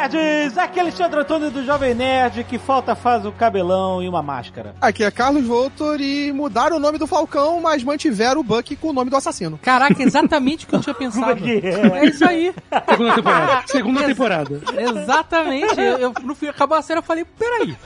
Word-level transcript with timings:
nerds! 0.00 0.58
Aqui 0.58 0.78
é 0.78 0.82
Alexandre 0.82 1.20
Antônio 1.20 1.50
do 1.50 1.64
Jovem 1.64 1.94
Nerd, 1.94 2.44
que 2.44 2.58
falta 2.58 2.94
faz 2.94 3.24
o 3.24 3.32
cabelão 3.32 4.02
e 4.02 4.08
uma 4.08 4.22
máscara. 4.22 4.74
Aqui 4.80 5.02
é 5.02 5.10
Carlos 5.10 5.44
Voltor 5.46 6.00
e 6.00 6.32
mudaram 6.32 6.76
o 6.76 6.80
nome 6.80 6.98
do 6.98 7.06
Falcão, 7.06 7.60
mas 7.60 7.82
mantiveram 7.82 8.40
o 8.40 8.44
Buck 8.44 8.76
com 8.76 8.88
o 8.88 8.92
nome 8.92 9.10
do 9.10 9.16
assassino. 9.16 9.58
Caraca, 9.62 9.96
exatamente 10.02 10.64
o 10.64 10.68
que 10.68 10.74
eu 10.76 10.80
tinha 10.80 10.94
pensado. 10.94 11.40
é? 11.48 11.98
É 11.98 12.04
isso 12.06 12.24
aí. 12.26 12.54
Segunda 12.88 13.14
temporada. 13.14 13.62
Segunda 13.66 14.04
temporada. 14.04 14.60
Exatamente. 14.78 15.80
Eu, 15.80 15.98
eu, 15.98 16.12
no 16.22 16.34
fim, 16.34 16.48
acabou 16.48 16.76
a 16.76 16.82
série, 16.82 16.98
eu 16.98 17.02
falei, 17.02 17.24
peraí. 17.24 17.76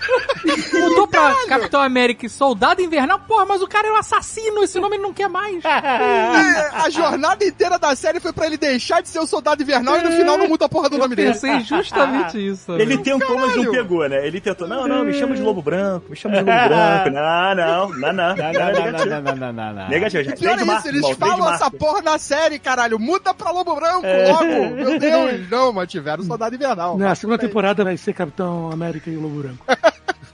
Mudou 0.72 1.06
pra 1.06 1.34
Capitão 1.46 1.80
América 1.80 2.26
e 2.26 2.28
Soldado 2.28 2.82
Invernal? 2.82 3.20
Porra, 3.20 3.44
mas 3.46 3.62
o 3.62 3.68
cara 3.68 3.86
é 3.88 3.92
um 3.92 3.96
assassino, 3.96 4.62
esse 4.64 4.80
nome 4.80 4.96
ele 4.96 5.02
não 5.02 5.12
quer 5.12 5.28
mais. 5.28 5.64
É, 5.64 6.70
a 6.74 6.90
jornada 6.90 7.44
inteira 7.44 7.78
da 7.78 7.94
série 7.94 8.20
foi 8.20 8.32
pra 8.32 8.46
ele 8.46 8.56
deixar 8.56 9.00
de 9.00 9.08
ser 9.08 9.20
o 9.20 9.26
soldado 9.26 9.62
invernal 9.62 9.98
e 9.98 10.02
no 10.02 10.10
final 10.12 10.36
não 10.36 10.48
muda 10.48 10.64
a 10.66 10.68
porra 10.68 10.88
do 10.88 10.96
Eu 10.96 11.00
nome 11.00 11.14
dele. 11.14 11.32
pensei 11.32 11.60
justamente 12.06 12.46
isso. 12.48 12.72
Ele 12.72 12.94
meu. 12.94 13.02
tentou, 13.02 13.28
mas 13.36 13.40
não 13.40 13.48
Caralho. 13.64 13.70
pegou, 13.72 14.08
né? 14.08 14.26
Ele 14.26 14.40
tentou, 14.40 14.68
não, 14.68 14.86
não, 14.88 15.04
me 15.04 15.12
chama 15.14 15.34
de 15.34 15.42
lobo 15.42 15.62
branco, 15.62 16.06
me 16.10 16.16
chama 16.16 16.36
de 16.36 16.40
lobo 16.42 16.68
branco. 16.68 17.10
Não, 17.10 17.54
não, 17.54 17.54
não, 17.54 17.88
não. 17.88 17.98
Não, 18.00 18.12
não, 18.12 18.34
não, 18.36 19.06
não, 19.06 19.22
não, 19.22 19.36
não, 19.36 19.52
não, 19.52 19.72
não. 19.74 19.88
Negativo, 19.88 20.22
E 20.22 20.24
gente. 20.24 20.46
é 20.46 20.64
março, 20.64 20.88
isso, 20.88 20.96
eles 21.06 21.16
falam 21.16 21.52
essa 21.52 21.70
porra 21.70 22.02
na 22.02 22.18
série, 22.18 22.58
caralho. 22.58 22.98
Muda 22.98 23.32
pra 23.34 23.50
Lobo 23.50 23.74
Branco 23.74 24.06
É. 24.06 24.28
logo. 24.32 24.74
Meu 24.74 24.98
Deus. 24.98 25.50
Não, 25.50 25.72
mantiveram 25.72 26.22
o 26.22 26.26
soldado 26.26 26.54
invernal. 26.54 26.96
Na 26.98 27.14
segunda 27.14 27.38
temporada 27.38 27.84
vai 27.84 27.96
ser 27.96 28.12
Capitão 28.12 28.70
América 28.70 29.10
e 29.10 29.16
o 29.16 29.20
Lobo 29.20 29.40
Branco. 29.42 29.64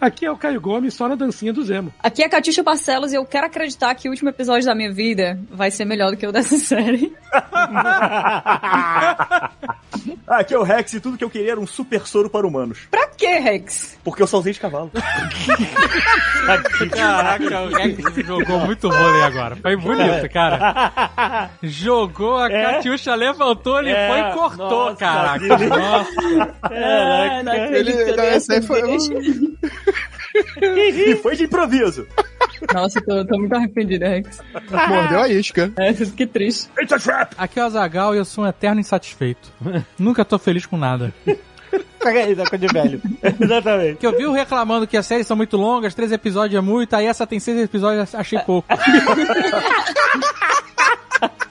Aqui 0.00 0.26
é 0.26 0.30
o 0.30 0.36
Caio 0.36 0.60
Gomes, 0.60 0.94
só 0.94 1.08
na 1.08 1.14
dancinha 1.14 1.52
do 1.52 1.64
Zemo. 1.64 1.92
Aqui 2.02 2.22
é 2.22 2.26
a 2.26 2.28
Catiuxa 2.28 2.62
Barcelos 2.62 3.12
e 3.12 3.16
eu 3.16 3.24
quero 3.24 3.46
acreditar 3.46 3.94
que 3.94 4.08
o 4.08 4.10
último 4.10 4.28
episódio 4.28 4.66
da 4.66 4.74
minha 4.74 4.92
vida 4.92 5.38
vai 5.50 5.70
ser 5.70 5.84
melhor 5.84 6.10
do 6.10 6.16
que 6.16 6.26
o 6.26 6.32
dessa 6.32 6.56
série. 6.58 7.12
Aqui 10.26 10.54
é 10.54 10.58
o 10.58 10.62
Rex 10.62 10.92
e 10.94 11.00
tudo 11.00 11.16
que 11.16 11.24
eu 11.24 11.30
queria 11.30 11.52
era 11.52 11.60
um 11.60 11.66
super 11.66 12.06
soro 12.06 12.28
para 12.28 12.46
humanos. 12.46 12.80
Pra 12.90 13.06
quê, 13.16 13.38
Rex? 13.38 13.96
Porque 14.04 14.22
eu 14.22 14.26
só 14.26 14.38
usei 14.38 14.52
de 14.52 14.60
cavalo. 14.60 14.90
Caraca, 16.90 17.60
o 17.62 17.68
Rex 17.68 18.14
jogou 18.26 18.58
muito 18.60 18.90
vôlei 18.90 19.22
agora. 19.22 19.56
Foi 19.56 19.76
bonito, 19.76 20.28
cara. 20.32 21.50
Jogou, 21.62 22.36
a 22.38 22.50
É? 22.50 22.62
Catiuxa 22.74 23.14
levantou, 23.14 23.78
ele 23.78 23.90
É, 23.92 24.08
foi 24.08 24.20
e 24.20 24.32
cortou, 24.34 24.84
nossa, 24.86 24.96
caraca. 24.96 25.46
Nossa. 25.46 26.10
Ah, 26.64 27.42
não 27.42 27.52
Ele, 27.54 27.90
acredito 27.92 28.16
não, 28.16 28.24
esse 28.24 28.52
aí 28.52 28.62
foi, 28.62 28.82
e 30.62 31.16
foi 31.16 31.36
de 31.36 31.44
improviso. 31.44 32.06
Nossa, 32.72 32.98
eu 32.98 33.04
tô, 33.04 33.24
tô 33.26 33.38
muito 33.38 33.54
arrependida, 33.54 34.08
Rex. 34.08 34.40
mordeu 34.88 35.20
a 35.20 35.28
isca. 35.28 35.72
É, 35.76 35.92
que 35.92 36.26
triste. 36.26 36.68
It's 36.80 36.92
a 36.92 36.98
trap! 36.98 37.34
Aqui 37.36 37.60
é 37.60 37.62
o 37.62 37.66
Azagal 37.66 38.14
e 38.14 38.18
eu 38.18 38.24
sou 38.24 38.44
um 38.44 38.46
eterno 38.48 38.80
insatisfeito. 38.80 39.52
Nunca 39.98 40.24
tô 40.24 40.38
feliz 40.38 40.66
com 40.66 40.76
nada. 40.76 41.12
Pega 41.98 42.20
aí, 42.20 42.36
tá 42.36 42.56
de 42.56 42.66
velho. 42.68 43.00
Exatamente. 43.40 43.96
Que 43.98 44.06
eu 44.06 44.16
vi 44.16 44.26
reclamando 44.30 44.86
que 44.86 44.96
as 44.96 45.06
séries 45.06 45.26
são 45.26 45.36
muito 45.36 45.56
longas, 45.56 45.94
três 45.94 46.12
episódios 46.12 46.56
é 46.56 46.60
muito, 46.60 46.94
aí 46.94 47.06
essa 47.06 47.26
tem 47.26 47.40
seis 47.40 47.58
episódios, 47.58 48.14
achei 48.14 48.38
pouco. 48.38 48.68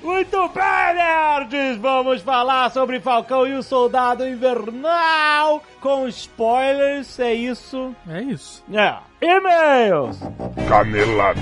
Muito 0.05 0.47
bem, 0.49 0.93
nerds! 0.93 1.77
Vamos 1.79 2.21
falar 2.21 2.69
sobre 2.69 2.99
Falcão 2.99 3.47
e 3.47 3.55
o 3.55 3.63
Soldado 3.63 4.23
Invernal 4.27 5.63
com 5.81 6.07
spoilers, 6.07 7.19
é 7.19 7.33
isso? 7.33 7.95
É 8.07 8.21
isso. 8.21 8.63
É. 8.71 8.97
E-mails! 9.19 10.19
Canelada. 10.69 11.41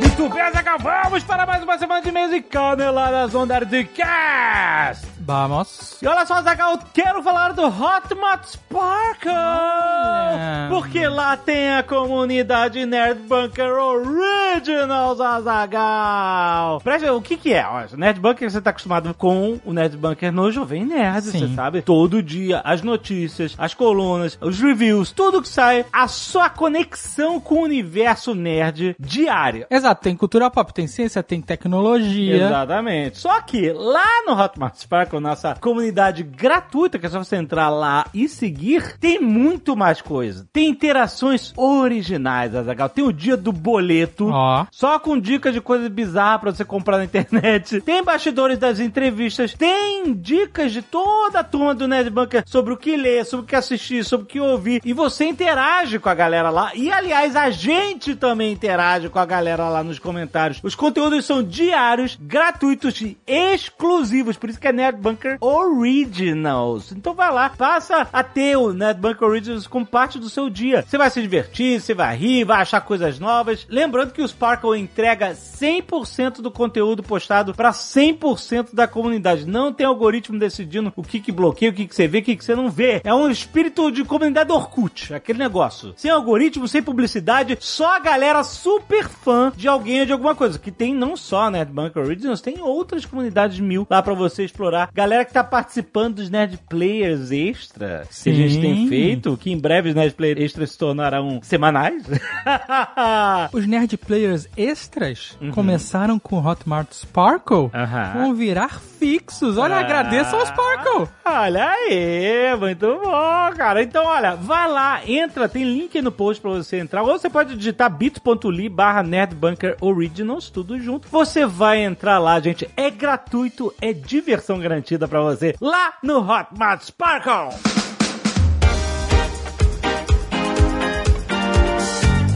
Muito 0.00 0.28
bem, 0.32 0.52
Zagal, 0.52 0.78
vamos 0.78 1.24
para 1.24 1.44
mais 1.44 1.64
uma 1.64 1.78
semana 1.78 2.00
de 2.00 2.08
e-mails 2.10 2.32
e 2.32 2.40
caneladas 2.42 3.34
on 3.34 3.46
Nerdcast! 3.46 5.15
Vamos. 5.26 5.98
E 6.00 6.06
olha 6.06 6.24
só, 6.24 6.40
Zagal, 6.40 6.78
quero 6.94 7.20
falar 7.20 7.52
do 7.52 7.64
Hotmart 7.64 8.44
Sparkle! 8.44 9.32
Olha. 9.32 10.68
Porque 10.68 11.08
lá 11.08 11.36
tem 11.36 11.74
a 11.74 11.82
comunidade 11.82 12.86
Nerd 12.86 13.22
Bunker 13.22 13.72
Originals, 13.72 15.20
Azagal! 15.20 16.80
Presta, 16.80 17.12
o 17.12 17.20
que 17.20 17.36
que 17.36 17.52
é? 17.52 17.66
Ó, 17.66 17.92
o 17.92 17.96
Nerd 17.96 18.20
Bunker, 18.20 18.48
você 18.48 18.60
tá 18.60 18.70
acostumado 18.70 19.12
com 19.14 19.58
o 19.64 19.72
Nerd 19.72 19.96
Bunker 19.96 20.30
no 20.30 20.52
Jovem 20.52 20.84
Nerd, 20.84 21.26
Sim. 21.26 21.48
você 21.48 21.54
sabe? 21.56 21.82
Todo 21.82 22.22
dia, 22.22 22.60
as 22.64 22.82
notícias, 22.82 23.56
as 23.58 23.74
colunas, 23.74 24.38
os 24.40 24.60
reviews, 24.60 25.10
tudo 25.10 25.42
que 25.42 25.48
sai, 25.48 25.84
a 25.92 26.06
sua 26.06 26.48
conexão 26.48 27.40
com 27.40 27.56
o 27.56 27.62
universo 27.64 28.32
nerd 28.32 28.94
diária. 28.98 29.66
Exato, 29.68 30.02
tem 30.02 30.16
cultura 30.16 30.48
pop, 30.50 30.72
tem 30.72 30.86
ciência, 30.86 31.20
tem 31.20 31.40
tecnologia. 31.40 32.46
Exatamente. 32.46 33.18
Só 33.18 33.40
que 33.40 33.72
lá 33.72 34.24
no 34.24 34.40
Hotmart 34.40 34.76
Sparkle, 34.76 35.15
nossa 35.20 35.54
comunidade 35.54 36.22
gratuita, 36.22 36.98
que 36.98 37.06
é 37.06 37.08
só 37.08 37.18
você 37.18 37.36
entrar 37.36 37.68
lá 37.68 38.06
e 38.12 38.28
seguir, 38.28 38.96
tem 38.98 39.20
muito 39.20 39.76
mais 39.76 40.00
coisa. 40.00 40.46
Tem 40.52 40.68
interações 40.68 41.52
originais, 41.56 42.54
Azagal. 42.54 42.88
Tem 42.88 43.04
o 43.04 43.12
dia 43.12 43.36
do 43.36 43.52
boleto. 43.52 44.28
Ó. 44.30 44.66
Só 44.70 44.98
com 44.98 45.18
dicas 45.18 45.54
de 45.54 45.60
coisas 45.60 45.88
bizarras 45.88 46.40
pra 46.40 46.52
você 46.52 46.64
comprar 46.64 46.98
na 46.98 47.04
internet. 47.04 47.80
Tem 47.86 48.02
bastidores 48.02 48.58
das 48.58 48.80
entrevistas. 48.80 49.54
Tem 49.54 50.12
dicas 50.14 50.72
de 50.72 50.82
toda 50.82 51.40
a 51.40 51.44
turma 51.44 51.74
do 51.74 51.88
Nerd 51.88 52.10
Bunker 52.10 52.44
sobre 52.46 52.72
o 52.72 52.76
que 52.76 52.96
ler, 52.96 53.24
sobre 53.24 53.44
o 53.44 53.46
que 53.48 53.56
assistir, 53.56 54.04
sobre 54.04 54.24
o 54.24 54.28
que 54.28 54.40
ouvir. 54.40 54.80
E 54.84 54.92
você 54.92 55.24
interage 55.24 55.98
com 55.98 56.08
a 56.08 56.14
galera 56.14 56.50
lá. 56.50 56.72
E, 56.74 56.90
aliás, 56.90 57.36
a 57.36 57.50
gente 57.50 58.14
também 58.14 58.52
interage 58.52 59.08
com 59.08 59.18
a 59.18 59.26
galera 59.26 59.68
lá 59.68 59.82
nos 59.82 59.98
comentários. 59.98 60.60
Os 60.62 60.74
conteúdos 60.74 61.24
são 61.24 61.42
diários, 61.42 62.18
gratuitos 62.20 63.00
e 63.00 63.16
exclusivos. 63.26 64.36
Por 64.36 64.50
isso 64.50 64.60
que 64.60 64.68
é 64.68 64.72
Nerd 64.72 65.00
Bunker 65.06 65.38
Originals. 65.40 66.90
Então 66.90 67.14
vai 67.14 67.32
lá, 67.32 67.48
passa 67.48 68.08
a 68.12 68.24
ter 68.24 68.56
o 68.56 68.72
Nerd 68.72 69.00
Bunker 69.00 69.28
Originals 69.28 69.68
como 69.68 69.86
parte 69.86 70.18
do 70.18 70.28
seu 70.28 70.50
dia. 70.50 70.82
Você 70.82 70.98
vai 70.98 71.08
se 71.10 71.22
divertir, 71.22 71.80
você 71.80 71.94
vai 71.94 72.16
rir, 72.16 72.42
vai 72.42 72.60
achar 72.60 72.80
coisas 72.80 73.20
novas. 73.20 73.64
Lembrando 73.70 74.12
que 74.12 74.20
o 74.20 74.26
Sparkle 74.26 74.76
entrega 74.76 75.30
100% 75.30 76.40
do 76.40 76.50
conteúdo 76.50 77.04
postado 77.04 77.54
para 77.54 77.70
100% 77.70 78.74
da 78.74 78.88
comunidade. 78.88 79.46
Não 79.46 79.72
tem 79.72 79.86
algoritmo 79.86 80.40
decidindo 80.40 80.92
o 80.96 81.04
que 81.04 81.20
que 81.20 81.30
bloqueia, 81.30 81.70
o 81.70 81.74
que 81.74 81.86
que 81.86 81.94
você 81.94 82.08
vê, 82.08 82.18
o 82.18 82.22
que 82.22 82.34
que 82.34 82.44
você 82.44 82.56
não 82.56 82.68
vê. 82.68 83.00
É 83.04 83.14
um 83.14 83.30
espírito 83.30 83.92
de 83.92 84.02
comunidade 84.02 84.50
Orkut, 84.50 85.14
aquele 85.14 85.38
negócio. 85.38 85.94
Sem 85.96 86.10
algoritmo, 86.10 86.66
sem 86.66 86.82
publicidade, 86.82 87.56
só 87.60 87.94
a 87.94 88.00
galera 88.00 88.42
super 88.42 89.08
fã 89.08 89.52
de 89.56 89.68
alguém 89.68 90.00
ou 90.00 90.06
de 90.06 90.12
alguma 90.12 90.34
coisa. 90.34 90.58
Que 90.58 90.72
tem 90.72 90.92
não 90.92 91.16
só 91.16 91.48
Nerd 91.48 91.70
Bunker 91.70 92.02
Originals, 92.02 92.40
tem 92.40 92.60
outras 92.60 93.04
comunidades 93.04 93.60
mil 93.60 93.86
lá 93.88 94.02
pra 94.02 94.14
você 94.14 94.44
explorar. 94.44 94.90
Galera 94.96 95.26
que 95.26 95.32
tá 95.34 95.44
participando 95.44 96.14
dos 96.14 96.30
Nerd 96.30 96.58
Players 96.70 97.30
Extra, 97.30 98.08
que 98.22 98.30
a 98.30 98.32
gente 98.32 98.58
tem 98.62 98.88
feito, 98.88 99.36
que 99.36 99.52
em 99.52 99.58
breve 99.58 99.90
os 99.90 99.94
Nerd 99.94 100.14
Players 100.14 100.40
Extras 100.40 100.70
se 100.70 100.78
tornarão 100.78 101.38
semanais. 101.42 102.02
Os 103.52 103.66
Nerd 103.66 103.94
Players 103.98 104.48
extras 104.56 105.36
começaram 105.52 106.18
com 106.18 106.38
Hotmart 106.38 106.90
Sparkle, 106.92 107.70
Aham. 107.74 108.12
vão 108.14 108.34
virar 108.34 108.80
fixos. 108.80 109.58
Olha, 109.58 109.76
agradeço 109.76 110.34
ao 110.34 110.46
Sparkle. 110.46 111.08
Olha 111.24 111.68
aí, 111.70 112.56
muito 112.58 112.86
bom, 112.86 113.52
cara. 113.56 113.82
Então, 113.82 114.06
olha, 114.06 114.34
vai 114.34 114.66
lá, 114.70 115.00
entra, 115.06 115.48
tem 115.48 115.64
link 115.64 116.00
no 116.00 116.10
post 116.10 116.40
pra 116.40 116.50
você 116.52 116.78
entrar, 116.78 117.02
ou 117.02 117.18
você 117.18 117.28
pode 117.28 117.54
digitar 117.54 117.90
bit.ly 117.90 118.68
barra 118.70 119.02
nerdbunker 119.02 119.76
originals, 119.80 120.48
tudo 120.48 120.80
junto. 120.80 121.06
Você 121.08 121.44
vai 121.44 121.84
entrar 121.84 122.18
lá, 122.18 122.40
gente, 122.40 122.66
é 122.76 122.90
gratuito, 122.90 123.74
é 123.80 123.92
diversão 123.92 124.58
garantida 124.58 124.85
pra 125.08 125.20
você, 125.20 125.54
lá 125.60 125.94
no 126.02 126.18
Hotmart 126.20 126.82
Sparkle. 126.82 127.58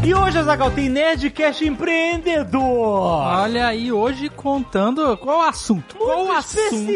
E 0.03 0.15
hoje, 0.15 0.39
Azagal, 0.39 0.71
tem 0.71 0.89
Nerdcast 0.89 1.65
Empreendedor. 1.65 2.63
Olha 2.63 3.69
aí, 3.69 3.93
hoje 3.93 4.29
contando 4.29 5.17
qual 5.19 5.41
o 5.41 5.43
assunto. 5.43 5.95
qual 5.95 6.27
o 6.27 6.33
assunto 6.33 6.91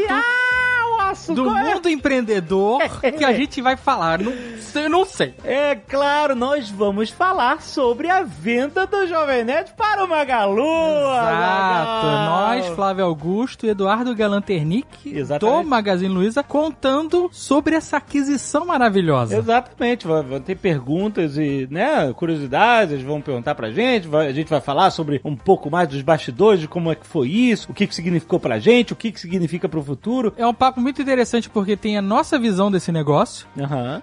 assunto 1.14 1.42
do 1.44 1.56
é? 1.56 1.74
mundo 1.74 1.88
empreendedor 1.88 2.80
que 3.16 3.24
a 3.24 3.32
gente 3.32 3.62
vai 3.62 3.76
falar? 3.76 4.20
Não 4.20 4.32
sei, 4.58 4.88
não 4.88 5.04
sei. 5.04 5.34
É 5.44 5.74
claro, 5.74 6.34
nós 6.34 6.68
vamos 6.68 7.10
falar 7.10 7.62
sobre 7.62 8.10
a 8.10 8.22
venda 8.22 8.86
do 8.86 9.06
Jovem 9.06 9.44
Nerd 9.44 9.72
para 9.76 10.04
o 10.04 10.08
Magalu. 10.08 10.62
Exato. 10.62 11.84
Exato. 11.84 12.06
Nós, 12.06 12.66
Flávio 12.68 13.04
Augusto 13.04 13.66
e 13.66 13.70
Eduardo 13.70 14.14
Galanternick, 14.14 14.86
Exatamente. 15.16 15.62
do 15.62 15.68
Magazine 15.68 16.12
Luiza, 16.12 16.42
contando 16.42 17.28
sobre 17.32 17.76
essa 17.76 17.96
aquisição 17.98 18.66
maravilhosa. 18.66 19.36
Exatamente, 19.36 20.06
vão 20.06 20.40
ter 20.40 20.56
perguntas 20.56 21.36
e, 21.36 21.68
né, 21.70 22.12
curiosidades, 22.14 22.92
eles 22.92 23.04
vão 23.04 23.20
perguntar 23.20 23.54
pra 23.54 23.70
gente, 23.70 24.08
a 24.14 24.32
gente 24.32 24.48
vai 24.48 24.60
falar 24.60 24.90
sobre 24.90 25.20
um 25.24 25.36
pouco 25.36 25.70
mais 25.70 25.88
dos 25.88 26.02
bastidores, 26.02 26.60
de 26.60 26.68
como 26.68 26.90
é 26.90 26.94
que 26.94 27.06
foi 27.06 27.28
isso, 27.28 27.70
o 27.70 27.74
que 27.74 27.86
que 27.86 27.94
significou 27.94 28.40
pra 28.40 28.58
gente, 28.58 28.92
o 28.92 28.96
que 28.96 29.12
que 29.12 29.20
significa 29.20 29.68
pro 29.68 29.82
futuro. 29.82 30.32
É 30.36 30.46
um 30.46 30.54
papo 30.54 30.80
muito 30.80 31.03
interessante 31.04 31.48
porque 31.48 31.76
tem 31.76 31.96
a 31.96 32.02
nossa 32.02 32.38
visão 32.38 32.70
desse 32.70 32.90
negócio, 32.90 33.46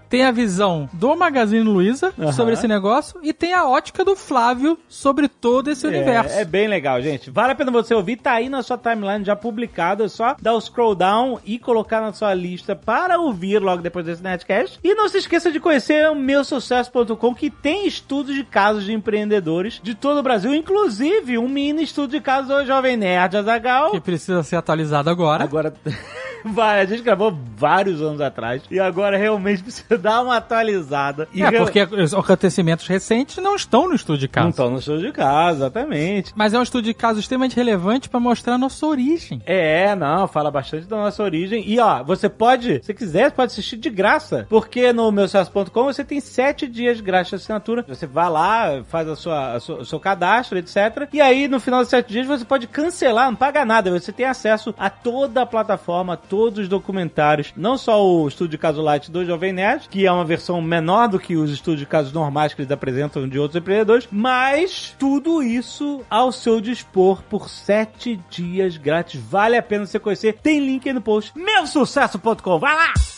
tem 0.09 0.23
a 0.23 0.31
visão 0.31 0.89
do 0.93 1.15
Magazine 1.15 1.63
Luiza 1.63 2.13
sobre 2.33 2.53
esse 2.53 2.67
negócio 2.67 3.19
e 3.23 3.33
tem 3.33 3.53
a 3.53 3.67
ótica 3.67 4.05
do 4.05 4.15
Flávio 4.15 4.77
sobre 4.87 5.27
todo 5.27 5.69
esse 5.69 5.85
universo. 5.85 6.35
É, 6.35 6.41
é 6.41 6.45
bem 6.45 6.67
legal, 6.67 7.01
gente. 7.01 7.29
Vale 7.29 7.53
a 7.53 7.55
pena 7.55 7.71
você 7.71 7.93
ouvir, 7.93 8.17
tá 8.17 8.33
aí 8.33 8.49
na 8.49 8.61
sua 8.61 8.77
timeline 8.77 9.25
já 9.25 9.35
publicado. 9.35 10.03
É 10.03 10.07
só 10.07 10.35
dar 10.41 10.53
o 10.53 10.61
scroll 10.61 10.95
down 10.95 11.39
e 11.45 11.57
colocar 11.59 12.01
na 12.01 12.13
sua 12.13 12.33
lista 12.33 12.75
para 12.75 13.19
ouvir 13.19 13.59
logo 13.59 13.81
depois 13.81 14.05
desse 14.05 14.23
Netcast. 14.23 14.79
E 14.83 14.93
não 14.93 15.09
se 15.09 15.17
esqueça 15.17 15.51
de 15.51 15.59
conhecer 15.59 16.09
o 16.09 16.15
meusucesso.com, 16.15 17.35
que 17.35 17.49
tem 17.49 17.87
estudos 17.87 18.35
de 18.35 18.43
casos 18.43 18.85
de 18.85 18.93
empreendedores 18.93 19.79
de 19.81 19.95
todo 19.95 20.19
o 20.19 20.23
Brasil, 20.23 20.53
inclusive 20.53 21.37
um 21.37 21.47
mini 21.47 21.83
estudo 21.83 22.11
de 22.11 22.21
casos 22.21 22.47
do 22.47 22.65
Jovem 22.65 22.97
Nerd 22.97 23.37
Azagal. 23.37 23.91
Que 23.91 23.99
precisa 23.99 24.43
ser 24.43 24.55
atualizado 24.55 25.09
agora. 25.09 25.43
Agora, 25.43 25.73
a 26.61 26.85
gente 26.85 27.01
gravou 27.01 27.35
vários 27.55 28.01
anos 28.01 28.21
atrás 28.21 28.61
e 28.71 28.79
agora 28.79 29.17
realmente 29.17 29.61
precisa 29.63 29.97
dar 29.97 30.21
uma 30.21 30.37
atualizada. 30.37 31.27
E 31.33 31.41
É, 31.43 31.49
real- 31.49 31.63
porque 31.65 31.83
os 31.83 32.13
acontecimentos 32.13 32.87
recentes 32.87 33.37
não 33.37 33.55
estão 33.55 33.87
no 33.87 33.95
estudo 33.95 34.17
de 34.19 34.25
Não 34.27 34.31
caso. 34.31 34.49
estão 34.49 34.71
no 34.71 34.79
estudo 34.79 35.01
de 35.01 35.11
caso, 35.11 35.59
exatamente. 35.59 36.31
Mas 36.35 36.53
é 36.53 36.59
um 36.59 36.63
estudo 36.63 36.83
de 36.85 36.93
caso 36.93 37.19
extremamente 37.19 37.55
relevante 37.55 38.09
pra 38.09 38.19
mostrar 38.19 38.55
a 38.55 38.57
nossa 38.57 38.85
origem. 38.85 39.41
É, 39.45 39.95
não, 39.95 40.27
fala 40.27 40.49
bastante 40.51 40.85
da 40.87 40.97
nossa 40.97 41.21
origem. 41.23 41.63
E 41.67 41.79
ó, 41.79 42.03
você 42.03 42.29
pode, 42.29 42.81
se 42.83 42.93
quiser, 42.93 43.31
pode 43.31 43.51
assistir 43.51 43.77
de 43.77 43.89
graça. 43.89 44.45
Porque 44.49 44.91
no 44.93 45.11
meusucesso.com 45.11 45.83
você 45.85 46.03
tem 46.03 46.19
sete 46.19 46.67
dias 46.67 46.99
grátis 47.01 47.29
de 47.31 47.35
assinatura. 47.35 47.85
Você 47.87 48.05
vai 48.07 48.29
lá, 48.29 48.83
faz 48.87 49.07
a 49.07 49.15
sua, 49.15 49.53
a 49.53 49.59
sua- 49.59 49.77
o 49.81 49.85
seu 49.85 49.99
cadastro, 49.99 50.57
etc. 50.57 51.07
E 51.13 51.21
aí, 51.21 51.47
no 51.47 51.59
final 51.59 51.81
dos 51.81 51.89
sete 51.89 52.09
dias, 52.11 52.25
você 52.27 52.45
pode 52.45 52.67
cancelar, 52.67 53.27
não 53.29 53.35
paga 53.35 53.63
nada. 53.65 53.91
Você 53.91 54.11
tem 54.11 54.25
acesso 54.25 54.73
a 54.77 54.89
toda 54.89 55.41
a 55.41 55.45
plataforma, 55.45 56.17
todos 56.31 56.59
os 56.59 56.69
documentários. 56.69 57.51
Não 57.57 57.77
só 57.77 58.01
o 58.01 58.25
Estudo 58.25 58.51
de 58.51 58.57
Caso 58.57 58.81
Light 58.81 59.11
do 59.11 59.25
Jovem 59.25 59.51
Nerd, 59.51 59.89
que 59.89 60.07
é 60.07 60.11
uma 60.11 60.23
versão 60.23 60.61
menor 60.61 61.09
do 61.09 61.19
que 61.19 61.35
os 61.35 61.51
estudos 61.51 61.81
de 61.81 61.85
casos 61.85 62.13
normais 62.13 62.53
que 62.53 62.61
eles 62.61 62.71
apresentam 62.71 63.27
de 63.27 63.37
outros 63.37 63.61
empreendedores, 63.61 64.07
mas 64.09 64.95
tudo 64.97 65.43
isso 65.43 66.01
ao 66.09 66.31
seu 66.31 66.61
dispor 66.61 67.21
por 67.23 67.49
sete 67.49 68.17
dias 68.29 68.77
grátis. 68.77 69.19
Vale 69.19 69.57
a 69.57 69.61
pena 69.61 69.85
você 69.85 69.99
conhecer. 69.99 70.37
Tem 70.41 70.65
link 70.65 70.87
aí 70.87 70.93
no 70.93 71.01
post. 71.01 71.33
Meusucesso.com. 71.35 72.59
Vai 72.59 72.75
lá! 72.75 73.10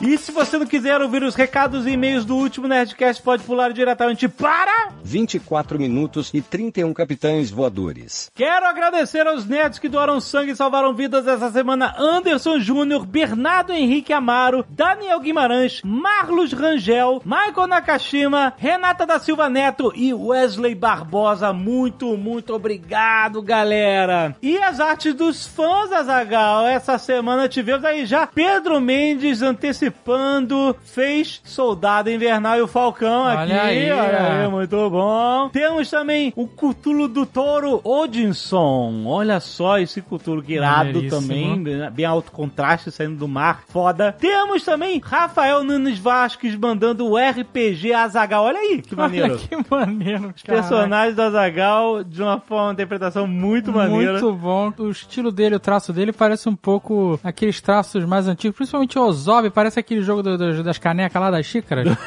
E 0.00 0.16
se 0.16 0.32
você 0.32 0.58
não 0.58 0.66
quiser 0.66 1.00
ouvir 1.00 1.22
os 1.22 1.34
recados 1.34 1.86
e 1.86 1.90
e-mails 1.90 2.24
do 2.24 2.36
último 2.36 2.68
Nerdcast, 2.68 3.22
pode 3.22 3.42
pular 3.42 3.72
diretamente 3.72 4.28
para... 4.28 4.92
24 5.02 5.78
minutos 5.78 6.30
e 6.32 6.40
31 6.40 6.92
capitães 6.94 7.50
voadores. 7.50 8.30
Quero 8.34 8.66
agradecer 8.66 9.26
aos 9.26 9.46
nerds 9.46 9.78
que 9.78 9.88
doaram 9.88 10.20
sangue 10.20 10.52
e 10.52 10.56
salvaram 10.56 10.94
vidas 10.94 11.26
essa 11.26 11.50
semana. 11.50 11.94
Anderson 11.98 12.60
Júnior, 12.60 13.04
Bernardo 13.04 13.72
Henrique 13.72 14.12
Amaro, 14.12 14.64
Daniel 14.68 15.20
Guimarães, 15.20 15.80
Marlos 15.82 16.52
Rangel, 16.52 17.22
Michael 17.24 17.66
Nakashima, 17.66 18.52
Renata 18.56 19.06
da 19.06 19.18
Silva 19.18 19.48
Neto 19.48 19.92
e 19.94 20.12
Wesley 20.14 20.74
Barbosa. 20.74 21.52
Muito, 21.52 22.16
muito 22.16 22.54
obrigado, 22.54 23.42
galera. 23.42 24.36
E 24.42 24.58
as 24.58 24.78
artes 24.78 25.14
dos 25.14 25.46
fãs, 25.46 25.90
Azagal. 25.92 26.66
Essa 26.66 26.98
semana 26.98 27.48
tivemos 27.48 27.84
aí 27.84 28.06
já 28.06 28.26
Pedro 28.26 28.80
Mendes 28.80 29.42
antecipando, 29.58 30.74
fez 30.84 31.40
Soldado 31.44 32.10
Invernal 32.10 32.58
e 32.58 32.62
o 32.62 32.66
Falcão 32.68 33.24
Olha 33.24 33.42
aqui. 33.42 33.52
aí, 33.52 33.90
olha 33.90 34.42
aí, 34.44 34.48
muito 34.48 34.90
bom. 34.90 35.48
Temos 35.50 35.90
também 35.90 36.32
o 36.36 36.46
Cutulo 36.46 37.08
do 37.08 37.26
Touro 37.26 37.80
Odinson. 37.84 39.04
Olha 39.06 39.40
só 39.40 39.78
esse 39.78 40.00
Cutulo 40.00 40.42
que 40.42 40.54
irado 40.54 41.02
também, 41.08 41.62
bem- 41.92 42.04
alto 42.08 42.32
contraste 42.32 42.90
saindo 42.90 43.16
do 43.16 43.28
mar, 43.28 43.62
foda. 43.68 44.12
Temos 44.12 44.64
também 44.64 44.98
Rafael 45.04 45.62
Nunes 45.62 45.98
Vasques 45.98 46.54
mandando 46.54 47.06
o 47.06 47.16
RPG 47.18 47.92
Azagal. 47.92 48.44
Olha 48.44 48.58
aí, 48.58 48.80
que 48.80 48.96
maneiro. 48.96 49.32
Olha 49.34 49.38
que 49.38 49.56
maneiro, 49.70 50.32
Os 50.34 50.42
personagens 50.42 51.14
do 51.14 51.22
Azagal 51.22 52.02
de 52.04 52.22
uma 52.22 52.40
forma, 52.40 52.66
uma 52.68 52.72
interpretação 52.72 53.26
muito 53.26 53.70
maneira. 53.72 54.12
Muito 54.12 54.32
bom. 54.34 54.72
O 54.78 54.90
estilo 54.90 55.30
dele, 55.30 55.56
o 55.56 55.60
traço 55.60 55.92
dele 55.92 56.12
parece 56.12 56.48
um 56.48 56.56
pouco 56.56 57.18
aqueles 57.22 57.60
traços 57.60 58.04
mais 58.04 58.26
antigos, 58.26 58.56
principalmente 58.56 58.98
o 58.98 59.02
Ozob, 59.02 59.47
parece 59.50 59.78
aquele 59.80 60.02
jogo 60.02 60.22
do- 60.22 60.36
do- 60.38 60.62
das 60.62 60.78
canecas 60.78 61.20
lá 61.20 61.30
das 61.30 61.46
xícaras. 61.46 61.86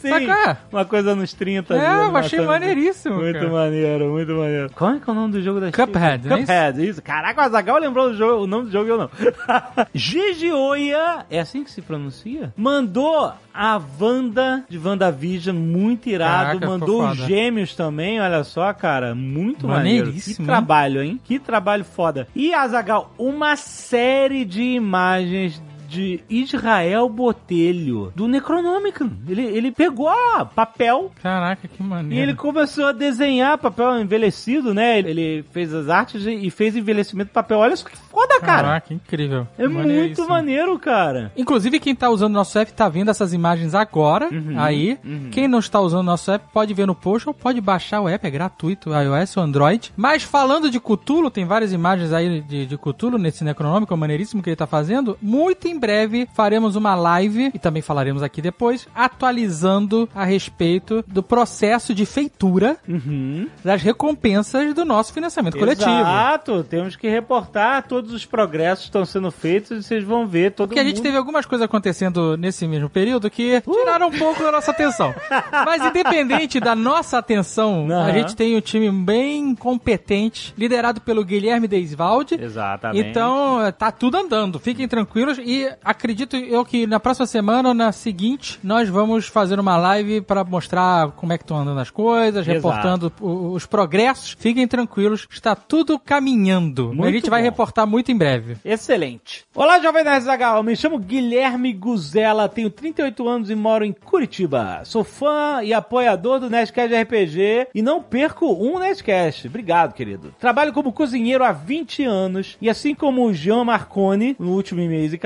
Sim, 0.00 0.08
Sabe 0.08 0.30
é? 0.30 0.56
uma 0.72 0.84
coisa 0.86 1.14
nos 1.14 1.34
30 1.34 1.74
É, 1.74 2.06
eu 2.06 2.16
achei 2.16 2.40
maneiríssimo, 2.40 3.16
Muito 3.16 3.34
cara. 3.38 3.50
maneiro, 3.50 4.10
muito 4.10 4.32
maneiro. 4.32 4.70
Qual 4.74 4.92
é, 4.92 4.98
que 4.98 5.10
é 5.10 5.12
o 5.12 5.14
nome 5.14 5.32
do 5.34 5.42
jogo 5.42 5.60
da 5.60 5.70
Cuphead, 5.70 6.26
não 6.26 6.36
é 6.36 6.40
Cuphead, 6.40 6.88
isso? 6.88 7.02
Caraca, 7.02 7.42
o 7.42 7.44
Azagal 7.44 7.78
lembrou 7.78 8.08
do 8.10 8.16
jogo, 8.16 8.44
o 8.44 8.46
nome 8.46 8.64
do 8.64 8.72
jogo 8.72 8.88
eu 8.88 8.96
não. 8.96 9.10
Gigi 9.94 10.50
Oia, 10.50 11.26
é 11.30 11.38
assim 11.38 11.62
que 11.62 11.70
se 11.70 11.82
pronuncia? 11.82 12.50
Mandou 12.56 13.30
a 13.52 13.80
Wanda 14.00 14.64
de 14.70 14.78
WandaVision, 14.78 15.54
muito 15.54 16.08
irado. 16.08 16.58
Caraca, 16.60 16.66
Mandou 16.66 17.06
os 17.06 17.18
gêmeos 17.18 17.76
também, 17.76 18.18
olha 18.22 18.42
só, 18.42 18.72
cara. 18.72 19.14
Muito 19.14 19.68
maneiro. 19.68 20.10
Que 20.14 20.34
trabalho, 20.42 21.02
hein? 21.02 21.20
Que 21.22 21.38
trabalho 21.38 21.84
foda. 21.84 22.26
E, 22.34 22.54
Azagal, 22.54 23.12
uma 23.18 23.54
série 23.54 24.46
de 24.46 24.62
imagens 24.62 25.62
de 25.90 26.20
Israel 26.30 27.08
Botelho, 27.08 28.12
do 28.14 28.28
Necronômico. 28.28 29.10
Ele, 29.28 29.42
ele 29.42 29.72
pegou 29.72 30.08
papel 30.54 31.10
Caraca, 31.20 31.66
que 31.66 31.82
e 31.82 31.86
maneiro. 31.86 32.22
ele 32.30 32.34
começou 32.36 32.86
a 32.86 32.92
desenhar 32.92 33.58
papel 33.58 34.00
envelhecido, 34.00 34.72
né? 34.72 34.98
Ele- 35.00 35.44
fez 35.50 35.74
as 35.74 35.88
artes 35.88 36.24
e 36.26 36.30
e 36.40 36.50
fez 36.50 36.74
envelhecimento 36.76 37.28
de 37.28 37.34
papel. 37.34 37.58
Olha 37.58 37.76
só 37.76 37.86
que 37.88 37.96
foda, 37.96 38.40
cara. 38.40 38.62
Caraca, 38.62 38.94
incrível. 38.94 39.46
é 39.58 39.66
muito 39.68 40.26
maneiro, 40.28 40.78
cara. 40.78 41.32
Inclusive, 41.36 41.78
quem 41.80 41.94
tá 41.94 42.08
usando 42.08 42.30
o 42.30 42.34
nosso 42.38 42.58
app 42.58 42.72
tá 42.72 42.88
vendo 42.88 43.10
essas 43.10 43.32
imagens 43.32 43.74
agora, 43.74 44.28
Uhum, 44.32 44.54
aí. 44.58 44.96
Quem 45.32 45.46
não 45.48 45.58
está 45.58 45.80
usando 45.80 46.00
o 46.00 46.04
nosso 46.04 46.30
app 46.30 46.44
pode 46.52 46.72
ver 46.72 46.86
no 46.86 46.94
post 46.94 47.28
ou 47.28 47.34
pode 47.34 47.60
baixar 47.60 48.00
o 48.00 48.08
app, 48.08 48.24
é 48.26 48.30
gratuito, 48.30 48.90
iOS 48.90 49.36
ou 49.36 49.42
Android. 49.42 49.92
Mas 49.96 50.22
falando 50.22 50.70
de 50.70 50.78
Cthulhu, 50.80 51.30
tem 51.30 51.44
várias 51.44 51.72
imagens 51.72 52.12
aí 52.12 52.40
de, 52.42 52.66
de 52.66 52.78
Cthulhu 52.78 53.18
nesse 53.18 53.42
Necronômico, 53.44 53.96
maneiríssimo 53.96 54.42
que 54.42 54.50
ele 54.50 54.56
tá 54.56 54.66
fazendo. 54.66 55.18
Muito 55.20 55.66
em 55.68 55.78
breve 55.80 56.28
faremos 56.34 56.76
uma 56.76 56.94
live, 56.94 57.50
e 57.54 57.58
também 57.58 57.82
falaremos 57.82 58.22
aqui 58.22 58.40
depois, 58.42 58.86
atualizando 58.94 60.08
a 60.14 60.24
respeito 60.24 61.04
do 61.06 61.22
processo 61.22 61.94
de 61.94 62.04
feitura 62.06 62.76
Uhum. 62.88 63.48
das 63.64 63.80
recompensas 63.82 64.74
do 64.74 64.84
nosso 64.84 65.12
financiamento 65.12 65.58
coletivo. 65.58 65.90
Exato, 65.90 66.64
temos 66.64 66.96
que 66.96 67.08
reportar 67.08 67.86
todos 67.86 68.12
os 68.12 68.24
progressos 68.26 68.84
que 68.84 68.88
estão 68.88 69.04
sendo 69.04 69.30
feitos 69.30 69.70
e 69.70 69.82
vocês 69.82 70.04
vão 70.04 70.26
ver 70.26 70.52
todo 70.52 70.68
Porque 70.68 70.80
a 70.80 70.84
gente 70.84 70.96
mundo. 70.96 71.04
teve 71.04 71.16
algumas 71.16 71.46
coisas 71.46 71.64
acontecendo 71.64 72.36
nesse 72.36 72.66
mesmo 72.68 72.88
período 72.90 73.30
que 73.30 73.60
tiraram 73.62 74.08
um 74.08 74.18
pouco 74.18 74.42
da 74.42 74.52
nossa 74.52 74.70
atenção. 74.70 75.14
Mas 75.64 75.84
independente 75.84 76.60
da 76.60 76.74
nossa 76.74 77.18
atenção, 77.18 77.86
a 77.90 77.94
Aham. 77.94 78.12
gente 78.12 78.36
tem 78.36 78.56
um 78.56 78.60
time 78.60 78.90
bem 78.90 79.54
competente, 79.54 80.52
liderado 80.58 81.00
pelo 81.00 81.24
Guilherme 81.24 81.66
Deisvalde. 81.68 82.36
Exatamente. 82.40 83.08
Então, 83.08 83.58
tá 83.78 83.90
tudo 83.90 84.16
andando. 84.18 84.58
Fiquem 84.58 84.86
tranquilos 84.88 85.38
e 85.38 85.69
acredito 85.84 86.36
eu 86.36 86.64
que 86.64 86.86
na 86.86 86.98
próxima 87.00 87.26
semana 87.26 87.68
ou 87.70 87.74
na 87.74 87.92
seguinte 87.92 88.58
nós 88.62 88.88
vamos 88.88 89.26
fazer 89.26 89.58
uma 89.58 89.76
live 89.76 90.20
para 90.20 90.44
mostrar 90.44 91.10
como 91.12 91.32
é 91.32 91.38
que 91.38 91.44
estão 91.44 91.58
andando 91.58 91.80
as 91.80 91.90
coisas, 91.90 92.46
Exato. 92.46 92.52
reportando 92.68 93.12
os 93.20 93.66
progressos. 93.66 94.36
Fiquem 94.38 94.66
tranquilos, 94.66 95.26
está 95.30 95.54
tudo 95.54 95.98
caminhando. 95.98 96.90
a 96.90 96.94
Muito 96.94 97.12
gente 97.14 97.30
vai 97.30 97.40
bom. 97.40 97.44
reportar 97.44 97.86
muito 97.86 98.10
em 98.12 98.16
breve. 98.16 98.56
Excelente. 98.64 99.44
Olá, 99.54 99.78
Jovem 99.80 100.04
Nerd 100.04 100.24
Zagal. 100.24 100.62
Me 100.62 100.76
chamo 100.76 100.98
Guilherme 100.98 101.72
Guzela, 101.72 102.48
tenho 102.48 102.70
38 102.70 103.28
anos 103.28 103.50
e 103.50 103.54
moro 103.54 103.84
em 103.84 103.92
Curitiba. 103.92 104.82
Sou 104.84 105.02
fã 105.04 105.60
e 105.62 105.72
apoiador 105.72 106.40
do 106.40 106.50
Nerdcast 106.50 106.94
RPG 106.94 107.68
e 107.74 107.82
não 107.82 108.02
perco 108.02 108.46
um 108.52 108.78
Nerdcast. 108.78 109.46
Obrigado, 109.48 109.92
querido. 109.94 110.34
Trabalho 110.38 110.72
como 110.72 110.92
cozinheiro 110.92 111.44
há 111.44 111.52
20 111.52 112.04
anos 112.04 112.56
e 112.60 112.68
assim 112.68 112.94
como 112.94 113.24
o 113.26 113.32
Jean 113.34 113.64
Marconi, 113.64 114.36
no 114.38 114.52
último 114.52 114.80
e-mails 114.80 115.12
e 115.12 115.18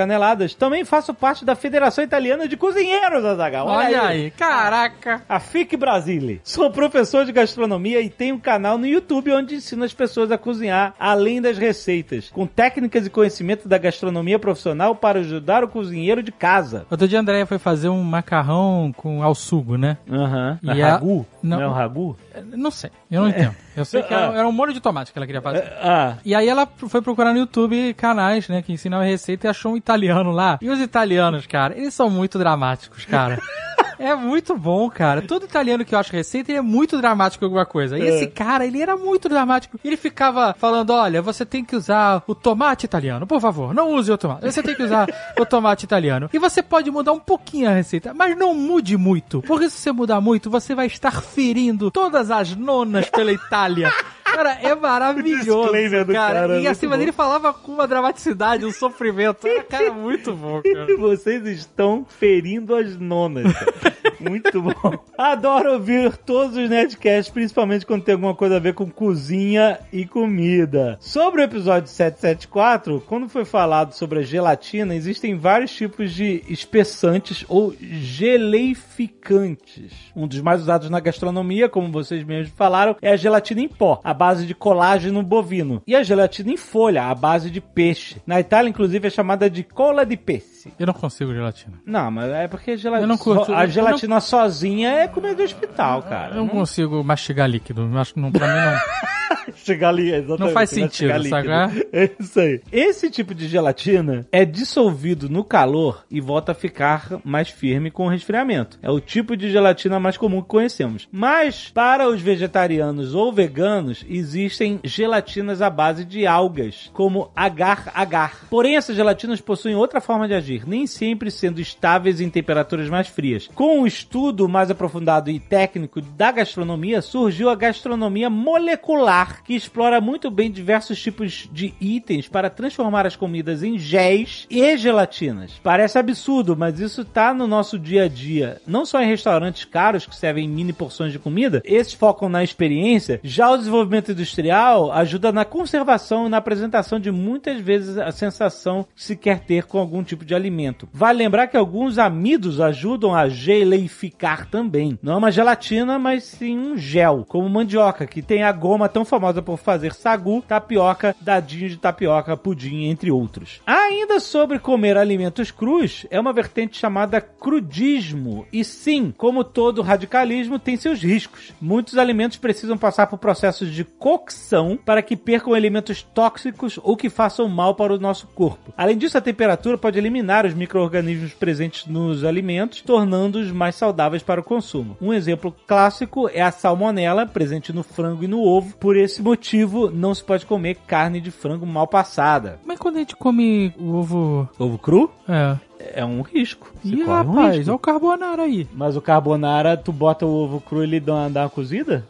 também 0.57 0.85
faço 0.85 1.15
parte 1.15 1.45
da 1.45 1.55
Federação 1.55 2.03
Italiana 2.03 2.49
de 2.49 2.57
Cozinheiros, 2.57 3.25
Azagal. 3.25 3.67
Olha 3.67 4.03
aí, 4.03 4.31
caraca. 4.31 5.23
A 5.29 5.39
FIC 5.39 5.77
Brasile. 5.77 6.41
Sou 6.45 6.71
professor 6.71 7.25
de 7.25 7.33
gastronomia 7.33 8.01
e 8.01 8.09
tenho 8.11 8.35
um 8.35 8.41
canal 8.41 8.77
no 8.77 8.87
YouTube 8.87 9.33
onde 9.33 9.55
ensino 9.55 9.85
as 9.85 9.93
pessoas 9.95 10.31
a 10.33 10.39
cozinhar 10.39 10.95
além 10.99 11.41
das 11.41 11.57
receitas, 11.59 12.31
com 12.31 12.47
técnicas 12.47 13.07
e 13.07 13.11
conhecimento 13.11 13.69
da 13.69 13.79
gastronomia 13.79 14.39
profissional 14.39 14.95
para 14.95 15.21
ajudar 15.21 15.63
o 15.63 15.69
cozinheiro 15.69 16.23
de 16.23 16.33
casa. 16.33 16.87
Outro 16.91 17.07
dia 17.07 17.19
a 17.19 17.23
Andréia 17.23 17.47
foi 17.47 17.59
fazer 17.59 17.89
um 17.89 18.03
macarrão 18.03 18.93
com 18.97 19.23
ao 19.23 19.35
sugo, 19.35 19.77
né? 19.77 19.97
Aham. 20.11 20.59
E 20.63 20.71
É 20.71 20.83
a- 20.83 20.93
ragu? 20.93 21.27
Não. 21.45 21.59
Não 21.59 21.65
é 21.65 21.69
o 21.69 21.73
ragu? 21.73 22.17
Não 22.53 22.71
sei, 22.71 22.91
eu 23.11 23.23
não 23.23 23.29
entendo. 23.29 23.55
Eu 23.77 23.85
sei 23.85 24.03
que 24.03 24.13
era, 24.15 24.33
era 24.39 24.49
um 24.49 24.53
molho 24.53 24.73
de 24.73 24.81
tomate 24.81 25.13
que 25.13 25.19
ela 25.19 25.27
queria 25.27 25.43
fazer. 25.43 25.63
Ah, 25.83 26.17
E 26.25 26.35
aí 26.35 26.49
ela 26.49 26.67
foi 26.67 27.03
procurar 27.03 27.33
no 27.33 27.39
YouTube 27.39 27.93
canais, 27.95 28.49
né, 28.49 28.63
que 28.63 28.73
ensinam 28.73 28.99
a 29.01 29.05
receita 29.05 29.47
e 29.47 29.51
achou 29.51 29.73
um 29.73 29.77
italiano 29.77 30.31
lá. 30.31 30.59
E 30.63 30.71
os 30.71 30.81
italianos, 30.81 31.47
cara, 31.47 31.77
eles 31.77 31.93
são 31.93 32.09
muito 32.09 32.39
dramáticos, 32.39 33.05
cara. 33.05 33.39
É 33.99 34.15
muito 34.15 34.57
bom, 34.57 34.89
cara. 34.91 35.23
Todo 35.23 35.45
italiano 35.45 35.85
que 35.85 35.95
eu 35.95 35.99
acho 35.99 36.13
receita, 36.13 36.51
ele 36.51 36.59
é 36.59 36.63
muito 36.63 36.97
dramático 36.99 37.45
em 37.45 37.47
alguma 37.47 37.67
coisa. 37.67 37.99
E 37.99 38.03
esse 38.03 38.27
cara, 38.27 38.67
ele 38.67 38.81
era 38.81 38.97
muito 38.97 39.29
dramático. 39.29 39.79
Ele 39.85 39.97
ficava 39.97 40.55
falando, 40.59 40.91
olha, 40.91 41.23
você 41.23 41.45
tem 41.45 41.65
que 41.65 41.77
usar 41.77 42.23
o 42.27 42.35
tomate 42.35 42.87
italiano, 42.87 43.27
por 43.27 43.41
favor, 43.41 43.75
não 43.75 43.93
use 43.93 44.11
o 44.11 44.19
tomate. 44.19 44.45
Você 44.45 44.63
tem 44.63 44.75
que 44.75 44.83
usar 44.83 45.09
o 45.39 45.47
tomate 45.47 45.85
italiano. 45.85 46.29
E 46.33 46.39
você 46.39 46.63
pode 46.63 46.91
mudar 46.91 47.13
um 47.13 47.21
pouquinho 47.21 47.69
a 47.69 47.73
receita, 47.73 48.13
mas 48.15 48.37
não 48.37 48.55
mude 48.55 48.97
muito. 48.97 49.43
Porque 49.43 49.71
se 49.71 49.79
você 49.79 49.93
mudar 49.93 50.21
muito, 50.21 50.51
você 50.51 50.75
vai 50.75 50.87
estar 50.87 51.21
ferindo 51.23 51.91
todas 51.91 52.31
as 52.31 52.55
nonas 52.55 53.09
pela 53.11 53.33
Itália. 53.33 53.93
Cara, 54.35 54.59
é 54.63 54.75
maravilhoso, 54.77 56.07
cara. 56.13 56.41
cara, 56.41 56.61
e 56.61 56.67
muito 56.67 56.69
acima 56.69 56.99
dele 56.99 57.13
falava 57.13 57.53
com 57.53 57.73
uma 57.73 57.87
dramaticidade, 57.87 58.65
um 58.65 58.73
sofrimento. 58.73 59.47
Era, 59.47 59.63
cara, 59.65 59.93
muito 59.93 60.33
bom, 60.35 60.61
cara. 60.63 60.87
Vocês 60.99 61.47
estão 61.47 62.05
ferindo 62.09 62.75
as 62.75 62.97
nonas. 62.99 63.53
cara. 63.53 63.95
Muito 64.29 64.63
bom. 64.63 64.99
Adoro 65.19 65.75
ouvir 65.75 66.17
todos 66.17 66.57
os 66.57 66.69
Nerdcasts, 66.69 67.33
principalmente 67.33 67.87
quando 67.87 68.03
tem 68.03 68.15
alguma 68.15 68.35
coisa 68.35 68.57
a 68.57 68.61
ver 68.61 68.75
com 68.75 68.91
cozinha 68.91 69.79
e 69.93 70.05
comida. 70.07 70.97
Sobre 71.01 71.43
o 71.43 71.45
episódio 71.45 71.89
774, 71.89 73.01
quando 73.07 73.29
foi 73.29 73.45
falado 73.45 73.93
sobre 73.93 74.19
a 74.21 74.23
gelatina, 74.23 74.95
existem 74.95 75.37
vários 75.37 75.75
tipos 75.75 76.13
de 76.13 76.43
espessantes 76.49 77.45
ou 77.49 77.75
geleificantes. 77.81 79.93
Um 80.15 80.27
dos 80.27 80.41
mais 80.41 80.63
usados 80.63 80.91
na 80.91 81.01
gastronomia, 81.01 81.69
como 81.69 81.93
vocês 81.93 82.25
mesmos 82.25 82.55
falaram, 82.57 82.97
é 83.03 83.11
a 83.11 83.17
gelatina 83.17 83.61
em 83.61 83.69
pó, 83.69 84.01
à 84.03 84.15
base 84.15 84.47
de 84.47 84.55
colágeno 84.55 85.23
bovino. 85.23 85.83
E 85.87 85.95
a 85.95 86.03
gelatina 86.03 86.53
em 86.53 86.57
folha, 86.57 87.05
à 87.05 87.15
base 87.15 87.51
de 87.51 87.61
peixe. 87.61 88.17
Na 88.27 88.41
Itália, 88.41 88.71
inclusive, 88.71 89.07
é 89.07 89.11
chamada 89.11 89.51
de 89.51 89.63
cola 89.63 90.05
de 90.05 90.17
peixe. 90.17 90.54
Eu 90.79 90.87
não 90.87 90.95
consigo 90.95 91.33
gelatina. 91.33 91.75
Não, 91.87 92.11
mas 92.11 92.31
é 92.31 92.49
porque 92.49 92.71
a 92.73 92.75
Eu 92.75 92.79
gelatina, 92.79 93.07
não 93.07 93.19
curto, 93.19 93.53
a 93.55 93.65
eu 93.65 93.71
gelatina 93.71 94.21
sozinha 94.21 94.91
é 94.91 95.09
comida 95.09 95.35
de 95.35 95.43
hospital, 95.43 96.03
cara. 96.03 96.33
Eu 96.35 96.39
não 96.39 96.49
consigo 96.49 97.03
mastigar 97.05 97.49
líquido. 97.49 97.83
Eu 97.93 97.99
Acho 97.99 98.15
que 98.15 98.21
não, 98.21 98.31
pra 98.33 98.47
mim 98.47 98.55
não. 98.55 99.05
Chegar 99.57 99.91
ali, 99.91 100.11
exatamente. 100.11 100.41
Não 100.41 100.51
faz 100.51 100.77
mastigar 100.77 101.21
sentido, 101.21 101.37
líquido. 101.37 101.53
sabe? 101.55 101.87
É 101.95 102.11
isso 102.19 102.41
aí. 102.41 102.61
Esse 102.73 103.11
tipo 103.11 103.35
de 103.35 103.47
gelatina 103.47 104.27
é 104.33 104.45
dissolvido 104.45 105.29
no 105.29 105.45
calor 105.45 106.05
e 106.11 106.21
volta 106.21 106.53
a 106.53 106.55
ficar 106.55 107.21
mais 107.25 107.49
firme 107.51 107.91
com 107.91 108.07
o 108.07 108.09
resfriamento. 108.09 108.79
É 108.83 108.91
o 108.91 109.01
tipo 109.01 109.37
de 109.37 109.51
gelatina 109.51 110.01
mais 110.01 110.17
comum 110.17 110.43
que 110.43 110.49
conhecemos. 110.49 111.09
Mas, 111.13 111.71
para 111.73 112.09
os 112.09 112.21
vegetarianos 112.21 113.15
ou 113.15 113.33
veganos, 113.33 114.05
existem 114.09 114.81
gelatinas 114.83 115.63
à 115.63 115.71
base 115.71 116.05
de 116.05 116.27
algas, 116.27 116.91
como 116.93 117.31
agar-agar. 117.37 118.47
Porém, 118.51 118.77
essas 118.77 118.97
gelatinas 118.97 119.41
possuem 119.41 119.75
outra 119.77 120.01
forma 120.01 120.27
de 120.27 120.35
agir, 120.35 120.54
nem 120.67 120.87
sempre 120.87 121.31
sendo 121.31 121.61
estáveis 121.61 122.21
em 122.21 122.31
temperaturas 122.31 122.89
mais 122.89 123.09
frias. 123.09 123.49
Com 123.55 123.81
um 123.81 123.87
estudo 123.87 124.49
mais 124.49 124.71
aprofundado 124.71 125.31
e 125.31 125.41
técnico 125.41 126.01
da 126.01 126.31
gastronomia, 126.31 127.03
surgiu 127.03 127.49
a 127.49 127.55
gastronomia 127.55 128.31
molecular, 128.31 129.43
que 129.43 129.55
explora 129.55 130.01
muito 130.01 130.31
bem 130.31 130.51
diversos 130.51 131.01
tipos 131.01 131.49
de 131.53 131.75
itens 131.81 132.29
para 132.29 132.51
transformar 132.51 133.07
as 133.07 133.17
comidas 133.17 133.63
em 133.63 133.79
géis 133.79 134.47
e 134.51 134.77
gelatinas. 134.77 135.61
Parece 135.63 135.99
absurdo, 135.99 136.57
mas 136.57 136.81
isso 136.81 137.05
tá 137.05 137.33
no 137.33 137.47
nosso 137.47 137.79
dia 137.79 138.05
a 138.05 138.09
dia. 138.09 138.61
Não 138.67 138.85
só 138.85 139.01
em 139.03 139.09
restaurantes 139.09 139.65
caros 139.65 140.07
que 140.07 140.17
servem 140.17 140.49
mini 140.49 140.73
porções 140.73 141.13
de 141.13 141.19
comida, 141.19 141.63
esses 141.65 141.93
focam 141.93 142.29
na 142.29 142.45
experiência. 142.45 143.21
Já 143.23 143.51
o 143.51 143.57
desenvolvimento 143.57 144.13
industrial 144.13 144.93
ajuda 144.93 145.33
na 145.33 145.45
conservação 145.45 146.27
e 146.27 146.29
na 146.29 146.37
apresentação 146.37 147.01
de 147.01 147.11
muitas 147.11 147.61
vezes 147.61 147.99
a 147.99 148.13
sensação 148.13 148.87
que 148.95 149.03
se 149.03 149.17
quer 149.17 149.41
ter 149.41 149.65
com 149.65 149.79
algum 149.79 150.03
tipo 150.03 150.25
de 150.25 150.35
alimento. 150.35 150.44
Vale 150.93 151.19
lembrar 151.19 151.47
que 151.47 151.57
alguns 151.57 151.99
amidos 151.99 152.61
ajudam 152.61 153.15
a 153.15 153.29
geleificar 153.29 154.47
também. 154.47 154.99
Não 155.03 155.15
é 155.15 155.17
uma 155.17 155.31
gelatina, 155.31 155.99
mas 155.99 156.25
sim 156.25 156.59
um 156.59 156.77
gel, 156.77 157.25
como 157.29 157.49
mandioca, 157.49 158.07
que 158.07 158.23
tem 158.23 158.43
a 158.43 158.53
goma 158.53 158.89
tão 158.89 159.05
famosa 159.05 159.43
por 159.43 159.59
fazer 159.59 159.95
sagu, 159.95 160.43
tapioca, 160.43 161.15
dadinho 161.21 161.69
de 161.69 161.77
tapioca, 161.77 162.37
pudim, 162.37 162.85
entre 162.85 163.11
outros. 163.11 163.61
Ainda 163.67 164.21
sobre 164.21 164.59
comer 164.59 164.97
alimentos 164.97 165.51
crus, 165.51 166.07
é 166.11 166.19
uma 166.19 166.33
vertente 166.33 166.79
chamada 166.79 167.21
crudismo. 167.21 168.47
E 168.53 168.65
sim, 168.65 169.13
como 169.17 169.45
todo 169.45 169.83
radicalismo, 169.83 170.59
tem 170.59 170.77
seus 170.77 171.03
riscos. 171.03 171.53
Muitos 171.61 171.97
alimentos 171.97 172.39
precisam 172.39 172.77
passar 172.77 173.07
por 173.07 173.19
processos 173.19 173.73
de 173.73 173.85
cocção 173.85 174.79
para 174.85 175.03
que 175.03 175.17
percam 175.17 175.57
elementos 175.57 176.03
tóxicos 176.03 176.79
ou 176.83 176.97
que 176.97 177.09
façam 177.09 177.49
mal 177.49 177.75
para 177.75 177.95
o 177.95 177.99
nosso 177.99 178.27
corpo. 178.29 178.73
Além 178.77 178.99
disso, 178.99 179.17
a 179.17 179.21
temperatura 179.21 179.79
pode 179.79 179.99
eliminar 179.99 180.34
os 180.43 180.55
micro-organismos 180.55 181.33
presentes 181.33 181.87
nos 181.87 182.25
alimentos, 182.25 182.81
tornando-os 182.81 183.53
mais 183.53 183.77
saudáveis 183.77 184.23
para 184.23 184.41
o 184.41 184.45
consumo. 184.45 184.97
Um 185.01 185.13
exemplo 185.13 185.55
clássico 185.67 186.29
é 186.33 186.43
a 186.43 186.51
salmonela, 186.51 187.27
presente 187.27 187.73
no 187.73 187.83
frango 187.85 188.25
e 188.25 188.29
no 188.29 188.41
ovo. 188.43 188.77
Por 188.79 188.97
esse 188.97 189.23
motivo, 189.23 189.91
não 189.91 190.13
se 190.15 190.25
pode 190.25 190.45
comer 190.47 190.77
carne 190.87 191.21
de 191.21 191.31
frango 191.31 191.65
mal 191.67 191.87
passada. 191.87 192.59
Mas 192.67 192.79
quando 192.79 192.97
a 192.97 192.99
gente 193.01 193.15
come 193.15 193.73
o 193.79 193.95
ovo. 193.95 194.49
Ovo 194.59 194.79
cru 194.79 195.11
É. 195.29 195.57
é 196.01 196.05
um 196.05 196.23
risco. 196.23 196.73
Você 196.83 196.95
Ih, 196.95 197.05
corre 197.05 197.11
um 197.29 197.31
rapaz, 197.33 197.57
risco. 197.59 197.71
olha 197.71 197.77
o 197.77 197.79
carbonara 197.79 198.43
aí. 198.43 198.67
Mas 198.75 198.97
o 198.97 199.01
carbonara, 199.03 199.77
tu 199.77 199.93
bota 199.93 200.27
o 200.27 200.31
ovo 200.35 200.61
cru 200.61 200.81
e 200.81 200.85
ele 200.85 201.01
dá 201.01 201.15
uma, 201.15 201.31
dá 201.31 201.43
uma 201.43 201.51
cozida? 201.51 202.05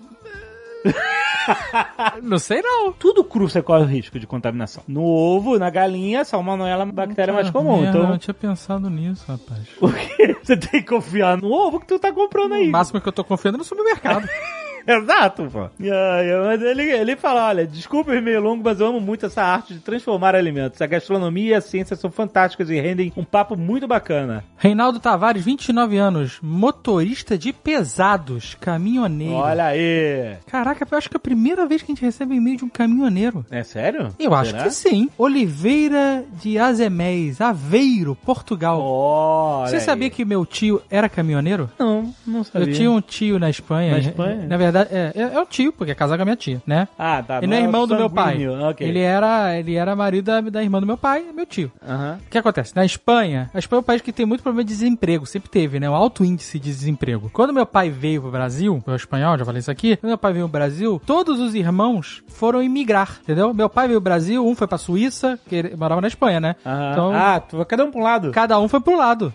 Não 2.23 2.38
sei 2.38 2.62
não. 2.62 2.93
Tudo 2.93 3.25
cru 3.25 3.49
você 3.49 3.61
corre 3.62 3.83
o 3.83 3.87
risco 3.87 4.19
de 4.19 4.26
contaminação. 4.26 4.83
No 4.88 5.03
ovo, 5.05 5.59
na 5.59 5.69
galinha, 5.69 6.25
salmonela 6.25 6.83
é 6.83 6.85
uma 6.85 6.93
bactéria 6.93 7.35
mais 7.35 7.50
comum. 7.50 7.83
Eu 7.83 7.91
Então, 7.91 8.09
não 8.09 8.19
tinha 8.19 8.35
pensado 8.35 8.88
nisso, 8.88 9.25
rapaz. 9.29 9.61
porque 9.79 10.37
você 10.43 10.57
tem 10.57 10.81
que 10.81 10.88
confiar 10.88 11.37
no 11.37 11.53
ovo 11.53 11.81
que 11.81 11.87
tu 11.87 11.99
tá 11.99 12.12
comprando 12.12 12.55
aí. 12.55 12.69
O 12.69 12.73
máximo 12.73 13.00
que 13.00 13.09
eu 13.09 13.12
tô 13.12 13.25
confiando 13.25 13.57
é 13.57 13.59
no 13.59 13.64
supermercado. 13.64 14.29
Exato, 15.05 15.49
pô. 15.50 15.69
Mas 15.79 16.62
ele, 16.62 16.83
ele 16.83 17.17
fala: 17.17 17.49
olha, 17.49 17.67
desculpa 17.67 18.12
o 18.12 18.23
meio 18.23 18.41
longo, 18.41 18.62
mas 18.64 18.81
eu 18.81 18.87
amo 18.87 19.00
muito 19.00 19.26
essa 19.26 19.43
arte 19.43 19.75
de 19.75 19.81
transformar 19.81 20.35
alimentos. 20.35 20.81
A 20.81 20.87
gastronomia 20.87 21.50
e 21.50 21.55
a 21.55 21.61
ciência 21.61 21.97
são 21.97 22.11
fantásticas 22.11 22.69
e 22.71 22.81
rendem 22.81 23.12
um 23.17 23.25
papo 23.25 23.57
muito 23.57 23.87
bacana. 23.87 24.45
Reinaldo 24.57 25.00
Tavares, 25.00 25.45
29 25.45 25.97
anos, 25.97 26.38
motorista 26.43 27.37
de 27.38 27.53
pesados, 27.53 28.57
caminhoneiro. 28.61 29.35
Olha 29.35 29.67
aí. 29.67 30.37
Caraca, 30.47 30.87
eu 30.91 30.99
acho 30.99 31.09
que 31.09 31.17
é 31.17 31.19
a 31.19 31.21
primeira 31.21 31.67
vez 31.67 31.83
que 31.83 31.91
a 31.91 31.95
gente 31.95 32.05
recebe 32.05 32.35
e-mail 32.35 32.59
de 32.59 32.64
um 32.64 32.69
caminhoneiro. 32.69 33.45
É 33.50 33.62
sério? 33.62 34.09
Eu 34.19 34.35
acho 34.35 34.50
Será? 34.50 34.62
que 34.64 34.71
sim. 34.71 35.09
Oliveira 35.17 36.25
de 36.43 36.59
Azemés, 36.59 37.41
Aveiro, 37.41 38.14
Portugal. 38.14 38.81
Olha 38.83 39.69
Você 39.69 39.76
aí. 39.76 39.81
sabia 39.83 40.11
que 40.11 40.25
meu 40.25 40.45
tio 40.45 40.83
era 40.91 41.09
caminhoneiro? 41.09 41.71
Não, 41.79 42.14
não 42.26 42.45
sabia. 42.45 42.69
Eu 42.69 42.73
tinha 42.75 42.91
um 42.91 43.00
tio 43.00 43.38
na 43.38 43.49
Espanha. 43.49 43.93
Na 43.93 43.99
Espanha? 43.99 44.47
Na 44.47 44.57
verdade, 44.57 44.74
é, 44.83 45.12
é, 45.14 45.21
é 45.35 45.40
um 45.40 45.47
tio, 45.47 45.73
porque 45.73 45.93
é 45.93 45.95
casado 45.95 46.19
com 46.19 46.23
a 46.23 46.25
minha 46.25 46.37
tia, 46.37 46.62
né? 46.66 46.88
Ah, 46.99 47.23
tá. 47.23 47.38
Ele 47.38 47.47
não 47.49 47.57
é 47.57 47.61
irmão 47.61 47.87
do 47.87 47.97
meu 47.97 48.11
pai. 48.11 48.33
sanguíneo. 48.35 48.62
Ok. 48.69 48.87
Ele 48.87 48.99
era, 49.00 49.59
ele 49.59 49.75
era 49.75 49.95
marido 49.97 50.25
da, 50.26 50.40
da 50.40 50.62
irmã 50.62 50.81
do 50.81 50.87
meu 50.87 50.97
pai, 50.97 51.25
meu 51.35 51.47
tio. 51.47 51.71
O 51.83 52.31
que 52.31 52.38
acontece? 52.38 52.75
Na 52.75 52.85
Espanha, 52.85 53.50
a 53.54 53.59
Espanha 53.59 53.78
é 53.78 53.81
um 53.81 53.85
país 53.85 54.00
que 54.02 54.12
tem 54.12 54.26
muito 54.26 54.43
problema 54.43 54.64
de 54.64 54.73
desemprego, 54.73 55.26
sempre 55.26 55.49
teve, 55.50 55.78
né? 55.81 55.88
Um 55.88 55.95
alto 55.95 56.25
índice 56.25 56.59
de 56.59 56.71
desemprego. 56.71 57.31
Quando 57.33 57.52
meu 57.52 57.66
pai 57.66 57.90
veio 57.90 58.23
pro 58.23 58.31
Brasil, 58.31 58.83
eu 58.87 58.95
espanhol, 58.97 59.37
já 59.38 59.45
falei 59.45 59.61
isso 59.61 59.71
aqui, 59.71 59.97
quando 59.97 60.11
meu 60.11 60.19
pai 60.19 60.33
veio 60.33 60.45
pro 60.49 60.52
Brasil, 60.59 61.00
todos 61.07 61.40
os 61.40 61.54
irmãos 61.54 62.23
foram 62.28 62.62
imigrar, 62.62 63.19
entendeu? 63.23 63.52
Meu 63.54 63.69
pai 63.69 63.87
veio 63.88 64.00
pro 64.00 64.11
Brasil, 64.11 64.47
um 64.47 64.54
foi 64.54 64.66
pra 64.66 64.78
Suíça, 64.78 65.38
que 65.49 65.54
ele 65.57 65.76
morava 65.76 66.00
na 66.00 66.09
Espanha, 66.09 66.40
né? 66.40 66.57
Aham. 66.64 66.93
Então, 66.93 67.12
Ah, 67.14 67.40
tu 67.40 67.64
cada 67.66 67.85
um 67.85 67.90
pra 67.90 68.00
um 68.00 68.04
lado. 68.04 68.31
cada 68.31 68.59
um 68.59 68.69
foi 68.69 68.81
pro 68.81 68.97
lado. 68.97 69.33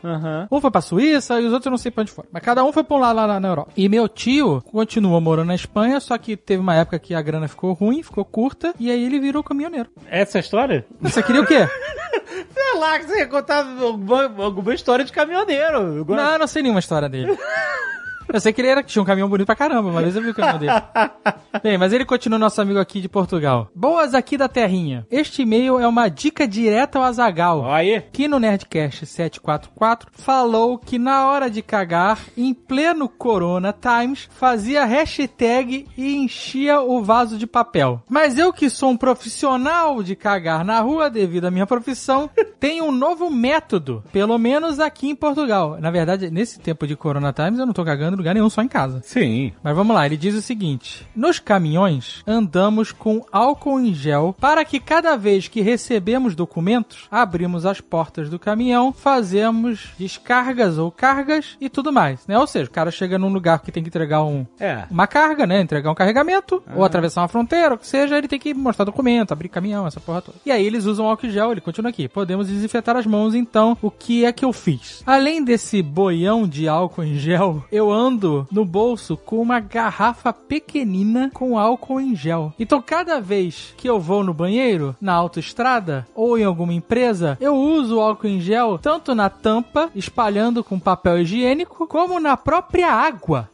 Um 0.51 0.59
foi 0.61 0.71
pra 0.71 0.81
Suíça 0.81 1.39
e 1.39 1.45
os 1.45 1.51
outros 1.53 1.65
eu 1.65 1.71
não 1.71 1.77
sei 1.77 1.91
pra 1.91 2.01
onde 2.01 2.11
foram. 2.11 2.29
Mas 2.31 2.41
cada 2.43 2.63
um 2.63 2.71
foi 2.71 2.83
pra 2.83 2.97
um 2.97 2.99
lado 2.99 3.15
lá 3.15 3.27
na, 3.27 3.39
na 3.39 3.47
Europa. 3.47 3.71
E 3.75 3.87
meu 3.89 4.07
tio 4.07 4.61
continua 4.71 5.19
morando 5.29 5.47
na 5.47 5.55
Espanha, 5.55 5.99
só 5.99 6.17
que 6.17 6.35
teve 6.35 6.59
uma 6.61 6.75
época 6.75 6.97
que 6.99 7.13
a 7.13 7.21
grana 7.21 7.47
ficou 7.47 7.73
ruim, 7.73 8.01
ficou 8.01 8.25
curta, 8.25 8.73
e 8.79 8.89
aí 8.89 9.03
ele 9.03 9.19
virou 9.19 9.43
caminhoneiro. 9.43 9.89
Essa 10.09 10.37
é 10.37 10.39
a 10.39 10.41
história? 10.41 10.85
Você 11.01 11.21
queria 11.21 11.41
o 11.41 11.45
quê? 11.45 11.59
Sei 12.53 12.79
lá, 12.79 12.97
que 12.99 13.05
você 13.05 13.19
ia 13.19 13.27
contar 13.27 13.65
alguma, 13.79 14.23
alguma 14.43 14.73
história 14.73 15.03
de 15.05 15.11
caminhoneiro. 15.11 16.03
Gosto- 16.05 16.21
não, 16.21 16.37
não 16.39 16.47
sei 16.47 16.61
nenhuma 16.63 16.79
história 16.79 17.07
dele. 17.09 17.37
Eu 18.31 18.39
sei 18.39 18.53
que 18.53 18.61
ele 18.61 18.67
era 18.67 18.83
tinha 18.83 19.01
um 19.01 19.05
caminhão 19.05 19.27
bonito 19.27 19.47
pra 19.47 19.55
caramba, 19.55 19.89
uma 19.89 20.01
vez 20.01 20.15
eu 20.15 20.21
vi 20.21 20.29
o 20.29 20.33
caminhão 20.33 20.59
dele. 20.59 20.71
Bem, 21.63 21.77
mas 21.77 21.91
ele 21.91 22.05
continua 22.05 22.37
nosso 22.37 22.61
amigo 22.61 22.79
aqui 22.79 23.01
de 23.01 23.09
Portugal. 23.09 23.69
Boas 23.75 24.13
aqui 24.13 24.37
da 24.37 24.47
terrinha. 24.47 25.05
Este 25.09 25.41
e-mail 25.41 25.79
é 25.79 25.87
uma 25.87 26.07
dica 26.07 26.47
direta 26.47 26.99
ao 26.99 27.05
Azagal. 27.05 27.71
Aí. 27.71 28.01
Que 28.11 28.27
no 28.27 28.39
Nerdcast 28.39 29.05
744 29.05 30.11
falou 30.13 30.77
que 30.77 30.99
na 30.99 31.27
hora 31.27 31.49
de 31.49 31.61
cagar, 31.61 32.19
em 32.37 32.53
pleno 32.53 33.09
Corona 33.09 33.73
Times, 33.73 34.29
fazia 34.31 34.85
hashtag 34.85 35.87
e 35.97 36.15
enchia 36.15 36.81
o 36.81 37.01
vaso 37.01 37.37
de 37.37 37.47
papel. 37.47 38.01
Mas 38.07 38.37
eu 38.37 38.53
que 38.53 38.69
sou 38.69 38.91
um 38.91 38.97
profissional 38.97 40.03
de 40.03 40.15
cagar 40.15 40.63
na 40.63 40.79
rua 40.79 41.09
devido 41.09 41.45
à 41.45 41.51
minha 41.51 41.65
profissão, 41.65 42.29
tenho 42.59 42.85
um 42.85 42.91
novo 42.91 43.29
método, 43.29 44.03
pelo 44.11 44.37
menos 44.37 44.79
aqui 44.79 45.09
em 45.09 45.15
Portugal. 45.15 45.77
Na 45.79 45.89
verdade, 45.89 46.29
nesse 46.29 46.59
tempo 46.59 46.85
de 46.85 46.95
Corona 46.95 47.33
Times 47.33 47.59
eu 47.59 47.65
não 47.65 47.73
tô 47.73 47.83
cagando 47.83 48.18
lugar 48.19 48.33
nenhum, 48.33 48.49
só 48.49 48.61
em 48.61 48.67
casa. 48.67 49.01
Sim. 49.03 49.51
Mas 49.63 49.75
vamos 49.75 49.95
lá, 49.95 50.05
ele 50.05 50.17
diz 50.17 50.35
o 50.35 50.41
seguinte: 50.41 51.05
Nos 51.15 51.39
caminhões, 51.39 52.23
andamos 52.27 52.91
com 52.91 53.25
álcool 53.31 53.79
em 53.79 53.93
gel 53.93 54.35
para 54.39 54.63
que 54.63 54.79
cada 54.79 55.15
vez 55.15 55.47
que 55.47 55.61
recebemos 55.61 56.35
documentos, 56.35 57.07
abrimos 57.11 57.65
as 57.65 57.81
portas 57.81 58.29
do 58.29 58.39
caminhão, 58.39 58.93
fazemos 58.93 59.89
descargas 59.97 60.77
ou 60.77 60.91
cargas 60.91 61.57
e 61.61 61.69
tudo 61.69 61.91
mais, 61.91 62.25
né? 62.27 62.37
Ou 62.37 62.47
seja, 62.47 62.65
o 62.69 62.73
cara 62.73 62.91
chega 62.91 63.17
num 63.17 63.31
lugar 63.31 63.59
que 63.59 63.71
tem 63.71 63.83
que 63.83 63.89
entregar 63.89 64.23
um, 64.23 64.45
É. 64.59 64.85
uma 64.89 65.07
carga, 65.07 65.45
né? 65.45 65.61
Entregar 65.61 65.91
um 65.91 65.95
carregamento, 65.95 66.61
ou 66.75 66.83
atravessar 66.83 67.21
uma 67.21 67.27
fronteira, 67.27 67.69
ou 67.71 67.75
o 67.75 67.77
que 67.77 67.87
seja, 67.87 68.17
ele 68.17 68.27
tem 68.27 68.39
que 68.39 68.53
mostrar 68.53 68.85
documento, 68.85 69.31
abrir 69.31 69.49
caminhão, 69.49 69.85
essa 69.87 69.99
porra 69.99 70.21
toda. 70.21 70.37
E 70.45 70.51
aí 70.51 70.65
eles 70.65 70.85
usam 70.85 71.07
álcool 71.07 71.27
em 71.27 71.31
gel, 71.31 71.51
ele 71.51 71.61
continua 71.61 71.89
aqui. 71.89 72.07
Podemos 72.07 72.47
desinfetar 72.47 72.95
as 72.97 73.05
mãos, 73.05 73.35
então, 73.35 73.77
o 73.81 73.91
que 73.91 74.25
é 74.25 74.31
que 74.31 74.43
eu 74.43 74.51
fiz? 74.53 75.03
Além 75.05 75.43
desse 75.43 75.81
boião 75.81 76.47
de 76.47 76.67
álcool 76.67 77.03
em 77.03 77.15
gel, 77.17 77.63
eu 77.71 77.91
ando 77.91 78.08
no 78.51 78.65
bolso 78.65 79.15
com 79.17 79.41
uma 79.41 79.59
garrafa 79.59 80.33
pequenina 80.33 81.29
com 81.33 81.57
álcool 81.57 81.99
em 81.99 82.15
gel. 82.15 82.53
Então, 82.59 82.81
cada 82.81 83.19
vez 83.19 83.73
que 83.77 83.89
eu 83.89 83.99
vou 83.99 84.23
no 84.23 84.33
banheiro, 84.33 84.95
na 84.99 85.13
autoestrada, 85.13 86.07
ou 86.15 86.37
em 86.37 86.43
alguma 86.43 86.73
empresa, 86.73 87.37
eu 87.39 87.55
uso 87.55 87.97
o 87.97 88.01
álcool 88.01 88.27
em 88.27 88.39
gel 88.41 88.77
tanto 88.77 89.13
na 89.13 89.29
tampa, 89.29 89.89
espalhando 89.95 90.63
com 90.63 90.79
papel 90.79 91.19
higiênico, 91.19 91.87
como 91.87 92.19
na 92.19 92.35
própria 92.35 92.91
água. 92.91 93.49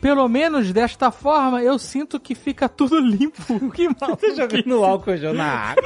Pelo 0.00 0.28
menos 0.28 0.72
desta 0.72 1.10
forma, 1.10 1.62
eu 1.62 1.78
sinto 1.78 2.18
que 2.20 2.34
fica 2.34 2.68
tudo 2.68 2.98
limpo. 3.00 3.70
Que 3.70 3.88
mal. 3.88 4.16
Tá 4.16 4.34
jogando 4.36 4.84
álcool 4.84 5.16
gel 5.16 5.34
na 5.34 5.46
água? 5.46 5.82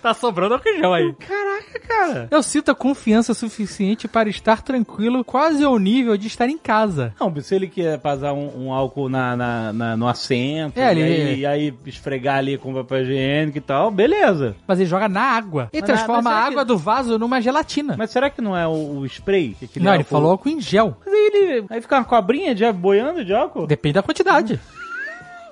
Tá 0.00 0.14
sobrando 0.14 0.54
álcool 0.54 0.68
em 0.68 0.78
gel 0.78 0.92
aí. 0.94 1.12
Caraca, 1.14 1.80
cara. 1.86 2.28
Eu 2.30 2.42
sinto 2.42 2.70
a 2.70 2.74
confiança 2.74 3.34
suficiente 3.34 4.08
para 4.08 4.28
estar 4.28 4.62
tranquilo, 4.62 5.24
quase 5.24 5.64
ao 5.64 5.78
nível 5.78 6.16
de 6.16 6.26
estar 6.26 6.48
em 6.48 6.58
casa. 6.58 7.14
Não, 7.20 7.32
se 7.40 7.54
ele 7.54 7.68
quer 7.68 7.98
passar 7.98 8.32
um, 8.32 8.66
um 8.66 8.72
álcool 8.72 9.08
na, 9.08 9.36
na- 9.36 9.72
na- 9.72 9.96
no 9.96 10.08
assento, 10.08 10.78
É, 10.78 10.94
e, 10.94 10.98
ele- 11.00 11.02
aí, 11.02 11.38
e 11.40 11.46
aí 11.46 11.74
esfregar 11.86 12.36
ali 12.38 12.56
com 12.58 12.72
papel 12.74 13.02
higiênico 13.02 13.58
e 13.58 13.60
tal, 13.60 13.90
beleza. 13.90 14.56
Mas 14.66 14.80
ele 14.80 14.88
joga 14.88 15.08
na 15.08 15.20
água. 15.22 15.68
Ele 15.72 15.80
Mas 15.82 15.88
na- 15.90 15.94
transforma 15.96 16.22
mas 16.22 16.32
a 16.32 16.36
água 16.46 16.62
que- 16.62 16.68
do 16.68 16.78
vaso 16.78 17.18
numa 17.18 17.40
gelatina. 17.40 17.94
Mas 17.98 18.10
será 18.10 18.30
que 18.30 18.40
não 18.40 18.56
é 18.56 18.66
o, 18.66 18.98
o 19.00 19.06
spray? 19.06 19.56
Aquele 19.62 19.84
Não, 19.84 19.92
ele 19.92 19.98
álcool? 20.02 20.10
falou 20.10 20.30
álcool 20.32 20.48
em 20.48 20.60
gel. 20.60 20.96
Mas 21.04 21.12
aí 21.14 21.30
ele. 21.34 21.66
Aí 21.70 21.80
fica 21.80 21.96
uma 21.98 22.04
cobrinha 22.04 22.54
de 22.54 22.70
boiando 22.72 23.24
de 23.24 23.32
álcool? 23.34 23.66
Depende 23.66 23.94
da 23.94 24.02
quantidade. 24.02 24.58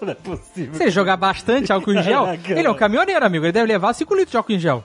Não 0.00 0.10
é 0.12 0.14
possível. 0.14 0.74
Se 0.74 0.82
ele 0.84 0.90
jogar 0.90 1.16
bastante 1.16 1.72
álcool 1.72 1.92
em 1.92 2.02
gel, 2.02 2.24
Caraca, 2.24 2.52
ele 2.58 2.66
é 2.66 2.70
um 2.70 2.74
caminhoneiro, 2.74 3.24
amigo. 3.24 3.44
Ele 3.44 3.52
deve 3.52 3.66
levar 3.66 3.92
5 3.92 4.14
litros 4.14 4.30
de 4.30 4.36
álcool 4.36 4.52
em 4.52 4.58
gel. 4.58 4.84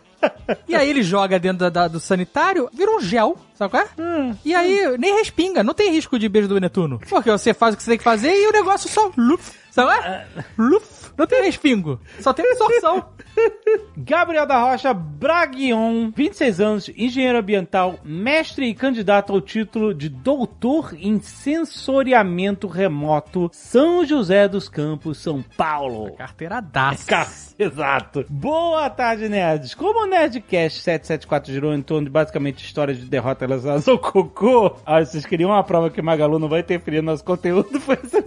E 0.67 0.75
aí 0.75 0.89
ele 0.89 1.03
joga 1.03 1.37
dentro 1.37 1.59
da- 1.59 1.69
da- 1.69 1.87
do 1.87 1.99
sanitário, 1.99 2.67
vira 2.73 2.89
um 2.91 2.99
gel, 2.99 3.37
sabe 3.53 3.71
qual 3.71 3.83
é? 3.83 3.87
Hum. 4.01 4.35
E 4.43 4.55
aí 4.55 4.97
nem 4.97 5.15
respinga, 5.17 5.63
não 5.63 5.73
tem 5.73 5.91
risco 5.91 6.17
de 6.17 6.27
beijo 6.27 6.47
do 6.47 6.59
Netuno. 6.59 6.99
Porque 7.07 7.29
você 7.29 7.53
faz 7.53 7.73
o 7.75 7.77
que 7.77 7.83
você 7.83 7.91
tem 7.91 7.97
que 7.97 8.03
fazer 8.03 8.31
e 8.31 8.47
o 8.47 8.51
negócio 8.51 8.89
só 8.89 9.11
luf, 9.15 9.51
sabe 9.71 9.87
qual 9.91 10.03
é? 10.13 10.25
Luf. 10.57 11.04
Não 11.17 11.25
tem 11.25 11.43
respingo, 11.43 11.99
só 12.19 12.33
tem 12.33 12.45
absorção. 12.51 13.05
Gabriel 13.97 14.45
da 14.45 14.59
Rocha 14.59 14.93
Braguion, 14.93 16.11
26 16.15 16.61
anos, 16.61 16.89
engenheiro 16.95 17.37
ambiental, 17.39 17.99
mestre 18.03 18.67
e 18.67 18.75
candidato 18.75 19.31
ao 19.33 19.41
título 19.41 19.93
de 19.93 20.09
doutor 20.09 20.93
em 20.99 21.19
sensoriamento 21.21 22.67
remoto, 22.67 23.49
São 23.53 24.05
José 24.05 24.47
dos 24.47 24.67
Campos, 24.69 25.17
São 25.17 25.41
Paulo. 25.57 26.11
Carteira 26.15 26.61
daça. 26.61 27.05
Ca- 27.07 27.27
Exato. 27.57 28.25
Boa 28.29 28.89
tarde, 28.89 29.29
nerds. 29.29 29.73
Como 29.73 30.03
o 30.03 30.05
Nerdcast 30.07 30.81
774 30.81 31.51
girou 31.53 31.73
em 31.73 31.81
torno 31.81 32.05
de 32.05 32.11
basicamente 32.11 32.63
histórias 32.65 32.97
de 32.97 33.05
derrota 33.05 33.45
relacionadas 33.45 33.87
ao 33.87 33.97
cocô, 33.97 34.75
ah, 34.85 35.03
vocês 35.03 35.25
queriam 35.25 35.49
uma 35.51 35.63
prova 35.63 35.89
que 35.89 36.01
Magalu 36.01 36.37
não 36.39 36.49
vai 36.49 36.59
interferir 36.59 37.01
no 37.01 37.11
nosso 37.11 37.23
conteúdo? 37.23 37.79
Foi 37.79 37.97
isso 38.03 38.17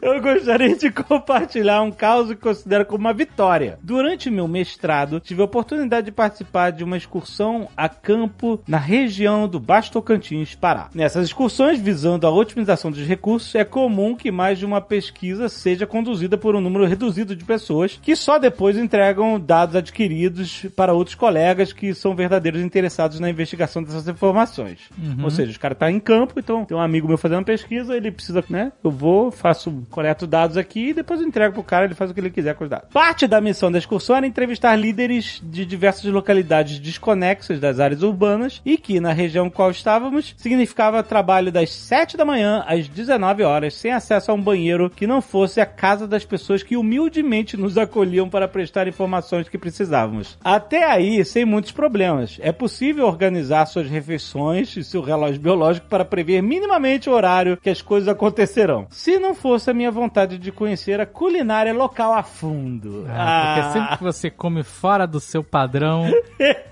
Eu 0.00 0.20
gostaria 0.20 0.76
de 0.76 0.90
compartilhar 0.90 1.82
um 1.82 1.90
caso 1.90 2.34
que 2.34 2.42
considero 2.42 2.86
como 2.86 3.00
uma 3.00 3.12
vitória. 3.12 3.78
Durante 3.82 4.30
meu 4.30 4.48
mestrado, 4.48 5.20
tive 5.20 5.42
a 5.42 5.44
oportunidade 5.44 6.06
de 6.06 6.12
participar 6.12 6.70
de 6.70 6.84
uma 6.84 6.96
excursão 6.96 7.68
a 7.76 7.88
campo 7.88 8.60
na 8.66 8.78
região 8.78 9.48
do 9.48 9.60
Baixo 9.60 9.92
Tocantins, 9.92 10.54
Pará. 10.54 10.88
Nessas 10.94 11.26
excursões, 11.26 11.78
visando 11.78 12.26
a 12.26 12.30
otimização 12.30 12.90
dos 12.90 13.06
recursos, 13.06 13.54
é 13.54 13.64
comum 13.64 14.14
que 14.14 14.30
mais 14.30 14.58
de 14.58 14.64
uma 14.64 14.80
pesquisa 14.80 15.48
seja 15.48 15.86
conduzida 15.86 16.38
por 16.38 16.54
um 16.54 16.60
número 16.60 16.86
reduzido 16.86 17.36
de 17.36 17.44
pessoas 17.44 17.98
que 18.00 18.16
só 18.16 18.38
depois 18.38 18.76
entregam 18.76 19.38
dados 19.38 19.76
adquiridos 19.76 20.66
para 20.74 20.92
outros 20.92 21.14
colegas 21.14 21.72
que 21.72 21.94
são 21.94 22.14
verdadeiros 22.14 22.60
interessados 22.62 23.20
na 23.20 23.28
investigação 23.28 23.82
dessas 23.82 24.06
informações. 24.08 24.78
Ou 25.22 25.30
seja, 25.30 25.50
os 25.50 25.56
caras 25.58 25.76
estão 25.76 25.90
em 25.90 26.00
campo, 26.00 26.38
então 26.38 26.64
tem 26.64 26.76
um 26.76 26.80
amigo 26.80 27.08
meu 27.08 27.18
fazendo 27.18 27.44
pesquisa, 27.44 27.96
ele 27.96 28.10
precisa, 28.10 28.42
né? 28.48 28.72
Eu 28.82 28.90
vou, 28.90 29.30
faço, 29.30 29.49
coleto 29.90 30.26
dados 30.26 30.56
aqui 30.56 30.88
e 30.88 30.94
depois 30.94 31.20
eu 31.20 31.26
entrego 31.26 31.54
pro 31.54 31.62
cara, 31.62 31.84
ele 31.84 31.94
faz 31.94 32.10
o 32.10 32.14
que 32.14 32.20
ele 32.20 32.30
quiser 32.30 32.54
com 32.54 32.64
os 32.64 32.70
dados. 32.70 32.88
Parte 32.92 33.26
da 33.26 33.40
missão 33.40 33.70
da 33.70 33.78
excursão 33.78 34.16
era 34.16 34.26
entrevistar 34.26 34.76
líderes 34.76 35.40
de 35.42 35.64
diversas 35.64 36.04
localidades 36.04 36.78
desconexas 36.78 37.60
das 37.60 37.80
áreas 37.80 38.02
urbanas 38.02 38.60
e 38.64 38.76
que, 38.76 39.00
na 39.00 39.12
região 39.12 39.46
em 39.46 39.50
qual 39.50 39.70
estávamos, 39.70 40.34
significava 40.36 41.02
trabalho 41.02 41.52
das 41.52 41.70
7 41.70 42.16
da 42.16 42.24
manhã 42.24 42.64
às 42.66 42.88
19 42.88 43.42
horas, 43.42 43.74
sem 43.74 43.92
acesso 43.92 44.30
a 44.30 44.34
um 44.34 44.40
banheiro 44.40 44.90
que 44.90 45.06
não 45.06 45.20
fosse 45.20 45.60
a 45.60 45.66
casa 45.66 46.06
das 46.06 46.24
pessoas 46.24 46.62
que 46.62 46.76
humildemente 46.76 47.56
nos 47.56 47.76
acolhiam 47.76 48.28
para 48.28 48.48
prestar 48.48 48.88
informações 48.88 49.48
que 49.48 49.58
precisávamos. 49.58 50.38
Até 50.42 50.84
aí, 50.84 51.24
sem 51.24 51.44
muitos 51.44 51.72
problemas. 51.72 52.38
É 52.40 52.52
possível 52.52 53.06
organizar 53.06 53.66
suas 53.66 53.88
refeições 53.88 54.76
e 54.76 54.84
seu 54.84 55.00
relógio 55.00 55.40
biológico 55.40 55.86
para 55.88 56.04
prever 56.04 56.42
minimamente 56.42 57.08
o 57.08 57.12
horário 57.12 57.56
que 57.56 57.70
as 57.70 57.82
coisas 57.82 58.08
acontecerão. 58.08 58.86
Se 58.90 59.18
não 59.18 59.34
fosse 59.40 59.70
a 59.70 59.74
minha 59.74 59.90
vontade 59.90 60.38
de 60.38 60.52
conhecer 60.52 61.00
a 61.00 61.06
culinária 61.06 61.72
local 61.72 62.12
a 62.12 62.22
fundo. 62.22 63.06
Ah, 63.08 63.54
porque 63.54 63.72
sempre 63.72 63.96
que 63.96 64.04
você 64.04 64.30
come 64.30 64.62
fora 64.62 65.06
do 65.06 65.18
seu 65.18 65.42
padrão, 65.42 66.10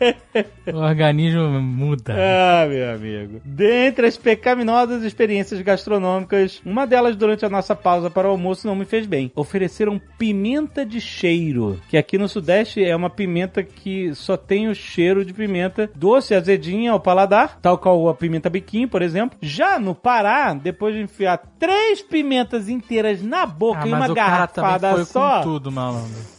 o 0.72 0.76
organismo 0.76 1.60
muda. 1.60 2.14
Ah, 2.14 2.66
meu 2.68 2.94
amigo. 2.94 3.40
Dentre 3.44 4.06
as 4.06 4.16
pecaminosas 4.16 5.02
experiências 5.02 5.60
gastronômicas, 5.62 6.60
uma 6.64 6.86
delas 6.86 7.16
durante 7.16 7.44
a 7.44 7.48
nossa 7.48 7.74
pausa 7.74 8.10
para 8.10 8.28
o 8.28 8.32
almoço 8.32 8.66
não 8.66 8.74
me 8.74 8.84
fez 8.84 9.06
bem. 9.06 9.32
Ofereceram 9.34 10.00
pimenta 10.18 10.84
de 10.84 11.00
cheiro, 11.00 11.80
que 11.88 11.96
aqui 11.96 12.18
no 12.18 12.28
Sudeste 12.28 12.84
é 12.84 12.94
uma 12.94 13.10
pimenta 13.10 13.62
que 13.62 14.14
só 14.14 14.36
tem 14.36 14.68
o 14.68 14.74
cheiro 14.74 15.24
de 15.24 15.32
pimenta 15.32 15.90
doce, 15.94 16.34
azedinha 16.34 16.92
ao 16.92 17.00
paladar, 17.00 17.58
tal 17.60 17.78
qual 17.78 18.08
a 18.08 18.14
pimenta 18.14 18.50
biquinho, 18.50 18.88
por 18.88 19.02
exemplo. 19.02 19.38
Já 19.40 19.78
no 19.78 19.94
Pará, 19.94 20.52
depois 20.54 20.94
de 20.94 21.00
enfiar 21.00 21.38
três 21.58 22.02
pimentas 22.02 22.57
inteiras 22.66 23.22
na 23.22 23.44
boca 23.44 23.82
Ah, 23.82 23.86
e 23.86 23.90
mas 23.90 24.00
uma 24.06 24.12
o 24.12 24.14
cara 24.16 24.46
também 24.46 24.70
garrafada 24.70 24.94
foi 24.94 25.04
só, 25.04 25.36
com 25.36 25.42
tudo, 25.42 25.70
malandro. 25.70 26.38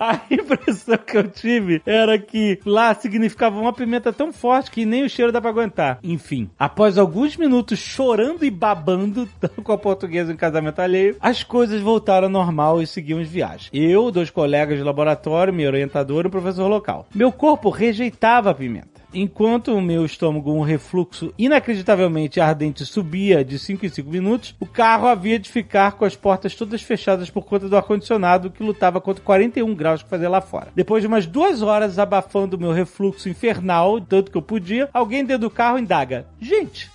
a 0.00 0.18
impressão 0.30 0.96
que 0.96 1.18
eu 1.18 1.28
tive 1.28 1.82
era 1.84 2.18
que 2.18 2.58
lá 2.64 2.94
significava 2.94 3.60
uma 3.60 3.72
pimenta 3.72 4.10
tão 4.10 4.32
forte 4.32 4.70
que 4.70 4.86
nem 4.86 5.04
o 5.04 5.10
cheiro 5.10 5.30
dá 5.30 5.40
pra 5.42 5.50
aguentar. 5.50 5.98
Enfim, 6.02 6.48
após 6.58 6.96
alguns 6.96 7.36
minutos 7.36 7.78
chorando 7.78 8.42
e 8.42 8.50
babando, 8.50 9.28
com 9.62 9.72
a 9.72 9.78
portuguesa 9.78 10.32
em 10.32 10.36
casamento 10.36 10.80
alheio, 10.80 11.16
as 11.20 11.42
coisas 11.42 11.82
voltaram 11.82 12.28
ao 12.28 12.32
normal 12.32 12.80
e 12.80 12.86
seguimos 12.86 13.28
viagem. 13.28 13.68
Eu, 13.72 14.10
dois 14.10 14.30
colegas 14.30 14.78
de 14.78 14.84
laboratório, 14.84 15.52
meu 15.52 15.68
orientador 15.68 16.24
e 16.24 16.28
o 16.28 16.30
professor 16.30 16.66
local. 16.66 17.06
Meu 17.14 17.30
corpo 17.30 17.68
rejeitava 17.68 18.50
a 18.50 18.54
pimenta. 18.54 18.99
Enquanto 19.12 19.74
o 19.74 19.80
meu 19.80 20.04
estômago, 20.04 20.52
um 20.52 20.62
refluxo 20.62 21.34
inacreditavelmente 21.36 22.40
ardente, 22.40 22.86
subia 22.86 23.44
de 23.44 23.58
5 23.58 23.84
em 23.84 23.88
5 23.88 24.08
minutos, 24.08 24.54
o 24.60 24.66
carro 24.66 25.08
havia 25.08 25.38
de 25.38 25.50
ficar 25.50 25.92
com 25.92 26.04
as 26.04 26.14
portas 26.14 26.54
todas 26.54 26.82
fechadas 26.82 27.28
por 27.28 27.44
conta 27.44 27.68
do 27.68 27.76
ar-condicionado 27.76 28.50
que 28.50 28.62
lutava 28.62 29.00
contra 29.00 29.24
41 29.24 29.74
graus 29.74 30.02
que 30.02 30.08
fazia 30.08 30.28
lá 30.28 30.40
fora. 30.40 30.68
Depois 30.76 31.02
de 31.02 31.08
umas 31.08 31.26
duas 31.26 31.60
horas 31.60 31.98
abafando 31.98 32.56
o 32.56 32.60
meu 32.60 32.70
refluxo 32.70 33.28
infernal, 33.28 34.00
tanto 34.00 34.30
que 34.30 34.38
eu 34.38 34.42
podia, 34.42 34.88
alguém 34.92 35.24
dentro 35.24 35.48
do 35.48 35.50
carro 35.50 35.78
indaga: 35.78 36.26
Gente, 36.40 36.88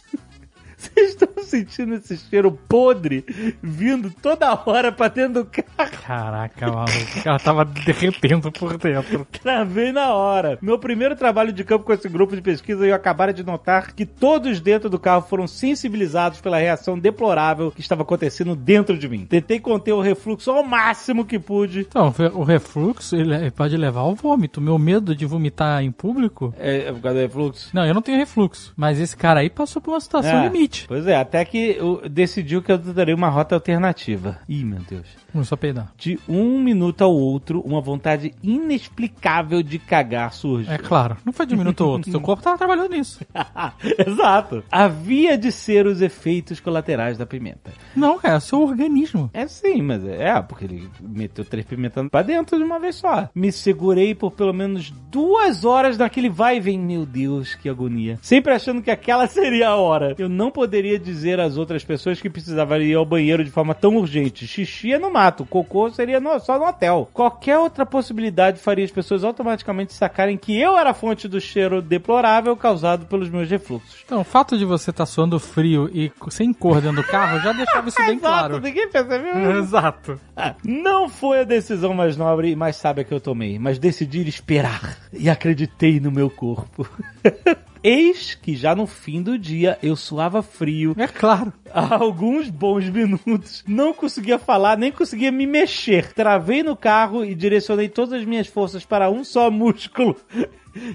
Vocês 0.78 1.10
estão 1.12 1.30
sentindo 1.44 1.96
esse 1.96 2.18
cheiro 2.18 2.52
podre 2.68 3.24
vindo 3.62 4.12
toda 4.22 4.54
hora 4.66 4.92
pra 4.92 5.08
dentro 5.08 5.44
do 5.44 5.46
carro? 5.46 5.92
Caraca, 6.06 6.68
maluco. 6.68 6.92
Ela 7.24 7.40
tava 7.40 7.66
derretendo 7.66 8.52
por 8.52 8.78
dentro. 8.78 9.26
Travei 9.42 9.92
na 9.92 10.14
hora. 10.14 10.58
Meu 10.62 10.78
primeiro 10.78 11.16
trabalho 11.16 11.52
de 11.54 11.64
campo 11.64 11.86
com 11.86 11.94
esse 11.94 12.10
grupo 12.10 12.36
de 12.36 12.42
pesquisa, 12.42 12.86
eu 12.86 12.94
acabara 12.96 13.34
de 13.34 13.44
notar 13.44 13.94
que 13.94 14.06
todos 14.06 14.60
dentro 14.60 14.90
do 14.90 15.00
carro 15.00 15.22
foram 15.28 15.48
sensibilizados 15.48 16.42
pela 16.42 16.58
reação 16.58 16.98
deplorável 17.00 17.72
que 17.72 17.82
estava 17.82 18.02
acontecendo 18.04 18.56
dentro 18.56 18.98
de 18.98 19.08
mim. 19.08 19.26
Tentei 19.26 19.60
conter 19.60 19.94
o 19.94 20.02
refluxo 20.02 20.52
ao 20.52 20.64
máximo 20.64 21.26
que 21.26 21.40
pude. 21.40 21.82
Então, 21.82 22.14
o 22.34 22.44
refluxo 22.44 23.16
ele 23.16 23.50
pode 23.52 23.76
levar 23.78 24.02
ao 24.02 24.16
vômito. 24.16 24.60
Meu 24.62 24.78
medo 24.78 25.16
de 25.16 25.26
vomitar 25.26 25.82
em 25.84 25.92
público. 25.92 26.54
É, 26.60 26.88
é 26.90 26.92
por 26.92 27.02
causa 27.02 27.18
do 27.20 27.22
refluxo? 27.22 27.70
Não, 27.74 27.86
eu 27.86 27.94
não 27.94 28.02
tenho 28.02 28.18
refluxo. 28.18 28.74
Mas 28.76 29.00
esse 29.00 29.16
cara 29.16 29.40
aí 29.40 29.50
passou 29.50 29.82
por 29.82 29.92
uma 29.92 30.00
situação 30.00 30.40
É. 30.40 30.44
limite. 30.48 30.75
Pois 30.88 31.08
é, 31.08 31.16
até 31.16 31.44
que 31.46 31.78
decidiu 32.10 32.62
que 32.62 32.72
eu 32.72 32.78
darei 32.78 33.14
uma 33.14 33.30
rota 33.30 33.56
alternativa. 33.56 34.40
Ih, 34.48 34.64
meu 34.64 34.80
Deus. 34.80 35.08
Começou 35.36 35.56
a 35.56 35.60
peidar. 35.60 35.92
De 35.98 36.18
um 36.30 36.58
minuto 36.62 37.04
ao 37.04 37.14
outro, 37.14 37.60
uma 37.66 37.82
vontade 37.82 38.34
inexplicável 38.42 39.62
de 39.62 39.78
cagar 39.78 40.32
surge. 40.32 40.72
É 40.72 40.78
claro. 40.78 41.18
Não 41.26 41.34
foi 41.34 41.46
de 41.46 41.56
um 41.56 41.58
minuto 41.58 41.84
ao 41.84 41.90
outro. 41.90 42.10
Seu 42.10 42.22
corpo 42.24 42.42
tava 42.42 42.58
trabalhando 42.58 42.92
nisso. 42.92 43.20
Exato. 44.08 44.64
Havia 44.72 45.38
de 45.38 45.52
ser 45.52 45.88
os 45.88 46.02
efeitos 46.02 46.62
colaterais 46.62 47.18
da 47.18 47.26
pimenta. 47.26 47.74
Não, 47.94 48.18
cara, 48.18 48.36
é 48.36 48.38
o 48.38 48.40
seu 48.40 48.62
organismo. 48.62 49.30
É 49.34 49.46
sim, 49.46 49.82
mas 49.82 50.06
é, 50.06 50.30
é, 50.30 50.42
porque 50.42 50.64
ele 50.64 50.90
meteu 51.02 51.44
três 51.44 51.66
pimentas 51.66 52.08
pra 52.10 52.22
dentro 52.22 52.58
de 52.58 52.64
uma 52.64 52.80
vez 52.80 52.96
só. 52.96 53.28
Me 53.36 53.52
segurei 53.52 54.16
por 54.16 54.32
pelo 54.32 54.54
menos 54.54 54.90
duas 55.12 55.66
horas 55.66 55.98
naquele 55.98 56.30
vai 56.30 56.56
e 56.56 56.62
vem. 56.62 56.80
Meu 56.80 57.06
Deus, 57.06 57.56
que 57.56 57.68
agonia. 57.68 58.18
Sempre 58.22 58.54
achando 58.54 58.82
que 58.82 58.90
aquela 58.90 59.28
seria 59.28 59.68
a 59.68 59.76
hora. 59.76 60.16
Eu 60.18 60.30
não 60.30 60.50
poderia 60.50 60.98
dizer 60.98 61.42
às 61.42 61.58
outras 61.58 61.84
pessoas 61.84 62.22
que 62.22 62.30
precisavam 62.30 62.82
ir 62.82 62.96
ao 62.96 63.06
banheiro 63.06 63.44
de 63.44 63.52
forma 63.52 63.76
tão 63.76 63.98
urgente. 63.98 64.48
Xixi 64.48 64.94
é 64.94 65.00
no 65.00 65.12
mato, 65.26 65.46
cocô 65.46 65.90
seria 65.90 66.20
no- 66.20 66.40
só 66.40 66.60
no 66.60 66.66
hotel. 66.66 67.10
Qualquer 67.14 67.58
outra 67.58 67.86
possibilidade 67.86 68.60
faria 68.60 68.86
as 68.86 68.92
pessoas 68.92 69.24
automaticamente 69.24 69.94
sacarem 69.94 70.38
que 70.38 70.60
eu 70.60 70.78
era 70.78 70.92
a 70.92 70.94
fonte 70.94 71.28
do 71.28 71.42
cheiro 71.42 71.82
deplorável 71.82 72.56
causado 72.56 73.06
pelos 73.08 73.30
meus 73.30 73.50
refluxos. 73.50 74.04
Então, 74.06 74.22
o 74.22 74.24
fato 74.24 74.58
de 74.58 74.66
você 74.66 74.92
estar 74.92 75.06
suando 75.06 75.40
frio 75.40 75.90
e 75.94 76.12
sem 76.30 76.54
cor 76.54 76.80
dentro 76.82 76.98
do 77.02 77.08
carro 77.08 77.40
já 77.40 77.52
deixava 77.54 77.88
isso 77.90 77.98
bem 78.06 78.18
Exato, 78.18 78.20
claro. 78.22 78.60
ninguém 78.62 78.88
percebeu. 78.90 79.52
Exato. 79.60 80.20
Ah, 80.36 80.54
Não 80.64 81.10
foi 81.10 81.40
a 81.40 81.44
decisão 81.44 81.94
mais 81.94 82.16
nobre 82.16 82.52
e 82.52 82.56
mais 82.56 82.76
sábia 82.76 83.04
que 83.04 83.14
eu 83.14 83.20
tomei, 83.20 83.58
mas 83.58 83.80
decidi 83.80 84.28
esperar 84.28 84.98
e 85.12 85.30
acreditei 85.30 86.00
no 86.00 86.12
meu 86.12 86.30
corpo. 86.30 86.88
Eis 87.88 88.34
que 88.34 88.56
já 88.56 88.76
no 88.76 88.88
fim 88.88 89.22
do 89.22 89.38
dia 89.38 89.78
eu 89.84 89.96
suava 89.96 90.42
frio 90.42 90.96
É 90.98 91.06
claro. 91.06 91.54
há 91.72 91.94
alguns 91.94 92.50
bons 92.50 92.90
minutos. 92.90 93.64
Não 93.68 93.94
conseguia 93.94 94.40
falar, 94.40 94.76
nem 94.76 94.92
conseguia 94.92 95.32
me 95.32 95.46
mexer. 95.46 96.12
Travei 96.12 96.64
no 96.64 96.76
carro 96.76 97.24
e 97.24 97.36
direcionei 97.36 97.88
todas 97.88 98.14
as 98.14 98.26
minhas 98.26 98.48
forças 98.48 98.84
para 98.84 99.08
um 99.12 99.24
só 99.24 99.52
músculo. 99.52 100.18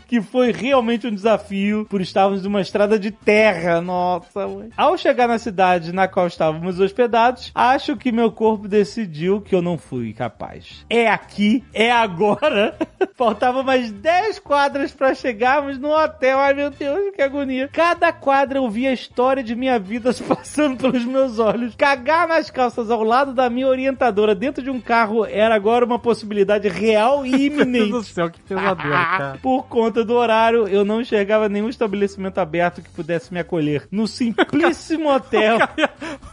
Que 0.07 0.21
foi 0.21 0.53
realmente 0.53 1.07
um 1.07 1.15
desafio 1.15 1.87
por 1.89 2.01
estarmos 2.01 2.43
numa 2.43 2.61
estrada 2.61 2.99
de 2.99 3.11
terra. 3.11 3.81
Nossa, 3.81 4.47
mãe. 4.47 4.71
Ao 4.77 4.97
chegar 4.97 5.27
na 5.29 5.39
cidade 5.39 5.93
na 5.93 6.07
qual 6.07 6.27
estávamos 6.27 6.79
hospedados, 6.79 7.51
acho 7.55 7.97
que 7.97 8.13
meu 8.13 8.31
corpo 8.31 8.69
decidiu 8.69 9.41
que 9.41 9.55
eu 9.55 9.63
não 9.63 9.79
fui 9.79 10.13
capaz. 10.13 10.85
É 10.89 11.09
aqui, 11.09 11.65
é 11.73 11.91
agora. 11.91 12.77
Faltava 13.15 13.63
mais 13.63 13.91
10 13.91 14.39
quadras 14.39 14.93
para 14.93 15.15
chegarmos 15.15 15.79
no 15.79 15.91
hotel. 15.91 16.39
Ai 16.39 16.55
meu 16.55 16.71
Deus, 16.71 17.15
que 17.15 17.23
agonia. 17.23 17.69
Cada 17.73 18.13
quadra 18.13 18.59
eu 18.59 18.69
via 18.69 18.91
a 18.91 18.95
história 18.95 19.43
de 19.43 19.55
minha 19.55 19.79
vida 19.79 20.13
se 20.13 20.23
passando 20.23 20.77
pelos 20.77 21.05
meus 21.05 21.39
olhos. 21.39 21.75
Cagar 21.75 22.29
nas 22.29 22.51
calças 22.51 22.91
ao 22.91 23.03
lado 23.03 23.33
da 23.33 23.49
minha 23.51 23.69
orientadora 23.69 24.35
dentro 24.35 24.63
de 24.63 24.71
um 24.71 24.81
carro 24.81 25.25
era 25.25 25.55
agora 25.55 25.85
uma 25.85 25.99
possibilidade 25.99 26.69
real 26.69 27.25
e 27.25 27.31
Meu 27.51 27.65
Deus 27.65 27.67
do 27.67 27.77
iminente. 27.79 28.05
céu, 28.07 28.31
que 28.31 28.41
pesadelo, 28.41 28.91
cara. 28.91 29.39
Por 29.43 29.65
conta 29.71 30.05
do 30.05 30.15
horário, 30.15 30.67
eu 30.69 30.85
não 30.85 31.01
enxergava 31.01 31.49
nenhum 31.49 31.69
estabelecimento 31.69 32.39
aberto 32.39 32.83
que 32.83 32.91
pudesse 32.91 33.33
me 33.33 33.39
acolher. 33.39 33.87
No 33.91 34.07
simplíssimo 34.07 35.09
hotel. 35.15 35.57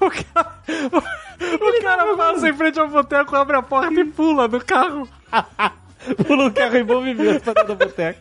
O 0.02 0.10
cara, 0.10 0.62
o, 0.92 0.98
o 0.98 1.82
cara 1.82 2.18
passa 2.18 2.50
em 2.50 2.54
frente 2.54 2.80
ao 2.80 2.90
boteco, 2.90 3.36
abre 3.36 3.56
a 3.56 3.62
porta 3.62 3.94
e 3.94 4.06
pula 4.06 4.48
do 4.48 4.60
carro. 4.60 5.08
Pula 6.26 6.48
o 6.48 6.54
carro 6.54 6.78
em 6.78 6.84
movimento 6.84 7.42
pra 7.44 7.54
dentro 7.54 7.76
da 7.76 7.86
boteca. 7.86 8.20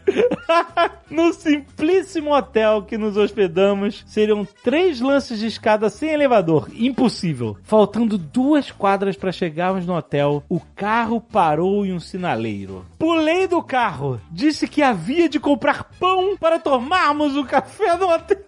no 1.10 1.32
simplíssimo 1.32 2.34
hotel 2.34 2.82
que 2.82 2.98
nos 2.98 3.16
hospedamos, 3.16 4.04
seriam 4.06 4.46
três 4.62 5.00
lances 5.00 5.38
de 5.38 5.46
escada 5.46 5.88
sem 5.88 6.10
elevador. 6.10 6.68
Impossível. 6.74 7.56
Faltando 7.62 8.18
duas 8.18 8.70
quadras 8.70 9.16
para 9.16 9.32
chegarmos 9.32 9.86
no 9.86 9.94
hotel, 9.94 10.42
o 10.48 10.60
carro 10.60 11.20
parou 11.20 11.84
em 11.86 11.92
um 11.92 12.00
sinaleiro. 12.00 12.84
Pulei 12.98 13.46
do 13.46 13.62
carro. 13.62 14.20
Disse 14.30 14.66
que 14.66 14.82
havia 14.82 15.28
de 15.28 15.38
comprar 15.38 15.84
pão 15.98 16.36
para 16.36 16.58
tomarmos 16.58 17.36
o 17.36 17.44
café 17.44 17.96
no 17.96 18.08
hotel. 18.08 18.38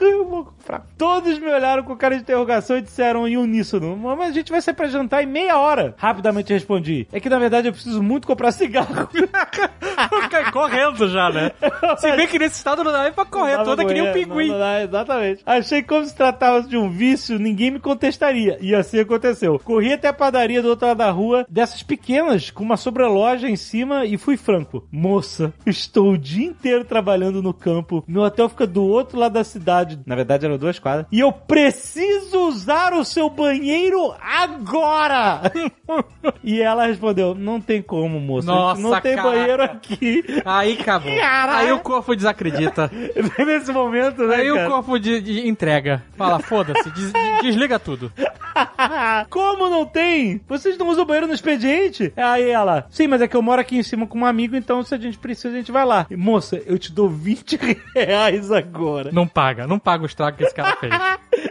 Eu 0.00 0.28
vou 0.28 0.44
comprar. 0.44 0.86
Todos 0.96 1.38
me 1.38 1.48
olharam 1.50 1.82
com 1.82 1.96
cara 1.96 2.14
de 2.14 2.22
interrogação 2.22 2.76
e 2.76 2.82
disseram 2.82 3.26
em 3.26 3.36
uníssono: 3.36 3.96
Mas 3.96 4.30
a 4.30 4.32
gente 4.32 4.52
vai 4.52 4.60
sair 4.60 4.74
pra 4.74 4.86
jantar 4.86 5.22
em 5.22 5.26
meia 5.26 5.58
hora. 5.58 5.94
Rapidamente 5.98 6.52
respondi: 6.52 7.08
É 7.12 7.18
que 7.18 7.28
na 7.28 7.38
verdade 7.38 7.68
eu 7.68 7.72
preciso 7.72 8.02
muito 8.02 8.26
comprar 8.26 8.52
cigarro. 8.58 9.08
Correndo 10.52 11.08
já, 11.08 11.30
né? 11.30 11.52
Se 11.98 12.10
bem 12.16 12.26
que 12.26 12.38
nesse 12.38 12.56
estado 12.56 12.82
não 12.84 12.92
dá 12.92 13.04
nem 13.04 13.12
pra 13.12 13.24
correr, 13.24 13.62
toda 13.64 13.84
que 13.84 13.92
nem 13.92 14.08
um 14.08 14.12
pinguim. 14.12 14.46
não- 14.48 14.54
não 14.54 14.58
dá, 14.58 14.82
exatamente. 14.82 15.42
Achei 15.46 15.82
que 15.82 15.88
como 15.88 16.04
se 16.04 16.14
tratava 16.14 16.62
de 16.62 16.76
um 16.76 16.90
vício, 16.90 17.38
ninguém 17.38 17.70
me 17.70 17.78
contestaria. 17.80 18.58
E 18.60 18.74
assim 18.74 18.98
aconteceu. 19.00 19.58
Corri 19.58 19.92
até 19.92 20.08
a 20.08 20.12
padaria 20.12 20.62
do 20.62 20.68
outro 20.68 20.86
lado 20.88 20.98
da 20.98 21.10
rua, 21.10 21.46
dessas 21.48 21.82
pequenas, 21.82 22.50
com 22.50 22.62
uma 22.64 22.76
sobreloja 22.76 23.48
em 23.48 23.56
cima, 23.56 24.04
e 24.04 24.16
fui 24.16 24.36
franco. 24.36 24.86
Moça, 24.90 25.52
estou 25.66 26.12
o 26.12 26.18
dia 26.18 26.46
inteiro 26.46 26.84
trabalhando 26.84 27.42
no 27.42 27.52
campo. 27.54 28.04
Meu 28.06 28.22
hotel 28.22 28.48
fica 28.48 28.66
do 28.66 28.84
outro 28.84 29.18
lado 29.18 29.32
da 29.34 29.44
cidade. 29.44 29.98
Na 30.06 30.14
verdade, 30.14 30.44
eram 30.46 30.58
duas 30.58 30.78
quadras. 30.78 31.06
E 31.12 31.20
eu 31.20 31.32
preciso 31.32 32.48
usar 32.48 32.92
o 32.94 33.04
seu 33.04 33.28
banheiro 33.30 34.14
agora! 34.20 35.42
e 36.42 36.60
ela 36.60 36.86
respondeu: 36.86 37.34
Não 37.34 37.60
tem 37.60 37.82
como, 37.82 38.18
moça. 38.20 38.46
Nossa, 38.52 38.80
não 38.80 39.00
tem 39.00 39.14
caraca. 39.16 39.36
banheiro 39.36 39.62
aqui. 39.62 40.24
Aí 40.44 40.78
acabou. 40.80 41.14
Caralho. 41.18 41.58
Aí 41.66 41.72
o 41.72 41.78
corpo 41.80 42.14
desacredita. 42.16 42.90
Nesse 43.38 43.72
momento, 43.72 44.26
né? 44.26 44.36
Aí 44.36 44.50
o 44.50 44.54
cara? 44.56 44.68
corpo 44.70 44.98
de, 44.98 45.20
de 45.20 45.48
entrega. 45.48 46.02
Fala, 46.16 46.38
foda-se, 46.40 46.90
des- 46.90 47.12
de- 47.12 47.42
desliga 47.42 47.78
tudo. 47.78 48.12
Como 49.30 49.68
não 49.68 49.84
tem? 49.86 50.40
Vocês 50.48 50.76
não 50.76 50.88
usam 50.88 51.04
banheiro 51.04 51.26
no 51.26 51.34
expediente? 51.34 52.12
Aí 52.16 52.48
ela, 52.50 52.86
sim, 52.90 53.06
mas 53.06 53.20
é 53.22 53.28
que 53.28 53.36
eu 53.36 53.42
moro 53.42 53.60
aqui 53.60 53.76
em 53.76 53.82
cima 53.82 54.06
com 54.06 54.18
um 54.18 54.26
amigo, 54.26 54.56
então 54.56 54.82
se 54.82 54.94
a 54.94 54.98
gente 54.98 55.18
precisa, 55.18 55.48
a 55.54 55.56
gente 55.58 55.70
vai 55.72 55.84
lá. 55.84 56.06
E, 56.10 56.16
Moça, 56.16 56.60
eu 56.66 56.78
te 56.78 56.92
dou 56.92 57.08
20 57.08 57.58
reais 57.94 58.50
agora. 58.50 59.10
Não 59.12 59.26
paga, 59.26 59.66
não 59.66 59.78
paga 59.78 60.02
o 60.02 60.06
estrago 60.06 60.36
que 60.36 60.44
esse 60.44 60.54
cara 60.54 60.76
fez. 60.76 60.92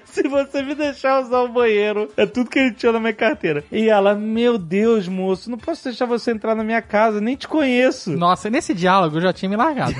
Se 0.05 0.23
você 0.27 0.61
me 0.63 0.73
deixar 0.75 1.21
usar 1.21 1.41
o 1.41 1.47
banheiro, 1.49 2.09
é 2.17 2.25
tudo 2.25 2.49
que 2.49 2.59
ele 2.59 2.71
tinha 2.73 2.91
na 2.91 2.99
minha 2.99 3.13
carteira. 3.13 3.63
E 3.71 3.87
ela, 3.89 4.15
meu 4.15 4.57
Deus, 4.57 5.07
moço, 5.07 5.49
não 5.49 5.57
posso 5.57 5.83
deixar 5.85 6.05
você 6.05 6.31
entrar 6.31 6.55
na 6.55 6.63
minha 6.63 6.81
casa, 6.87 7.21
nem 7.21 7.35
te 7.35 7.47
conheço. 7.47 8.11
Nossa, 8.17 8.49
nesse 8.49 8.73
diálogo 8.73 9.17
eu 9.17 9.21
já 9.21 9.33
tinha 9.33 9.49
me 9.49 9.55
largado. 9.55 9.95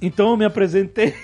Então 0.00 0.30
eu 0.30 0.36
me 0.36 0.44
apresentei. 0.44 1.14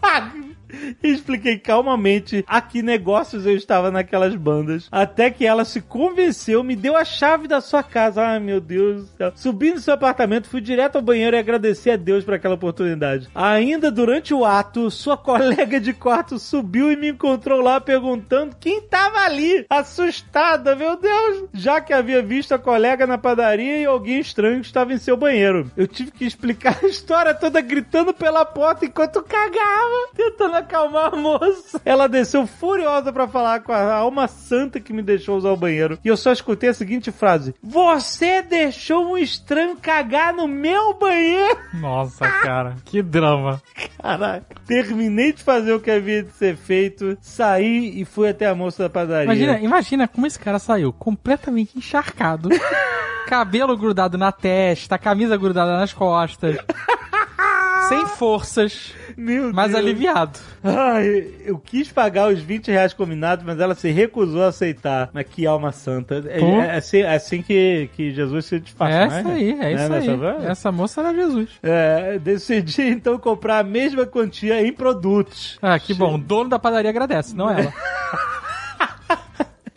E 1.02 1.08
expliquei 1.08 1.58
calmamente 1.58 2.44
a 2.46 2.60
que 2.60 2.82
negócios 2.82 3.46
eu 3.46 3.56
estava 3.56 3.90
naquelas 3.90 4.34
bandas. 4.34 4.88
Até 4.90 5.30
que 5.30 5.46
ela 5.46 5.64
se 5.64 5.80
convenceu, 5.80 6.62
me 6.62 6.76
deu 6.76 6.96
a 6.96 7.04
chave 7.04 7.46
da 7.48 7.60
sua 7.60 7.82
casa. 7.82 8.22
Ai, 8.22 8.40
meu 8.40 8.60
Deus 8.60 9.02
do 9.02 9.16
céu. 9.16 9.32
Subi 9.34 9.72
no 9.72 9.80
seu 9.80 9.94
apartamento, 9.94 10.48
fui 10.48 10.60
direto 10.60 10.96
ao 10.96 11.02
banheiro 11.02 11.36
e 11.36 11.38
agradeci 11.38 11.90
a 11.90 11.96
Deus 11.96 12.24
por 12.24 12.34
aquela 12.34 12.54
oportunidade. 12.54 13.28
Ainda 13.34 13.90
durante 13.90 14.32
o 14.32 14.44
ato, 14.44 14.90
sua 14.90 15.16
colega 15.18 15.80
de 15.80 15.92
quarto 15.92 16.38
subiu 16.38 16.90
e 16.90 16.96
me 16.96 17.08
encontrou 17.10 17.60
lá 17.60 17.80
perguntando 17.80 18.56
quem 18.58 18.78
estava 18.78 19.20
ali. 19.20 19.66
Assustada, 19.68 20.74
meu 20.76 20.96
Deus. 20.96 21.48
Já 21.52 21.80
que 21.80 21.92
havia 21.92 22.22
visto 22.22 22.52
a 22.52 22.58
colega 22.58 23.06
na 23.06 23.18
padaria 23.18 23.78
e 23.78 23.84
alguém 23.84 24.20
estranho 24.20 24.60
que 24.60 24.66
estava 24.66 24.92
em 24.92 24.98
seu 24.98 25.16
banheiro. 25.16 25.70
Eu 25.76 25.86
tive 25.86 26.10
que 26.10 26.24
explicar 26.24 26.78
a 26.82 26.86
história 26.86 27.34
toda 27.34 27.60
gritando 27.60 28.12
pela 28.12 28.44
porta 28.44 28.84
enquanto 28.84 29.22
cagava, 29.22 30.08
tentando 30.14 30.56
acalmar 30.64 31.14
a 31.14 31.16
moça. 31.16 31.80
Ela 31.84 32.08
desceu 32.08 32.46
furiosa 32.46 33.12
pra 33.12 33.28
falar 33.28 33.60
com 33.60 33.72
a 33.72 33.92
alma 33.92 34.26
santa 34.26 34.80
que 34.80 34.92
me 34.92 35.02
deixou 35.02 35.36
usar 35.36 35.50
o 35.50 35.56
banheiro. 35.56 35.98
E 36.04 36.08
eu 36.08 36.16
só 36.16 36.32
escutei 36.32 36.70
a 36.70 36.74
seguinte 36.74 37.12
frase: 37.12 37.54
Você 37.62 38.42
deixou 38.42 39.12
um 39.12 39.18
estranho 39.18 39.76
cagar 39.76 40.34
no 40.34 40.48
meu 40.48 40.94
banheiro? 40.94 41.58
Nossa, 41.74 42.26
cara, 42.42 42.76
que 42.84 43.02
drama. 43.02 43.62
Caraca. 44.00 44.56
Terminei 44.66 45.32
de 45.32 45.42
fazer 45.42 45.72
o 45.72 45.80
que 45.80 45.90
havia 45.90 46.22
de 46.22 46.32
ser 46.32 46.56
feito, 46.56 47.16
saí 47.20 48.00
e 48.00 48.04
fui 48.04 48.28
até 48.28 48.46
a 48.46 48.54
moça 48.54 48.84
da 48.84 48.90
padaria. 48.90 49.24
Imagina, 49.24 49.58
imagina 49.60 50.08
como 50.08 50.26
esse 50.26 50.38
cara 50.38 50.58
saiu 50.58 50.92
completamente 50.92 51.76
encharcado. 51.76 52.48
cabelo 53.26 53.76
grudado 53.76 54.18
na 54.18 54.30
testa, 54.30 54.98
camisa 54.98 55.36
grudada 55.36 55.78
nas 55.78 55.92
costas. 55.92 56.56
Sem 57.88 58.06
forças, 58.06 58.92
Meu 59.16 59.52
mas 59.52 59.72
Deus. 59.72 59.78
aliviado. 59.84 60.38
Ai, 60.62 61.26
eu 61.44 61.58
quis 61.58 61.90
pagar 61.92 62.28
os 62.32 62.40
20 62.40 62.68
reais 62.70 62.92
combinados, 62.94 63.44
mas 63.44 63.60
ela 63.60 63.74
se 63.74 63.90
recusou 63.90 64.42
a 64.44 64.48
aceitar. 64.48 65.10
Mas 65.12 65.26
que 65.28 65.46
alma 65.46 65.72
santa. 65.72 66.24
É, 66.26 66.40
é 66.40 66.76
assim, 66.76 66.98
é 67.00 67.14
assim 67.14 67.42
que, 67.42 67.88
que 67.94 68.10
Jesus 68.12 68.46
se 68.46 68.58
desfaz, 68.60 68.94
É 68.94 69.06
né? 69.08 69.20
isso 69.20 69.28
aí, 69.28 69.50
é 69.60 69.72
isso 69.74 69.88
Né, 69.90 69.98
aí. 69.98 70.08
nessa- 70.08 70.50
Essa 70.50 70.72
moça 70.72 71.00
era 71.00 71.14
Jesus. 71.14 71.50
É, 71.62 72.18
decidi 72.18 72.82
então 72.82 73.18
comprar 73.18 73.58
a 73.58 73.62
mesma 73.64 74.06
quantia 74.06 74.60
em 74.66 74.72
produtos. 74.72 75.58
Ah, 75.60 75.78
que 75.78 75.92
bom. 75.94 76.14
O 76.14 76.18
dono 76.18 76.48
da 76.50 76.58
padaria 76.58 76.90
agradece, 76.90 77.34
não 77.36 77.50
ela. 77.50 77.72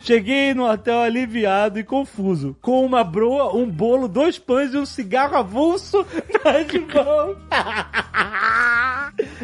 Cheguei 0.08 0.54
no 0.54 0.64
hotel 0.66 1.02
aliviado 1.02 1.78
e 1.78 1.84
confuso, 1.84 2.56
com 2.62 2.82
uma 2.82 3.04
broa, 3.04 3.54
um 3.54 3.68
bolo, 3.68 4.08
dois 4.08 4.38
pães 4.38 4.72
e 4.72 4.78
um 4.78 4.86
cigarro 4.86 5.36
avulso 5.36 5.98
nas 6.42 6.66
mãos. 6.94 7.36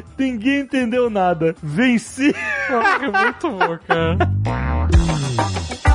Ninguém 0.16 0.60
entendeu 0.60 1.10
nada. 1.10 1.54
Venci. 1.62 2.34
Muito 2.70 3.50
bom, 3.50 3.78
cara. 3.86 4.16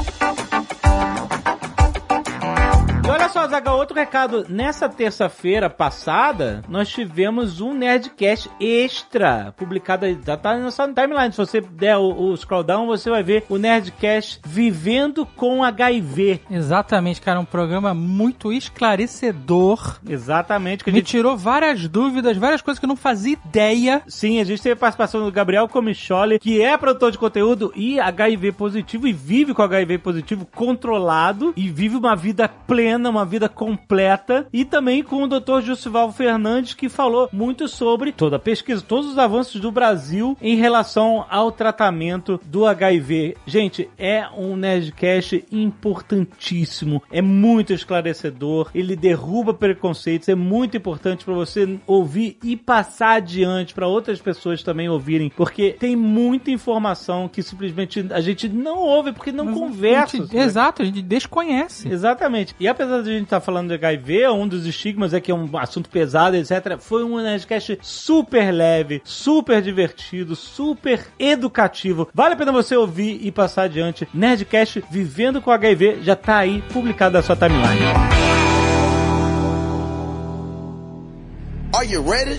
Olha 3.29 3.41
só, 3.43 3.47
Zaga, 3.47 3.73
outro 3.73 3.95
recado. 3.95 4.47
Nessa 4.49 4.89
terça-feira 4.89 5.69
passada, 5.69 6.63
nós 6.67 6.89
tivemos 6.89 7.61
um 7.61 7.75
Nerdcast 7.75 8.49
extra, 8.59 9.53
publicado, 9.55 10.05
aí, 10.05 10.17
já 10.25 10.35
tá 10.35 10.55
na 10.55 10.63
nossa 10.63 10.87
timeline. 10.87 11.31
Se 11.31 11.37
você 11.37 11.61
der 11.61 11.95
o, 11.97 12.31
o 12.31 12.35
scroll 12.35 12.63
down, 12.63 12.87
você 12.87 13.07
vai 13.07 13.21
ver 13.21 13.45
o 13.47 13.59
Nerdcast 13.59 14.41
Vivendo 14.43 15.27
com 15.27 15.63
HIV. 15.63 16.41
Exatamente, 16.49 17.21
cara. 17.21 17.39
Um 17.39 17.45
programa 17.45 17.93
muito 17.93 18.51
esclarecedor. 18.51 19.99
Exatamente, 20.07 20.83
que 20.83 20.89
a 20.89 20.93
Me 20.93 20.97
gente... 20.99 21.09
tirou 21.09 21.37
várias 21.37 21.87
dúvidas, 21.87 22.35
várias 22.35 22.63
coisas 22.63 22.79
que 22.79 22.85
eu 22.85 22.89
não 22.89 22.95
fazia 22.95 23.33
ideia. 23.45 24.01
Sim, 24.07 24.39
a 24.39 24.43
gente 24.43 24.63
teve 24.63 24.73
a 24.73 24.77
participação 24.77 25.23
do 25.23 25.31
Gabriel 25.31 25.67
Comicholi, 25.67 26.39
que 26.39 26.63
é 26.63 26.75
produtor 26.75 27.11
de 27.11 27.19
conteúdo 27.19 27.71
e 27.75 27.99
HIV 27.99 28.53
positivo 28.53 29.07
e 29.07 29.13
vive 29.13 29.53
com 29.53 29.61
HIV 29.61 29.99
positivo 29.99 30.47
controlado 30.47 31.53
e 31.55 31.69
vive 31.69 31.95
uma 31.95 32.15
vida 32.15 32.49
plena, 32.49 33.07
uma 33.07 33.18
vida 33.25 33.47
completa. 33.49 34.47
E 34.51 34.65
também 34.65 35.03
com 35.03 35.23
o 35.23 35.27
Dr. 35.27 35.61
Jussival 35.61 36.11
Fernandes, 36.11 36.73
que 36.73 36.89
falou 36.89 37.29
muito 37.31 37.67
sobre 37.67 38.11
toda 38.11 38.35
a 38.35 38.39
pesquisa, 38.39 38.83
todos 38.85 39.09
os 39.11 39.17
avanços 39.17 39.59
do 39.61 39.71
Brasil 39.71 40.37
em 40.41 40.55
relação 40.55 41.25
ao 41.29 41.51
tratamento 41.51 42.39
do 42.45 42.65
HIV. 42.65 43.35
Gente, 43.45 43.89
é 43.97 44.25
um 44.37 44.55
Nerdcast 44.55 45.45
importantíssimo, 45.51 47.01
é 47.11 47.21
muito 47.21 47.73
esclarecedor, 47.73 48.69
ele 48.73 48.95
derruba 48.95 49.53
preconceitos, 49.53 50.29
é 50.29 50.35
muito 50.35 50.77
importante 50.77 51.23
para 51.25 51.33
você 51.33 51.79
ouvir 51.85 52.37
e 52.43 52.55
passar 52.55 53.17
adiante 53.17 53.73
para 53.73 53.87
outras 53.87 54.19
pessoas 54.21 54.63
também 54.63 54.89
ouvirem, 54.89 55.31
porque 55.35 55.75
tem 55.79 55.95
muita 55.95 56.51
informação 56.51 57.27
que 57.27 57.41
simplesmente 57.41 58.05
a 58.11 58.21
gente 58.21 58.47
não 58.49 58.77
ouve 58.79 59.11
porque 59.13 59.31
não 59.31 59.53
conversa. 59.53 60.17
A 60.17 60.19
gente- 60.19 60.27
sobre 60.29 60.43
exato, 60.43 60.81
a 60.81 60.85
gente 60.85 61.01
desconhece. 61.01 61.89
Exatamente. 61.89 62.55
E 62.59 62.67
apesar 62.67 63.01
de 63.01 63.08
a 63.09 63.13
gente 63.13 63.25
estar 63.25 63.39
falando 63.39 63.69
de 63.69 63.73
HIV, 63.73 64.27
um 64.29 64.47
dos 64.47 64.65
estigmas 64.65 65.13
é 65.13 65.19
que 65.19 65.31
é 65.31 65.35
um 65.35 65.57
assunto 65.57 65.89
pesado, 65.89 66.35
etc. 66.35 66.77
Foi 66.79 67.03
um 67.03 67.17
Nerdcast 67.17 67.79
super 67.81 68.51
leve, 68.51 69.01
super 69.03 69.61
divertido, 69.61 70.35
super 70.35 71.07
educativo. 71.19 72.09
Vale 72.13 72.33
a 72.33 72.37
pena 72.37 72.51
você 72.51 72.75
ouvir 72.75 73.19
e 73.21 73.31
passar 73.31 73.63
adiante. 73.63 74.07
Nerdcast 74.13 74.83
Vivendo 74.89 75.41
com 75.41 75.51
HIV 75.51 75.99
já 76.01 76.15
tá 76.15 76.37
aí 76.37 76.61
publicado 76.73 77.13
na 77.13 77.21
sua 77.21 77.35
timeline. 77.35 77.79
Are 81.73 81.85
you 81.85 82.01
ready? 82.01 82.37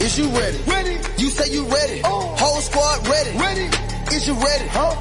Is 0.00 0.16
you 0.16 0.28
ready? 0.30 0.58
Ready. 0.66 0.98
You 1.18 1.30
say 1.30 1.54
you 1.54 1.64
ready. 1.66 2.00
Whole 2.04 2.60
squad 2.60 3.06
ready. 3.06 3.36
Ready. 3.36 3.81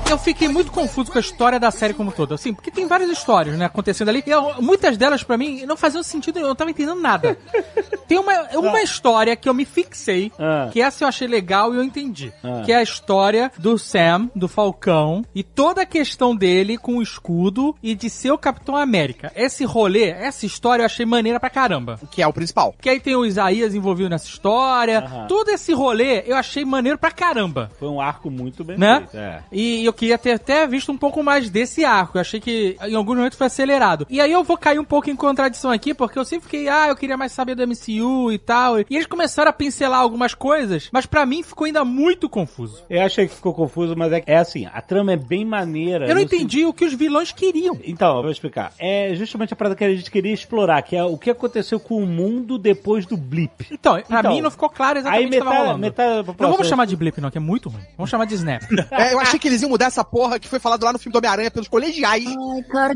Eu 0.09 0.17
fiquei 0.17 0.47
muito 0.47 0.71
confuso 0.71 1.11
com 1.11 1.17
a 1.17 1.21
história 1.21 1.59
da 1.59 1.69
série 1.69 1.93
como 1.93 2.11
toda, 2.11 2.35
assim, 2.35 2.53
porque 2.53 2.71
tem 2.71 2.87
várias 2.87 3.09
histórias, 3.09 3.55
né, 3.57 3.65
acontecendo 3.65 4.09
ali, 4.09 4.23
e 4.25 4.29
eu- 4.29 4.61
muitas 4.61 4.97
delas 4.97 5.23
pra 5.23 5.37
mim 5.37 5.63
não 5.65 5.77
faziam 5.77 6.01
sentido, 6.01 6.39
eu 6.39 6.47
não 6.47 6.55
tava 6.55 6.71
entendendo 6.71 6.99
nada. 6.99 7.37
Tem 8.11 8.19
uma, 8.19 8.33
uma 8.57 8.81
história 8.81 9.33
que 9.37 9.47
eu 9.47 9.53
me 9.53 9.63
fixei, 9.63 10.33
Ah. 10.37 10.67
que 10.69 10.81
essa 10.81 11.05
eu 11.05 11.07
achei 11.07 11.27
legal 11.29 11.73
e 11.73 11.77
eu 11.77 11.83
entendi, 11.83 12.33
Ah. 12.43 12.61
que 12.65 12.71
é 12.73 12.75
a 12.75 12.83
história 12.83 13.49
do 13.57 13.77
Sam, 13.77 14.29
do 14.35 14.49
Falcão, 14.49 15.23
e 15.33 15.43
toda 15.43 15.83
a 15.83 15.85
questão 15.85 16.35
dele 16.35 16.77
com 16.77 16.97
o 16.97 17.01
escudo 17.01 17.73
e 17.81 17.95
de 17.95 18.09
ser 18.09 18.31
o 18.31 18.37
Capitão 18.37 18.75
América. 18.75 19.31
Esse 19.33 19.63
rolê, 19.63 20.09
essa 20.09 20.45
história 20.45 20.81
eu 20.81 20.85
achei 20.87 21.05
maneira 21.05 21.39
pra 21.39 21.49
caramba. 21.49 21.97
Que 22.11 22.21
é 22.21 22.27
o 22.27 22.33
principal. 22.33 22.75
Que 22.81 22.89
aí 22.89 22.99
tem 22.99 23.15
o 23.15 23.25
Isaías 23.25 23.73
envolvido 23.73 24.09
nessa 24.09 24.27
história, 24.27 24.99
Aham. 24.99 25.27
todo 25.27 25.47
esse 25.49 25.71
rolê 25.71 26.23
eu 26.27 26.35
achei 26.35 26.65
maneiro 26.65 26.97
pra 26.97 27.11
caramba 27.11 27.71
Foi 27.79 27.87
um 27.87 28.01
arco 28.01 28.29
muito 28.29 28.61
bem 28.63 28.77
né? 28.77 29.07
É. 29.13 29.39
E 29.51 29.85
eu 29.85 29.93
queria 29.93 30.17
ter 30.17 30.31
até 30.33 30.65
visto 30.67 30.91
um 30.91 30.97
pouco 30.97 31.23
mais 31.23 31.49
desse 31.49 31.83
arco. 31.85 32.17
Eu 32.17 32.21
achei 32.21 32.39
que 32.39 32.77
em 32.83 32.95
alguns 32.95 33.17
momentos 33.17 33.37
foi 33.37 33.47
acelerado. 33.47 34.05
E 34.09 34.19
aí 34.21 34.31
eu 34.31 34.43
vou 34.43 34.57
cair 34.57 34.79
um 34.79 34.83
pouco 34.85 35.09
em 35.09 35.15
contradição 35.15 35.71
aqui, 35.71 35.93
porque 35.93 36.17
eu 36.17 36.25
sempre 36.25 36.45
fiquei, 36.45 36.67
ah, 36.69 36.87
eu 36.87 36.95
queria 36.95 37.17
mais 37.17 37.31
saber 37.31 37.55
do 37.55 37.63
MCU 37.67 38.31
e 38.31 38.37
tal. 38.37 38.79
E 38.79 38.85
eles 38.89 39.05
começaram 39.07 39.49
a 39.49 39.53
pincelar 39.53 39.99
algumas 39.99 40.33
coisas, 40.33 40.89
mas 40.91 41.05
pra 41.05 41.25
mim 41.25 41.43
ficou 41.43 41.65
ainda 41.65 41.83
muito 41.83 42.29
confuso. 42.29 42.83
Eu 42.89 43.01
achei 43.03 43.27
que 43.27 43.35
ficou 43.35 43.53
confuso, 43.53 43.95
mas 43.95 44.11
é, 44.13 44.23
é 44.25 44.37
assim, 44.37 44.67
a 44.73 44.81
trama 44.81 45.11
é 45.13 45.17
bem 45.17 45.43
maneira. 45.45 46.07
Eu 46.07 46.15
não 46.15 46.21
entendi 46.21 46.65
o 46.65 46.73
que 46.73 46.85
os 46.85 46.93
vilões 46.93 47.31
queriam. 47.31 47.77
Então, 47.83 48.15
eu 48.17 48.21
vou 48.23 48.31
explicar. 48.31 48.71
É 48.79 49.13
justamente 49.15 49.53
a 49.53 49.55
parada 49.55 49.75
que 49.75 49.83
a 49.83 49.93
gente 49.95 50.09
queria 50.11 50.33
explorar, 50.33 50.81
que 50.81 50.95
é 50.95 51.03
o 51.03 51.17
que 51.17 51.29
aconteceu 51.29 51.79
com 51.79 51.97
o 52.01 52.05
mundo 52.05 52.57
depois 52.57 53.05
do 53.05 53.17
blip. 53.17 53.65
Então, 53.71 54.01
pra 54.01 54.19
Então, 54.19 54.31
mim 54.33 54.41
não 54.41 54.51
ficou 54.51 54.69
claro 54.69 54.99
exatamente 54.99 55.23
aí 55.23 55.27
o 55.27 55.31
que 55.31 55.37
tava 55.37 55.49
metade- 55.49 55.65
rolando. 55.65 55.79
metade 55.81 56.09
da 56.37 56.43
não 56.43 56.51
vamos 56.51 56.67
chamar 56.67 56.85
de 56.85 56.95
blip, 56.95 57.19
não, 57.21 57.29
que 57.31 57.37
é 57.37 57.41
muito 57.41 57.69
ruim. 57.69 57.81
Vamos 57.97 58.09
chamar 58.09 58.25
de 58.25 58.35
snap. 58.35 58.61
É, 59.09 59.13
eu 59.13 59.19
achei 59.19 59.39
que 59.39 59.47
eles 59.47 59.61
iam 59.61 59.69
mudar 59.69 59.85
essa 59.87 60.03
porra 60.03 60.39
que 60.39 60.47
foi 60.47 60.59
falado 60.59 60.83
lá 60.83 60.93
no 60.93 60.99
filme 60.99 61.13
do 61.13 61.17
Homem-Aranha 61.17 61.51
pelos 61.51 61.67
colegiais. 61.67 62.23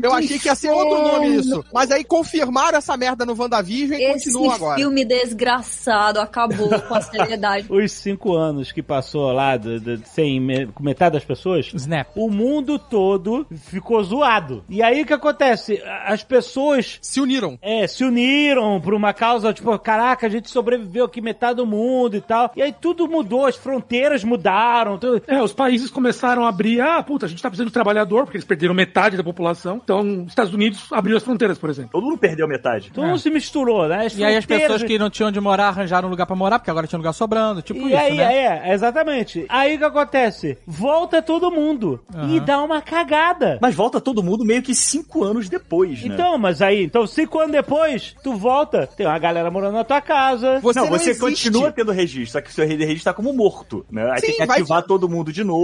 eu 0.02 0.12
achei 0.12 0.38
que 0.38 0.48
ia 0.48 0.54
ser 0.54 0.70
outro 0.70 1.02
nome 1.02 1.36
isso. 1.36 1.64
Mas 1.72 1.90
aí 1.90 2.04
confirmaram 2.04 2.78
essa 2.78 2.96
merda 2.96 3.24
no 3.26 3.34
WandaVision 3.38 3.98
e 3.98 4.04
Esse 4.04 4.32
continua 4.32 4.54
agora. 4.54 4.76
filme 4.76 5.04
desgraçado 5.04 6.20
acabou 6.20 6.68
com 6.82 6.94
a 6.94 7.00
seriedade. 7.02 7.66
Os 7.70 7.92
cinco 7.92 8.34
anos 8.34 8.72
que 8.72 8.82
passou 8.82 9.32
lá, 9.32 9.56
de, 9.56 9.80
de- 9.80 10.08
sem 10.08 10.40
metade 10.80 11.14
das 11.14 11.24
pessoas, 11.24 11.70
Snap. 11.74 12.08
o 12.16 12.30
mundo 12.30 12.78
todo 12.78 13.46
ficou 13.66 14.02
zoado. 14.02 14.64
E 14.68 14.82
aí 14.82 15.02
o 15.02 15.06
que 15.06 15.12
acontece? 15.12 15.80
As 16.04 16.22
pessoas 16.22 16.98
Se 17.00 17.20
uniram. 17.20 17.58
é, 17.62 17.86
se 17.86 18.04
uniram 18.04 18.80
por 18.80 18.94
uma 18.94 19.12
causa, 19.12 19.52
tipo, 19.52 19.76
caraca, 19.78 20.26
a 20.26 20.30
gente 20.30 20.50
sobreviveu 20.50 21.04
aqui 21.04 21.20
metade 21.20 21.56
do 21.56 21.66
mundo 21.66 22.16
e 22.16 22.20
tal. 22.20 22.50
E 22.56 22.62
aí 22.62 22.72
tudo 22.72 23.08
mudou, 23.08 23.46
as 23.46 23.56
fronteiras 23.56 24.24
mudaram. 24.24 24.98
Tudo... 24.98 25.22
É, 25.26 25.42
os 25.42 25.52
países 25.52 25.85
começaram 25.90 26.44
a 26.44 26.48
abrir, 26.48 26.80
ah, 26.80 27.02
puta, 27.02 27.26
a 27.26 27.28
gente 27.28 27.42
tá 27.42 27.48
precisando 27.48 27.68
de 27.68 27.72
trabalhador, 27.74 28.24
porque 28.24 28.36
eles 28.36 28.44
perderam 28.46 28.74
metade 28.74 29.16
da 29.16 29.24
população. 29.24 29.80
Então, 29.82 30.22
os 30.24 30.28
Estados 30.28 30.52
Unidos 30.52 30.86
abriu 30.90 31.16
as 31.16 31.22
fronteiras, 31.22 31.58
por 31.58 31.70
exemplo. 31.70 31.90
Todo 31.92 32.04
mundo 32.04 32.18
perdeu 32.18 32.46
metade. 32.48 32.90
Tudo 32.92 33.18
se 33.18 33.30
misturou, 33.30 33.88
né? 33.88 34.06
E 34.14 34.24
aí 34.24 34.36
as 34.36 34.46
pessoas 34.46 34.82
que 34.82 34.98
não 34.98 35.10
tinham 35.10 35.28
onde 35.28 35.40
morar 35.40 35.68
arranjaram 35.68 36.08
um 36.08 36.10
lugar 36.10 36.26
pra 36.26 36.36
morar, 36.36 36.58
porque 36.58 36.70
agora 36.70 36.86
tinha 36.86 36.98
um 36.98 37.02
lugar 37.02 37.12
sobrando, 37.12 37.62
tipo 37.62 37.80
E 37.80 37.88
isso, 37.88 37.96
aí, 37.96 38.16
né? 38.16 38.34
é, 38.68 38.72
exatamente. 38.74 39.46
Aí 39.48 39.74
o 39.76 39.78
que 39.78 39.84
acontece? 39.84 40.58
Volta 40.66 41.20
todo 41.22 41.50
mundo 41.50 42.00
e 42.30 42.40
dá 42.40 42.62
uma 42.62 42.80
cagada. 42.80 43.58
Mas 43.60 43.74
volta 43.74 44.00
todo 44.00 44.22
mundo 44.22 44.44
meio 44.44 44.62
que 44.62 44.74
cinco 44.74 45.24
anos 45.24 45.48
depois, 45.48 46.02
né? 46.02 46.14
Então, 46.14 46.38
mas 46.38 46.62
aí, 46.62 46.84
então 46.84 47.06
cinco 47.06 47.38
anos 47.38 47.52
depois, 47.52 48.14
tu 48.22 48.34
volta, 48.34 48.86
tem 48.86 49.06
uma 49.06 49.18
galera 49.18 49.50
morando 49.50 49.74
na 49.74 49.84
tua 49.84 50.00
casa. 50.00 50.60
Você 50.60 50.78
não, 50.80 50.86
não, 50.86 50.98
você 50.98 51.10
existe. 51.10 51.20
continua 51.20 51.72
tendo 51.72 51.92
registro, 51.92 52.32
só 52.32 52.40
que 52.40 52.50
o 52.50 52.52
seu 52.52 52.66
registro 52.66 53.04
tá 53.04 53.12
como 53.14 53.32
morto, 53.32 53.84
né? 53.90 54.10
Aí 54.12 54.20
Sim, 54.20 54.26
tem 54.28 54.36
que 54.36 54.46
vai- 54.46 54.58
ativar 54.58 54.82
todo 54.82 55.08
mundo 55.08 55.32
de 55.32 55.44
novo. 55.44 55.56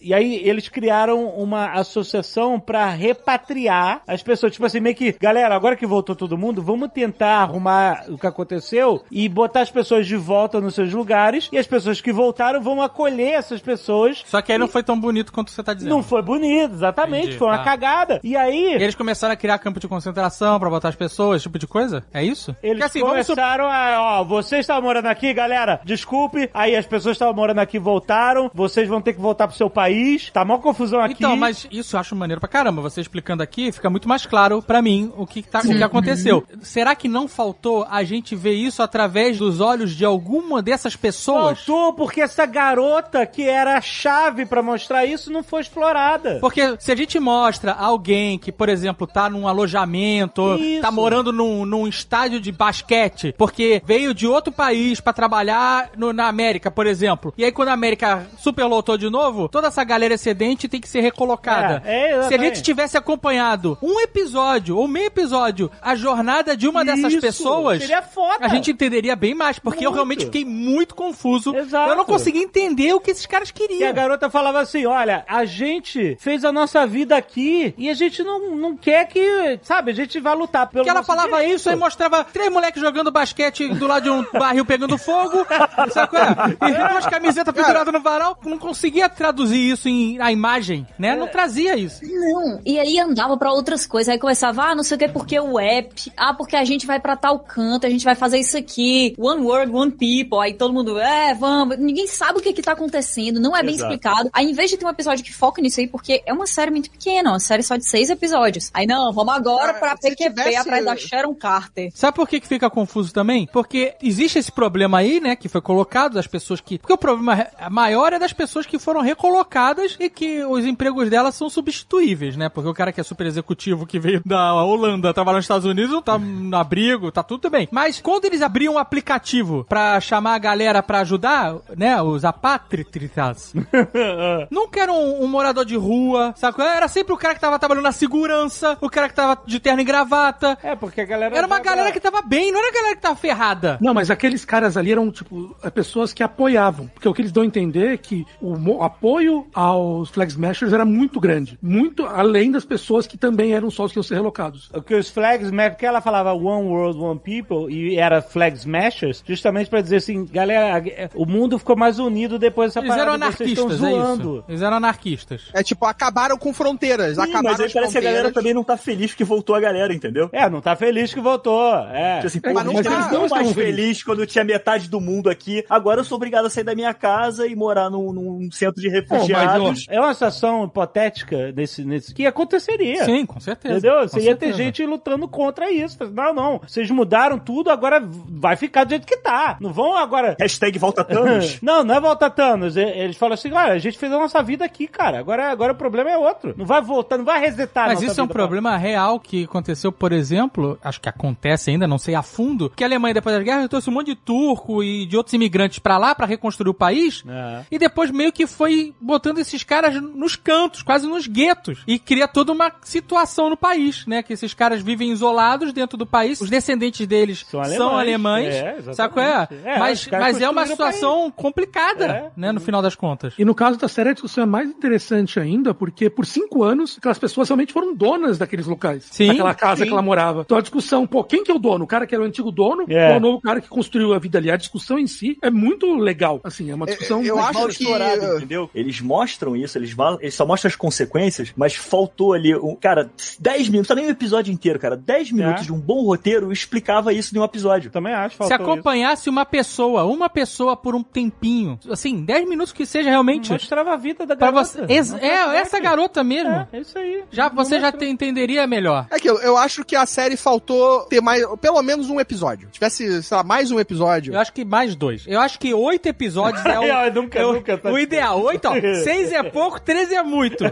E 0.00 0.12
aí 0.12 0.36
eles 0.44 0.68
criaram 0.68 1.26
uma 1.26 1.72
associação 1.72 2.58
pra 2.58 2.88
repatriar 2.88 4.02
as 4.06 4.22
pessoas. 4.22 4.52
Tipo 4.52 4.66
assim, 4.66 4.80
meio 4.80 4.94
que, 4.94 5.12
galera, 5.20 5.54
agora 5.54 5.76
que 5.76 5.86
voltou 5.86 6.16
todo 6.16 6.38
mundo, 6.38 6.62
vamos 6.62 6.90
tentar 6.92 7.42
arrumar 7.42 8.04
o 8.08 8.18
que 8.18 8.26
aconteceu 8.26 9.02
e 9.10 9.28
botar 9.28 9.60
as 9.60 9.70
pessoas 9.70 10.06
de 10.06 10.16
volta 10.16 10.60
nos 10.60 10.74
seus 10.74 10.92
lugares. 10.92 11.48
E 11.52 11.58
as 11.58 11.66
pessoas 11.66 12.00
que 12.00 12.12
voltaram 12.12 12.60
vão 12.60 12.82
acolher 12.82 13.32
essas 13.32 13.60
pessoas. 13.60 14.24
Só 14.26 14.40
que 14.40 14.52
aí 14.52 14.58
não 14.58 14.68
foi 14.68 14.82
tão 14.82 14.98
bonito 14.98 15.32
quanto 15.32 15.50
você 15.50 15.62
tá 15.62 15.74
dizendo. 15.74 15.90
Não 15.90 16.02
foi 16.02 16.22
bonito, 16.22 16.74
exatamente. 16.74 17.24
Entendi, 17.24 17.38
foi 17.38 17.48
uma 17.48 17.58
tá. 17.58 17.64
cagada. 17.64 18.20
E 18.22 18.36
aí. 18.36 18.76
E 18.76 18.82
eles 18.82 18.94
começaram 18.94 19.34
a 19.34 19.36
criar 19.36 19.58
campo 19.58 19.80
de 19.80 19.88
concentração 19.88 20.58
pra 20.58 20.70
botar 20.70 20.88
as 20.88 20.96
pessoas, 20.96 21.36
esse 21.36 21.44
tipo 21.44 21.58
de 21.58 21.66
coisa? 21.66 22.04
É 22.12 22.22
isso? 22.22 22.54
Eles 22.62 22.82
assim, 22.82 23.00
vamos 23.00 23.18
começaram 23.26 23.66
a, 23.66 24.20
ó, 24.20 24.24
vocês 24.24 24.60
estavam 24.60 24.82
morando 24.82 25.06
aqui, 25.06 25.32
galera, 25.32 25.80
desculpe, 25.84 26.50
aí 26.54 26.76
as 26.76 26.86
pessoas 26.86 27.16
que 27.16 27.22
estavam 27.22 27.34
morando 27.34 27.58
aqui 27.58 27.78
voltaram, 27.78 28.50
vocês 28.54 28.88
vão 28.88 29.00
ter 29.00 29.12
que 29.12 29.20
voltar 29.20 29.47
pro 29.48 29.56
seu 29.56 29.68
país, 29.70 30.30
tá 30.30 30.44
mó 30.44 30.58
confusão 30.58 31.00
aqui. 31.00 31.14
Então, 31.18 31.36
mas 31.36 31.66
isso 31.70 31.96
eu 31.96 32.00
acho 32.00 32.14
maneiro 32.14 32.40
pra 32.40 32.48
caramba. 32.48 32.80
Você 32.82 33.00
explicando 33.00 33.42
aqui, 33.42 33.72
fica 33.72 33.90
muito 33.90 34.08
mais 34.08 34.24
claro 34.26 34.62
pra 34.62 34.80
mim 34.80 35.12
o 35.16 35.26
que, 35.26 35.42
tá, 35.42 35.58
o 35.60 35.62
que 35.62 35.82
aconteceu. 35.82 36.44
Será 36.60 36.94
que 36.94 37.08
não 37.08 37.26
faltou 37.26 37.86
a 37.90 38.04
gente 38.04 38.36
ver 38.36 38.52
isso 38.54 38.82
através 38.82 39.38
dos 39.38 39.60
olhos 39.60 39.94
de 39.96 40.04
alguma 40.04 40.62
dessas 40.62 40.94
pessoas? 40.94 41.58
Faltou 41.64 41.92
porque 41.94 42.20
essa 42.20 42.46
garota 42.46 43.26
que 43.26 43.42
era 43.42 43.76
a 43.76 43.80
chave 43.80 44.46
pra 44.46 44.62
mostrar 44.62 45.04
isso 45.04 45.32
não 45.32 45.42
foi 45.42 45.60
explorada. 45.62 46.38
Porque 46.40 46.76
se 46.78 46.92
a 46.92 46.96
gente 46.96 47.18
mostra 47.18 47.72
alguém 47.72 48.38
que, 48.38 48.52
por 48.52 48.68
exemplo, 48.68 49.06
tá 49.06 49.28
num 49.30 49.46
alojamento, 49.48 50.54
Isso. 50.56 50.82
tá 50.82 50.90
morando 50.90 51.32
num, 51.32 51.64
num 51.64 51.86
estádio 51.86 52.40
de 52.40 52.50
basquete, 52.52 53.34
porque 53.38 53.82
veio 53.84 54.12
de 54.12 54.26
outro 54.26 54.52
país 54.52 55.00
pra 55.00 55.12
trabalhar 55.12 55.90
no- 55.96 56.12
na 56.12 56.26
América, 56.28 56.70
por 56.70 56.86
exemplo, 56.86 57.32
e 57.36 57.44
aí 57.44 57.52
quando 57.52 57.68
a 57.68 57.72
América 57.72 58.26
superlotou 58.38 58.98
de 58.98 59.08
novo, 59.08 59.37
toda 59.46 59.68
essa 59.68 59.84
galera 59.84 60.14
excedente 60.14 60.66
tem 60.66 60.80
que 60.80 60.88
ser 60.88 61.00
recolocada. 61.02 61.82
É, 61.84 62.12
é, 62.12 62.22
se 62.22 62.34
a 62.34 62.38
gente 62.38 62.62
tivesse 62.62 62.96
acompanhado 62.96 63.76
um 63.82 64.00
episódio 64.00 64.76
ou 64.76 64.88
meio 64.88 65.06
episódio, 65.06 65.70
a 65.82 65.94
jornada 65.94 66.56
de 66.56 66.66
uma 66.66 66.84
dessas 66.84 67.12
Isso, 67.12 67.20
pessoas, 67.20 67.80
seria 67.80 68.00
foda. 68.02 68.38
a 68.44 68.48
gente 68.48 68.70
entenderia 68.70 69.14
bem 69.14 69.34
mais, 69.34 69.58
porque 69.58 69.84
eu 69.84 69.90
Muito. 69.90 69.94
realmente 69.96 70.24
fiquei 70.24 70.44
muito 70.44 70.94
confuso. 70.94 71.54
Exato. 71.54 71.90
Eu 71.90 71.96
não 71.96 72.04
consegui 72.04 72.38
entender 72.40 72.92
o 72.94 73.00
que 73.00 73.10
esses 73.10 73.26
caras 73.26 73.50
E 73.50 73.52
a 73.52 73.54
queriam. 73.54 73.92
garota 73.92 74.30
falava 74.30 74.60
assim: 74.60 74.86
olha, 74.86 75.24
a 75.28 75.44
gente 75.44 76.16
fez 76.18 76.44
a 76.44 76.50
nossa 76.52 76.86
vida 76.86 77.16
aqui 77.16 77.74
e 77.76 77.90
a 77.90 77.94
gente 77.94 78.22
não, 78.22 78.56
não 78.56 78.76
quer 78.76 79.06
que, 79.06 79.58
sabe, 79.62 79.90
a 79.90 79.94
gente 79.94 80.18
vai 80.20 80.34
lutar 80.34 80.66
pelo. 80.68 80.84
Que 80.84 80.90
ela 80.90 81.02
falava 81.02 81.36
direito. 81.38 81.56
isso, 81.56 81.68
aí 81.68 81.76
mostrava 81.76 82.24
três 82.24 82.50
moleques 82.50 82.80
jogando 82.80 83.10
basquete 83.10 83.68
do 83.74 83.86
lado 83.86 84.02
de 84.04 84.10
um 84.10 84.24
barril 84.38 84.64
pegando 84.64 84.96
fogo, 84.96 85.46
sabe 85.92 86.08
qual 86.08 86.22
é? 86.22 86.70
E 86.70 86.88
duas 86.88 87.06
camisetas 87.06 87.54
penduradas 87.54 87.92
no 87.92 88.00
varal. 88.00 88.38
Não 88.44 88.58
conseguia 88.58 89.08
traduzir 89.28 89.70
isso 89.70 89.88
em 89.88 90.18
a 90.20 90.32
imagem, 90.32 90.86
né? 90.98 91.14
Não 91.14 91.28
trazia 91.28 91.76
isso. 91.76 92.00
Não. 92.04 92.60
E 92.64 92.78
aí 92.78 92.98
andava 92.98 93.36
pra 93.36 93.52
outras 93.52 93.86
coisas. 93.86 94.10
Aí 94.12 94.18
começava, 94.18 94.62
ah, 94.62 94.74
não 94.74 94.82
sei 94.82 94.96
o 94.96 94.98
que, 94.98 95.08
porque 95.08 95.38
o 95.38 95.58
app. 95.58 96.12
Ah, 96.16 96.32
porque 96.32 96.56
a 96.56 96.64
gente 96.64 96.86
vai 96.86 96.98
pra 96.98 97.14
tal 97.16 97.38
canto, 97.38 97.86
a 97.86 97.90
gente 97.90 98.04
vai 98.04 98.14
fazer 98.14 98.38
isso 98.38 98.56
aqui. 98.56 99.14
One 99.18 99.42
word, 99.42 99.70
one 99.72 99.90
people. 99.90 100.38
Aí 100.40 100.54
todo 100.54 100.72
mundo, 100.72 100.98
é, 100.98 101.34
vamos. 101.34 101.78
Ninguém 101.78 102.06
sabe 102.06 102.38
o 102.38 102.42
que 102.42 102.52
que 102.52 102.62
tá 102.62 102.72
acontecendo, 102.72 103.38
não 103.38 103.54
é 103.56 103.62
bem 103.62 103.74
Exato. 103.74 103.92
explicado. 103.92 104.30
Aí, 104.32 104.46
em 104.50 104.54
vez 104.54 104.70
de 104.70 104.76
ter 104.78 104.86
um 104.86 104.90
episódio 104.90 105.22
que 105.24 105.32
foca 105.32 105.60
nisso 105.60 105.80
aí, 105.80 105.86
porque 105.86 106.22
é 106.24 106.32
uma 106.32 106.46
série 106.46 106.70
muito 106.70 106.90
pequena, 106.90 107.30
uma 107.30 107.40
série 107.40 107.62
só 107.62 107.76
de 107.76 107.84
seis 107.84 108.08
episódios. 108.08 108.70
Aí, 108.72 108.86
não, 108.86 109.12
vamos 109.12 109.34
agora 109.34 109.72
Ah, 109.72 109.74
pra 109.74 109.96
PQP 109.96 110.28
tivesse- 110.34 110.56
atrás 110.56 110.84
da 110.84 110.96
Sharon 110.96 111.34
Carter. 111.34 111.90
Sabe 111.94 112.16
por 112.16 112.26
que, 112.28 112.40
que 112.40 112.48
fica 112.48 112.70
confuso 112.70 113.12
também? 113.12 113.46
Porque 113.52 113.94
existe 114.02 114.38
esse 114.38 114.50
problema 114.50 114.98
aí, 114.98 115.20
né? 115.20 115.36
Que 115.36 115.48
foi 115.48 115.60
colocado 115.60 116.14
das 116.14 116.26
pessoas 116.26 116.60
que. 116.60 116.78
Porque 116.78 116.92
o 116.92 116.98
problema 116.98 117.46
maior 117.70 118.12
é 118.12 118.18
das 118.18 118.32
pessoas 118.32 118.64
que 118.66 118.78
foram 118.78 119.00
recolocadas 119.22 119.96
e 119.98 120.08
que 120.08 120.44
os 120.44 120.64
empregos 120.64 121.10
delas 121.10 121.34
são 121.34 121.50
substituíveis, 121.50 122.36
né? 122.36 122.48
Porque 122.48 122.68
o 122.68 122.74
cara 122.74 122.92
que 122.92 123.00
é 123.00 123.04
super 123.04 123.26
executivo 123.26 123.84
que 123.86 123.98
veio 123.98 124.22
da 124.24 124.54
Holanda 124.54 125.12
trabalhar 125.12 125.36
nos 125.38 125.44
Estados 125.44 125.66
Unidos 125.66 125.90
não 125.92 126.00
tá 126.02 126.16
no 126.16 126.56
abrigo, 126.56 127.10
tá 127.10 127.22
tudo 127.22 127.50
bem. 127.50 127.68
Mas 127.72 128.00
quando 128.00 128.24
eles 128.24 128.40
abriam 128.40 128.74
um 128.74 128.78
aplicativo 128.78 129.66
pra 129.68 130.00
chamar 130.00 130.34
a 130.34 130.38
galera 130.38 130.82
pra 130.82 131.00
ajudar, 131.00 131.56
né? 131.76 132.00
Os 132.00 132.24
apátritas. 132.24 133.52
Nunca 134.50 134.80
era 134.80 134.92
um, 134.92 135.24
um 135.24 135.26
morador 135.26 135.64
de 135.64 135.76
rua, 135.76 136.32
sabe? 136.36 136.62
Era 136.62 136.86
sempre 136.88 137.12
o 137.12 137.16
cara 137.16 137.34
que 137.34 137.40
tava 137.40 137.58
trabalhando 137.58 137.84
na 137.84 137.92
segurança, 137.92 138.78
o 138.80 138.88
cara 138.88 139.08
que 139.08 139.14
tava 139.14 139.38
de 139.46 139.58
terno 139.58 139.80
e 139.80 139.84
gravata. 139.84 140.56
É, 140.62 140.76
porque 140.76 141.00
a 141.00 141.04
galera. 141.04 141.36
Era 141.36 141.46
uma 141.46 141.56
joga- 141.56 141.70
galera 141.70 141.92
que 141.92 142.00
tava 142.00 142.22
bem, 142.22 142.52
não 142.52 142.60
era 142.60 142.68
a 142.68 142.72
galera 142.72 142.96
que 142.96 143.02
tava 143.02 143.16
ferrada. 143.16 143.78
Não, 143.80 143.92
mas 143.92 144.10
aqueles 144.10 144.44
caras 144.44 144.76
ali 144.76 144.92
eram, 144.92 145.10
tipo, 145.10 145.56
eh, 145.62 145.70
pessoas 145.70 146.12
que 146.12 146.22
apoiavam. 146.22 146.86
Porque 146.88 147.08
o 147.08 147.14
que 147.14 147.22
eles 147.22 147.32
dão 147.32 147.42
a 147.42 147.46
entender 147.46 147.94
é 147.94 147.96
que 147.96 148.24
o 148.40 148.56
mo- 148.56 148.82
apoio 149.08 149.46
aos 149.54 150.10
Flag 150.10 150.30
Smashers 150.30 150.72
era 150.72 150.84
muito 150.84 151.18
grande. 151.18 151.58
Muito 151.62 152.04
além 152.04 152.50
das 152.50 152.64
pessoas 152.64 153.06
que 153.06 153.16
também 153.16 153.52
eram 153.54 153.70
só 153.70 153.84
os 153.84 153.92
que 153.92 153.98
iam 153.98 154.02
ser 154.02 154.14
relocados. 154.16 154.68
O 154.74 154.82
que 154.82 154.94
os 154.94 155.08
flags, 155.08 155.50
porque 155.50 155.86
ela 155.86 156.00
falava 156.00 156.32
One 156.34 156.68
World, 156.68 156.98
One 157.00 157.18
People 157.18 157.72
e 157.74 157.96
era 157.98 158.20
Flag 158.20 158.56
Smashers, 158.56 159.22
justamente 159.26 159.70
pra 159.70 159.80
dizer 159.80 159.96
assim, 159.96 160.26
galera, 160.26 160.82
o 161.14 161.24
mundo 161.24 161.58
ficou 161.58 161.76
mais 161.76 161.98
unido 161.98 162.38
depois 162.38 162.68
dessa 162.74 162.80
Eles 162.84 162.96
eram 162.96 163.12
parada, 163.18 163.32
vocês 163.36 163.50
estão 163.50 163.64
anarquistas, 163.66 163.88
é 163.88 164.02
zoando. 164.02 164.34
isso. 164.38 164.44
Eles 164.48 164.62
eram 164.62 164.76
anarquistas. 164.76 165.42
É 165.54 165.62
tipo, 165.62 165.86
acabaram 165.86 166.36
com 166.36 166.52
fronteiras. 166.52 167.14
Sim, 167.16 167.22
acabaram 167.22 167.44
mas 167.56 167.60
aí 167.60 167.72
parece 167.72 167.92
que 167.92 167.98
a 167.98 168.02
galera 168.02 168.30
também 168.32 168.52
não 168.52 168.64
tá 168.64 168.76
feliz 168.76 169.14
que 169.14 169.24
voltou 169.24 169.54
a 169.56 169.60
galera, 169.60 169.94
entendeu? 169.94 170.28
É, 170.32 170.48
não 170.50 170.60
tá 170.60 170.76
feliz 170.76 171.14
que 171.14 171.20
voltou. 171.20 171.74
É. 171.92 172.16
Tipo 172.16 172.26
assim, 172.26 172.40
É, 172.42 172.52
mas 172.52 172.64
mas, 172.64 172.64
não 172.74 172.82
tá- 172.82 172.92
eles 172.92 173.12
não 173.12 173.20
não 173.22 173.28
mais 173.28 173.52
felizes 173.52 174.02
quando 174.02 174.26
tinha 174.26 174.44
metade 174.44 174.88
do 174.90 175.00
mundo 175.00 175.30
aqui. 175.30 175.64
Agora 175.68 176.00
eu 176.00 176.04
sou 176.04 176.16
obrigado 176.16 176.46
a 176.46 176.50
sair 176.50 176.64
da 176.64 176.74
minha 176.74 176.92
casa 176.92 177.46
e 177.46 177.54
morar 177.56 177.88
num, 177.90 178.12
num 178.12 178.48
centro 178.52 178.80
de 178.80 178.88
refugiados. 179.00 179.86
É 179.88 180.00
uma 180.00 180.12
situação 180.12 180.64
hipotética 180.64 181.52
nesse, 181.52 181.84
nesse 181.84 182.14
que 182.14 182.26
aconteceria. 182.26 183.04
Sim, 183.04 183.26
com 183.26 183.40
certeza. 183.40 183.78
Entendeu? 183.78 184.00
Com 184.00 184.08
Você 184.08 184.20
ia 184.20 184.36
ter 184.36 184.52
gente 184.54 184.84
lutando 184.84 185.28
contra 185.28 185.70
isso. 185.70 185.98
Não, 186.12 186.32
não. 186.32 186.60
Vocês 186.66 186.90
mudaram 186.90 187.38
tudo, 187.38 187.70
agora 187.70 188.02
vai 188.02 188.56
ficar 188.56 188.84
do 188.84 188.90
jeito 188.90 189.06
que 189.06 189.16
tá. 189.16 189.56
Não 189.60 189.72
vão 189.72 189.96
agora. 189.96 190.36
Hashtag 190.38 190.78
volta 190.78 191.04
Thanos. 191.04 191.58
Não, 191.62 191.82
não 191.82 191.94
é 191.94 192.00
volta 192.00 192.30
Thanos. 192.30 192.76
Eles 192.76 193.16
falam 193.16 193.34
assim, 193.34 193.52
olha, 193.52 193.72
a 193.72 193.78
gente 193.78 193.98
fez 193.98 194.12
a 194.12 194.18
nossa 194.18 194.42
vida 194.42 194.64
aqui, 194.64 194.86
cara. 194.86 195.18
Agora, 195.18 195.50
agora 195.50 195.72
o 195.72 195.76
problema 195.76 196.10
é 196.10 196.16
outro. 196.16 196.54
Não 196.56 196.64
vai 196.64 196.80
voltar, 196.80 197.18
não 197.18 197.24
vai 197.24 197.40
resetar 197.40 197.84
a 197.84 197.86
Mas 197.88 198.00
nossa 198.00 198.12
isso 198.12 198.20
é 198.20 198.24
um 198.24 198.28
problema 198.28 198.76
real 198.76 199.18
que 199.20 199.44
aconteceu, 199.44 199.90
por 199.92 200.12
exemplo, 200.12 200.78
acho 200.82 201.00
que 201.00 201.08
acontece 201.08 201.70
ainda, 201.70 201.86
não 201.86 201.98
sei 201.98 202.14
a 202.14 202.22
fundo, 202.22 202.70
que 202.70 202.84
a 202.84 202.86
Alemanha 202.86 203.14
depois 203.14 203.36
da 203.36 203.42
guerra 203.42 203.68
trouxe 203.68 203.90
um 203.90 203.92
monte 203.92 204.08
de 204.08 204.14
turco 204.14 204.82
e 204.82 205.06
de 205.06 205.16
outros 205.16 205.34
imigrantes 205.34 205.78
pra 205.78 205.98
lá 205.98 206.14
pra 206.14 206.26
reconstruir 206.26 206.70
o 206.70 206.74
país. 206.74 207.24
É. 207.28 207.64
E 207.70 207.78
depois 207.78 208.10
meio 208.10 208.32
que 208.32 208.46
foi 208.46 208.77
botando 209.00 209.38
esses 209.38 209.62
caras 209.62 209.94
nos 210.00 210.36
cantos, 210.36 210.82
quase 210.82 211.06
nos 211.06 211.26
guetos. 211.26 211.82
E 211.86 211.98
cria 211.98 212.26
toda 212.28 212.52
uma 212.52 212.72
situação 212.82 213.50
no 213.50 213.56
país, 213.56 214.06
né? 214.06 214.22
Que 214.22 214.32
esses 214.32 214.54
caras 214.54 214.80
vivem 214.82 215.10
isolados 215.10 215.72
dentro 215.72 215.96
do 215.96 216.06
país. 216.06 216.40
Os 216.40 216.50
descendentes 216.50 217.06
deles 217.06 217.44
São 217.48 217.62
são 217.64 217.88
alemães. 217.96 218.54
alemães. 218.54 218.88
É, 218.88 218.92
sabe 218.94 219.14
qual 219.14 219.24
é? 219.26 219.48
É, 219.64 219.78
mas 219.78 220.06
mas 220.10 220.40
é 220.40 220.48
uma 220.48 220.66
situação 220.66 221.30
complicada, 221.30 222.04
É. 222.06 222.30
né? 222.36 222.52
No 222.52 222.60
final 222.60 222.80
das 222.82 222.94
contas. 222.94 223.34
E 223.38 223.44
no 223.44 223.54
caso 223.54 223.78
da 223.78 223.88
série, 223.88 224.10
a 224.10 224.12
discussão 224.12 224.42
é 224.44 224.46
mais 224.46 224.68
interessante 224.68 225.38
ainda, 225.40 225.72
porque 225.74 226.08
por 226.10 226.24
cinco 226.26 226.62
anos, 226.62 226.96
aquelas 226.98 227.18
pessoas 227.18 227.48
realmente 227.48 227.72
foram 227.72 227.94
donas 227.94 228.38
daqueles 228.38 228.66
locais. 228.66 229.04
Sim, 229.10 229.28
daquela 229.28 229.54
casa 229.54 229.82
sim. 229.82 229.86
que 229.86 229.92
ela 229.92 230.02
morava. 230.02 230.42
Então 230.42 230.58
a 230.58 230.60
discussão, 230.60 231.06
pô, 231.06 231.22
quem 231.24 231.42
que 231.44 231.50
é 231.50 231.54
o 231.54 231.58
dono? 231.58 231.84
O 231.84 231.86
cara 231.86 232.06
que 232.06 232.14
era 232.14 232.22
o 232.22 232.26
antigo 232.26 232.50
dono 232.50 232.84
É. 232.88 233.10
ou 233.12 233.16
o 233.16 233.20
novo 233.20 233.40
cara 233.40 233.60
que 233.60 233.68
construiu 233.68 234.12
a 234.14 234.18
vida 234.18 234.38
ali? 234.38 234.50
A 234.50 234.56
discussão 234.56 234.98
em 234.98 235.06
si 235.06 235.38
é 235.42 235.50
muito 235.50 235.94
legal. 235.94 236.40
Assim, 236.44 236.70
é 236.70 236.74
uma 236.74 236.86
discussão... 236.86 237.22
eu 237.22 237.36
muito 237.36 237.48
acho 237.48 237.58
mal 237.58 237.68
que- 237.68 237.72
explorado, 237.72 238.46
Eles 238.74 239.00
mostram 239.00 239.56
isso, 239.56 239.78
eles, 239.78 239.94
eles 240.20 240.34
só 240.34 240.44
mostram 240.46 240.68
as 240.68 240.76
consequências, 240.76 241.52
mas 241.56 241.74
faltou 241.74 242.32
ali, 242.32 242.54
um, 242.56 242.74
cara, 242.74 243.10
10 243.38 243.68
minutos, 243.68 243.88
não 243.90 243.96
nem 243.96 244.06
um 244.06 244.10
episódio 244.10 244.52
inteiro, 244.52 244.78
cara, 244.78 244.96
10 244.96 245.32
minutos 245.32 245.62
É. 245.62 245.66
de 245.66 245.72
um 245.72 245.78
bom 245.78 246.02
roteiro 246.04 246.52
explicava 246.52 247.12
isso 247.12 247.34
em 247.36 247.38
um 247.40 247.44
episódio. 247.44 247.90
Também 247.90 248.12
acho. 248.14 248.32
Se 248.32 248.38
faltou 248.38 248.56
isso. 248.56 248.64
acompanhasse 248.72 249.30
uma 249.30 249.44
pessoa, 249.46 250.04
uma 250.04 250.28
pessoa 250.28 250.76
por 250.76 250.94
um 250.94 251.02
tempinho, 251.02 251.78
assim, 251.90 252.22
10 252.24 252.48
minutos 252.48 252.72
que 252.72 252.86
seja 252.86 253.10
realmente. 253.10 253.50
Mostrava 253.52 253.92
a 253.92 253.96
vida 253.96 254.24
da 254.26 254.34
garota. 254.34 254.64
você. 254.64 254.84
Ex- 254.92 255.14
é, 255.14 255.56
essa 255.58 255.78
garota 255.80 256.22
mesmo. 256.24 256.50
É, 256.50 256.68
é 256.72 256.80
isso 256.80 256.98
aí. 256.98 257.24
Já, 257.30 257.48
Não 257.48 257.56
você 257.56 257.80
já 257.80 257.90
te 257.92 258.04
entenderia 258.06 258.66
melhor. 258.66 259.06
É 259.10 259.16
aquilo, 259.16 259.38
eu 259.38 259.56
acho 259.56 259.84
que 259.84 259.96
a 259.96 260.06
série 260.06 260.36
faltou 260.36 261.02
ter 261.06 261.20
mais, 261.20 261.42
pelo 261.60 261.80
menos 261.82 262.08
um 262.10 262.20
episódio. 262.20 262.68
Tivesse, 262.70 263.22
sei 263.22 263.36
lá, 263.36 263.42
mais 263.42 263.70
um 263.70 263.78
episódio. 263.80 264.32
Eu 264.34 264.38
acho 264.40 264.52
que 264.52 264.64
mais 264.64 264.94
dois. 264.94 265.24
Eu 265.26 265.40
acho 265.40 265.58
que 265.58 265.72
oito 265.74 266.06
episódios 266.06 266.64
é 266.64 266.78
o, 266.78 266.84
Eu 266.84 267.14
nunca, 267.14 267.38
é 267.38 267.46
o, 267.46 267.52
nunca 267.54 267.78
tá- 267.78 267.90
o 267.90 267.98
ideal. 267.98 268.40
Oito, 268.42 268.57
ó. 268.66 268.72
Seis 269.04 269.32
é 269.32 269.42
pouco, 269.42 269.80
treze 269.80 270.14
é 270.14 270.22
muito. 270.22 270.64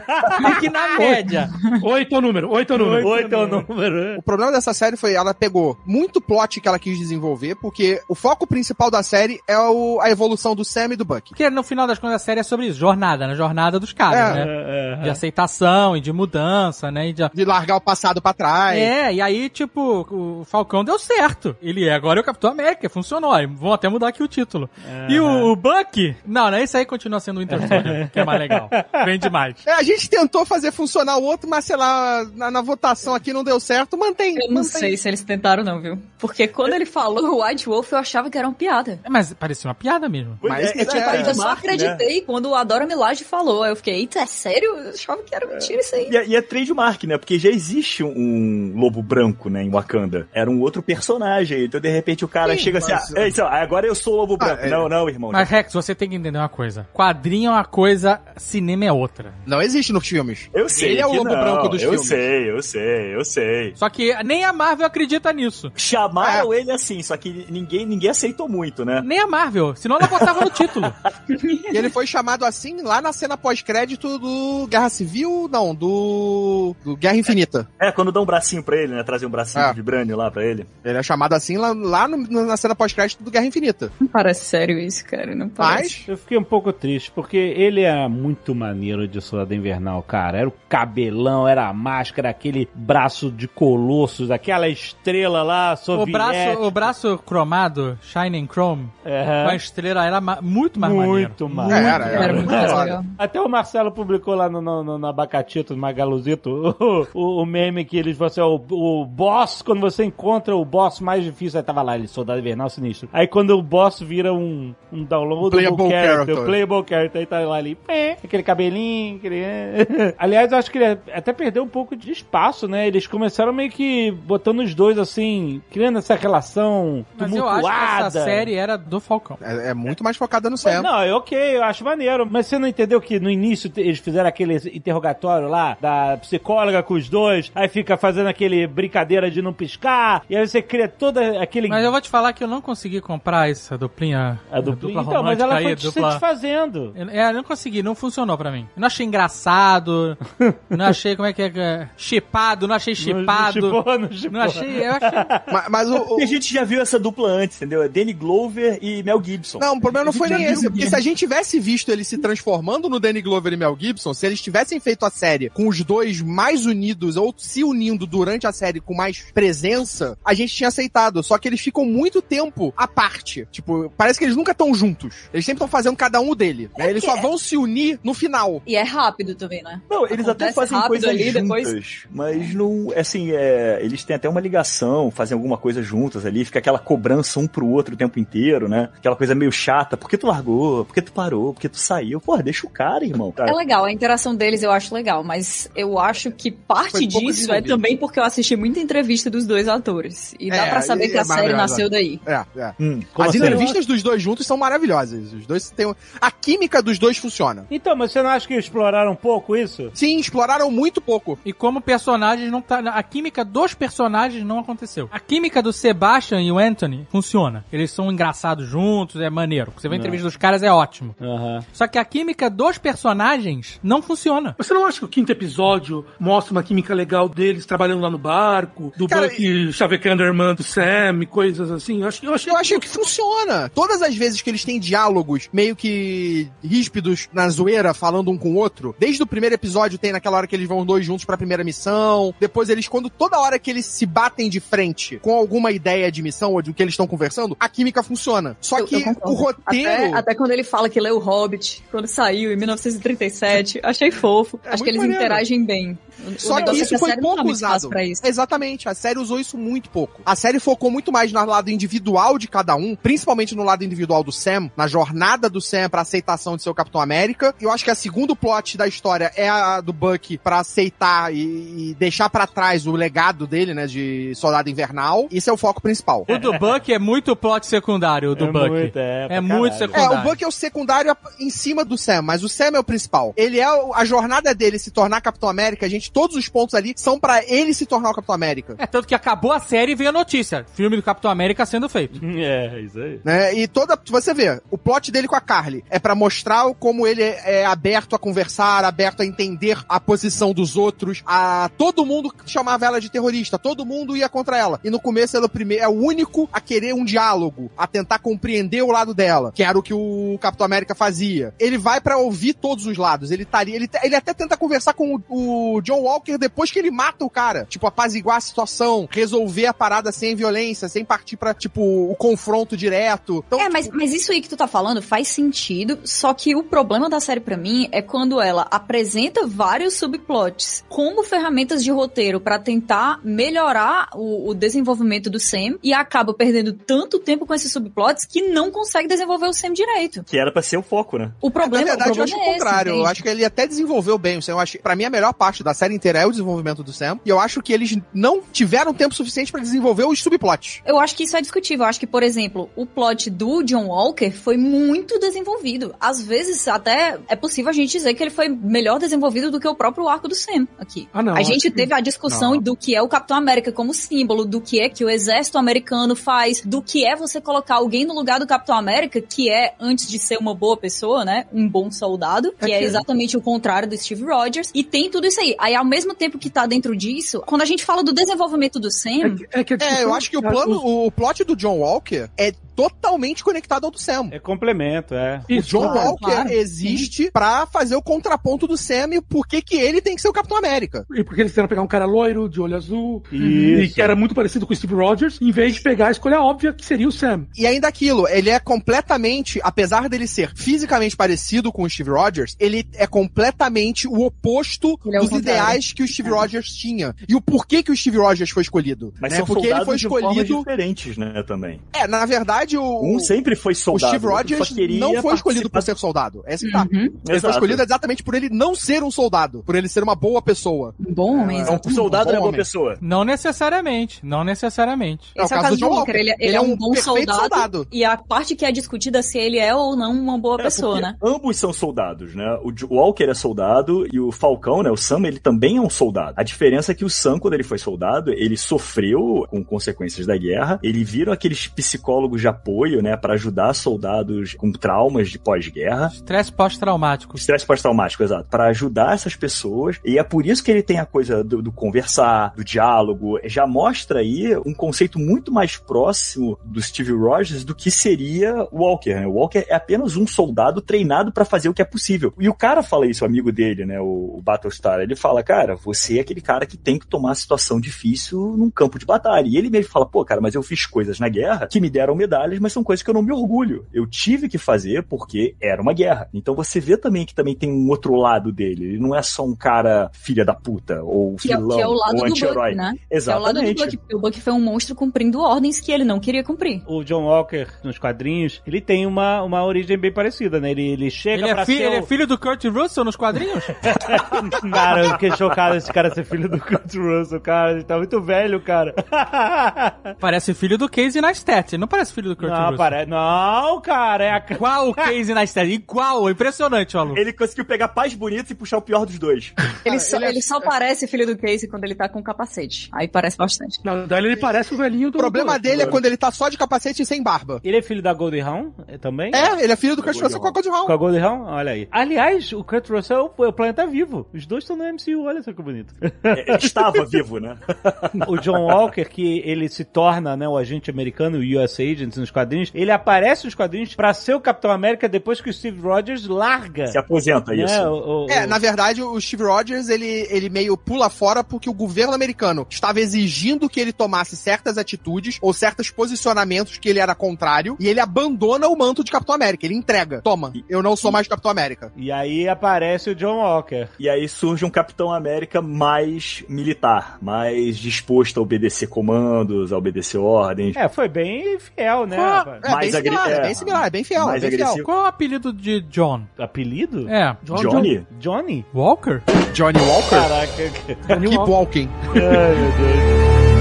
Fique 0.54 0.68
na 0.70 0.98
média. 0.98 1.48
Oito 1.82 2.14
é 2.14 2.18
o 2.18 2.20
número, 2.20 2.50
oito 2.50 2.72
é 2.72 2.76
o 2.76 2.78
número. 2.78 3.08
Oito 3.08 3.34
é 3.34 3.38
o 3.38 3.46
número. 3.46 4.18
O 4.18 4.22
problema 4.22 4.52
dessa 4.52 4.72
série 4.74 4.96
foi 4.96 5.14
ela 5.14 5.32
pegou 5.34 5.76
muito 5.84 6.20
plot 6.20 6.60
que 6.60 6.68
ela 6.68 6.78
quis 6.78 6.98
desenvolver, 6.98 7.54
porque 7.56 8.00
o 8.08 8.14
foco 8.14 8.46
principal 8.46 8.90
da 8.90 9.02
série 9.02 9.40
é 9.46 9.58
o- 9.58 9.98
a 10.00 10.10
evolução 10.10 10.54
do 10.54 10.64
Sam 10.64 10.92
e 10.92 10.96
do 10.96 11.04
Buck. 11.04 11.28
Porque 11.30 11.48
no 11.50 11.62
final 11.62 11.86
das 11.86 11.98
contas 11.98 12.16
a 12.16 12.24
série 12.24 12.40
é 12.40 12.42
sobre 12.42 12.66
isso. 12.66 12.78
Jornada, 12.78 13.26
né? 13.26 13.34
Jornada 13.34 13.78
dos 13.78 13.92
caras, 13.92 14.36
É, 14.36 14.44
né? 14.44 14.46
É, 14.48 14.96
De 15.04 15.10
aceitação 15.10 15.96
e 15.96 16.00
de 16.00 16.12
mudança, 16.12 16.90
né? 16.90 17.08
E 17.08 17.12
de... 17.12 17.22
De 17.32 17.44
largar 17.44 17.76
o 17.76 17.80
passado 17.80 18.20
pra 18.22 18.32
trás. 18.32 18.78
É, 18.78 19.12
e 19.12 19.20
aí, 19.20 19.48
tipo, 19.48 20.06
o 20.10 20.44
Falcão 20.44 20.84
deu 20.84 20.98
certo. 20.98 21.56
Ele 21.62 21.86
é 21.88 21.94
agora 21.94 22.20
é 22.20 22.22
o 22.22 22.24
Capitão 22.24 22.50
América, 22.50 22.88
funcionou. 22.88 23.32
Aí 23.32 23.46
Vão 23.46 23.72
até 23.72 23.88
mudar 23.88 24.08
aqui 24.08 24.22
o 24.22 24.28
título. 24.28 24.68
E 25.08 25.18
o, 25.20 25.52
o 25.52 25.56
Buck? 25.56 26.14
Não, 26.26 26.50
né? 26.50 26.62
Esse 26.62 26.76
aí 26.76 26.84
continua 26.84 27.20
sendo 27.20 27.38
o 27.38 27.40
Winter 27.40 27.58
Que 28.12 28.20
é 28.20 28.24
mais 28.24 28.38
legal. 28.38 28.68
Vem 29.04 29.18
demais. 29.18 29.56
É, 29.66 29.72
a 29.72 29.82
gente 29.82 30.08
tentou 30.08 30.44
fazer 30.44 30.72
funcionar 30.72 31.16
o 31.18 31.22
outro, 31.22 31.48
mas 31.48 31.64
sei 31.64 31.76
lá, 31.76 32.24
na, 32.34 32.50
na 32.50 32.62
votação 32.62 33.14
aqui 33.14 33.32
não 33.32 33.44
deu 33.44 33.58
certo. 33.60 33.96
Mantém. 33.96 34.36
Eu 34.36 34.48
não 34.48 34.62
mantém. 34.62 34.80
sei 34.80 34.96
se 34.96 35.08
eles 35.08 35.22
tentaram, 35.22 35.62
não, 35.64 35.80
viu? 35.80 35.98
Porque 36.18 36.48
quando 36.48 36.72
ele 36.74 36.86
falou 36.86 37.42
White 37.44 37.66
Wolf, 37.66 37.92
eu 37.92 37.98
achava 37.98 38.30
que 38.30 38.38
era 38.38 38.46
uma 38.48 38.54
piada. 38.54 38.98
Mas 39.08 39.32
parecia 39.34 39.68
uma 39.68 39.74
piada 39.74 40.08
mesmo. 40.08 40.38
Pois 40.40 40.52
Mas 40.52 40.70
é, 40.70 40.78
é 40.78 40.82
é, 40.82 40.84
tipo 40.84 40.96
é, 40.96 41.20
eu 41.30 41.34
só 41.34 41.44
Mark, 41.44 41.64
né? 41.64 41.72
acreditei 41.74 42.20
quando 42.22 42.54
a 42.54 42.64
Dora 42.64 42.86
Milaje 42.86 43.24
falou. 43.24 43.62
Aí 43.62 43.70
eu 43.72 43.76
fiquei, 43.76 43.94
eita, 43.96 44.20
é 44.20 44.26
sério? 44.26 44.76
Eu 44.78 44.90
achava 44.90 45.22
que 45.22 45.34
era 45.34 45.46
mentira 45.46 45.80
isso 45.80 45.94
aí. 45.94 46.08
E 46.10 46.16
é, 46.16 46.26
e 46.26 46.36
é 46.36 46.42
trademark, 46.42 47.04
né? 47.04 47.18
Porque 47.18 47.38
já 47.38 47.50
existe 47.50 48.02
um, 48.02 48.12
um 48.16 48.72
lobo 48.76 49.02
branco, 49.02 49.48
né, 49.50 49.62
em 49.62 49.70
Wakanda. 49.70 50.26
Era 50.32 50.50
um 50.50 50.60
outro 50.60 50.82
personagem. 50.82 51.64
Então, 51.64 51.80
de 51.80 51.88
repente, 51.88 52.24
o 52.24 52.28
cara 52.28 52.52
Sim, 52.56 52.62
chega 52.62 52.80
mas- 52.80 52.90
assim, 52.90 53.14
ah, 53.16 53.20
é 53.22 53.28
isso, 53.28 53.42
agora 53.42 53.86
eu 53.86 53.94
sou 53.94 54.14
o 54.14 54.16
lobo 54.16 54.34
Ah, 54.40 54.44
branco. 54.46 54.62
é. 54.64 54.70
Não, 54.70 54.88
não, 54.88 55.08
irmão. 55.08 55.30
Mas, 55.32 55.48
Rex, 55.48 55.72
você 55.72 55.94
tem 55.94 56.08
que 56.08 56.16
entender 56.16 56.38
uma 56.38 56.48
coisa. 56.48 56.88
Quadrinho 56.94 57.48
é 57.48 57.52
uma 57.52 57.64
coisa, 57.64 58.20
cinema 58.36 58.84
é 58.86 58.92
outra. 58.92 59.34
Não 59.46 59.60
existe 59.60 59.92
nos 59.92 60.06
filmes. 60.06 60.48
eu 60.54 60.68
sei 60.68 60.92
Ele 60.92 61.00
é 61.00 61.06
o 61.06 61.12
lobo 61.12 61.24
não, 61.30 61.40
branco 61.40 61.68
dos 61.68 61.82
eu 61.82 61.90
filmes. 61.90 62.08
sei, 62.08 62.50
eu 62.50 62.62
sei, 62.62 63.14
eu 63.14 63.24
sei. 63.24 63.72
Só 63.76 63.88
que 63.90 64.14
nem 64.24 64.44
a 64.44 64.52
Marvel 64.52 64.86
acredita 64.86 65.32
nisso. 65.32 65.70
Chamaram 66.08 66.52
ele 66.54 66.70
assim, 66.72 67.02
só 67.02 67.16
que 67.16 67.46
ninguém, 67.50 67.84
ninguém 67.86 68.10
aceitou 68.10 68.48
muito, 68.48 68.84
né? 68.84 69.02
Nem 69.04 69.20
a 69.20 69.26
Marvel. 69.26 69.74
Senão 69.76 69.96
ela 69.96 70.06
botava 70.06 70.40
no 70.44 70.50
título. 70.50 70.92
E 71.28 71.76
ele 71.76 71.90
foi 71.90 72.06
chamado 72.06 72.44
assim 72.44 72.80
lá 72.82 73.00
na 73.02 73.12
cena 73.12 73.36
pós-crédito 73.36 74.18
do 74.18 74.66
Guerra 74.68 74.88
Civil, 74.88 75.48
não, 75.50 75.74
do, 75.74 76.74
do 76.84 76.96
Guerra 76.96 77.16
Infinita. 77.16 77.68
É, 77.80 77.90
quando 77.92 78.12
dá 78.12 78.20
um 78.20 78.24
bracinho 78.26 78.62
pra 78.62 78.76
ele, 78.76 78.94
né? 78.94 79.02
Trazer 79.02 79.26
um 79.26 79.30
bracinho 79.30 79.64
É. 79.64 79.68
de 79.70 79.76
vibrânio 79.76 80.16
lá 80.16 80.30
pra 80.30 80.44
ele. 80.44 80.66
Ele 80.84 80.98
é 80.98 81.02
chamado 81.02 81.32
assim 81.34 81.56
lá, 81.56 81.72
lá 81.74 82.06
no- 82.08 82.46
na 82.46 82.56
cena 82.56 82.74
pós-crédito 82.74 83.22
do 83.22 83.30
Guerra 83.30 83.46
Infinita. 83.46 83.90
Não 84.00 84.06
parece 84.08 84.44
sério 84.44 84.78
isso, 84.78 85.04
cara. 85.04 85.34
Não 85.34 85.48
parece. 85.48 85.98
Mas, 86.00 86.08
Eu 86.08 86.16
fiquei 86.16 86.38
um 86.38 86.44
pouco 86.44 86.72
triste, 86.72 87.10
porque 87.10 87.36
ele 87.36 87.82
era 87.82 88.08
muito 88.08 88.54
maneiro 88.54 89.06
de 89.08 89.20
Soldado 89.20 89.54
Invernal, 89.54 90.02
cara. 90.02 90.38
Era 90.38 90.48
o 90.48 90.52
cabelão, 90.68 91.46
era 91.48 91.68
a 91.68 91.72
máscara, 91.72 92.30
aquele 92.30 92.68
braço 92.74 93.30
de 93.30 93.48
colossos, 93.48 94.30
aquela 94.30 94.68
estrela 94.68 95.42
lá, 95.42 95.76
O 96.02 96.06
braço, 96.06 96.62
o 96.62 96.70
braço 96.70 97.18
cromado, 97.24 97.98
Shining 98.02 98.46
Chrome, 98.50 98.88
com 99.02 99.50
a 99.50 99.54
estrela 99.56 100.04
era 100.04 100.20
ma- 100.20 100.38
muito 100.42 100.78
mais 100.80 100.92
maneiro. 100.92 101.14
Muito 101.28 101.48
mais. 101.48 101.72
É, 101.72 101.84
era, 101.88 102.04
Era 102.06 102.32
muito 102.32 102.46
mais 102.50 102.70
Era. 102.70 102.82
legal. 102.82 103.04
Até 103.18 103.40
o 103.40 103.48
Marcelo 103.48 103.90
publicou 103.92 104.34
lá 104.34 104.48
no, 104.48 104.60
no, 104.60 104.82
no, 104.82 104.98
no 104.98 105.06
Abacatito, 105.06 105.74
no 105.74 105.80
Magaluzito, 105.80 106.76
o, 107.14 107.18
o, 107.20 107.42
o 107.42 107.46
meme 107.46 107.84
que 107.84 107.96
eles 107.96 108.20
assim, 108.20 108.40
ó, 108.40 108.48
o, 108.56 109.02
o 109.02 109.04
boss, 109.06 109.62
quando 109.62 109.80
você 109.80 110.04
encontra 110.04 110.56
o 110.56 110.64
boss 110.64 111.00
mais 111.00 111.22
difícil, 111.24 111.58
aí 111.60 111.64
tava 111.64 111.82
lá, 111.82 111.96
ele 111.96 112.06
soldado 112.08 112.40
invernal 112.40 112.68
sinistro. 112.68 113.08
Aí 113.12 113.26
quando 113.26 113.50
o 113.50 113.62
boss 113.62 114.00
vira 114.00 114.32
um, 114.32 114.74
um 114.92 115.04
downloadable 115.04 115.50
Playable 115.50 115.88
character, 115.90 116.16
character. 116.34 116.44
playable 116.44 116.84
character, 116.88 117.20
aí 117.20 117.26
tá 117.26 117.38
lá 117.40 117.56
ali, 117.56 117.74
pé, 117.74 118.16
aquele 118.22 118.42
cabelinho, 118.42 119.16
aquele... 119.16 119.42
Aliás, 120.18 120.50
eu 120.52 120.58
acho 120.58 120.70
que 120.70 120.78
ele 120.78 120.98
até 121.12 121.32
perdeu 121.32 121.62
um 121.62 121.68
pouco 121.68 121.94
de 121.96 122.10
espaço, 122.10 122.66
né? 122.66 122.86
Eles 122.86 123.06
começaram 123.06 123.52
meio 123.52 123.70
que 123.70 124.10
botando 124.10 124.60
os 124.60 124.74
dois 124.74 124.98
assim, 124.98 125.60
criando 125.86 125.98
essa 125.98 126.14
relação 126.14 127.04
Mas 127.18 127.34
eu 127.34 127.48
acho 127.48 127.62
que 127.62 128.06
essa 128.06 128.10
série 128.24 128.54
era 128.54 128.76
do 128.76 128.98
Falcão. 129.00 129.38
é, 129.40 129.68
é 129.70 129.74
muito 129.74 130.02
mais 130.02 130.16
focada 130.16 130.50
no 130.50 130.56
Sam. 130.56 130.82
não, 130.82 131.00
é 131.00 131.14
ok, 131.14 131.56
eu 131.56 131.62
acho 131.64 131.84
maneiro. 131.84 132.26
Mas 132.30 132.46
você 132.46 132.58
não 132.58 132.66
entendeu 132.68 133.00
que 133.00 133.20
no 133.20 133.30
início 133.30 133.70
te- 133.70 133.80
eles 133.80 133.98
fizeram 133.98 134.28
aquele 134.28 134.56
interrogatório 134.74 135.48
lá 135.48 135.76
da 135.80 136.16
psicóloga 136.18 136.82
com 136.82 136.94
os 136.94 137.08
dois, 137.08 137.50
aí 137.54 137.68
fica 137.68 137.96
fazendo 137.96 138.26
aquele 138.28 138.66
brincadeira 138.66 139.30
de 139.30 139.40
não 139.40 139.52
piscar, 139.52 140.22
e 140.28 140.36
aí 140.36 140.46
você 140.46 140.60
cria 140.60 140.88
toda 140.88 141.40
aquele. 141.40 141.68
Mas 141.68 141.84
eu 141.84 141.90
vou 141.92 142.00
te 142.00 142.08
falar 142.10 142.32
que 142.32 142.42
eu 142.42 142.48
não 142.48 142.60
consegui 142.60 143.00
comprar 143.00 143.48
essa 143.50 143.78
duplinha. 143.78 144.40
a 144.50 144.60
dupla. 144.60 144.88
dupla 144.88 145.02
Então, 145.02 145.22
mas 145.22 145.38
ela 145.40 145.54
aí, 145.56 145.64
foi 145.64 145.76
se 145.76 145.82
dupla... 145.84 146.10
desfazendo. 146.10 146.92
Eu- 146.96 147.06
É, 147.10 147.30
eu 147.30 147.34
não 147.34 147.44
consegui, 147.44 147.82
não 147.82 147.94
funcionou 147.94 148.36
pra 148.36 148.50
mim. 148.50 148.66
Eu 148.76 148.80
não 148.80 148.86
achei 148.86 149.06
engraçado, 149.06 150.16
não 150.68 150.86
achei, 150.86 151.14
como 151.16 151.28
é 151.28 151.32
que 151.32 151.42
é, 151.42 151.52
é, 151.56 151.88
chipado, 151.96 152.66
não 152.68 152.74
achei 152.74 152.94
chipado. 152.94 153.60
Não, 153.60 153.76
chipou, 153.78 153.98
não 153.98 154.12
chipou. 154.12 154.30
Não 154.32 154.40
achei, 154.42 154.86
eu 154.86 154.92
achei... 154.92 155.10
Mas, 155.52 155.68
mas 155.76 155.88
o, 155.88 156.14
o- 156.16 156.20
E 156.20 156.24
a 156.24 156.26
gente 156.26 156.52
já 156.52 156.64
viu 156.64 156.80
essa 156.80 156.98
dupla 156.98 157.28
antes, 157.28 157.56
entendeu? 157.56 157.82
É 157.82 157.88
Danny 157.88 158.12
Glover 158.12 158.78
e 158.82 159.02
Mel 159.02 159.22
Gibson. 159.22 159.58
Não, 159.58 159.76
o 159.76 159.80
problema 159.80 160.04
não 160.06 160.12
foi 160.12 160.28
nem 160.28 160.44
esse. 160.44 160.68
Porque 160.70 160.88
se 160.88 160.94
a 160.96 161.00
gente 161.00 161.18
tivesse 161.18 161.58
visto 161.60 161.90
ele 161.90 162.04
se 162.04 162.18
transformando 162.18 162.88
no 162.88 162.98
Danny 163.00 163.22
Glover 163.22 163.52
e 163.52 163.56
Mel 163.56 163.76
Gibson, 163.78 164.12
se 164.14 164.26
eles 164.26 164.40
tivessem 164.40 164.78
feito 164.80 165.04
a 165.04 165.10
série 165.10 165.50
com 165.50 165.68
os 165.68 165.82
dois 165.82 166.20
mais 166.20 166.66
unidos, 166.66 167.16
ou 167.16 167.34
se 167.36 167.62
unindo 167.64 168.06
durante 168.06 168.46
a 168.46 168.52
série 168.52 168.80
com 168.80 168.94
mais 168.94 169.24
presença, 169.32 170.18
a 170.24 170.34
gente 170.34 170.54
tinha 170.54 170.68
aceitado. 170.68 171.22
Só 171.22 171.38
que 171.38 171.48
eles 171.48 171.60
ficam 171.60 171.84
muito 171.84 172.20
tempo 172.20 172.72
à 172.76 172.86
parte. 172.86 173.46
Tipo, 173.50 173.90
parece 173.96 174.18
que 174.18 174.24
eles 174.24 174.36
nunca 174.36 174.52
estão 174.52 174.74
juntos. 174.74 175.14
Eles 175.32 175.44
sempre 175.44 175.56
estão 175.56 175.68
fazendo 175.68 175.96
cada 175.96 176.20
um 176.20 176.30
o 176.30 176.34
dele. 176.34 176.68
né? 176.76 176.90
Eles 176.90 177.04
só 177.04 177.16
vão 177.20 177.38
se 177.38 177.56
unir 177.56 177.98
no 178.02 178.12
final. 178.14 178.62
E 178.66 178.76
é 178.76 178.82
rápido 178.82 179.34
também, 179.34 179.62
né? 179.62 179.80
Não, 179.88 180.06
eles 180.06 180.28
até 180.28 180.52
fazem 180.52 180.80
coisas 180.82 181.08
ali, 181.08 181.24
juntas, 181.30 181.42
depois- 181.42 182.06
mas 182.10 182.54
não, 182.54 182.92
assim, 182.96 183.30
é, 183.32 183.78
eles 183.82 184.04
têm 184.04 184.16
até 184.16 184.28
uma 184.28 184.40
ligação, 184.40 185.10
fazem 185.10 185.34
alguma 185.34 185.56
coisa 185.56 185.65
juntas 185.74 186.24
ali, 186.26 186.44
fica 186.44 186.58
aquela 186.58 186.78
cobrança 186.78 187.40
um 187.40 187.46
pro 187.46 187.66
outro 187.66 187.94
o 187.94 187.96
tempo 187.96 188.18
inteiro, 188.18 188.68
né? 188.68 188.88
Aquela 188.96 189.16
coisa 189.16 189.34
meio 189.34 189.50
chata, 189.52 189.96
por 189.96 190.08
que 190.08 190.16
tu 190.16 190.26
largou? 190.26 190.84
Por 190.84 190.94
que 190.94 191.02
tu 191.02 191.12
parou? 191.12 191.52
Por 191.54 191.60
que 191.60 191.68
tu 191.68 191.78
saiu? 191.78 192.20
Porra, 192.20 192.42
deixa 192.42 192.66
o 192.66 192.70
cara, 192.70 193.04
irmão. 193.04 193.32
É 193.38 193.52
legal, 193.52 193.84
a 193.84 193.92
interação 193.92 194.34
deles 194.34 194.62
eu 194.62 194.70
acho 194.70 194.94
legal, 194.94 195.22
mas 195.24 195.70
eu 195.74 195.98
acho 195.98 196.30
que 196.30 196.50
parte 196.50 197.06
disso 197.06 197.52
é 197.52 197.60
também 197.62 197.96
porque 197.96 198.18
eu 198.18 198.24
assisti 198.24 198.56
muita 198.56 198.78
entrevista 198.80 199.28
dos 199.30 199.46
dois 199.46 199.68
atores. 199.68 200.34
E 200.38 200.50
dá 200.50 200.66
É, 200.66 200.70
pra 200.70 200.80
saber 200.82 201.06
e 201.06 201.08
que 201.10 201.16
é 201.16 201.20
a 201.20 201.24
série 201.24 201.36
maravilhosa. 201.52 201.62
nasceu 201.62 201.90
daí. 201.90 202.20
É, 202.26 202.44
é. 202.56 202.74
Hum, 202.80 203.00
As 203.16 203.28
assim? 203.28 203.38
entrevistas 203.38 203.86
dos 203.86 204.02
dois 204.02 204.20
juntos 204.22 204.46
são 204.46 204.56
maravilhosas. 204.56 205.32
Os 205.32 205.46
dois 205.46 205.70
têm. 205.70 205.94
A 206.20 206.30
química 206.30 206.82
dos 206.82 206.98
dois 206.98 207.16
funciona. 207.18 207.66
Então, 207.70 207.94
mas 207.96 208.12
você 208.12 208.22
não 208.22 208.30
acha 208.30 208.46
que 208.46 208.54
exploraram 208.54 209.12
um 209.12 209.16
pouco 209.16 209.56
isso? 209.56 209.90
Sim, 209.94 210.18
exploraram 210.18 210.70
muito 210.70 211.00
pouco. 211.00 211.38
E 211.44 211.52
como 211.52 211.80
personagens 211.80 212.50
não 212.50 212.60
tá. 212.60 212.78
A 212.78 213.02
química 213.02 213.44
dos 213.44 213.74
personagens 213.74 214.44
não 214.44 214.58
aconteceu. 214.58 215.08
A 215.10 215.20
química 215.20 215.55
do 215.62 215.72
Sebastian 215.72 216.42
e 216.42 216.50
o 216.52 216.58
Anthony 216.58 217.06
funciona. 217.10 217.64
Eles 217.72 217.90
são 217.90 218.10
engraçados 218.10 218.68
juntos, 218.68 219.20
é 219.20 219.30
maneiro. 219.30 219.72
Você 219.76 219.88
vê 219.88 219.96
a 219.96 219.98
entrevista 219.98 220.26
dos 220.26 220.36
caras, 220.36 220.62
é 220.62 220.70
ótimo. 220.70 221.14
Aham. 221.20 221.64
Só 221.72 221.86
que 221.86 221.98
a 221.98 222.04
química 222.04 222.48
dos 222.48 222.78
personagens 222.78 223.80
não 223.82 224.02
funciona. 224.02 224.54
Você 224.58 224.72
não 224.74 224.86
acha 224.86 224.98
que 224.98 225.04
o 225.04 225.08
quinto 225.08 225.32
episódio 225.32 226.04
mostra 226.18 226.52
uma 226.52 226.62
química 226.62 226.94
legal 226.94 227.28
deles 227.28 227.66
trabalhando 227.66 228.00
lá 228.00 228.10
no 228.10 228.18
barco, 228.18 228.92
do 228.96 229.06
Cara, 229.06 229.28
Bucky 229.28 229.72
chavecando 229.72 230.22
a 230.22 230.26
irmã 230.26 230.54
do 230.54 230.62
Sam 230.62 231.20
e 231.22 231.26
coisas 231.26 231.70
assim? 231.70 232.02
Eu 232.02 232.08
acho, 232.08 232.24
eu 232.24 232.34
achei 232.34 232.52
Eu 232.52 232.56
achei 232.56 232.78
que 232.78 232.88
funciona. 232.88 233.68
Todas 233.68 234.02
as 234.02 234.14
vezes 234.16 234.40
que 234.40 234.50
eles 234.50 234.64
têm 234.64 234.80
diálogos 234.80 235.48
meio 235.52 235.76
que 235.76 236.48
ríspidos 236.62 237.28
na 237.32 237.48
zoeira, 237.48 237.94
falando 237.94 238.30
um 238.30 238.38
com 238.38 238.52
o 238.52 238.56
outro, 238.56 238.94
desde 238.98 239.22
o 239.22 239.26
primeiro 239.26 239.54
episódio 239.54 239.98
tem 239.98 240.12
naquela 240.12 240.38
hora 240.38 240.46
que 240.46 240.54
eles 240.54 240.68
vão 240.68 240.78
os 240.78 240.86
dois 240.86 241.04
juntos 241.04 241.24
pra 241.24 241.36
primeira 241.36 241.64
missão, 241.64 242.34
depois 242.38 242.68
eles, 242.68 242.88
quando 242.88 243.08
toda 243.10 243.38
hora 243.38 243.58
que 243.58 243.70
eles 243.70 243.86
se 243.86 244.06
batem 244.06 244.48
de 244.48 244.60
frente 244.60 245.18
com 245.18 245.32
alguma 245.46 245.70
ideia 245.70 246.10
de 246.10 246.22
missão 246.22 246.52
ou 246.52 246.62
do 246.62 246.74
que 246.74 246.82
eles 246.82 246.92
estão 246.92 247.06
conversando, 247.06 247.56
a 247.58 247.68
química 247.68 248.02
funciona. 248.02 248.56
Só 248.60 248.78
Eu- 248.78 248.82
eu 248.82 248.86
que 248.88 249.04
concordo. 249.04 249.30
o 249.30 249.34
roteiro... 249.34 249.90
Até, 249.90 250.12
até 250.14 250.34
quando 250.34 250.50
ele 250.50 250.64
fala 250.64 250.88
que 250.88 251.00
leu 251.00 251.16
o 251.16 251.18
Hobbit, 251.20 251.84
quando 251.90 252.06
saiu 252.06 252.52
em 252.52 252.56
1937, 252.56 253.80
achei 253.82 254.10
fofo. 254.10 254.58
É 254.64 254.70
Acho 254.70 254.82
que 254.82 254.90
eles 254.90 255.00
maneiro. 255.00 255.22
interagem 255.22 255.64
bem. 255.64 255.98
O 256.26 256.40
Só 256.40 256.60
que 256.62 256.70
é 256.70 256.74
isso 256.74 256.94
a 256.94 256.98
foi 256.98 257.10
série 257.10 257.20
não 257.20 257.34
pouco 257.36 257.50
usado. 257.50 257.90
Exatamente, 258.24 258.88
a 258.88 258.94
série 258.94 259.18
usou 259.18 259.38
isso 259.38 259.56
muito 259.58 259.90
pouco. 259.90 260.22
A 260.24 260.34
série 260.34 260.58
focou 260.58 260.90
muito 260.90 261.12
mais 261.12 261.30
no 261.30 261.44
lado 261.44 261.70
individual 261.70 262.38
de 262.38 262.48
cada 262.48 262.74
um, 262.74 262.96
principalmente 262.96 263.54
no 263.54 263.62
lado 263.62 263.84
individual 263.84 264.24
do 264.24 264.32
Sam, 264.32 264.70
na 264.76 264.86
jornada 264.86 265.48
do 265.50 265.60
Sam 265.60 265.88
pra 265.90 266.00
aceitação 266.00 266.56
de 266.56 266.62
ser 266.62 266.70
o 266.70 266.74
Capitão 266.74 267.00
América. 267.00 267.54
Eu 267.60 267.70
acho 267.70 267.84
que 267.84 267.90
a 267.90 267.94
segundo 267.94 268.34
plot 268.34 268.76
da 268.78 268.88
história 268.88 269.30
é 269.36 269.48
a 269.48 269.80
do 269.80 269.92
Bucky 269.92 270.38
pra 270.38 270.60
aceitar 270.60 271.32
e, 271.34 271.90
e 271.90 271.94
deixar 271.98 272.30
pra 272.30 272.46
trás 272.46 272.86
o 272.86 272.92
legado 272.92 273.46
dele, 273.46 273.74
né, 273.74 273.86
de 273.86 274.32
Soldado 274.34 274.70
Invernal. 274.70 275.28
Isso 275.36 275.50
é 275.50 275.52
o 275.52 275.56
foco 275.56 275.82
principal. 275.82 276.24
O 276.28 276.38
do 276.38 276.52
Buck 276.58 276.92
é 276.92 276.98
muito 276.98 277.36
plot 277.36 277.66
secundário, 277.66 278.30
o 278.30 278.34
do 278.34 278.46
É 278.46 278.50
Buck. 278.52 278.70
muito, 278.70 278.98
é, 278.98 279.26
pra 279.28 279.40
muito 279.42 279.50
caralho. 279.52 279.66
É, 279.66 279.78
secundário. 279.78 280.18
o 280.18 280.22
Buck 280.22 280.44
é 280.44 280.46
o 280.46 280.50
secundário 280.52 281.16
em 281.38 281.50
cima 281.50 281.84
do 281.84 281.98
Sam, 281.98 282.22
mas 282.22 282.42
o 282.42 282.48
Sam 282.48 282.70
é 282.74 282.78
o 282.78 282.84
principal. 282.84 283.34
Ele 283.36 283.60
é 283.60 283.66
a 283.94 284.04
jornada 284.04 284.54
dele 284.54 284.78
se 284.78 284.90
tornar 284.90 285.20
Capitão 285.20 285.48
América, 285.48 285.88
gente, 285.88 286.10
todos 286.10 286.36
os 286.36 286.48
pontos 286.48 286.74
ali 286.74 286.94
são 286.96 287.18
pra 287.20 287.42
ele 287.44 287.74
se 287.74 287.84
tornar 287.84 288.10
o 288.10 288.14
Capitão 288.14 288.34
América. 288.34 288.74
É 288.78 288.86
tanto 288.86 289.06
que 289.06 289.14
acabou 289.14 289.52
a 289.52 289.60
série 289.60 289.92
e 289.92 289.94
veio 289.94 290.10
a 290.10 290.12
notícia. 290.12 290.64
Filme 290.74 290.96
do 290.96 291.02
Capitão 291.02 291.30
América 291.30 291.66
sendo 291.66 291.88
feito. 291.88 292.20
É, 292.46 292.80
isso 292.80 292.98
aí. 293.00 293.20
né? 293.24 293.54
E 293.54 293.66
toda, 293.66 293.98
você 294.08 294.32
vê, 294.32 294.60
o 294.70 294.78
plot 294.78 295.10
dele 295.10 295.26
com 295.26 295.34
a 295.34 295.40
Carly 295.40 295.84
é 295.90 295.98
pra 295.98 296.14
mostrar 296.14 296.64
como 296.78 297.06
ele 297.06 297.22
é, 297.22 297.62
é 297.62 297.66
aberto 297.66 298.14
a 298.14 298.18
conversar, 298.18 298.84
aberto 298.84 299.20
a 299.22 299.26
entender 299.26 299.78
a 299.88 299.98
posição 299.98 300.52
dos 300.52 300.76
outros, 300.76 301.22
a 301.26 301.68
todo 301.76 302.06
mundo 302.06 302.32
chamava 302.46 302.86
ela 302.86 303.00
de 303.00 303.10
terrorista, 303.10 303.58
todo 303.58 303.84
mundo 303.84 304.16
ia 304.16 304.28
contra 304.28 304.56
ela. 304.56 304.78
E 304.84 304.90
no 304.90 305.00
começo 305.00 305.25
é 305.34 305.40
o 305.40 305.48
primeiro, 305.48 305.84
é 305.84 305.88
o 305.88 305.92
único 305.92 306.48
a 306.52 306.60
querer 306.60 306.94
um 306.94 307.04
diálogo, 307.04 307.70
a 307.76 307.86
tentar 307.86 308.18
compreender 308.18 308.82
o 308.82 308.90
lado 308.90 309.14
dela, 309.14 309.52
que 309.54 309.62
era 309.62 309.78
o 309.78 309.82
que 309.82 309.94
o 309.94 310.38
Capitão 310.40 310.64
América 310.64 310.94
fazia. 310.94 311.54
Ele 311.58 311.78
vai 311.78 312.00
pra 312.00 312.18
ouvir 312.18 312.54
todos 312.54 312.86
os 312.86 312.96
lados. 312.96 313.30
Ele 313.30 313.42
estaria, 313.42 313.76
ele, 313.76 313.88
ele 314.02 314.14
até 314.14 314.34
tenta 314.34 314.56
conversar 314.56 314.92
com 314.92 315.16
o, 315.28 315.76
o 315.76 315.80
John 315.82 316.00
Walker 316.00 316.38
depois 316.38 316.70
que 316.70 316.78
ele 316.78 316.90
mata 316.90 317.24
o 317.24 317.30
cara, 317.30 317.66
tipo 317.68 317.86
apaziguar 317.86 318.36
a 318.36 318.40
situação, 318.40 319.08
resolver 319.10 319.66
a 319.66 319.74
parada 319.74 320.12
sem 320.12 320.34
violência, 320.34 320.88
sem 320.88 321.04
partir 321.04 321.36
pra 321.36 321.54
tipo 321.54 321.80
o 321.82 322.14
confronto 322.16 322.76
direto. 322.76 323.44
Então, 323.46 323.60
É, 323.60 323.68
mas, 323.68 323.88
mas 323.88 324.12
isso 324.12 324.32
aí 324.32 324.40
que 324.40 324.48
tu 324.48 324.56
tá 324.56 324.66
falando 324.66 325.00
faz 325.02 325.28
sentido, 325.28 325.98
só 326.04 326.34
que 326.34 326.54
o 326.54 326.62
problema 326.62 327.08
da 327.08 327.20
série 327.20 327.40
pra 327.40 327.56
mim 327.56 327.88
é 327.92 328.02
quando 328.02 328.40
ela 328.40 328.66
apresenta 328.70 329.46
vários 329.46 329.94
subplots 329.94 330.84
como 330.88 331.22
ferramentas 331.22 331.82
de 331.82 331.90
roteiro 331.90 332.40
pra 332.40 332.58
tentar 332.58 333.20
melhorar 333.24 334.08
o, 334.14 334.50
o 334.50 334.54
desenvolvimento 334.54 335.05
do 335.30 335.38
Sam 335.40 335.78
e 335.82 335.92
acaba 335.92 336.34
perdendo 336.34 336.72
tanto 336.72 337.18
tempo 337.18 337.46
com 337.46 337.54
esses 337.54 337.70
subplots 337.72 338.24
que 338.24 338.42
não 338.42 338.70
consegue 338.70 339.08
desenvolver 339.08 339.46
o 339.46 339.52
Sam 339.52 339.72
direito. 339.72 340.22
Que 340.24 340.38
era 340.38 340.52
pra 340.52 340.62
ser 340.62 340.76
o 340.76 340.82
foco, 340.82 341.18
né? 341.18 341.32
O 341.40 341.50
problema, 341.50 341.84
Na 341.86 341.90
verdade, 341.92 342.10
o 342.10 342.20
eu 342.20 342.24
acho 342.24 342.32
problema 342.32 342.38
o 342.38 342.40
é 342.46 342.50
esse, 342.56 342.58
contrário. 342.64 342.90
eu 342.90 342.94
entende? 342.96 343.10
acho 343.10 343.22
que 343.22 343.28
ele 343.28 343.44
até 343.44 343.66
desenvolveu 343.66 344.18
bem 344.18 344.38
o 344.38 344.42
Sam. 344.42 344.52
Eu 344.52 344.58
acho, 344.60 344.78
pra 344.80 344.96
mim, 344.96 345.04
a 345.04 345.10
melhor 345.10 345.32
parte 345.32 345.62
da 345.62 345.72
série 345.74 345.94
inteira 345.94 346.18
é 346.20 346.26
o 346.26 346.30
desenvolvimento 346.30 346.82
do 346.82 346.92
Sam. 346.92 347.18
E 347.24 347.28
eu 347.28 347.38
acho 347.40 347.62
que 347.62 347.72
eles 347.72 347.96
não 348.12 348.40
tiveram 348.52 348.92
tempo 348.92 349.14
suficiente 349.14 349.50
pra 349.52 349.60
desenvolver 349.60 350.04
os 350.04 350.20
subplots. 350.22 350.80
Eu 350.84 350.98
acho 350.98 351.14
que 351.16 351.24
isso 351.24 351.36
é 351.36 351.40
discutível. 351.40 351.84
Eu 351.84 351.88
acho 351.88 352.00
que, 352.00 352.06
por 352.06 352.22
exemplo, 352.22 352.68
o 352.76 352.84
plot 352.86 353.30
do 353.30 353.62
John 353.62 353.86
Walker 353.86 354.30
foi 354.30 354.56
muito 354.56 355.18
desenvolvido. 355.18 355.94
Às 356.00 356.20
vezes, 356.22 356.66
até 356.68 357.18
é 357.28 357.36
possível 357.36 357.70
a 357.70 357.72
gente 357.72 357.92
dizer 357.92 358.14
que 358.14 358.22
ele 358.22 358.30
foi 358.30 358.48
melhor 358.48 358.98
desenvolvido 358.98 359.50
do 359.50 359.60
que 359.60 359.68
o 359.68 359.74
próprio 359.74 360.08
arco 360.08 360.28
do 360.28 360.34
Sam 360.34 360.66
aqui. 360.78 361.08
Ah, 361.12 361.22
não, 361.22 361.34
a 361.34 361.42
gente 361.42 361.52
acho 361.56 361.60
que- 361.62 361.70
teve 361.70 361.92
a 361.94 362.00
discussão 362.00 362.54
não. 362.54 362.60
do 362.60 362.76
que 362.76 362.94
é 362.94 363.02
o 363.02 363.08
Capitão 363.08 363.36
América 363.36 363.70
como 363.72 363.92
símbolo, 363.94 364.44
do 364.44 364.60
que 364.60 364.80
é 364.80 364.88
que 364.96 365.04
o 365.04 365.10
exército 365.10 365.58
americano 365.58 366.16
faz, 366.16 366.62
do 366.64 366.80
que 366.80 367.04
é 367.06 367.14
você 367.14 367.40
colocar 367.40 367.74
alguém 367.76 368.04
no 368.06 368.14
lugar 368.14 368.40
do 368.40 368.46
Capitão 368.46 368.76
América, 368.76 369.20
que 369.20 369.50
é, 369.50 369.74
antes 369.78 370.08
de 370.08 370.18
ser 370.18 370.38
uma 370.38 370.54
boa 370.54 370.76
pessoa, 370.76 371.24
né, 371.24 371.46
um 371.52 371.68
bom 371.68 371.90
soldado, 371.90 372.52
que 372.58 372.72
é, 372.72 372.78
que- 372.78 372.84
exatamente 372.84 373.36
o 373.36 373.40
contrário 373.42 373.86
do 373.88 373.96
Steve 373.96 374.24
Rogers, 374.24 374.70
e 374.74 374.82
tem 374.82 375.10
tudo 375.10 375.26
isso 375.26 375.38
aí. 375.40 375.54
Aí, 375.60 375.74
ao 375.74 375.84
mesmo 375.84 376.14
tempo 376.14 376.38
que 376.38 376.48
tá 376.48 376.66
dentro 376.66 376.96
disso, 376.96 377.42
quando 377.46 377.60
a 377.62 377.66
gente 377.66 377.84
fala 377.84 378.02
do 378.02 378.12
desenvolvimento 378.14 378.80
do 378.80 378.90
Sam, 378.90 379.36
É 379.52 379.62
que 379.62 379.74
É, 379.74 379.76
eu 379.76 379.78
discussão- 379.78 380.14
acho 380.14 380.30
que 380.30 380.36
o 380.38 380.42
plano, 380.42 380.80
o 381.06 381.10
plot 381.10 381.44
do 381.44 381.54
John 381.54 381.78
Walker 381.80 382.28
é 382.38 382.52
totalmente 382.76 383.42
conectado 383.42 383.86
ao 383.86 383.90
do 383.90 383.98
Sam. 383.98 384.28
É 384.30 384.38
complemento, 384.38 385.14
é. 385.14 385.42
O 385.48 385.52
Isso, 385.52 385.70
John 385.70 385.90
claro. 385.90 386.08
Walker 386.10 386.24
claro, 386.26 386.52
existe 386.52 387.30
pra 387.32 387.66
fazer 387.66 387.96
o 387.96 388.02
contraponto 388.02 388.66
do 388.66 388.76
Sam 388.76 389.14
e 389.14 389.20
por 389.22 389.46
que 389.46 389.62
que 389.62 389.76
ele 389.76 390.00
tem 390.02 390.14
que 390.14 390.20
ser 390.22 390.28
o 390.28 390.32
Capitão 390.32 390.58
América. 390.58 391.06
E 391.14 391.24
porque 391.24 391.40
eles 391.40 391.52
quiseram 391.52 391.68
pegar 391.68 391.82
um 391.82 391.86
cara 391.86 392.04
loiro, 392.04 392.48
de 392.48 392.60
olho 392.60 392.76
azul, 392.76 393.22
Isso. 393.32 393.42
e 393.82 393.88
que 393.88 394.02
era 394.02 394.14
muito 394.14 394.34
parecido 394.34 394.66
com 394.66 394.72
o 394.72 394.76
Steve 394.76 394.94
Rogers, 394.94 395.38
em 395.40 395.50
vez 395.50 395.74
de 395.74 395.80
pegar 395.80 396.08
a 396.08 396.10
escolha 396.10 396.40
óbvia, 396.40 396.72
que 396.72 396.84
seria 396.84 397.08
o 397.08 397.12
Sam. 397.12 397.46
E 397.56 397.66
ainda 397.66 397.88
aquilo, 397.88 398.28
ele 398.28 398.50
é 398.50 398.58
completamente, 398.60 399.60
apesar 399.62 400.08
dele 400.08 400.26
ser 400.26 400.52
fisicamente 400.54 401.16
parecido 401.16 401.72
com 401.72 401.82
o 401.82 401.90
Steve 401.90 402.10
Rogers, 402.10 402.56
ele 402.58 402.86
é 402.94 403.06
completamente 403.06 404.08
o 404.08 404.24
oposto 404.24 404.98
é 405.06 405.18
o 405.18 405.20
dos 405.22 405.30
contrário. 405.30 405.38
ideais 405.38 405.92
que 405.92 406.02
o 406.02 406.08
Steve 406.08 406.30
Rogers 406.30 406.68
tinha. 406.68 407.14
E 407.28 407.34
o 407.34 407.40
porquê 407.40 407.82
que 407.82 407.92
o 407.92 407.96
Steve 407.96 408.18
Rogers 408.18 408.50
foi 408.50 408.62
escolhido. 408.62 409.14
Mas 409.20 409.32
né? 409.32 409.38
são 409.38 409.46
Porque 409.46 409.66
ele 409.68 409.84
foi 409.84 409.96
de 409.96 410.08
formas 410.08 410.32
escolhido. 410.36 410.58
diferentes, 410.58 411.16
né, 411.16 411.42
também. 411.46 411.80
É, 411.92 412.06
na 412.06 412.26
verdade, 412.26 412.65
o. 412.74 413.02
Um 413.04 413.18
sempre 413.20 413.54
foi 413.54 413.74
soldado. 413.74 414.08
Steve 414.08 414.26
o 414.26 414.30
outro 414.30 414.42
Rogers 414.54 414.68
só 414.68 414.74
queria 414.74 414.98
não 414.98 415.20
foi 415.20 415.34
escolhido 415.34 415.68
por 415.68 415.82
ser 415.82 415.96
soldado. 415.98 416.42
É 416.46 416.56
que 416.56 416.70
tá. 416.70 416.86
Uhum. 416.90 417.12
Ele 417.28 417.40
foi 417.40 417.50
escolhido 417.50 417.82
exatamente 417.82 418.22
por 418.22 418.34
ele 418.34 418.48
não 418.48 418.74
ser 418.74 419.02
um 419.02 419.10
soldado, 419.10 419.62
por 419.66 419.74
ele 419.74 419.88
ser 419.88 420.02
uma 420.02 420.14
boa 420.14 420.40
pessoa. 420.40 420.94
um 420.98 421.12
bom 421.12 421.42
homem, 421.42 421.60
É 421.60 421.70
um 421.70 421.90
soldado 421.92 422.24
bom 422.26 422.30
não 422.30 422.36
é 422.36 422.40
boa 422.40 422.48
homem. 422.48 422.58
pessoa. 422.58 422.96
Não 423.00 423.24
necessariamente, 423.24 424.20
não 424.24 424.44
necessariamente. 424.44 425.30
É 425.36 425.42
o 425.42 425.44
Esse 425.44 425.54
é 425.54 425.58
o 425.58 425.60
caso 425.60 425.76
do 425.76 425.80
John 425.80 425.86
Walker. 425.88 425.98
Walker. 426.12 426.18
Ele, 426.18 426.34
ele 426.40 426.56
é 426.56 426.60
um 426.60 426.76
bom 426.76 426.92
perfeito 426.92 427.04
soldado, 427.32 427.40
soldado. 427.40 427.88
E 427.92 428.04
a 428.04 428.16
parte 428.16 428.54
que 428.56 428.64
é 428.64 428.72
discutida 428.72 429.22
se 429.22 429.38
ele 429.38 429.58
é 429.58 429.74
ou 429.74 429.96
não 429.96 430.12
uma 430.12 430.38
boa 430.38 430.56
É, 430.60 430.64
pessoa, 430.64 431.00
né? 431.00 431.16
Ambos 431.22 431.56
são 431.56 431.72
soldados, 431.72 432.34
né? 432.34 432.58
O 432.62 432.72
Walker 432.94 433.24
é 433.24 433.34
soldado 433.34 434.06
e 434.12 434.18
o 434.18 434.32
Falcão, 434.32 434.82
né? 434.82 434.90
O 434.90 434.96
Sam, 434.96 435.26
ele 435.26 435.38
também 435.38 435.76
é 435.76 435.80
um 435.80 435.90
soldado. 435.90 436.34
A 436.36 436.42
diferença 436.42 436.92
é 436.92 436.94
que 436.94 437.04
o 437.04 437.10
Sam, 437.10 437.38
quando 437.38 437.54
ele 437.54 437.62
foi 437.62 437.78
soldado, 437.78 438.32
ele 438.32 438.56
sofreu 438.56 439.46
com 439.50 439.62
consequências 439.64 440.26
da 440.26 440.36
guerra. 440.36 440.78
Ele 440.82 441.04
viram 441.04 441.32
aqueles 441.32 441.66
psicólogos 441.66 442.40
de 442.40 442.48
apoio, 442.56 443.02
né? 443.02 443.16
Pra 443.16 443.34
ajudar 443.34 443.72
soldados 443.74 444.54
com 444.54 444.72
traumas 444.72 445.28
de 445.28 445.38
pós-guerra. 445.38 446.10
Estresse 446.12 446.52
pós-traumático. 446.52 447.36
Estresse 447.36 447.66
pós-traumático, 447.66 448.22
exato. 448.22 448.48
Pra 448.50 448.66
ajudar 448.66 449.14
essas 449.14 449.36
pessoas. 449.36 450.00
E 450.04 450.18
é 450.18 450.22
por 450.22 450.46
isso 450.46 450.64
que 450.64 450.70
ele 450.70 450.82
tem 450.82 450.98
a 450.98 451.06
coisa 451.06 451.44
do, 451.44 451.62
do 451.62 451.70
conversar, 451.70 452.52
do 452.54 452.64
diálogo. 452.64 453.38
Já 453.44 453.66
mostra 453.66 454.20
aí 454.20 454.56
um 454.64 454.74
conceito 454.74 455.18
muito 455.18 455.52
mais 455.52 455.76
próximo 455.76 456.58
do 456.64 456.80
Steve 456.80 457.12
Rogers 457.12 457.64
do 457.64 457.74
que 457.74 457.90
seria 457.90 458.66
o 458.72 458.78
Walker, 458.78 459.14
né? 459.14 459.26
O 459.26 459.32
Walker 459.32 459.64
é 459.68 459.74
apenas 459.74 460.16
um 460.16 460.26
soldado 460.26 460.80
treinado 460.80 461.32
pra 461.32 461.44
fazer 461.44 461.68
o 461.68 461.74
que 461.74 461.82
é 461.82 461.84
possível. 461.84 462.32
E 462.38 462.48
o 462.48 462.54
cara 462.54 462.82
fala 462.82 463.06
isso, 463.06 463.24
o 463.24 463.26
amigo 463.26 463.52
dele, 463.52 463.84
né? 463.84 464.00
O, 464.00 464.36
o 464.38 464.42
Battlestar. 464.42 465.00
Ele 465.00 465.16
fala, 465.16 465.42
cara, 465.42 465.76
você 465.76 466.18
é 466.18 466.20
aquele 466.20 466.40
cara 466.40 466.66
que 466.66 466.76
tem 466.76 466.98
que 466.98 467.06
tomar 467.06 467.34
situação 467.34 467.80
difícil 467.80 468.56
num 468.56 468.70
campo 468.70 468.98
de 468.98 469.06
batalha. 469.06 469.46
E 469.46 469.56
ele 469.56 469.70
mesmo 469.70 469.90
fala, 469.90 470.06
pô, 470.06 470.24
cara, 470.24 470.40
mas 470.40 470.54
eu 470.54 470.62
fiz 470.62 470.86
coisas 470.86 471.18
na 471.18 471.28
guerra 471.28 471.66
que 471.66 471.80
me 471.80 471.90
deram 471.90 472.14
mas 472.60 472.72
são 472.72 472.82
coisas 472.84 473.02
que 473.02 473.10
eu 473.10 473.14
não 473.14 473.22
me 473.22 473.32
orgulho. 473.32 473.84
Eu 473.92 474.06
tive 474.06 474.48
que 474.48 474.58
fazer 474.58 475.02
porque 475.04 475.54
era 475.60 475.80
uma 475.82 475.92
guerra. 475.92 476.28
Então 476.32 476.54
você 476.54 476.78
vê 476.80 476.96
também 476.96 477.24
que 477.26 477.34
também 477.34 477.54
tem 477.54 477.70
um 477.70 477.88
outro 477.88 478.14
lado 478.14 478.52
dele. 478.52 478.84
Ele 478.86 478.98
não 478.98 479.14
é 479.14 479.22
só 479.22 479.44
um 479.44 479.54
cara 479.54 480.10
filha 480.12 480.44
da 480.44 480.54
puta, 480.54 481.02
ou 481.02 481.36
Que 481.36 481.52
é, 481.52 481.56
filão, 481.56 481.76
que 481.76 481.82
é 481.82 481.86
o 481.86 481.92
lado 481.92 482.18
ou 482.18 482.24
anti-herói. 482.26 482.74
né? 482.74 482.94
Que 483.10 483.16
é 483.16 483.18
o 483.18 483.38
lado 483.38 483.54
do 483.54 483.60
Exatamente. 483.60 483.84
Buck. 483.84 483.96
porque 483.98 484.16
O 484.16 484.20
Buck 484.20 484.40
foi 484.40 484.52
um 484.52 484.60
monstro 484.60 484.94
cumprindo 484.94 485.40
ordens 485.40 485.80
que 485.80 485.90
ele 485.92 486.04
não 486.04 486.18
queria 486.20 486.42
cumprir. 486.44 486.82
O 486.86 487.02
John 487.04 487.24
Walker, 487.24 487.66
nos 487.84 487.98
quadrinhos, 487.98 488.62
ele 488.66 488.80
tem 488.80 489.06
uma, 489.06 489.42
uma 489.42 489.64
origem 489.64 489.98
bem 489.98 490.12
parecida, 490.12 490.60
né? 490.60 490.70
Ele, 490.70 490.88
ele 490.88 491.10
chega 491.10 491.42
Ele 491.42 491.50
é, 491.50 491.54
pra 491.54 491.64
ser 491.64 491.72
ele 491.82 491.96
o- 491.96 491.98
é 491.98 492.02
filho 492.02 492.26
do 492.26 492.38
Kurt 492.38 492.64
Russell 492.64 493.04
nos 493.04 493.16
quadrinhos? 493.16 493.64
Cara, 494.72 495.04
eu 495.04 495.10
fiquei 495.12 495.30
chocado 495.32 495.76
esse 495.76 495.92
cara 495.92 496.12
ser 496.14 496.24
filho 496.24 496.48
do 496.48 496.58
Kurt 496.60 496.94
Russell, 496.94 497.40
cara. 497.40 497.72
Ele 497.72 497.84
tá 497.84 497.96
muito 497.96 498.20
velho, 498.20 498.60
cara. 498.60 498.94
parece 500.20 500.54
filho 500.54 500.76
do 500.78 500.88
Casey 500.88 501.20
Neistat. 501.20 501.76
Não 501.76 501.88
parece 501.88 502.12
filho 502.12 502.28
do 502.30 502.35
Kurt 502.36 502.50
não, 502.50 502.60
Russell. 502.62 502.76
parece. 502.76 503.10
Não, 503.10 503.80
cara, 503.80 504.24
é 504.24 504.30
a 504.30 504.44
Igual 504.50 504.90
o 504.90 504.94
Casey 504.94 505.34
Neistat. 505.34 505.66
Igual. 505.68 506.30
Impressionante, 506.30 506.94
maluco. 506.96 507.18
Ele 507.18 507.32
conseguiu 507.32 507.64
pegar 507.64 507.88
paz 507.88 508.14
bonitos 508.14 508.50
e 508.50 508.54
puxar 508.54 508.78
o 508.78 508.82
pior 508.82 509.04
dos 509.04 509.18
dois. 509.18 509.52
Ele, 509.84 509.98
só, 509.98 510.16
ele 510.16 510.24
é- 510.26 510.28
ele 510.30 510.42
só 510.42 510.60
parece 510.60 511.06
filho 511.06 511.26
do 511.26 511.36
Casey 511.36 511.68
quando 511.68 511.84
ele 511.84 511.94
tá 511.94 512.08
com 512.08 512.22
capacete. 512.22 512.88
Aí 512.92 513.08
parece 513.08 513.36
bastante. 513.36 513.78
Não, 513.84 514.06
daí 514.06 514.24
ele 514.24 514.36
parece 514.36 514.72
o 514.74 514.76
velhinho 514.76 515.10
do. 515.10 515.16
O 515.18 515.20
problema 515.20 515.58
do- 515.58 515.62
dele 515.62 515.82
é 515.82 515.86
quando 515.86 516.06
ele 516.06 516.16
tá 516.16 516.30
só 516.30 516.48
de 516.48 516.56
capacete 516.56 517.02
e 517.02 517.06
sem 517.06 517.22
barba. 517.22 517.60
Ele 517.64 517.76
é 517.78 517.82
filho 517.82 518.02
da 518.02 518.12
Goldie 518.12 518.40
Hawn 518.40 518.70
é, 518.86 518.98
também? 518.98 519.30
É, 519.34 519.62
ele 519.62 519.72
é 519.72 519.76
filho 519.76 519.96
do 519.96 520.02
Kurt 520.02 520.20
Russell 520.20 520.40
com 520.40 520.48
a 520.48 520.50
Gold 520.50 520.68
Com 520.68 520.92
a 520.92 520.96
Goldie 520.96 521.18
Hawn? 521.18 521.42
Olha 521.46 521.72
aí. 521.72 521.88
Aliás, 521.90 522.52
o 522.52 522.62
Kurt 522.62 522.88
Russell 522.88 523.32
é 523.38 523.46
o 523.46 523.52
planeta 523.52 523.86
vivo. 523.86 524.26
Os 524.34 524.46
dois 524.46 524.64
estão 524.64 524.76
no 524.76 524.84
MCU, 524.84 525.24
olha 525.24 525.42
só 525.42 525.52
que 525.52 525.62
bonito. 525.62 525.94
É, 526.22 526.56
estava 526.56 527.04
vivo, 527.06 527.38
né? 527.38 527.56
o 528.28 528.36
John 528.38 528.64
Walker, 528.66 529.04
que 529.04 529.40
ele 529.44 529.68
se 529.68 529.84
torna 529.84 530.36
né, 530.36 530.48
o 530.48 530.56
agente 530.56 530.90
americano, 530.90 531.38
o 531.38 531.62
US 531.62 531.78
Agent 531.80 532.12
nos 532.26 532.30
quadrinhos, 532.32 532.70
ele 532.74 532.90
aparece 532.90 533.44
nos 533.44 533.54
quadrinhos 533.54 533.94
pra 533.94 534.12
ser 534.12 534.34
o 534.34 534.40
Capitão 534.40 534.70
América 534.70 535.08
depois 535.08 535.40
que 535.40 535.48
o 535.48 535.52
Steve 535.52 535.80
Rogers 535.80 536.26
larga. 536.26 536.86
Se 536.88 536.98
aposenta, 536.98 537.52
né, 537.52 537.64
isso. 537.64 537.80
o- 537.82 538.24
o- 538.26 538.30
É, 538.30 538.44
o- 538.44 538.48
na 538.48 538.58
verdade, 538.58 539.02
o 539.02 539.20
Steve 539.20 539.44
Rogers, 539.44 539.88
ele, 539.88 540.26
ele 540.30 540.48
meio 540.50 540.76
pula 540.76 541.08
fora 541.08 541.42
porque 541.44 541.70
o 541.70 541.74
governo 541.74 542.12
americano 542.14 542.66
estava 542.68 543.00
exigindo 543.00 543.68
que 543.68 543.80
ele 543.80 543.92
tomasse 543.92 544.36
certas 544.36 544.76
atitudes 544.78 545.38
ou 545.40 545.52
certos 545.52 545.90
posicionamentos 545.90 546.78
que 546.78 546.88
ele 546.88 546.98
era 546.98 547.14
contrário, 547.14 547.76
e 547.78 547.86
ele 547.88 548.00
abandona 548.00 548.66
o 548.68 548.76
manto 548.76 549.04
de 549.04 549.10
Capitão 549.10 549.34
América. 549.34 549.64
Ele 549.66 549.74
entrega. 549.74 550.20
Toma, 550.22 550.52
eu 550.68 550.82
não 550.82 550.96
sou 550.96 551.12
mais 551.12 551.28
Capitão 551.28 551.50
América. 551.50 551.92
E 551.96 552.10
aí 552.10 552.48
aparece 552.48 553.10
o 553.10 553.14
John 553.14 553.36
Walker. 553.38 553.88
E 553.98 554.08
aí 554.08 554.28
surge 554.28 554.64
um 554.64 554.70
Capitão 554.70 555.12
América 555.12 555.60
mais 555.62 556.44
militar, 556.48 557.18
mais 557.20 557.76
disposto 557.78 558.38
a 558.38 558.42
obedecer 558.42 558.88
comandos, 558.88 559.72
a 559.72 559.78
obedecer 559.78 560.18
ordens. 560.18 560.76
É, 560.76 560.88
foi 560.88 561.08
bem 561.08 561.58
fiel, 561.58 562.05
né? 562.06 562.16
Qual-? 562.16 562.54
É 562.62 562.70
Mais 562.70 562.92
bem 562.92 563.02
similar, 563.02 563.30
é 563.30 563.34
é, 563.34 563.40
bem 563.40 563.54
similar, 563.54 563.86
é 563.86 563.90
bem 563.90 564.04
fiel, 564.04 564.26
mais 564.26 564.42
bem 564.42 564.50
fiel. 564.52 564.84
Qual 564.84 564.98
é 564.98 565.02
o 565.02 565.06
apelido 565.06 565.52
de 565.52 565.80
John? 565.82 566.22
Apelido? 566.38 567.08
É. 567.08 567.36
John- 567.42 567.56
Johnny? 567.56 568.06
Johnny? 568.18 568.64
Walker? 568.74 569.22
Johnny 569.52 569.80
Walker? 569.80 570.10
Caraca. 570.10 570.70
Johnny 571.08 571.28
Keep 571.28 571.38
Walker. 571.38 571.50
walking. 571.52 571.88
Ai, 572.14 572.54
meu 572.54 572.72
Deus. 572.72 573.55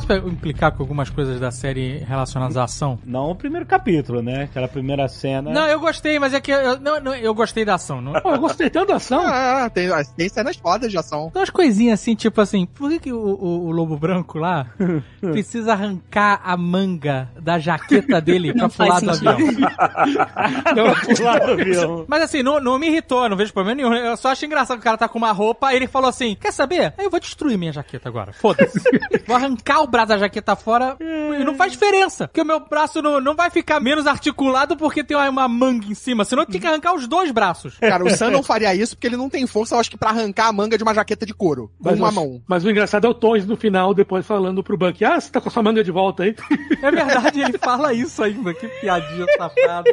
Posso 0.00 0.28
implicar 0.28 0.72
com 0.72 0.82
algumas 0.82 1.10
coisas 1.10 1.38
da 1.40 1.50
série 1.50 1.98
relacionadas 1.98 2.56
à 2.56 2.64
ação? 2.64 2.98
Não 3.04 3.30
o 3.30 3.34
primeiro 3.34 3.66
capítulo, 3.66 4.22
né? 4.22 4.44
Aquela 4.44 4.68
primeira 4.68 5.08
cena. 5.08 5.50
Não, 5.52 5.66
eu 5.66 5.78
gostei, 5.80 6.18
mas 6.18 6.34
é 6.34 6.40
que 6.40 6.50
eu, 6.50 6.78
não, 6.80 7.00
não, 7.00 7.14
eu 7.14 7.34
gostei 7.34 7.64
da 7.64 7.74
ação. 7.74 8.00
Não, 8.00 8.12
Pô, 8.20 8.30
eu 8.32 8.38
gostei 8.38 8.68
tanto 8.70 8.88
da 8.88 8.96
ação. 8.96 9.20
Ah, 9.24 9.70
tem, 9.72 9.88
tem 10.16 10.28
cenas 10.28 10.56
fodas 10.56 10.90
de 10.90 10.98
ação. 10.98 11.30
Tem 11.30 11.40
umas 11.40 11.50
coisinhas 11.50 12.00
assim, 12.00 12.14
tipo 12.14 12.40
assim, 12.40 12.66
por 12.66 12.90
que, 12.90 12.98
que 13.00 13.12
o, 13.12 13.18
o- 13.18 13.66
o 13.66 13.70
lobo 13.70 13.96
branco 13.96 14.38
lá 14.38 14.66
precisa 15.20 15.72
arrancar 15.72 16.40
a 16.44 16.56
manga 16.56 17.28
da 17.40 17.58
jaqueta 17.58 18.20
dele 18.20 18.52
pra 18.52 18.62
Não 18.62 18.70
pular 18.70 19.00
faz 19.00 19.20
do 19.20 19.28
avião? 19.30 19.48
Não, 20.74 21.14
pular 21.16 21.38
do 21.40 21.52
avião. 21.52 22.04
Mas 22.08 22.22
assim, 22.22 22.42
não, 22.42 22.60
não 22.60 22.78
me 22.78 22.88
irritou, 22.88 23.28
não 23.28 23.36
vejo 23.36 23.52
problema 23.52 23.74
nenhum. 23.76 23.92
Eu 23.94 24.16
só 24.16 24.28
acho 24.30 24.44
engraçado 24.44 24.76
que 24.78 24.82
o 24.82 24.84
cara 24.84 24.96
tá 24.98 25.08
com 25.08 25.18
uma 25.18 25.32
roupa, 25.32 25.68
aí 25.68 25.76
ele 25.76 25.86
falou 25.86 26.08
assim: 26.08 26.34
quer 26.38 26.52
saber? 26.52 26.92
Aí 26.98 27.04
eu 27.04 27.10
vou 27.10 27.20
destruir 27.20 27.56
minha 27.58 27.72
jaqueta 27.72 28.08
agora. 28.08 28.32
Foda-se. 28.32 28.80
vou 29.26 29.36
arrancar 29.36 29.80
o 29.84 29.86
braço 29.86 30.08
da 30.08 30.18
jaqueta 30.18 30.56
fora 30.56 30.96
e 31.00 31.44
não 31.44 31.54
faz 31.54 31.72
diferença. 31.72 32.26
Porque 32.28 32.40
o 32.40 32.44
meu 32.44 32.60
braço 32.60 33.00
não, 33.02 33.20
não 33.20 33.34
vai 33.34 33.50
ficar 33.50 33.80
menos 33.80 34.06
articulado 34.06 34.76
porque 34.76 35.02
tem 35.04 35.16
uma, 35.16 35.28
uma 35.28 35.48
manga 35.48 35.86
em 35.86 35.94
cima. 35.94 36.24
Senão 36.24 36.42
eu 36.42 36.46
tinha 36.48 36.60
que 36.60 36.66
arrancar 36.66 36.94
os 36.94 37.06
dois 37.06 37.30
braços. 37.30 37.76
Cara, 37.78 38.04
o 38.04 38.10
Sam 38.10 38.30
não 38.30 38.42
faria 38.42 38.74
isso 38.74 38.96
porque 38.96 39.06
ele 39.06 39.16
não 39.16 39.28
tem 39.30 39.46
força, 39.46 39.74
eu 39.74 39.78
acho 39.80 39.90
que 39.90 39.96
pra 39.96 40.10
arrancar 40.10 40.48
a 40.48 40.52
manga 40.52 40.76
de 40.76 40.82
uma 40.82 40.94
jaqueta 40.94 41.24
de 41.26 41.34
couro. 41.34 41.70
Com 41.82 41.90
Mas, 41.90 41.98
uma 41.98 42.08
o- 42.10 42.12
mão. 42.14 42.42
mas 42.46 42.64
o 42.64 42.70
engraçado 42.70 43.06
é 43.06 43.10
o 43.10 43.14
Tons 43.14 43.46
no 43.46 43.56
final, 43.56 43.92
depois 43.94 44.26
falando 44.26 44.62
pro 44.62 44.76
Buck, 44.76 45.04
ah, 45.04 45.20
você 45.20 45.30
tá 45.30 45.40
com 45.40 45.48
a 45.48 45.52
sua 45.52 45.62
manga 45.62 45.82
de 45.84 45.90
volta 45.90 46.22
aí. 46.24 46.34
É 46.82 46.90
verdade, 46.90 47.40
ele 47.40 47.58
fala 47.58 47.92
isso 47.92 48.22
ainda. 48.22 48.52
Que 48.54 48.66
piadinha 48.68 49.26
safada. 49.36 49.90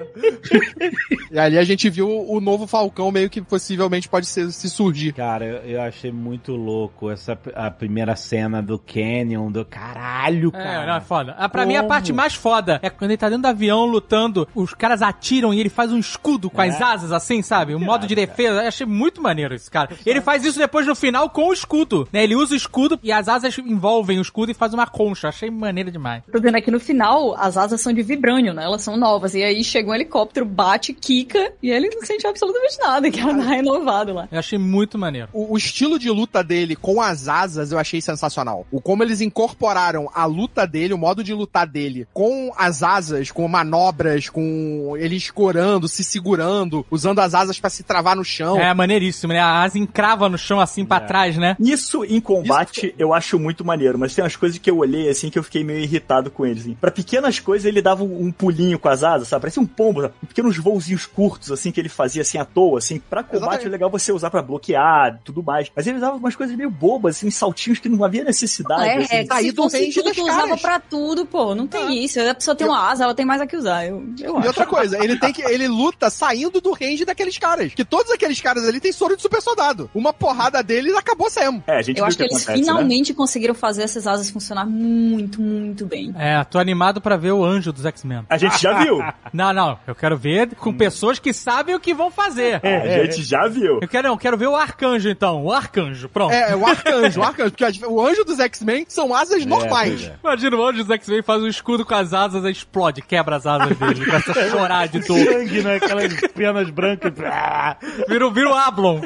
E 1.32 1.40
ali 1.40 1.58
a 1.58 1.64
gente 1.64 1.90
viu 1.90 2.08
o 2.10 2.40
novo 2.42 2.68
Falcão 2.68 3.12
meio 3.12 3.30
que 3.30 3.42
possivelmente 3.42 4.08
pode 4.10 4.26
ser, 4.26 4.52
se 4.52 4.70
surgir. 4.70 5.14
Cara, 5.14 5.46
eu, 5.46 5.58
eu 5.72 5.82
achei 5.82 6.12
muito 6.12 6.54
louco 6.56 7.10
essa 7.10 7.38
a 7.56 7.72
primeira 7.72 8.16
cena 8.16 8.62
do 8.62 8.78
Canyon, 8.78 9.52
do 9.52 9.66
caralho, 9.82 10.50
É, 10.54 10.64
cara. 10.64 10.86
não, 10.86 10.96
é 10.96 11.02
foda. 11.02 11.36
Ah, 11.38 11.50
pra 11.50 11.66
mim, 11.66 11.76
a 11.76 11.80
Como? 11.80 11.90
parte 11.90 12.14
mais 12.14 12.34
foda 12.34 12.80
é 12.82 12.90
quando 12.90 13.12
ele 13.12 13.18
tá 13.18 13.28
dentro 13.30 13.44
do 13.44 13.48
avião 13.48 13.86
lutando, 13.86 14.48
os 14.56 14.74
caras 14.74 15.02
atiram 15.02 15.54
e 15.54 15.60
ele 15.60 15.70
faz 15.70 15.92
um 15.92 15.98
escudo 15.98 16.50
com 16.50 16.62
as 16.62 16.80
asas, 16.82 17.12
assim, 17.12 17.42
sabe? 17.42 17.76
Um 17.76 17.80
modo 17.80 18.06
de 18.08 18.16
defesa. 18.16 18.62
Eu 18.62 18.68
achei 18.68 18.86
muito 18.86 19.22
maneiro 19.22 19.56
esse 19.56 19.70
cara. 19.70 19.90
Ele 20.06 20.22
faz 20.22 20.46
isso 20.46 20.58
depois 20.60 20.86
no 20.86 20.96
final 20.96 21.30
com 21.30 21.48
o 21.48 21.54
escudo, 21.54 22.08
né? 22.12 22.24
Ele 22.24 22.36
usa 22.36 22.54
o 22.54 22.58
escudo 22.58 23.00
e 23.04 23.12
as 23.12 23.28
asas 23.28 23.58
envolvem 23.58 24.20
o 24.20 24.22
escudo 24.22 24.52
e 24.52 24.56
faz 24.56 24.74
uma 24.74 24.88
concha. 24.88 25.30
Achei 25.30 25.50
maneiro 25.50 25.92
demais. 25.92 26.24
Tô 26.32 26.40
vendo 26.40 26.56
aqui 26.56 26.70
no 26.72 26.80
final, 26.80 27.36
as 27.38 27.58
asas 27.58 27.82
são 27.82 27.94
de 27.94 28.02
vibrânio, 28.02 28.54
né? 28.54 28.64
Elas 28.64 28.82
são 28.82 28.98
novas. 28.98 29.34
E 29.36 29.44
aí 29.44 29.64
chega 29.64 29.90
um 29.90 29.96
helicóptero, 29.96 30.46
bate, 30.46 30.94
quica, 30.94 31.54
e 31.62 31.70
ele 31.70 31.90
não 31.90 32.04
sente 32.06 32.26
absolutamente 32.28 32.78
nada, 32.80 33.10
que 33.10 33.20
ela 33.20 33.34
tá 33.36 33.44
renovado 33.50 34.14
lá. 34.14 34.28
Eu 34.32 34.40
achei 34.40 34.58
muito 34.58 34.98
maneiro. 34.98 35.28
O, 35.34 35.54
o 35.54 35.58
estilo 35.58 35.98
de 35.98 36.10
luta 36.10 36.44
dele 36.44 36.76
com 36.76 37.02
as 37.02 37.28
asas 37.28 37.72
eu 37.72 37.80
achei 37.80 38.02
sensacional. 38.02 38.66
O 38.72 38.82
como 38.82 39.04
eles 39.04 39.22
incorporaram 39.62 40.10
a 40.14 40.26
luta 40.26 40.66
dele, 40.66 40.94
o 40.94 40.98
modo 40.98 41.24
de 41.24 41.34
lutar 41.34 41.68
dele 41.68 42.08
com 42.14 42.52
as 42.58 42.82
asas, 42.82 43.30
com 43.30 43.48
manobras, 43.48 44.28
com 44.28 44.96
ele 44.98 45.16
escorando, 45.16 45.88
se 45.88 46.04
segurando, 46.04 46.84
usando 46.90 47.20
as 47.20 47.36
asas 47.36 47.60
pra 47.60 47.70
se 47.70 47.84
travar 47.84 48.16
no 48.16 48.26
chão. 48.26 48.60
É 48.60 48.74
maneiríssimo, 48.74 49.32
né? 49.32 49.40
A 49.40 49.62
asa 49.62 49.78
encrava 49.78 50.28
no 50.28 50.38
chão 50.38 50.60
assim 50.60 50.84
pra 50.84 51.00
trás, 51.00 51.38
né? 51.38 51.56
Isso 51.60 52.04
em 52.04 52.20
combate 52.20 52.96
eu 52.98 53.14
acho 53.14 53.38
muito 53.38 53.64
maneiro, 53.64 54.00
mas 54.00 54.16
tem 54.16 54.24
umas 54.24 54.36
coisas 54.36 54.58
que 54.58 54.70
eu 54.70 54.80
olhei 54.80 55.08
assim 55.10 55.30
que 55.30 55.38
eu 55.38 55.44
fiquei 55.44 55.64
meio 55.64 55.80
irritado 55.80 56.32
com 56.32 56.46
eles. 56.46 56.64
Assim. 56.64 56.74
Pra 56.74 56.90
pequenas 56.90 57.40
coisas 57.40 57.66
ele 57.66 57.82
dava 57.82 58.04
um, 58.04 58.26
um 58.26 58.32
pulinho 58.32 58.80
com 58.80 58.90
as 58.90 59.04
asas, 59.04 59.28
sabe? 59.28 59.42
Parecia 59.42 59.62
um 59.62 59.68
pombo, 59.68 60.02
sabe? 60.02 60.14
pequenos 60.28 60.58
voozinhos 60.58 61.06
curtos 61.06 61.52
assim 61.52 61.72
que 61.72 61.80
ele 61.80 61.90
fazia 61.90 62.24
assim 62.24 62.40
à 62.40 62.46
toa, 62.46 62.80
assim. 62.80 63.00
Pra 63.00 63.22
combate 63.22 63.42
Exatamente. 63.44 63.68
é 63.68 63.70
legal 63.70 63.90
você 63.90 64.12
usar 64.12 64.32
pra 64.32 64.42
bloquear, 64.42 65.20
tudo 65.24 65.44
mais. 65.44 65.72
Mas 65.76 65.86
ele 65.86 66.00
dava 66.00 66.18
umas 66.18 66.36
coisas 66.36 66.56
meio 66.56 66.72
bobas, 66.72 67.18
assim, 67.18 67.28
uns 67.28 67.36
saltinhos 67.36 67.80
que 67.80 67.90
não 67.90 68.04
havia 68.04 68.24
necessidade. 68.24 68.84
É, 68.84 68.98
assim. 68.98 69.16
é, 69.16 69.26
do 69.54 69.64
range 69.64 69.94
tudo 69.94 70.06
das 70.06 70.14
que 70.16 70.22
usava 70.22 70.42
caras. 70.48 70.62
pra 70.62 70.80
tudo, 70.80 71.26
pô, 71.26 71.54
não 71.56 71.68
tem 71.68 72.04
isso. 72.04 72.20
A 72.20 72.34
pessoa 72.34 72.56
tem 72.56 72.68
uma 72.68 72.90
asa, 72.90 73.04
ela 73.04 73.14
tem 73.16 73.26
mais 73.26 73.42
a 73.42 73.48
que 73.48 73.56
usar. 73.56 73.86
Eu, 73.86 74.04
eu 74.20 74.36
E 74.36 74.38
acho. 74.40 74.48
outra 74.48 74.66
coisa, 74.66 75.04
ele 75.04 75.18
tem 75.18 75.32
que. 75.34 75.42
Ele 75.42 75.68
luta 75.68 76.10
saindo 76.10 76.60
do 76.62 76.72
range 76.72 77.06
daqueles 77.06 77.38
caras. 77.38 77.74
Que 77.74 77.84
todos 77.86 78.12
aqueles 78.12 78.40
caras 78.42 78.68
ali 78.68 78.80
têm 78.80 78.92
soro 78.92 79.16
de 79.16 79.22
super 79.22 79.42
soldado. 79.42 79.90
Uma 79.94 80.14
porrada 80.14 80.62
deles 80.64 80.96
acabou 80.96 81.30
Sam. 81.30 81.62
É, 81.68 81.78
a 81.78 81.82
gente 81.82 81.98
Eu 82.00 82.06
acho 82.06 82.16
o 82.16 82.18
que 82.18 82.24
eles 82.24 82.36
acontece, 82.38 82.52
né? 82.60 82.66
finalmente 82.66 83.14
conseguiram 83.14 83.54
fazer 83.54 83.84
essas 83.84 84.06
asas 84.08 84.30
funcionar 84.30 84.66
muito, 84.66 85.42
muito 85.42 85.86
bem. 85.86 86.14
É, 86.18 86.44
tô 86.44 86.60
animado 86.60 87.00
pra 87.02 87.18
ver 87.18 87.32
o 87.32 87.44
anjo 87.44 87.72
dos 87.72 87.86
X-Men. 87.86 88.26
A 88.30 88.38
gente 88.38 88.62
já 88.62 88.84
viu. 88.84 89.00
Não, 89.34 89.54
não, 89.54 89.80
eu 89.88 89.96
quero 89.96 90.18
ver 90.18 90.54
com 90.56 90.74
pessoas 90.74 91.18
que 91.18 91.34
sabem 91.34 91.74
o 91.74 91.80
que 91.80 91.94
vão 91.94 92.12
fazer. 92.12 92.60
A 92.66 93.06
gente 93.06 93.24
já 93.24 93.48
viu. 93.48 93.80
Eu 93.82 93.88
quero, 93.88 94.08
não, 94.10 94.16
eu 94.16 94.18
quero 94.20 94.38
ver 94.38 94.48
o 94.48 94.56
arcanjo 94.58 95.08
então, 95.10 95.46
o 95.46 95.52
arcanjo, 95.54 96.10
pronto. 96.10 96.34
É, 96.34 96.52
é 96.52 96.56
o 96.56 96.66
arcanjo, 96.66 97.22
o 97.22 97.24
arcanjo. 97.24 97.52
Porque 97.52 97.86
o 97.86 98.06
anjo 98.06 98.26
dos 98.26 98.40
X-Men 98.40 98.86
são 98.90 99.16
asas 99.16 99.41
normais. 99.46 100.02
pois 100.02 100.08
é. 100.12 100.16
Imagina 100.24 100.56
o 100.58 100.66
anjo 100.68 100.94
X-Men 100.94 101.22
faz 101.24 101.42
um 101.44 101.48
escudo 101.48 101.86
com 101.86 101.96
as 101.96 102.14
asas 102.14 102.44
e 102.46 102.52
explode, 102.52 103.02
quebra 103.02 103.36
as 103.36 103.46
asas 103.46 103.78
dele, 103.78 104.06
começa 104.06 104.32
a 104.32 104.50
chorar 104.50 104.88
de 104.88 105.00
dor. 105.00 105.18
Sangue, 105.18 105.62
né? 105.62 105.76
Aquelas 105.76 106.14
penas 106.34 106.70
brancas. 106.70 107.14
Vira, 108.08 108.28
o- 108.28 108.32
vira 108.32 108.50
o 108.50 108.54
Ablon. 108.54 109.02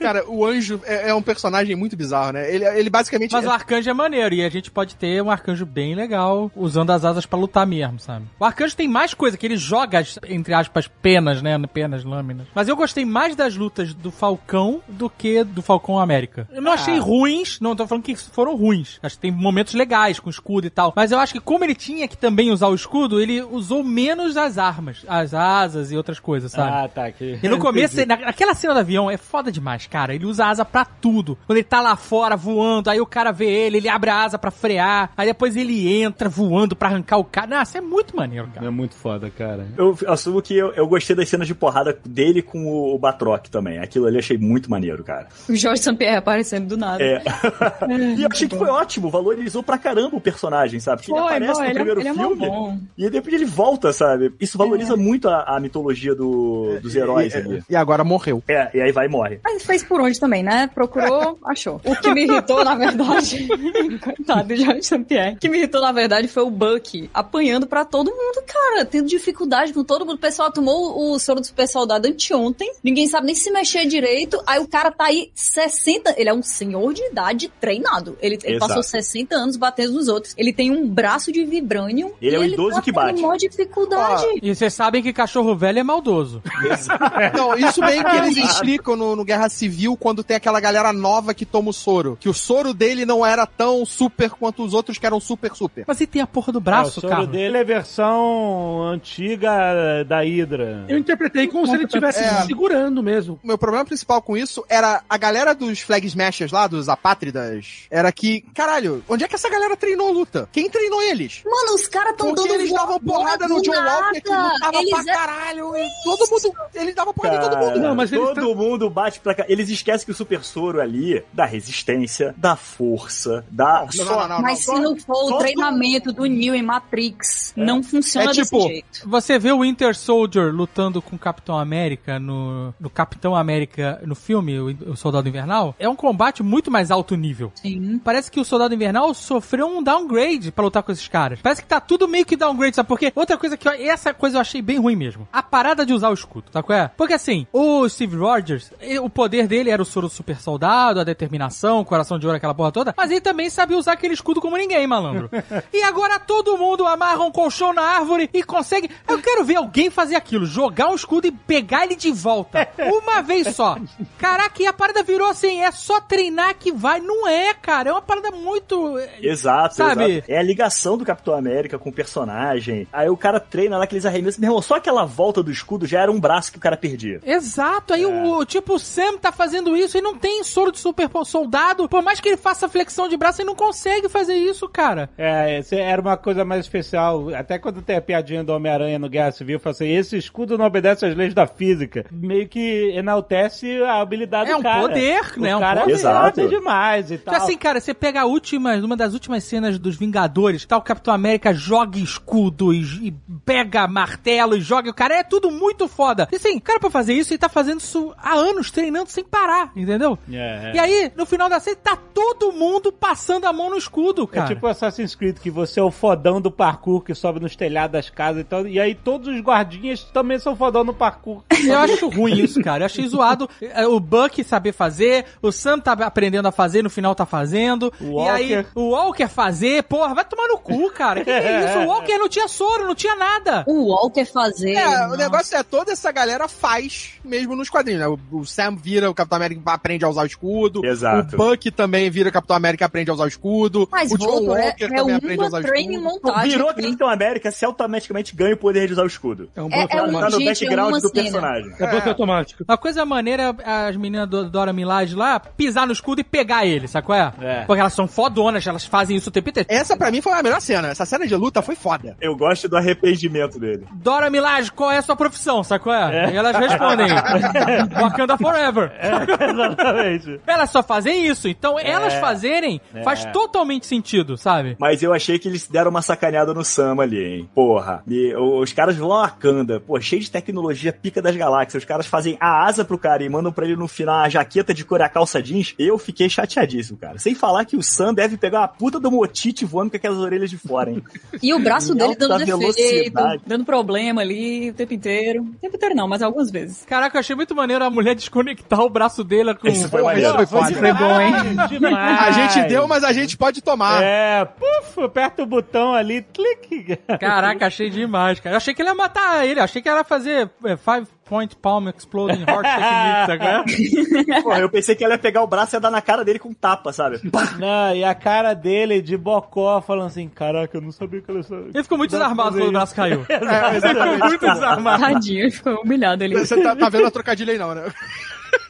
Cara, 0.00 0.24
o 0.28 0.44
anjo 0.44 0.80
é, 0.84 1.10
é 1.10 1.14
um 1.14 1.22
personagem 1.22 1.74
muito 1.76 1.96
bizarro, 1.96 2.32
né? 2.32 2.52
Ele, 2.52 2.64
ele 2.64 2.90
basicamente. 2.90 3.32
Mas 3.32 3.46
o 3.46 3.50
arcanjo 3.50 3.88
é 3.88 3.92
maneiro 3.92 4.34
e 4.34 4.44
a 4.44 4.48
gente 4.48 4.70
pode 4.70 4.94
ter 4.96 5.22
um 5.22 5.30
arcanjo 5.30 5.64
bem 5.66 5.94
legal 5.94 6.50
usando 6.56 6.90
as 6.90 7.04
asas 7.04 7.26
pra 7.26 7.38
lutar 7.38 7.66
mesmo, 7.66 7.98
sabe? 7.98 8.24
O 8.38 8.44
arcanjo 8.44 8.76
tem 8.76 8.88
mais 8.88 9.14
coisa, 9.14 9.36
que 9.36 9.46
ele 9.46 9.56
joga, 9.56 9.98
as, 9.98 10.18
entre 10.28 10.54
aspas, 10.54 10.88
penas, 11.00 11.42
né? 11.42 11.58
Penas, 11.72 12.04
lâminas. 12.04 12.46
Mas 12.54 12.68
eu 12.68 12.76
gostei 12.76 13.04
mais 13.04 13.34
das 13.36 13.56
lutas 13.56 13.94
do 13.94 14.10
Falcão 14.10 14.80
do 14.88 15.08
que 15.08 15.44
do 15.44 15.62
Falcão 15.62 15.98
América. 15.98 16.46
Eu 16.52 16.60
não 16.62 16.72
achei 16.72 16.98
ruins, 16.98 17.58
não 17.60 17.74
tô 17.76 17.86
falando 17.86 18.04
que 18.04 18.14
foram 18.16 18.56
ruins. 18.56 18.98
Acho 19.02 19.16
que 19.16 19.22
tem 19.22 19.30
momentos 19.42 19.74
legais 19.74 20.18
com 20.20 20.30
escudo 20.30 20.66
e 20.66 20.70
tal. 20.70 20.92
Mas 20.94 21.12
eu 21.12 21.18
acho 21.18 21.32
que 21.32 21.40
como 21.40 21.64
ele 21.64 21.74
tinha 21.74 22.06
que 22.08 22.16
também 22.16 22.50
usar 22.50 22.68
o 22.68 22.74
escudo, 22.74 23.20
ele 23.20 23.42
usou 23.42 23.82
menos 23.84 24.36
as 24.36 24.58
armas, 24.58 25.04
as 25.08 25.34
asas 25.34 25.90
e 25.92 25.96
outras 25.96 26.18
coisas, 26.20 26.52
sabe? 26.52 26.70
Ah, 26.72 26.88
tá. 26.88 27.10
Que... 27.10 27.38
E 27.42 27.48
no 27.48 27.58
começo, 27.60 27.96
na- 28.06 28.16
naquela 28.16 28.54
cena 28.54 28.74
do 28.74 28.80
avião, 28.80 29.10
é 29.10 29.16
foda 29.16 29.50
demais, 29.50 29.86
cara. 29.86 30.14
Ele 30.14 30.24
usa 30.26 30.46
asa 30.46 30.64
pra 30.64 30.84
tudo. 30.84 31.36
Quando 31.46 31.58
ele 31.58 31.64
tá 31.64 31.80
lá 31.80 31.96
fora 31.96 32.36
voando, 32.36 32.88
aí 32.88 33.00
o 33.00 33.06
cara 33.06 33.32
vê 33.32 33.46
ele, 33.50 33.78
ele 33.78 33.88
abre 33.88 34.10
a 34.10 34.22
asa 34.24 34.38
pra 34.38 34.50
frear, 34.50 35.10
aí 35.16 35.26
depois 35.26 35.56
ele 35.56 35.92
entra 36.02 36.28
voando 36.28 36.76
pra 36.76 36.88
arrancar 36.88 37.18
o 37.18 37.24
cara. 37.24 37.58
Nossa, 37.58 37.78
é 37.78 37.80
muito 37.80 38.16
maneiro, 38.16 38.48
cara. 38.54 38.66
É 38.66 38.70
muito 38.70 38.94
foda, 38.94 39.28
cara. 39.30 39.66
Eu 39.76 39.96
assumo 40.06 40.40
que 40.40 40.56
eu, 40.56 40.72
eu 40.72 40.86
gostei 40.86 41.16
das 41.16 41.28
cenas 41.28 41.46
de 41.46 41.54
porrada 41.54 41.98
dele 42.04 42.42
com 42.42 42.64
o, 42.66 42.94
o 42.94 42.98
Batroc 42.98 43.46
também. 43.48 43.78
Aquilo 43.78 44.06
ali 44.06 44.16
eu 44.16 44.20
achei 44.20 44.38
muito 44.38 44.70
maneiro, 44.70 45.02
cara. 45.02 45.28
O 45.48 45.54
Jorge 45.56 45.82
St-Pierre 45.82 46.16
aparecendo 46.18 46.68
do 46.68 46.76
nada. 46.76 47.02
É. 47.02 47.22
e 48.16 48.22
eu 48.22 48.28
achei 48.30 48.48
que 48.48 48.56
foi 48.56 48.68
ótimo, 48.68 49.08
valorizou 49.32 49.62
pra 49.62 49.78
caramba 49.78 50.16
o 50.16 50.20
personagem, 50.20 50.80
sabe? 50.80 51.02
Porque 51.02 51.12
ele 51.12 51.20
Foi, 51.20 51.28
aparece 51.28 51.52
foi, 51.54 51.62
no 51.64 51.70
ele 51.70 51.70
é- 51.70 51.74
primeiro 51.84 52.00
ele 52.00 52.08
é 52.08 52.14
filme 52.14 52.46
bom. 52.46 52.78
e 52.96 53.04
aí 53.04 53.10
depois 53.10 53.34
ele 53.34 53.44
volta, 53.44 53.92
sabe? 53.92 54.32
Isso 54.40 54.56
valoriza 54.58 54.96
muito 54.96 55.28
a, 55.28 55.56
a 55.56 55.60
mitologia 55.60 56.14
do- 56.14 56.78
dos 56.80 56.94
heróis 56.94 57.32
e, 57.34 57.36
ali. 57.36 57.62
e 57.68 57.76
agora 57.76 58.04
morreu. 58.04 58.42
É, 58.48 58.70
e 58.74 58.80
aí 58.80 58.92
vai 58.92 59.06
e 59.06 59.08
morre. 59.08 59.40
Mas 59.44 59.64
fez 59.64 59.82
por 59.82 60.00
onde 60.00 60.18
também, 60.18 60.42
né? 60.42 60.68
Procurou, 60.74 61.38
achou. 61.44 61.80
O 61.84 61.96
que 61.96 62.12
me 62.12 62.24
irritou, 62.24 62.64
na 62.64 62.74
verdade. 62.74 63.48
Coitado 64.02 64.48
do 64.48 64.56
Jorge 64.56 64.82
St-Pierre. 64.82 65.34
O 65.34 65.38
que 65.38 65.48
me 65.48 65.58
irritou, 65.58 65.80
na 65.80 65.92
verdade, 65.92 66.28
foi 66.28 66.42
o 66.42 66.50
Buck 66.50 67.08
apanhando 67.12 67.66
pra 67.66 67.84
todo 67.84 68.10
mundo, 68.10 68.42
cara. 68.46 68.84
Tendo 68.84 69.08
dificuldade 69.08 69.72
com 69.72 69.84
todo 69.84 70.04
mundo. 70.06 70.16
O 70.16 70.20
pessoal 70.20 70.50
tomou 70.52 71.12
o 71.12 71.18
soro 71.18 71.40
do 71.40 71.46
super 71.46 71.66
soldado 71.68 72.08
anteontem. 72.08 72.72
Ninguém 72.82 73.06
sabe 73.08 73.26
nem 73.26 73.34
se 73.34 73.50
mexer 73.50 73.86
direito. 73.86 74.40
Aí 74.46 74.58
o 74.60 74.68
cara 74.68 74.90
tá 74.90 75.04
aí 75.06 75.30
60. 75.34 76.14
Ele 76.16 76.28
é 76.28 76.34
um 76.34 76.42
senhor 76.42 76.92
de 76.92 77.02
idade 77.02 77.50
treinado. 77.60 78.16
Ele, 78.20 78.38
ele 78.44 78.58
passou 78.58 78.82
60 78.82 79.02
anos 79.30 79.56
batendo 79.56 79.92
nos 79.94 80.08
outros. 80.08 80.34
Ele 80.36 80.52
tem 80.52 80.70
um 80.70 80.88
braço 80.88 81.30
de 81.32 81.44
vibranium. 81.44 82.12
Ele 82.20 82.32
e 82.32 82.34
é 82.36 82.38
o 82.38 82.44
idoso 82.44 82.76
tá 82.76 82.82
que 82.82 82.92
bate. 82.92 83.20
maior 83.20 83.36
dificuldade. 83.36 84.24
E 84.42 84.54
vocês 84.54 84.72
sabem 84.74 85.02
que 85.02 85.12
cachorro 85.12 85.54
velho 85.56 85.78
é 85.78 85.82
maldoso. 85.82 86.42
Não, 87.36 87.56
isso 87.56 87.80
meio 87.80 88.04
que 88.04 88.16
eles 88.16 88.36
explicam 88.36 88.96
no, 88.96 89.16
no 89.16 89.24
Guerra 89.24 89.48
Civil 89.48 89.96
quando 89.96 90.22
tem 90.24 90.36
aquela 90.36 90.60
galera 90.60 90.92
nova 90.92 91.34
que 91.34 91.44
toma 91.46 91.70
o 91.70 91.72
soro. 91.72 92.16
Que 92.20 92.28
o 92.28 92.34
soro 92.34 92.72
dele 92.74 93.04
não 93.06 93.24
era 93.24 93.46
tão 93.46 93.84
super 93.84 94.30
quanto 94.30 94.62
os 94.64 94.74
outros 94.74 94.98
que 94.98 95.06
eram 95.06 95.20
super 95.20 95.54
super. 95.54 95.84
Mas 95.86 96.00
ele 96.00 96.06
tem 96.08 96.22
a 96.22 96.26
porra 96.26 96.52
do 96.52 96.58
É, 96.58 96.60
o 96.60 96.62
braço, 96.62 97.00
soro 97.00 97.08
cara. 97.12 97.26
dele 97.26 97.58
é 97.58 97.64
versão 97.64 98.82
antiga 98.82 100.04
da 100.06 100.20
Hydra. 100.22 100.84
Eu 100.88 100.98
interpretei 100.98 101.46
como 101.48 101.66
se 101.66 101.74
ele 101.74 101.84
estivesse 101.84 102.20
É. 102.20 102.42
segurando 102.42 103.02
mesmo. 103.02 103.38
Meu 103.42 103.58
problema 103.58 103.84
principal 103.84 104.22
com 104.22 104.36
isso 104.36 104.64
era 104.68 105.02
a 105.08 105.18
galera 105.18 105.54
dos 105.54 105.80
Flag 105.80 106.06
Smashers 106.06 106.52
lá, 106.52 106.66
dos 106.66 106.88
apátridas, 106.88 107.86
era 107.90 108.10
que, 108.12 108.42
caralho, 108.54 109.02
onde 109.12 109.24
é 109.24 109.28
que 109.28 109.34
essa 109.34 109.48
galera 109.50 109.76
treinou 109.76 110.10
luta? 110.12 110.48
Quem 110.52 110.68
treinou 110.70 111.02
eles? 111.02 111.42
Mano, 111.44 111.74
os 111.74 111.86
caras 111.86 112.16
tão 112.16 112.34
Porque 112.34 112.48
dando 112.48 112.60
eles 112.60 112.72
davam 112.72 112.98
porrada 113.00 113.46
no 113.48 113.60
John 113.62 113.72
nada. 113.72 113.90
Walker, 114.06 114.20
que 114.20 114.28
lutava 114.30 114.76
Eles 114.78 114.90
pra 114.90 115.00
é- 115.00 115.16
caralho. 115.16 115.72
Todo 116.04 116.30
mundo, 116.30 116.54
eles 116.74 116.94
davam 116.94 117.14
porrada 117.14 117.36
em 117.36 117.40
todo 117.40 117.58
mundo. 117.58 117.80
Não, 117.80 117.94
mas 117.94 118.10
Todo 118.10 118.54
mundo 118.54 118.90
bate 118.90 119.20
pra 119.20 119.34
cá. 119.34 119.44
Eles 119.48 119.68
esquecem 119.68 120.04
que 120.04 120.12
o 120.12 120.14
super 120.14 120.42
soro 120.44 120.80
ali 120.80 121.22
dá 121.32 121.44
resistência, 121.44 122.34
dá 122.36 122.56
força, 122.56 123.44
dá. 123.50 123.86
Não, 123.96 124.04
não, 124.04 124.14
não, 124.20 124.28
não, 124.28 124.42
Mas 124.42 124.66
não. 124.66 124.76
se 124.76 124.80
não 124.82 124.96
for 124.96 125.14
só 125.28 125.36
o 125.36 125.38
treinamento 125.38 126.12
do 126.12 126.24
Neo 126.26 126.54
em 126.54 126.62
Matrix, 126.62 127.52
não 127.56 127.82
funciona 127.82 128.30
É 128.30 128.34
tipo, 128.34 128.56
desse 128.56 128.68
jeito. 128.68 129.08
Você 129.08 129.38
vê 129.38 129.52
o 129.52 129.60
Winter 129.60 129.94
Soldier 129.96 130.52
lutando 130.54 131.00
com 131.00 131.16
o 131.16 131.18
Capitão 131.18 131.58
América 131.58 132.18
no, 132.18 132.74
no 132.78 132.90
Capitão 132.90 133.34
América 133.34 134.00
no 134.04 134.14
filme, 134.14 134.58
o, 134.58 134.92
o 134.92 134.96
Soldado 134.96 135.28
Invernal, 135.28 135.74
é 135.78 135.88
um 135.88 135.96
combate 135.96 136.42
muito 136.42 136.70
mais 136.70 136.90
alto 136.90 137.14
nível. 137.16 137.52
Sim. 137.56 137.98
Parece 138.04 138.30
que 138.30 138.40
o 138.40 138.44
Soldado 138.44 138.74
Invernal 138.74 139.01
sofreu 139.14 139.66
um 139.66 139.82
downgrade 139.82 140.52
pra 140.52 140.64
lutar 140.64 140.82
com 140.82 140.92
esses 140.92 141.08
caras. 141.08 141.40
Parece 141.42 141.62
que 141.62 141.68
tá 141.68 141.80
tudo 141.80 142.08
meio 142.08 142.24
que 142.24 142.36
downgrade, 142.36 142.76
sabe 142.76 142.88
por 142.88 142.98
quê? 142.98 143.12
Outra 143.14 143.36
coisa 143.36 143.56
que 143.56 143.68
eu, 143.68 143.72
essa 143.72 144.14
coisa 144.14 144.36
eu 144.36 144.40
achei 144.40 144.62
bem 144.62 144.78
ruim 144.78 144.96
mesmo. 144.96 145.28
A 145.32 145.42
parada 145.42 145.84
de 145.84 145.92
usar 145.92 146.10
o 146.10 146.14
escudo, 146.14 146.50
sabe 146.52 146.66
qual 146.66 146.78
é? 146.78 146.88
Porque 146.96 147.14
assim, 147.14 147.46
o 147.52 147.88
Steve 147.88 148.16
Rogers, 148.16 148.70
o 149.02 149.10
poder 149.10 149.46
dele 149.46 149.70
era 149.70 149.82
o 149.82 149.84
soro 149.84 150.08
super 150.08 150.38
soldado, 150.40 151.00
a 151.00 151.04
determinação, 151.04 151.80
o 151.80 151.84
coração 151.84 152.18
de 152.18 152.26
ouro, 152.26 152.36
aquela 152.36 152.54
porra 152.54 152.72
toda, 152.72 152.94
mas 152.96 153.10
ele 153.10 153.20
também 153.20 153.50
sabia 153.50 153.76
usar 153.76 153.92
aquele 153.92 154.14
escudo 154.14 154.40
como 154.40 154.56
ninguém, 154.56 154.86
malandro. 154.86 155.30
e 155.72 155.82
agora 155.82 156.18
todo 156.18 156.56
mundo 156.56 156.86
amarra 156.86 157.24
um 157.24 157.30
colchão 157.30 157.72
na 157.72 157.82
árvore 157.82 158.30
e 158.32 158.42
consegue. 158.42 158.90
Eu 159.08 159.20
quero 159.20 159.44
ver 159.44 159.56
alguém 159.56 159.90
fazer 159.90 160.14
aquilo, 160.14 160.46
jogar 160.46 160.88
um 160.88 160.94
escudo 160.94 161.26
e 161.26 161.32
pegar 161.32 161.84
ele 161.84 161.96
de 161.96 162.10
volta. 162.10 162.68
Uma 162.78 163.22
vez 163.22 163.54
só. 163.54 163.76
Caraca, 164.18 164.62
e 164.62 164.66
a 164.66 164.72
parada 164.72 165.02
virou 165.02 165.28
assim, 165.28 165.60
é 165.62 165.70
só 165.70 166.00
treinar 166.00 166.54
que 166.54 166.72
vai. 166.72 167.00
Não 167.00 167.28
é, 167.28 167.54
cara. 167.54 167.90
É 167.90 167.92
uma 167.92 168.02
parada 168.02 168.30
muito 168.30 168.81
eh, 168.98 169.08
Exato, 169.22 169.74
Sabe? 169.76 170.04
exato. 170.04 170.30
É 170.30 170.38
a 170.38 170.42
ligação 170.42 170.96
do 170.98 171.04
Capitão 171.04 171.34
América 171.34 171.78
com 171.78 171.90
o 171.90 171.92
personagem. 171.92 172.86
Aí 172.92 173.08
o 173.08 173.16
cara 173.16 173.38
treina 173.40 173.76
lá 173.78 173.84
aqueles 173.84 174.06
arremessos. 174.06 174.38
Meu 174.38 174.48
irmão, 174.50 174.62
só 174.62 174.76
aquela 174.76 175.04
volta 175.04 175.42
do 175.42 175.50
escudo 175.50 175.86
já 175.86 176.00
era 176.00 176.10
um 176.10 176.20
braço 176.20 176.52
que 176.52 176.58
o 176.58 176.60
cara 176.60 176.76
perdia. 176.76 177.20
Exato, 177.24 177.94
aí 177.94 178.04
o, 178.06 178.38
o- 178.38 178.44
tipo, 178.44 178.74
o 178.74 178.78
Sam 178.78 179.18
tá 179.18 179.30
fazendo 179.32 179.76
isso 179.76 179.96
e 179.98 180.00
não 180.00 180.16
tem 180.16 180.42
soro 180.44 180.72
de 180.72 180.78
super 180.78 181.08
soldado. 181.24 181.88
Por 181.88 182.02
mais 182.02 182.20
que 182.20 182.28
ele 182.28 182.36
faça 182.36 182.68
flexão 182.68 183.08
de 183.08 183.16
braço, 183.16 183.40
ele 183.40 183.48
não 183.48 183.54
consegue 183.54 184.08
fazer 184.08 184.34
isso, 184.34 184.68
cara. 184.68 185.08
É, 185.16 185.58
esse 185.58 185.76
era 185.76 186.00
uma 186.00 186.16
coisa 186.16 186.44
mais 186.44 186.60
especial. 186.64 187.28
Até 187.34 187.58
quando 187.58 187.82
tem 187.82 187.96
a 187.96 188.00
piadinha 188.02 188.42
do 188.44 188.52
Homem-Aranha 188.52 188.98
no 188.98 189.08
Guerra 189.08 189.32
Civil, 189.32 189.58
fala 189.60 189.72
assim, 189.74 189.88
esse 189.88 190.16
escudo 190.16 190.56
não 190.58 190.64
obedece 190.66 191.04
às 191.06 191.14
leis 191.16 191.34
da 191.34 191.46
física. 191.46 192.04
Meio 192.10 192.48
que 192.48 192.92
enaltece 192.96 193.82
a 193.82 194.00
habilidade 194.00 194.50
É 194.50 194.54
do 194.54 194.60
um 194.60 194.62
cara. 194.62 194.80
poder, 194.80 195.20
né? 195.38 195.54
O 195.54 195.58
Um 195.58 195.60
cara 195.60 195.80
poder. 195.80 195.92
é 195.92 195.94
Exato. 195.96 196.40
foda 196.40 196.48
demais 196.48 197.10
e 197.10 197.18
tal. 197.18 197.34
Então, 197.34 197.44
assim, 197.46 197.56
cara, 197.56 197.80
você 197.80 197.94
pega 197.94 198.22
a 198.22 198.24
última, 198.24 198.71
uma 198.80 198.96
das 198.96 199.12
últimas 199.14 199.44
cenas 199.44 199.78
dos 199.78 199.96
Vingadores, 199.96 200.64
tá 200.64 200.76
o 200.76 200.82
Capitão 200.82 201.12
América 201.12 201.52
joga 201.52 201.98
escudo 201.98 202.72
e, 202.72 203.12
pega 203.44 203.86
martelo 203.86 204.56
e 204.56 204.60
joga 204.60 204.90
o 204.90 204.94
cara, 204.94 205.14
é 205.16 205.22
tudo 205.22 205.50
muito 205.50 205.88
foda. 205.88 206.28
E 206.32 206.36
assim, 206.36 206.56
o 206.56 206.60
cara 206.60 206.78
pra 206.80 206.90
fazer 206.90 207.14
isso, 207.14 207.32
ele 207.32 207.38
tá 207.38 207.48
fazendo 207.48 207.80
isso 207.80 208.12
há 208.16 208.34
anos, 208.34 208.70
treinando 208.70 209.10
sem 209.10 209.24
parar, 209.24 209.72
entendeu? 209.74 210.18
É, 210.30 210.70
é. 210.70 210.72
E 210.74 210.78
aí, 210.78 211.12
no 211.16 211.26
final 211.26 211.48
da 211.48 211.58
série, 211.60 211.76
tá 211.76 211.96
todo 211.96 212.52
mundo 212.52 212.92
passando 212.92 213.44
a 213.46 213.52
mão 213.52 213.70
no 213.70 213.76
escudo, 213.76 214.28
É 214.32 214.36
cara. 214.36 214.46
tipo 214.54 214.66
Assassin's 214.66 215.14
Creed, 215.14 215.38
que 215.38 215.50
você 215.50 215.80
é 215.80 215.82
o 215.82 215.90
fodão 215.90 216.40
do 216.40 216.50
parkour 216.50 217.02
que 217.02 217.14
sobe 217.14 217.40
nos 217.40 217.56
telhados 217.56 217.92
das 217.92 218.10
casas 218.10 218.42
e 218.42 218.44
tal. 218.44 218.66
E 218.66 218.78
aí 218.78 218.94
todos 218.94 219.28
os 219.28 219.40
guardinhas 219.40 220.02
também 220.04 220.38
são 220.38 220.54
fodão 220.56 220.84
no 220.84 220.94
parkour. 220.94 221.42
Eu 221.64 221.78
acho 221.78 222.08
ruim 222.08 222.34
isso, 222.40 222.60
cara. 222.62 222.82
Eu 222.82 222.86
achei 222.86 223.06
zoado. 223.06 223.48
É, 223.60 223.86
O 223.86 223.98
Buck 224.00 224.42
saber 224.44 224.72
fazer, 224.72 225.24
o 225.40 225.50
Sam 225.52 225.78
tá 225.78 225.92
aprendendo 225.92 226.46
a 226.46 226.52
fazer, 226.52 226.82
no 226.82 226.90
final 226.90 227.14
tá 227.14 227.24
fazendo. 227.26 227.92
O 228.00 228.24
E 228.24 228.28
aí, 228.28 228.61
Walker. 228.64 228.78
o 228.80 228.90
Walker 228.90 229.28
fazer, 229.28 229.82
porra, 229.84 230.14
vai 230.14 230.24
tomar 230.24 230.48
no 230.48 230.58
cu, 230.58 230.90
cara. 230.92 231.20
Que 231.20 231.24
que 231.26 231.30
é 231.30 231.64
isso? 231.66 231.78
O 231.80 231.86
Walker 231.86 232.18
não 232.18 232.28
tinha 232.28 232.48
soro, 232.48 232.86
não 232.86 232.94
tinha 232.94 233.14
nada. 233.16 233.64
O 233.66 233.88
Walker 233.88 234.24
fazer. 234.24 234.74
É, 234.74 235.06
o 235.06 235.08
não. 235.10 235.16
negócio 235.16 235.56
é, 235.56 235.62
toda 235.62 235.92
essa 235.92 236.10
galera 236.12 236.48
faz 236.48 237.12
mesmo 237.24 237.54
nos 237.56 237.68
quadrinhos, 237.70 238.00
né? 238.00 238.08
O, 238.08 238.18
o 238.32 238.44
Sam 238.46 238.76
vira 238.76 239.10
o 239.10 239.14
Capitão 239.14 239.36
América 239.36 239.60
e 239.66 239.70
aprende 239.72 240.04
a 240.04 240.08
usar 240.08 240.22
o 240.22 240.26
escudo. 240.26 240.84
Exato. 240.84 241.34
O 241.34 241.38
Buck 241.38 241.70
também 241.70 242.10
vira 242.10 242.28
o 242.28 242.32
Capitão 242.32 242.56
América 242.56 242.84
e 242.84 242.86
aprende 242.86 243.10
a 243.10 243.14
usar 243.14 243.24
o 243.24 243.28
escudo. 243.28 243.88
Mas 243.90 244.10
o 244.10 244.18
John 244.18 244.26
Voltor 244.26 244.58
é, 244.58 244.66
Walker 244.66 244.84
é 244.84 244.88
também 244.88 245.14
aprende 245.16 245.42
a 245.42 245.46
usar 245.46 245.56
o 245.58 245.60
escudo. 245.64 246.00
montagem 246.02 246.50
Virou 246.50 246.68
aqui. 246.68 246.82
Capitão 246.82 247.08
América, 247.08 247.50
se 247.50 247.64
automaticamente 247.64 248.34
ganha 248.34 248.54
o 248.54 248.58
poder 248.58 248.86
de 248.86 248.92
usar 248.92 249.02
o 249.04 249.06
escudo. 249.06 249.50
É 249.54 249.62
um 249.62 249.66
É- 249.66 249.68
bloco 249.86 249.96
é 249.96 250.02
um 250.02 250.12
Tá 250.22 250.30
no 250.30 250.42
é 250.42 250.44
background 250.44 250.88
uma 250.90 251.00
do 251.00 251.08
cena. 251.08 251.22
personagem. 251.22 251.72
É 251.78 251.86
bloco 251.86 252.08
automático. 252.08 252.64
Uma 252.68 252.76
coisa 252.78 253.04
maneira 253.04 253.54
é 253.64 253.88
as 253.88 253.96
meninas 253.96 254.28
do 254.28 254.48
Dora 254.50 254.72
Milaje 254.72 255.14
lá 255.14 255.40
pisar 255.40 255.86
no 255.86 255.92
escudo 255.92 256.20
e 256.20 256.24
pegar 256.24 256.66
ele, 256.66 256.86
sabe 256.86 257.06
qual 257.06 257.18
é? 257.18 257.32
É. 257.40 257.64
Porque 257.64 257.80
elas 257.80 257.92
são 257.94 258.06
fodonas, 258.06 258.51
elas 258.66 258.84
fazem 258.84 259.16
isso 259.16 259.28
o 259.28 259.32
tempo 259.32 259.48
inteiro. 259.48 259.68
Essa 259.70 259.96
pra 259.96 260.10
mim 260.10 260.20
foi 260.20 260.32
a 260.32 260.42
melhor 260.42 260.60
cena. 260.60 260.88
Essa 260.88 261.04
cena 261.04 261.26
de 261.26 261.34
luta 261.34 261.62
foi 261.62 261.74
foda. 261.74 262.16
Eu 262.20 262.36
gosto 262.36 262.68
do 262.68 262.76
arrependimento 262.76 263.58
dele. 263.58 263.86
Dora 263.94 264.30
Milaje, 264.30 264.70
qual 264.72 264.90
é 264.90 264.98
a 264.98 265.02
sua 265.02 265.16
profissão, 265.16 265.62
sabe 265.62 265.84
qual 265.84 265.94
é? 265.94 266.32
E 266.32 266.36
elas 266.36 266.56
respondem, 266.56 267.08
Wakanda 268.00 268.36
Forever. 268.36 268.92
Exatamente. 269.00 270.40
Elas 270.46 270.70
só 270.70 270.82
fazem 270.82 271.26
isso, 271.26 271.48
então 271.48 271.78
elas 271.78 272.14
fazerem 272.14 272.80
faz 273.04 273.24
totalmente 273.26 273.86
sentido, 273.86 274.36
sabe? 274.36 274.76
Mas 274.78 275.02
eu 275.02 275.12
achei 275.12 275.38
que 275.38 275.48
eles 275.48 275.66
deram 275.66 275.90
uma 275.90 276.02
sacaneada 276.02 276.54
no 276.54 276.64
Sam 276.64 277.00
ali, 277.00 277.22
hein? 277.22 277.50
Porra. 277.54 278.02
E 278.06 278.34
os 278.34 278.72
caras 278.72 278.96
vão 278.96 279.12
a 279.12 279.22
Wakanda, 279.22 279.80
pô, 279.80 280.00
cheio 280.00 280.22
de 280.22 280.30
tecnologia 280.30 280.92
pica 280.92 281.22
das 281.22 281.36
galáxias. 281.36 281.82
Os 281.82 281.86
caras 281.88 282.06
fazem 282.06 282.36
a 282.40 282.64
asa 282.66 282.84
pro 282.84 282.98
cara 282.98 283.22
e 283.22 283.28
mandam 283.28 283.52
pra 283.52 283.64
ele 283.64 283.76
no 283.76 283.88
final 283.88 284.20
a 284.20 284.28
jaqueta 284.28 284.74
de 284.74 284.84
cor 284.84 285.00
e 285.00 285.04
a 285.04 285.08
calça 285.08 285.42
jeans. 285.42 285.74
Eu 285.78 285.98
fiquei 285.98 286.28
chateadíssimo, 286.28 286.98
cara. 286.98 287.18
Sem 287.18 287.34
falar 287.34 287.64
que 287.64 287.76
o 287.76 287.82
Sam 287.82 288.14
deve 288.14 288.36
pegar 288.42 288.60
uma 288.62 288.68
puta 288.68 288.98
do 288.98 289.08
motite 289.08 289.64
voando 289.64 289.92
com 289.92 289.96
aquelas 289.96 290.18
orelhas 290.18 290.50
de 290.50 290.58
fora, 290.58 290.90
hein? 290.90 291.00
E 291.40 291.54
o 291.54 291.60
braço 291.60 291.92
Em 291.92 291.96
dele 291.96 292.16
dando 292.16 292.38
defeito, 292.38 292.58
velocidade. 292.58 293.42
dando 293.46 293.64
problema 293.64 294.20
ali 294.20 294.70
o 294.70 294.74
tempo 294.74 294.92
inteiro. 294.92 295.42
O 295.44 295.60
tempo 295.60 295.76
inteiro 295.76 295.94
não, 295.94 296.08
mas 296.08 296.22
algumas 296.22 296.50
vezes. 296.50 296.84
Caraca, 296.84 297.16
eu 297.16 297.20
achei 297.20 297.36
muito 297.36 297.54
maneiro 297.54 297.84
a 297.84 297.90
mulher 297.90 298.16
desconectar 298.16 298.80
o 298.80 298.90
braço 298.90 299.22
dele 299.22 299.54
com... 299.54 299.68
Isso 299.68 299.88
foi 299.88 300.02
maneiro. 300.02 300.42
isso 300.42 300.46
foi. 300.48 300.74
Foi 300.74 300.92
bom, 300.92 301.20
hein? 301.20 301.32
Demais. 301.68 302.26
A 302.26 302.30
gente 302.32 302.68
deu, 302.68 302.88
mas 302.88 303.04
a 303.04 303.12
gente 303.12 303.36
pode 303.36 303.62
tomar. 303.62 304.02
É, 304.02 304.44
puf, 304.44 305.00
aperta 305.04 305.44
o 305.44 305.46
botão 305.46 305.94
ali, 305.94 306.22
clique. 306.32 306.96
Caraca, 307.20 307.66
achei 307.66 307.88
demais, 307.88 308.40
cara. 308.40 308.54
Eu 308.54 308.56
achei 308.58 308.74
que 308.74 308.82
ele 308.82 308.88
ia 308.88 308.94
matar 308.94 309.46
ele, 309.46 309.60
eu 309.60 309.64
achei 309.64 309.80
que 309.80 309.88
ela 309.88 309.98
ia 309.98 310.04
fazer 310.04 310.50
é, 310.64 310.76
Five 310.76 311.06
Point 311.32 311.56
Palm 311.56 311.88
Exploding 311.88 312.44
Heart 312.46 312.66
Technique, 312.66 313.26
sabe? 313.26 313.38
qual 313.38 314.36
é? 314.36 314.42
Porra, 314.42 314.58
eu 314.58 314.68
pensei 314.68 314.94
que 314.94 315.02
ela 315.02 315.14
ia 315.14 315.18
pegar 315.18 315.42
o 315.42 315.46
braço 315.46 315.74
e 315.74 315.76
ia 315.76 315.80
dar 315.80 315.90
na 315.90 316.02
cara 316.02 316.22
dele 316.26 316.38
com 316.38 316.52
tapa, 316.52 316.92
sabe? 316.92 317.22
Não, 317.58 317.96
e 317.96 318.04
a 318.04 318.14
cara 318.14 318.52
dele 318.52 319.00
de 319.00 319.16
bocó 319.16 319.80
falando 319.80 320.08
assim, 320.08 320.28
caraca, 320.28 320.76
eu 320.76 320.82
não 320.82 320.92
sabia 320.92 321.22
que 321.22 321.30
ela... 321.30 321.40
Ele 321.72 321.82
ficou 321.82 321.96
muito 321.96 322.10
desarmado 322.10 322.58
quando 322.58 322.68
o 322.68 322.72
braço 322.72 322.94
caiu. 322.94 323.24
É, 323.32 323.76
exatamente. 323.76 324.24
Muito 324.24 324.46
desarmado. 324.46 325.02
Tadinho, 325.02 325.40
ele 325.40 325.50
ficou 325.50 325.80
humilhado 325.82 326.22
ali. 326.22 326.34
Você 326.34 326.62
tá, 326.62 326.76
tá 326.76 326.88
vendo 326.90 327.06
a 327.06 327.10
trocadilha 327.10 327.52
aí 327.52 327.58
não, 327.58 327.74
né? 327.74 327.90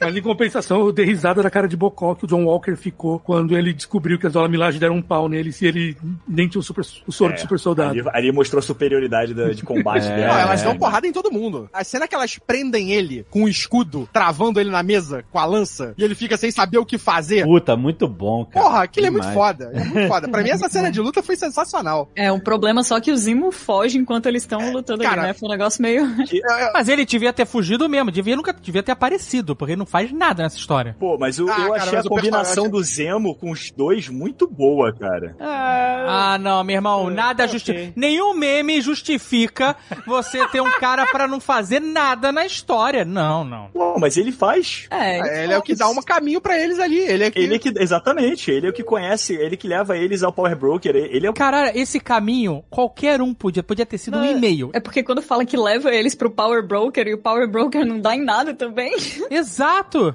Mas 0.01 0.17
em 0.17 0.23
compensação, 0.23 0.81
eu 0.81 0.93
dei 0.93 1.05
risada 1.07 1.43
da 1.43 1.51
cara 1.51 1.69
de 1.69 1.77
bocó 1.77 2.15
que 2.15 2.25
o 2.25 2.29
John 2.29 2.45
Walker 2.45 2.75
ficou 2.77 3.19
quando 3.19 3.57
ele 3.57 3.73
descobriu 3.73 4.19
que 4.19 4.27
as 4.27 4.33
Dora 4.33 4.49
Milaje 4.49 4.79
deram 4.79 4.97
um 4.97 5.03
pau 5.03 5.29
nele 5.29 5.53
se 5.53 5.67
ele 5.67 5.97
nem 6.27 6.49
tinha 6.49 6.61
o, 6.61 6.63
super, 6.63 6.85
o 7.07 7.13
soro 7.13 7.35
de 7.35 7.41
super 7.41 7.59
soldado. 7.59 7.91
Ali, 7.91 8.03
ali 8.13 8.33
mostrou 8.33 8.59
a 8.59 8.63
superioridade 8.63 9.35
da- 9.35 9.51
de 9.51 9.63
combate 9.63 10.05
Não, 10.09 10.17
dela. 10.17 10.41
elas 10.41 10.63
né? 10.63 10.69
dão 10.69 10.79
porrada 10.79 11.07
em 11.07 11.13
todo 11.13 11.31
mundo. 11.31 11.69
A 11.73 11.85
cena 11.85 12.09
que 12.09 12.15
elas 12.15 12.39
prendem 12.39 12.93
ele 12.93 13.25
com 13.31 13.45
o 13.45 13.49
escudo, 13.49 14.09
travando 14.13 14.61
ele 14.61 14.71
na 14.71 14.83
mesa 14.83 15.25
com 15.31 15.39
a 15.39 15.45
lança, 15.45 15.95
e 15.97 16.03
ele 16.05 16.15
fica 16.15 16.37
sem 16.37 16.51
saber 16.51 16.79
o 16.79 16.87
que 16.87 16.99
fazer. 16.99 17.45
Puta, 17.45 17.77
muito 17.77 18.09
bom, 18.09 18.45
cara. 18.45 18.65
Porra, 18.67 18.83
aquilo 18.83 19.07
é 19.07 19.11
muito 19.11 19.27
Demais. 19.29 19.39
foda. 19.39 19.71
É 19.75 19.85
muito 19.85 20.09
foda. 20.09 20.29
Pra 20.29 20.43
mim, 20.43 20.51
essa 20.51 20.69
cena 20.69 20.91
de 20.91 21.01
luta 21.03 21.23
foi 21.23 21.37
sensacional. 21.37 22.11
É 22.17 22.31
um 22.33 22.41
problema 22.41 22.83
só 22.83 23.01
que 23.01 23.11
o 23.13 23.17
Zimo 23.17 23.51
foge 23.53 23.99
enquanto 23.99 24.27
eles 24.27 24.43
estão 24.43 24.73
lutando 24.73 25.03
cara, 25.03 25.21
ali, 25.23 25.29
né? 25.29 25.35
Foi 25.35 25.49
um 25.49 25.53
negócio 25.53 25.81
meio. 25.83 26.07
Mas 26.75 26.89
ele 26.89 27.05
devia 27.05 27.33
ter 27.33 27.47
fugido 27.47 27.89
mesmo, 27.89 28.11
devia 28.11 28.37
nunca 28.37 28.53
devia 28.53 28.83
ter 28.83 28.93
aparecido, 28.93 29.55
porque 29.55 29.72
ele 29.73 29.79
não 29.79 29.87
faz 29.87 30.13
nada 30.13 30.43
nessa 30.43 30.57
história. 30.57 30.97
Pô, 30.99 31.17
mas 31.19 31.39
eu, 31.39 31.49
Ah, 31.49 31.53
eu 31.61 31.71
cara, 31.71 31.83
achei 31.83 31.97
mas 31.97 32.07
a 32.07 32.09
combinação 32.09 32.65
personagem- 32.65 32.71
do 32.71 32.83
Zemo 32.83 33.35
com 33.35 33.51
os 33.51 33.71
dois 33.71 34.09
muito 34.09 34.47
boa, 34.49 34.93
cara. 34.93 35.37
Ah, 35.41 36.33
Ah, 36.35 36.39
não, 36.39 36.63
meu 36.65 36.77
irmão, 36.77 37.11
nada 37.11 37.45
ok. 37.45 37.53
justifica. 37.53 37.93
Nenhum 37.97 38.35
meme 38.35 38.81
justifica 38.81 39.77
você 40.07 40.47
ter 40.49 40.61
um 40.61 40.71
cara 40.73 41.07
pra 41.07 41.27
não 41.29 41.41
fazer 41.41 41.81
nada 41.81 42.31
na 42.33 42.45
história. 42.47 43.05
Não, 43.05 43.45
não. 43.45 43.69
Pô, 43.73 43.99
mas 43.99 44.17
ele 44.17 44.33
faz. 44.33 44.87
É, 44.91 45.45
Ele 45.45 45.53
é 45.53 45.59
o 45.59 45.63
que 45.63 45.75
dá 45.75 45.89
um 45.89 46.03
caminho 46.03 46.41
pra 46.41 46.59
eles 46.59 46.79
ali. 46.79 46.99
Ele 46.99 47.25
é 47.25 47.31
que... 47.31 47.39
Ele 47.39 47.55
é 47.55 47.59
que. 47.59 47.73
Exatamente, 47.79 48.51
ele 48.51 48.67
é 48.67 48.71
o 48.71 48.73
que 48.73 48.83
conhece, 48.83 49.35
ele 49.35 49.57
que 49.57 49.67
leva 49.69 49.97
eles 49.97 50.23
ao 50.23 50.33
Power 50.33 50.57
Broker. 50.57 50.95
Ele 50.95 51.27
é 51.27 51.31
o. 51.31 51.35
Caralho, 51.35 51.73
esse 51.77 51.99
caminho, 52.01 52.63
qualquer 52.71 53.21
um 53.23 53.33
podia, 53.35 53.63
podia 53.63 53.87
ter 53.87 53.99
sido 53.99 54.19
um 54.19 54.25
e-mail. 54.25 54.71
É 54.73 54.81
porque 54.81 55.03
quando 55.03 55.23
fala 55.23 55.45
que 55.45 55.57
leva 55.57 55.95
eles 55.95 56.15
pro 56.15 56.31
Power 56.31 56.67
Broker 56.67 57.07
e 57.07 57.15
o 57.15 57.19
Power 57.19 57.49
Broker 57.49 57.85
não 57.87 58.01
dá 58.01 58.15
em 58.15 58.23
nada 58.25 58.55
também. 58.55 58.93
Exato! 59.31 59.62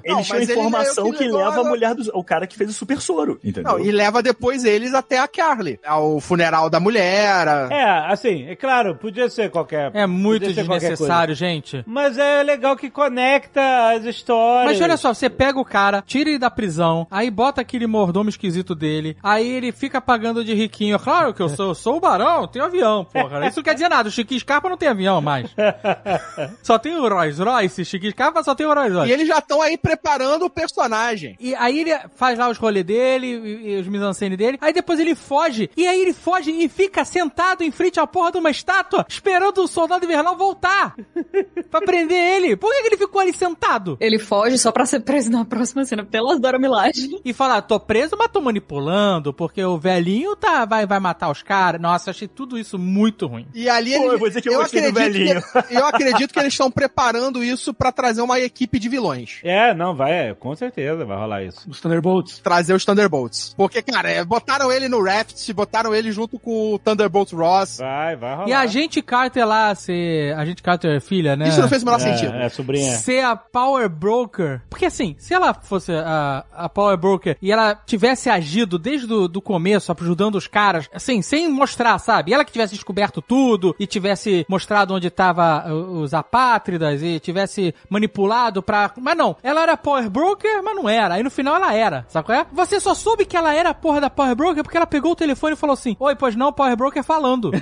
Ele 0.04 0.14
Não, 0.14 0.22
mas 0.28 0.30
ele 0.48 0.52
informação 0.52 1.06
é 1.06 1.08
o 1.08 1.12
que 1.12 1.18
que, 1.18 1.24
levou 1.24 1.38
leva 1.44 1.60
a 1.60 1.64
mulher 1.64 1.94
do. 1.94 2.10
O 2.14 2.22
cara 2.24 2.46
que 2.46 2.56
fez 2.56 2.70
o 2.70 2.72
super 2.72 3.00
soro, 3.00 3.38
entendeu? 3.42 3.72
Não, 3.72 3.78
e 3.80 3.90
leva 3.90 4.22
depois 4.22 4.64
eles 4.64 4.94
até 4.94 5.18
a 5.18 5.28
Carly. 5.28 5.78
Ao 5.86 6.20
funeral 6.20 6.68
da 6.70 6.78
mulher. 6.80 7.46
a- 7.48 7.68
É, 7.70 8.12
assim, 8.12 8.46
é 8.48 8.56
claro, 8.56 8.94
podia 8.96 9.28
ser 9.28 9.50
qualquer... 9.50 9.90
É 9.94 10.06
muito 10.06 10.46
desnecessário, 10.52 11.34
gente. 11.34 11.82
Mas 11.86 12.18
é 12.18 12.42
legal 12.42 12.76
que 12.76 12.90
conecta 12.90 13.90
as 13.92 14.04
histórias. 14.04 14.72
Mas 14.72 14.80
olha 14.80 14.96
só, 14.96 15.12
você 15.14 15.28
pega 15.30 15.58
o 15.58 15.64
cara, 15.64 16.02
tira 16.06 16.30
ele 16.30 16.38
da 16.38 16.50
prisão, 16.50 17.06
aí 17.10 17.30
bota 17.30 17.60
aquele 17.60 17.86
mordomo 17.86 18.28
esquisito 18.28 18.74
dele, 18.74 19.16
aí 19.22 19.48
ele 19.48 19.72
fica 19.72 20.00
pagando 20.00 20.44
de 20.44 20.54
riquinho. 20.54 20.98
Claro 20.98 21.32
que 21.34 21.40
eu 21.42 21.48
sou, 21.48 21.68
eu 21.68 21.74
sou 21.74 21.96
o 21.96 22.00
barão, 22.00 22.46
tenho 22.46 22.64
avião, 22.64 23.04
porra. 23.04 23.46
Isso 23.46 23.58
não 23.58 23.64
quer 23.64 23.74
dizer 23.74 23.88
nada, 23.88 24.08
o 24.08 24.12
Chiquinho 24.12 24.40
Scarpa 24.40 24.68
não 24.68 24.76
tem 24.76 24.88
avião 24.88 25.20
mais. 25.20 25.50
Só 26.62 26.78
tem 26.78 26.94
o 26.96 27.08
Rolls 27.08 27.42
Royce, 27.42 27.84
Chiquinho 27.84 28.12
Scarpa 28.12 28.42
só 28.42 28.54
tem 28.54 28.66
o 28.66 28.72
Rolls 28.74 28.94
Royce. 28.94 29.10
E 29.10 29.12
eles 29.12 29.28
já 29.28 29.37
estão 29.38 29.60
aí 29.62 29.76
preparando 29.78 30.44
o 30.44 30.50
personagem. 30.50 31.36
E 31.40 31.54
aí 31.54 31.80
ele 31.80 31.90
faz 32.16 32.38
lá 32.38 32.48
os 32.48 32.58
rolês 32.58 32.84
dele, 32.84 33.26
e, 33.26 33.70
e 33.76 33.80
os 33.80 33.86
mise-en-scène 33.88 34.36
dele, 34.36 34.58
aí 34.60 34.72
depois 34.72 34.98
ele 35.00 35.14
foge, 35.14 35.70
e 35.76 35.86
aí 35.86 36.00
ele 36.00 36.12
foge 36.12 36.50
e 36.50 36.68
fica 36.68 37.04
sentado 37.04 37.62
em 37.62 37.70
frente 37.70 37.98
à 38.00 38.06
porra 38.06 38.32
de 38.32 38.38
uma 38.38 38.50
estátua, 38.50 39.04
esperando 39.08 39.58
o 39.62 39.68
soldado 39.68 40.04
invernal 40.04 40.36
voltar 40.36 40.94
pra 41.70 41.80
prender 41.80 42.18
ele. 42.36 42.56
Por 42.56 42.70
que, 42.72 42.82
que 42.82 42.86
ele 42.88 42.96
ficou 42.96 43.20
ali 43.20 43.32
sentado? 43.32 43.96
Ele 44.00 44.18
foge 44.18 44.58
só 44.58 44.70
pra 44.72 44.86
ser 44.86 45.00
preso 45.00 45.30
na 45.30 45.44
próxima 45.44 45.84
cena, 45.84 46.04
pelas 46.04 46.38
Dora 46.40 46.58
Milaje. 46.58 47.08
E 47.24 47.32
falar, 47.32 47.62
tô 47.62 47.78
preso, 47.80 48.16
mas 48.18 48.30
tô 48.30 48.40
manipulando, 48.40 49.32
porque 49.32 49.62
o 49.64 49.78
velhinho 49.78 50.34
tá, 50.36 50.64
vai, 50.64 50.86
vai 50.86 51.00
matar 51.00 51.30
os 51.30 51.42
caras. 51.42 51.80
Nossa, 51.80 52.10
achei 52.10 52.28
tudo 52.28 52.58
isso 52.58 52.78
muito 52.78 53.26
ruim. 53.26 53.46
E 53.54 53.68
ali 53.68 53.92
Pô, 53.92 53.98
eles- 54.02 54.12
eu 54.12 54.18
vou 54.18 54.28
dizer 54.28 54.42
que 54.42 54.48
eu 54.48 54.58
gostei 54.58 54.82
do 54.82 54.88
acredito 54.88 55.12
velhinho. 55.12 55.42
que- 55.68 55.74
eu 55.74 55.86
acredito 55.86 56.32
que 56.32 56.38
eles 56.40 56.52
estão 56.52 56.70
preparando 56.70 57.42
isso 57.42 57.72
pra 57.74 57.92
trazer 57.92 58.20
uma 58.22 58.38
equipe 58.40 58.78
de 58.78 58.88
vilões. 58.88 59.27
É, 59.42 59.74
não, 59.74 59.94
vai, 59.94 60.30
é, 60.30 60.34
com 60.34 60.54
certeza 60.54 61.04
vai 61.04 61.16
rolar 61.16 61.42
isso. 61.42 61.68
Os 61.68 61.80
Thunderbolts. 61.80 62.38
Trazer 62.38 62.74
os 62.74 62.84
Thunderbolts. 62.84 63.54
Porque, 63.56 63.82
cara, 63.82 64.10
é, 64.10 64.24
botaram 64.24 64.70
ele 64.72 64.88
no 64.88 65.02
Raft, 65.02 65.52
botaram 65.52 65.94
ele 65.94 66.10
junto 66.12 66.38
com 66.38 66.74
o 66.74 66.78
Thunderbolt 66.78 67.32
Ross. 67.32 67.78
Vai, 67.78 68.16
vai 68.16 68.34
rolar. 68.34 68.48
E 68.48 68.52
a 68.52 68.66
gente 68.66 69.02
Carter 69.02 69.46
lá, 69.46 69.74
ser. 69.74 70.34
A 70.36 70.44
gente 70.44 70.62
Carter 70.62 71.00
filha, 71.00 71.36
né? 71.36 71.48
Isso 71.48 71.60
não 71.60 71.68
fez 71.68 71.82
o 71.82 71.86
menor 71.86 72.00
sentido. 72.00 72.34
É, 72.34 72.46
é, 72.46 72.48
sobrinha. 72.48 72.96
Ser 72.96 73.24
a 73.24 73.36
Power 73.36 73.88
Broker. 73.88 74.62
Porque 74.68 74.86
assim, 74.86 75.14
se 75.18 75.34
ela 75.34 75.54
fosse 75.54 75.92
a, 75.92 76.44
a 76.52 76.68
Power 76.68 76.96
Broker 76.96 77.36
e 77.40 77.52
ela 77.52 77.74
tivesse 77.74 78.28
agido 78.28 78.78
desde 78.78 79.12
o 79.12 79.28
do 79.28 79.40
começo, 79.40 79.92
ajudando 79.98 80.36
os 80.36 80.46
caras, 80.46 80.88
assim, 80.92 81.22
sem 81.22 81.48
mostrar, 81.48 81.98
sabe? 81.98 82.30
E 82.30 82.34
ela 82.34 82.44
que 82.44 82.52
tivesse 82.52 82.74
descoberto 82.74 83.20
tudo 83.20 83.74
e 83.78 83.86
tivesse 83.86 84.46
mostrado 84.48 84.94
onde 84.94 85.10
tava 85.10 85.70
uh, 85.70 86.00
os 86.00 86.14
apátridas 86.14 87.02
e 87.02 87.18
tivesse 87.20 87.74
manipulado 87.88 88.62
pra. 88.62 88.92
Mas 88.98 89.16
não, 89.18 89.36
ela 89.42 89.62
era 89.62 89.76
Power 89.76 90.08
Broker, 90.08 90.62
mas 90.62 90.76
não 90.76 90.88
era. 90.88 91.14
Aí 91.14 91.22
no 91.22 91.30
final 91.30 91.56
ela 91.56 91.74
era, 91.74 92.06
sabe 92.08 92.26
qual 92.26 92.38
é? 92.38 92.46
Você 92.52 92.78
só 92.78 92.94
soube 92.94 93.26
que 93.26 93.36
ela 93.36 93.52
era 93.54 93.70
a 93.70 93.74
porra 93.74 94.00
da 94.00 94.08
Power 94.08 94.34
Broker 94.34 94.62
porque 94.62 94.76
ela 94.76 94.86
pegou 94.86 95.12
o 95.12 95.16
telefone 95.16 95.54
e 95.54 95.56
falou 95.56 95.74
assim: 95.74 95.96
Oi, 95.98 96.14
pois 96.14 96.36
não, 96.36 96.52
Power 96.52 96.76
Broker 96.76 97.02
falando. 97.02 97.50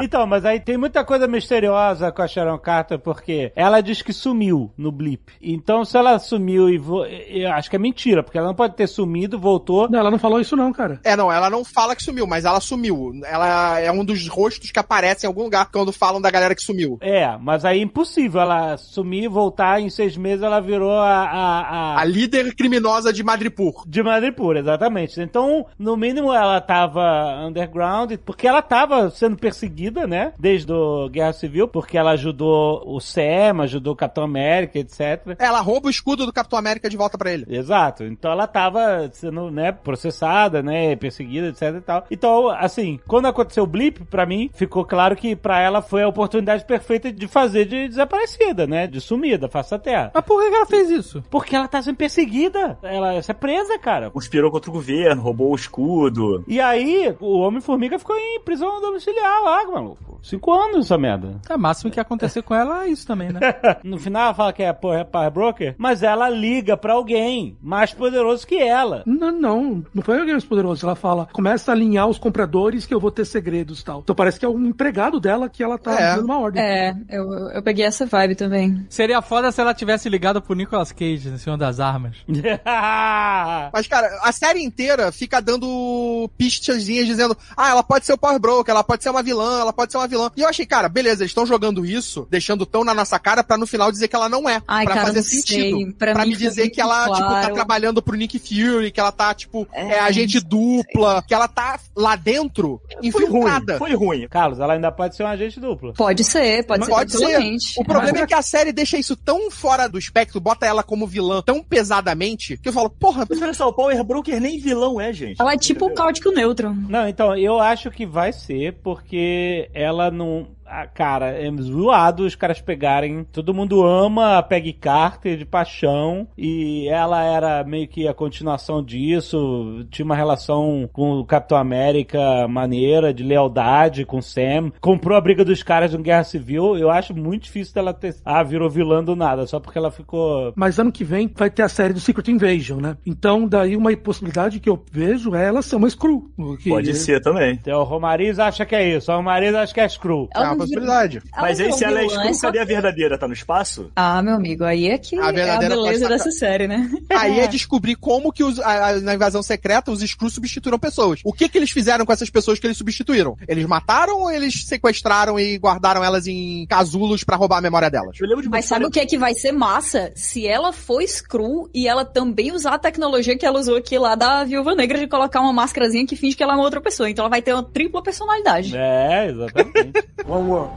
Então, 0.00 0.26
mas 0.26 0.44
aí 0.44 0.60
tem 0.60 0.76
muita 0.76 1.04
coisa 1.04 1.26
misteriosa 1.26 2.12
com 2.12 2.22
a 2.22 2.28
Sharon 2.28 2.58
Carter, 2.58 2.98
porque 2.98 3.52
ela 3.56 3.80
diz 3.80 4.02
que 4.02 4.12
sumiu 4.12 4.70
no 4.76 4.92
blip. 4.92 5.32
Então, 5.40 5.84
se 5.84 5.96
ela 5.96 6.18
sumiu 6.18 6.68
e 6.68 6.78
vo... 6.78 7.04
eu 7.04 7.50
acho 7.52 7.70
que 7.70 7.76
é 7.76 7.78
mentira, 7.78 8.22
porque 8.22 8.36
ela 8.36 8.48
não 8.48 8.54
pode 8.54 8.74
ter 8.74 8.86
sumido, 8.86 9.38
voltou. 9.38 9.88
Não, 9.88 9.98
ela 9.98 10.10
não 10.10 10.18
falou 10.18 10.40
isso 10.40 10.56
não, 10.56 10.72
cara. 10.72 11.00
É, 11.02 11.16
não, 11.16 11.32
ela 11.32 11.48
não 11.48 11.64
fala 11.64 11.96
que 11.96 12.02
sumiu, 12.02 12.26
mas 12.26 12.44
ela 12.44 12.60
sumiu. 12.60 13.12
Ela 13.24 13.80
é 13.80 13.90
um 13.90 14.04
dos 14.04 14.28
rostos 14.28 14.70
que 14.70 14.78
aparece 14.78 15.26
em 15.26 15.28
algum 15.28 15.44
lugar 15.44 15.70
quando 15.70 15.92
falam 15.92 16.20
da 16.20 16.30
galera 16.30 16.54
que 16.54 16.62
sumiu. 16.62 16.98
É, 17.00 17.36
mas 17.38 17.64
aí 17.64 17.78
é 17.78 17.82
impossível 17.82 18.40
ela 18.40 18.76
sumir 18.76 19.24
e 19.24 19.28
voltar 19.28 19.80
em 19.86 19.90
seis 19.90 20.16
meses 20.16 20.42
ela 20.42 20.60
virou 20.60 20.92
a. 20.92 21.24
a, 21.24 21.60
a... 21.60 22.00
A 22.00 22.04
líder 22.04 22.54
criminosa 22.54 23.12
de 23.12 23.22
Madripoor. 23.22 23.84
De 23.86 24.02
Madripoor, 24.02 24.56
exatamente. 24.56 25.20
Então, 25.20 25.66
no 25.78 25.96
mínimo, 25.96 26.32
ela 26.32 26.60
tava 26.60 27.46
underground, 27.46 28.12
porque 28.24 28.46
ela 28.46 28.62
tava 28.62 29.10
sendo 29.10 29.36
perseguida, 29.36 30.06
né? 30.06 30.32
Desde 30.38 30.72
a 30.72 31.08
Guerra 31.08 31.32
Civil, 31.32 31.68
porque 31.68 31.96
ela 31.96 32.12
ajudou 32.12 32.82
o 32.86 33.00
Sam, 33.00 33.62
ajudou 33.62 33.94
o 33.94 33.96
Capitão 33.96 34.24
América, 34.24 34.78
etc. 34.78 35.36
Ela 35.38 35.60
rouba 35.60 35.88
o 35.88 35.90
escudo 35.90 36.26
do 36.26 36.32
Capitão 36.32 36.58
América 36.58 36.88
de 36.88 36.96
volta 36.96 37.16
pra 37.16 37.32
ele. 37.32 37.46
Exato. 37.48 38.04
Então 38.04 38.30
ela 38.30 38.46
tava 38.46 39.08
sendo, 39.12 39.50
né, 39.50 39.72
processada, 39.72 40.62
né, 40.62 40.96
perseguida, 40.96 41.48
etc 41.48 41.62
e 41.76 41.80
tal. 41.80 42.06
Então, 42.10 42.48
assim, 42.50 42.98
quando 43.06 43.26
aconteceu 43.26 43.64
o 43.64 43.66
blip, 43.66 44.04
pra 44.04 44.26
mim, 44.26 44.50
ficou 44.54 44.84
claro 44.84 45.16
que 45.16 45.36
pra 45.36 45.60
ela 45.60 45.82
foi 45.82 46.02
a 46.02 46.08
oportunidade 46.08 46.64
perfeita 46.64 47.12
de 47.12 47.26
fazer 47.26 47.66
de 47.66 47.88
desaparecida, 47.88 48.66
né, 48.66 48.86
de 48.86 49.00
sumida, 49.00 49.48
face 49.66 49.70
da 49.70 49.78
terra. 49.78 50.10
mas 50.14 50.24
por 50.24 50.40
que 50.40 50.54
ela 50.54 50.66
fez 50.66 50.90
isso? 50.90 51.22
Porque 51.30 51.56
ela 51.56 51.68
tá 51.68 51.82
sendo 51.82 51.96
perseguida. 51.96 52.78
Ela 52.82 53.14
é 53.14 53.20
presa, 53.34 53.78
cara. 53.78 54.10
Conspirou 54.10 54.50
contra 54.50 54.70
o 54.70 54.72
governo, 54.72 55.22
roubou 55.22 55.52
o 55.52 55.56
escudo. 55.56 56.44
E 56.46 56.60
aí, 56.60 57.14
o 57.20 57.38
Homem-Formiga 57.40 57.98
ficou 57.98 58.16
em 58.16 58.40
prisão 58.40 58.80
domiciliar 58.80 59.42
lá, 59.42 59.64
maluco. 59.66 60.18
Cinco 60.22 60.52
anos 60.52 60.86
essa 60.86 60.98
merda. 60.98 61.40
É, 61.48 61.54
o 61.54 61.58
máximo 61.58 61.90
que 61.90 61.98
ia 61.98 62.02
acontecer 62.02 62.42
com 62.42 62.54
ela 62.54 62.84
é 62.84 62.88
isso 62.88 63.06
também, 63.06 63.28
né? 63.30 63.40
No 63.84 63.98
final 63.98 64.24
ela 64.26 64.34
fala 64.34 64.52
que 64.52 64.62
é 64.62 64.72
porra, 64.72 65.00
é 65.00 65.04
Power 65.04 65.30
Broker, 65.30 65.74
mas 65.78 66.02
ela 66.02 66.28
liga 66.28 66.76
pra 66.76 66.94
alguém 66.94 67.56
mais 67.62 67.92
poderoso 67.92 68.46
que 68.46 68.56
ela. 68.56 69.02
Não, 69.06 69.30
não, 69.30 69.84
não 69.94 70.02
foi 70.02 70.18
alguém 70.18 70.32
mais 70.32 70.44
poderoso. 70.44 70.84
Ela 70.84 70.94
fala, 70.96 71.28
começa 71.32 71.70
a 71.70 71.74
alinhar 71.74 72.08
os 72.08 72.18
compradores 72.18 72.86
que 72.86 72.94
eu 72.94 73.00
vou 73.00 73.10
ter 73.10 73.24
segredos 73.24 73.80
e 73.80 73.84
tal. 73.84 74.00
Então 74.00 74.16
parece 74.16 74.38
que 74.40 74.44
é 74.44 74.48
um 74.48 74.66
empregado 74.66 75.20
dela 75.20 75.48
que 75.48 75.62
ela 75.62 75.78
tá 75.78 75.92
É. 76.00 76.14
dando 76.16 76.24
uma 76.24 76.38
ordem. 76.40 76.62
É, 76.62 76.94
eu, 77.08 77.24
eu 77.50 77.62
peguei 77.62 77.84
essa 77.84 78.06
vibe 78.06 78.34
também. 78.34 78.84
Seria 78.88 79.22
foda 79.22 79.52
se 79.56 79.60
ela 79.62 79.72
tivesse 79.72 80.06
ligado 80.10 80.42
pro 80.42 80.54
Nicolas 80.54 80.92
Cage 80.92 81.30
em 81.30 81.38
cima 81.38 81.56
das 81.56 81.80
armas. 81.80 82.18
Mas, 83.72 83.86
cara, 83.86 84.20
a 84.22 84.30
série 84.30 84.62
inteira 84.62 85.10
fica 85.10 85.40
dando 85.40 86.30
pistazinhas 86.36 87.06
dizendo, 87.06 87.34
ah, 87.56 87.70
ela 87.70 87.82
pode 87.82 88.04
ser 88.04 88.12
o 88.12 88.18
Power 88.18 88.38
Broker, 88.38 88.70
ela 88.70 88.84
pode 88.84 89.02
ser 89.02 89.08
uma 89.08 89.22
vilã, 89.22 89.60
ela 89.60 89.72
pode 89.72 89.92
ser 89.92 89.98
uma 89.98 90.06
vilã. 90.06 90.30
E 90.36 90.42
eu 90.42 90.48
achei, 90.48 90.66
cara, 90.66 90.90
beleza, 90.90 91.22
eles 91.22 91.30
estão 91.30 91.46
jogando 91.46 91.86
isso, 91.86 92.28
deixando 92.30 92.66
tão 92.66 92.84
na 92.84 92.92
nossa 92.92 93.18
cara 93.18 93.42
pra 93.42 93.56
no 93.56 93.66
final 93.66 93.90
dizer 93.90 94.08
que 94.08 94.14
ela 94.14 94.28
não 94.28 94.46
é. 94.46 94.60
Ai, 94.68 94.84
pra 94.84 94.94
cara, 94.94 95.06
fazer 95.06 95.20
não 95.20 95.24
sei. 95.24 95.38
sentido. 95.38 95.94
Pra 95.94 96.24
mim 96.24 96.32
me 96.32 96.36
dizer 96.36 96.68
que 96.68 96.80
ela, 96.80 97.04
tipo, 97.04 97.16
tá 97.16 97.26
claro. 97.26 97.54
trabalhando 97.54 98.02
pro 98.02 98.14
Nick 98.14 98.38
Fury, 98.38 98.90
que 98.92 99.00
ela 99.00 99.10
tá, 99.12 99.32
tipo, 99.32 99.66
é, 99.72 99.94
É, 99.94 100.00
agente 100.00 100.38
dupla, 100.38 101.24
que 101.26 101.32
ela 101.32 101.48
tá 101.48 101.80
lá 101.96 102.14
dentro, 102.14 102.78
Foi 102.92 103.00
ruim, 103.00 103.08
infiltrada. 103.08 103.78
foi 103.78 103.94
ruim. 103.94 104.28
Carlos, 104.28 104.60
ela 104.60 104.74
ainda 104.74 104.92
pode 104.92 105.16
ser 105.16 105.22
um 105.22 105.28
agente 105.28 105.58
duplo. 105.58 105.94
Pode 105.94 106.22
ser, 106.24 106.62
pode 106.66 106.84
ser 106.84 106.90
Pode 106.90 107.12
ser. 107.12 107.38
O 107.78 107.84
problema 107.84 108.18
é 108.18 108.26
que 108.26 108.34
a 108.34 108.42
série 108.42 108.70
deixa 108.70 108.98
isso 108.98 109.16
tão 109.16 109.45
fora 109.50 109.88
do 109.88 109.98
espectro, 109.98 110.40
bota 110.40 110.66
ela 110.66 110.82
como 110.82 111.06
vilã 111.06 111.42
tão 111.42 111.62
pesadamente, 111.62 112.56
que 112.56 112.68
eu 112.68 112.72
falo, 112.72 112.90
porra, 112.90 113.26
Mas 113.28 113.40
olha 113.40 113.54
só, 113.54 113.68
o 113.68 113.72
Power 113.72 114.02
Broker 114.04 114.40
nem 114.40 114.58
vilão 114.58 115.00
é, 115.00 115.12
gente. 115.12 115.40
Ela 115.40 115.54
é 115.54 115.58
tipo 115.58 115.86
o 115.86 115.94
Cáutico 115.94 116.30
Neutro. 116.30 116.74
Não, 116.74 117.08
então, 117.08 117.36
eu 117.36 117.58
acho 117.58 117.90
que 117.90 118.06
vai 118.06 118.32
ser, 118.32 118.74
porque 118.82 119.70
ela 119.72 120.10
não. 120.10 120.48
Ah, 120.68 120.86
cara, 120.86 121.26
é 121.30 121.50
zoado 121.60 122.24
os 122.24 122.34
caras 122.34 122.60
pegarem. 122.60 123.24
Todo 123.32 123.54
mundo 123.54 123.84
ama 123.86 124.38
a 124.38 124.42
Peggy 124.42 124.72
Carter 124.72 125.36
de 125.36 125.44
paixão. 125.44 126.26
E 126.36 126.88
ela 126.88 127.22
era 127.24 127.62
meio 127.64 127.86
que 127.88 128.06
a 128.08 128.14
continuação 128.14 128.82
disso. 128.82 129.84
Tinha 129.90 130.04
uma 130.04 130.16
relação 130.16 130.88
com 130.92 131.12
o 131.20 131.24
Capitão 131.24 131.56
América 131.58 132.46
maneira, 132.48 133.12
de 133.14 133.22
lealdade 133.22 134.04
com 134.04 134.18
o 134.18 134.22
Sam. 134.22 134.72
Comprou 134.80 135.16
a 135.16 135.20
briga 135.20 135.44
dos 135.44 135.62
caras 135.62 135.92
no 135.92 136.02
Guerra 136.02 136.24
Civil. 136.24 136.76
Eu 136.76 136.90
acho 136.90 137.14
muito 137.14 137.44
difícil 137.44 137.74
dela 137.74 137.94
ter. 137.94 138.16
Ah, 138.24 138.42
virou 138.42 138.68
vilã 138.68 139.02
do 139.02 139.14
nada, 139.16 139.46
só 139.46 139.60
porque 139.60 139.78
ela 139.78 139.90
ficou. 139.90 140.52
Mas 140.56 140.78
ano 140.78 140.92
que 140.92 141.04
vem 141.04 141.30
vai 141.34 141.50
ter 141.50 141.62
a 141.62 141.68
série 141.68 141.92
do 141.92 142.00
Secret 142.00 142.28
Invasion, 142.30 142.80
né? 142.80 142.96
Então, 143.06 143.46
daí 143.46 143.76
uma 143.76 143.96
possibilidade 143.96 144.60
que 144.60 144.68
eu 144.68 144.82
vejo 144.90 145.34
é 145.34 145.46
ela 145.46 145.62
ser 145.62 145.76
uma 145.76 145.88
Screw. 145.88 146.30
que- 146.62 146.70
Pode 146.70 146.94
ser 146.94 147.20
também. 147.20 147.52
Então, 147.52 147.80
o 147.80 147.84
Romariz 147.84 148.38
acha 148.38 148.64
que 148.66 148.74
é 148.74 148.96
isso. 148.96 149.10
O 149.12 149.16
Romariz 149.16 149.54
acha 149.54 149.72
que 149.72 149.80
é 149.80 149.88
Screw. 149.88 150.28
é 150.34 150.55
uma 150.56 150.64
possibilidade. 150.64 151.22
Mas 151.36 151.60
aí, 151.60 151.72
se 151.72 151.84
ela 151.84 152.00
é 152.02 152.08
Screw, 152.08 152.34
só 152.34 152.46
cadê 152.48 152.58
a 152.60 152.64
verdadeira? 152.64 153.18
Tá 153.18 153.26
no 153.28 153.34
espaço? 153.34 153.90
Ah, 153.94 154.20
meu 154.22 154.34
amigo, 154.34 154.64
aí 154.64 154.88
é 154.88 154.98
que 154.98 155.18
A 155.18 155.26
é 155.26 155.28
a 155.28 155.32
verdadeira 155.32 155.74
beleza 155.76 156.08
dessa 156.08 156.30
série, 156.30 156.66
né? 156.66 156.90
Aí 157.16 157.40
é 157.40 157.46
descobrir 157.46 157.96
como 157.96 158.32
que 158.32 158.42
os, 158.44 158.58
a- 158.60 158.88
a- 158.90 159.00
na 159.00 159.14
invasão 159.14 159.42
secreta 159.42 159.90
os 159.90 160.02
Skrulls 160.02 160.34
substituíram 160.34 160.78
pessoas. 160.78 161.20
O 161.24 161.32
que 161.32 161.48
que 161.48 161.56
eles 161.58 161.70
fizeram 161.70 162.04
com 162.04 162.12
essas 162.12 162.28
pessoas 162.30 162.58
que 162.58 162.66
eles 162.66 162.76
substituíram? 162.76 163.36
Eles 163.48 163.64
mataram 163.66 164.20
ou 164.22 164.30
eles 164.30 164.64
sequestraram 164.66 165.38
e 165.38 165.56
guardaram 165.58 166.02
elas 166.04 166.26
em 166.26 166.66
casulos 166.66 167.24
pra 167.24 167.36
roubar 167.36 167.58
a 167.58 167.60
memória 167.60 167.90
delas? 167.90 168.16
Eu 168.20 168.26
lembro 168.26 168.42
de 168.42 168.48
uma 168.48 168.56
Mas 168.56 168.64
sabe 168.66 168.84
o 168.86 168.90
que 168.90 169.00
é 169.00 169.06
que 169.06 169.16
vai 169.18 169.34
ser 169.34 169.52
massa? 169.52 170.12
Se 170.14 170.46
ela 170.46 170.72
for 170.72 171.02
Screw 171.06 171.68
e 171.74 171.86
ela 171.88 172.04
também 172.04 172.52
usar 172.52 172.74
a 172.74 172.78
tecnologia 172.78 173.36
que 173.36 173.46
ela 173.46 173.58
usou 173.60 173.76
aqui 173.76 173.98
lá 173.98 174.14
da 174.14 174.44
Viúva 174.44 174.74
Negra 174.74 174.98
de 174.98 175.06
colocar 175.06 175.40
uma 175.40 175.52
máscarazinha 175.52 176.06
que 176.06 176.16
finge 176.16 176.36
que 176.36 176.42
ela 176.42 176.52
é 176.52 176.56
uma 176.56 176.64
outra 176.64 176.80
pessoa. 176.80 177.08
Então 177.10 177.22
ela 177.24 177.30
vai 177.30 177.42
ter 177.42 177.52
uma 177.52 177.62
tripla 177.62 178.02
personalidade. 178.02 178.76
É, 178.76 179.28
exatamente. 179.30 179.92
One 180.46 180.52
world. 180.54 180.70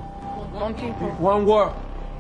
One 0.54 0.74
people. 0.74 1.10
One 1.20 1.46
world. 1.46 1.76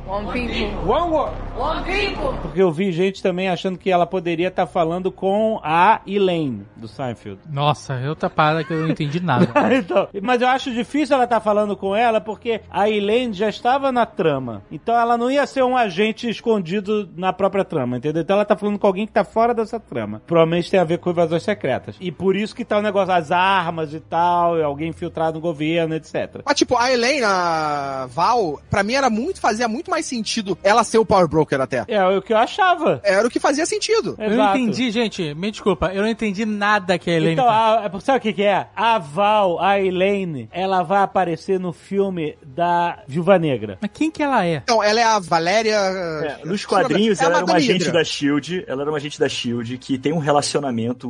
One 0.10 0.26
people. 0.34 0.92
One 0.92 1.12
world. 1.12 1.38
One 1.56 1.84
people. 1.84 2.36
Porque 2.42 2.60
eu 2.60 2.72
vi 2.72 2.92
gente 2.92 3.22
também 3.22 3.48
achando 3.48 3.78
que 3.78 3.92
ela 3.92 4.08
poderia 4.08 4.48
estar 4.48 4.66
falando 4.66 5.12
com 5.12 5.60
a 5.64 6.02
Elaine 6.08 6.66
do 6.76 6.88
Seinfeld. 6.88 7.40
Nossa, 7.48 7.94
é 7.94 8.10
outra 8.10 8.28
parada 8.28 8.64
que 8.64 8.74
eu 8.74 8.82
não 8.82 8.90
entendi 8.90 9.20
nada. 9.20 9.48
então, 9.78 10.08
mas 10.20 10.42
eu 10.42 10.48
acho 10.48 10.72
difícil 10.72 11.14
ela 11.14 11.26
estar 11.26 11.40
falando 11.40 11.78
com 11.78 11.96
ela 11.96 12.20
porque 12.20 12.62
a 12.72 12.90
Elaine 12.90 13.34
já 13.34 13.50
estava 13.50 13.92
na 13.92 14.04
trama. 14.04 14.64
Então 14.72 14.96
ela 15.00 15.16
não 15.16 15.30
ia 15.30 15.46
ser 15.46 15.64
um 15.64 15.78
agente 15.78 16.28
escondido 16.28 17.08
na 17.16 17.32
própria 17.32 17.64
trama, 17.64 17.98
entendeu? 17.98 18.24
Então 18.24 18.36
ela 18.36 18.46
tá 18.46 18.58
falando 18.58 18.80
com 18.80 18.88
alguém 18.88 19.06
que 19.06 19.14
tá 19.14 19.24
fora 19.24 19.54
dessa 19.54 19.80
trama. 19.80 20.24
Provavelmente 20.26 20.72
tem 20.72 20.80
a 20.80 20.86
ver 20.86 20.98
com 20.98 21.12
invasões 21.12 21.44
secretas. 21.44 21.96
E 22.00 22.12
por 22.12 22.36
isso 22.36 22.56
que 22.56 22.66
tá 22.66 22.80
o 22.80 22.82
negócio 22.82 23.10
das 23.10 23.32
armas 23.32 23.94
e 23.94 24.00
tal, 24.00 24.58
e 24.58 24.64
alguém 24.64 24.90
infiltrado 24.90 25.36
no 25.36 25.42
governo, 25.42 25.94
etc. 25.94 26.42
Mas, 26.44 26.58
tipo, 26.58 26.76
a 26.76 26.92
Elaine, 26.92 27.24
a 27.24 28.08
Val, 28.10 28.60
pra 28.72 28.82
mim 28.82 28.94
era 28.94 29.12
muito, 29.12 29.40
fazia 29.40 29.68
muito 29.68 29.92
mais 29.92 29.99
sentido 30.06 30.58
ela 30.64 30.84
ser 30.84 30.98
o 30.98 31.06
Power 31.06 31.28
Broker 31.28 31.60
até. 31.62 31.84
É 31.88 32.06
o 32.06 32.22
que 32.22 32.34
eu 32.34 32.38
achava. 32.38 33.02
Era 33.04 33.28
o 33.28 33.30
que 33.30 33.40
fazia 33.40 33.66
sentido. 33.66 34.16
Eu 34.18 34.32
não 34.32 34.50
entendi, 34.56 34.92
gente. 34.92 35.34
Me 35.34 35.52
desculpa, 35.52 35.92
eu 35.94 36.02
não 36.02 36.10
entendi 36.10 36.46
nada 36.46 36.98
que 36.98 37.10
a 37.10 37.14
Helene 37.14 37.34
Então, 37.34 37.50
a, 37.50 37.90
sabe 38.02 38.20
o 38.20 38.22
que, 38.22 38.34
que 38.34 38.44
é? 38.44 38.68
A 38.76 38.98
Val, 39.00 39.60
a 39.62 39.80
Elaine, 39.80 40.50
ela 40.52 40.84
vai 40.84 41.02
aparecer 41.02 41.60
no 41.60 41.72
filme 41.74 42.38
da 42.46 43.00
Viúva 43.08 43.38
Negra. 43.38 43.78
Mas 43.82 43.92
quem 43.94 44.12
que 44.12 44.22
ela 44.24 44.46
é? 44.46 44.62
Então, 44.64 44.84
ela 44.84 45.00
é 45.00 45.04
a 45.04 45.20
Valéria... 45.20 45.76
É, 45.76 46.46
nos 46.46 46.66
quadrinhos, 46.66 47.22
É 47.22 47.26
ela 47.26 47.38
era 47.38 47.46
uma 47.46 47.56
agente 47.56 47.86
Hydra. 47.86 47.94
da 47.94 48.04
SHIELD, 48.04 48.64
ela 48.68 48.82
era 48.82 48.92
uma 48.92 48.98
agente 48.98 49.20
da 49.20 49.30
SHIELD 49.30 49.78
que 49.78 49.98
tem 49.98 50.14
um 50.14 50.20
relacionamento 50.20 51.08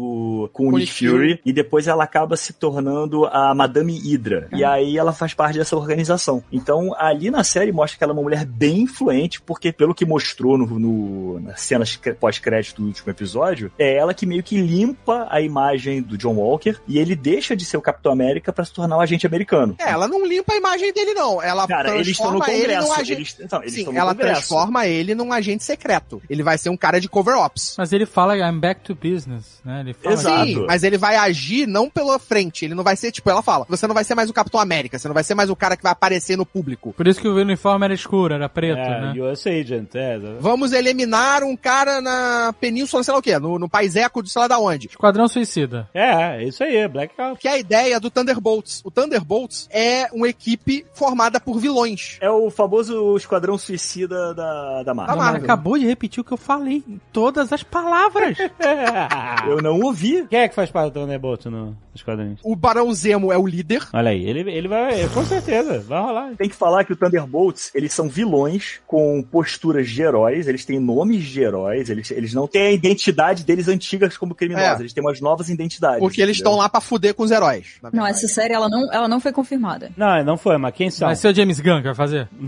com 0.53 0.69
Com 0.69 0.75
o 0.75 0.77
Nick 0.77 0.91
Fury. 0.91 1.09
Fury, 1.09 1.41
e 1.45 1.53
depois 1.53 1.87
ela 1.87 2.03
acaba 2.03 2.35
se 2.35 2.53
tornando 2.53 3.25
a 3.25 3.53
Madame 3.53 3.97
Hydra. 3.97 4.47
E 4.53 4.63
aí 4.63 4.97
ela 4.97 5.11
faz 5.11 5.33
parte 5.33 5.57
dessa 5.57 5.75
organização. 5.75 6.43
Então, 6.51 6.93
ali 6.97 7.29
na 7.31 7.43
série 7.43 7.71
mostra 7.71 7.97
que 7.97 8.03
ela 8.03 8.13
é 8.13 8.15
uma 8.15 8.21
mulher 8.23 8.45
bem 8.45 8.78
influente, 8.81 9.41
porque 9.41 9.71
pelo 9.71 9.93
que 9.93 10.05
mostrou 10.05 10.57
no, 10.57 10.79
no- 10.79 11.39
nas 11.39 11.61
cenas 11.61 11.99
pós-crédito 12.19 12.81
do 12.81 12.87
último 12.87 13.09
episódio, 13.11 13.71
é 13.77 13.95
ela 13.95 14.13
que 14.13 14.25
meio 14.25 14.43
que 14.43 14.59
limpa 14.59 15.27
a 15.29 15.41
imagem 15.41 16.01
do 16.01 16.17
John 16.17 16.35
Walker 16.35 16.75
e 16.87 16.97
ele 16.97 17.15
deixa 17.15 17.55
de 17.55 17.65
ser 17.65 17.77
o 17.77 17.81
Capitão 17.81 18.11
América 18.11 18.51
pra 18.53 18.65
se 18.65 18.73
tornar 18.73 18.97
um 18.97 19.01
agente 19.01 19.25
americano. 19.25 19.75
É, 19.79 19.89
ela 19.91 20.07
não 20.07 20.25
limpa 20.25 20.53
a 20.53 20.57
imagem 20.57 20.93
dele, 20.93 21.13
não. 21.13 21.41
Ela 21.41 21.67
Cara, 21.67 21.95
eles 21.95 22.07
estão 22.09 22.31
no 22.31 22.39
transforma 22.39 22.53
ele 22.63 22.75
num 22.75 22.81
Congresso. 22.83 23.01
agente. 23.01 23.35
Eles, 23.39 23.51
não, 23.51 23.61
eles 23.61 23.73
Sim, 23.73 23.79
estão 23.79 23.93
no 23.93 23.99
ela 23.99 24.11
Congresso. 24.13 24.33
transforma 24.33 24.87
ele 24.87 25.15
num 25.15 25.33
agente 25.33 25.63
secreto. 25.63 26.21
Ele 26.29 26.43
vai 26.43 26.57
ser 26.57 26.69
um 26.69 26.77
cara 26.77 26.99
de 26.99 27.09
cover 27.09 27.35
ops. 27.37 27.75
Mas 27.77 27.91
ele 27.93 28.05
fala 28.05 28.37
I'm 28.37 28.59
back 28.59 28.81
to 28.81 28.95
business, 28.95 29.59
né? 29.63 29.81
Ele 29.81 29.93
fala 29.93 30.13
Exato. 30.13 30.45
Sim, 30.45 30.65
mas 30.67 30.83
ele 30.83 30.97
vai 30.97 31.15
agir 31.15 31.67
não 31.67 31.89
pela 31.89 32.17
frente. 32.19 32.65
Ele 32.65 32.73
não 32.75 32.83
vai 32.83 32.95
ser, 32.95 33.11
tipo, 33.11 33.29
ela 33.29 33.41
fala, 33.41 33.65
você 33.67 33.87
não 33.87 33.93
vai 33.95 34.03
ser 34.03 34.15
mais 34.15 34.29
o 34.29 34.33
Capitão 34.33 34.59
América, 34.59 34.97
você 34.97 35.07
não 35.07 35.13
vai 35.13 35.23
ser 35.23 35.35
mais 35.35 35.49
o 35.49 35.55
cara 35.55 35.75
que 35.75 35.83
vai 35.83 35.91
aparecer 35.91 36.37
no 36.37 36.45
público. 36.45 36.93
Por 36.93 37.07
isso 37.07 37.19
que 37.21 37.27
o 37.27 37.35
uniforme 37.35 37.85
era 37.85 37.93
escuro, 37.93 38.33
era 38.33 38.49
preto, 38.59 38.77
É, 38.79 39.01
né? 39.01 39.13
US 39.21 39.47
Agent, 39.47 39.95
é. 39.95 40.17
Vamos 40.39 40.71
eliminar 40.73 41.43
um 41.43 41.55
cara 41.55 42.01
na 42.01 42.53
península, 42.59 43.03
sei 43.03 43.13
lá 43.13 43.19
o 43.19 43.21
quê, 43.21 43.37
no, 43.39 43.57
no 43.57 43.69
país 43.69 43.95
eco 43.95 44.21
de 44.21 44.29
sei 44.29 44.41
lá 44.41 44.47
da 44.47 44.59
onde. 44.59 44.87
Esquadrão 44.87 45.27
Suicida. 45.27 45.89
É, 45.93 46.37
é 46.37 46.43
isso 46.43 46.63
aí, 46.63 46.87
Blackout. 46.87 47.39
Que 47.39 47.47
é 47.47 47.51
a 47.51 47.57
ideia 47.57 47.99
do 47.99 48.09
Thunderbolts. 48.09 48.81
O 48.83 48.91
Thunderbolts 48.91 49.67
é 49.71 50.07
uma 50.13 50.27
equipe 50.27 50.85
formada 50.93 51.39
por 51.39 51.59
vilões. 51.59 52.17
É 52.21 52.29
o 52.29 52.49
famoso 52.49 53.15
Esquadrão 53.15 53.57
Suicida 53.57 54.33
da, 54.33 54.83
da 54.83 54.93
Marvel. 54.93 55.15
Não, 55.15 55.23
Marvel. 55.23 55.43
acabou 55.43 55.77
de 55.77 55.85
repetir 55.85 56.21
o 56.21 56.23
que 56.23 56.31
eu 56.33 56.37
falei 56.37 56.83
em 56.87 56.99
todas 57.13 57.51
as 57.53 57.63
palavras. 57.63 58.37
Eu 59.47 59.61
não 59.61 59.79
ouvi. 59.81 60.25
Quem 60.29 60.39
é 60.39 60.47
que 60.47 60.55
faz 60.55 60.69
parte 60.69 60.93
do 60.93 60.99
Thunderbolt 60.99 61.45
no, 61.45 61.75
nos 61.93 62.03
quadrinhos? 62.03 62.39
O 62.43 62.55
Barão 62.55 62.91
Zemo 62.93 63.31
é 63.31 63.37
o 63.37 63.45
líder. 63.47 63.87
Olha 63.93 64.11
aí, 64.11 64.23
ele, 64.23 64.49
ele 64.51 64.67
vai, 64.67 65.07
com 65.09 65.23
certeza, 65.25 65.79
vai 65.79 66.01
rolar. 66.01 66.31
Tem 66.37 66.49
que 66.49 66.55
falar 66.55 66.83
que 66.83 66.93
o 66.93 66.95
Thunderbolts, 66.95 67.71
eles 67.73 67.93
são 67.93 68.07
vilões 68.09 68.48
com 68.87 69.21
posturas 69.21 69.89
de 69.89 70.01
heróis, 70.01 70.47
eles 70.47 70.65
têm 70.65 70.79
nomes 70.79 71.23
de 71.25 71.41
heróis, 71.41 71.89
eles, 71.89 72.09
eles 72.11 72.33
não 72.33 72.47
têm 72.47 72.61
a 72.67 72.71
identidade 72.71 73.43
deles 73.43 73.67
antigas 73.67 74.17
como 74.17 74.33
criminosos, 74.35 74.79
É. 74.79 74.81
eles 74.83 74.93
têm 74.93 75.03
umas 75.03 75.19
novas 75.21 75.49
identidades. 75.49 75.99
Porque 75.99 76.21
eles 76.21 76.37
estão 76.37 76.55
lá 76.55 76.67
pra 76.69 76.81
fuder 76.81 77.13
com 77.13 77.23
os 77.23 77.31
heróis. 77.31 77.79
Não, 77.93 78.05
essa 78.05 78.27
série 78.27 78.53
ela 78.53 78.69
não, 78.69 78.91
ela 78.93 79.07
não 79.07 79.19
foi 79.19 79.31
confirmada. 79.31 79.91
Não, 79.97 80.23
não 80.23 80.37
foi, 80.37 80.57
mas 80.57 80.73
quem 80.73 80.89
são? 80.89 81.07
Vai 81.07 81.15
ser 81.15 81.29
o 81.29 81.35
James 81.35 81.59
Gunn 81.59 81.77
que 81.77 81.83
vai 81.87 81.95
fazer? 81.95 82.27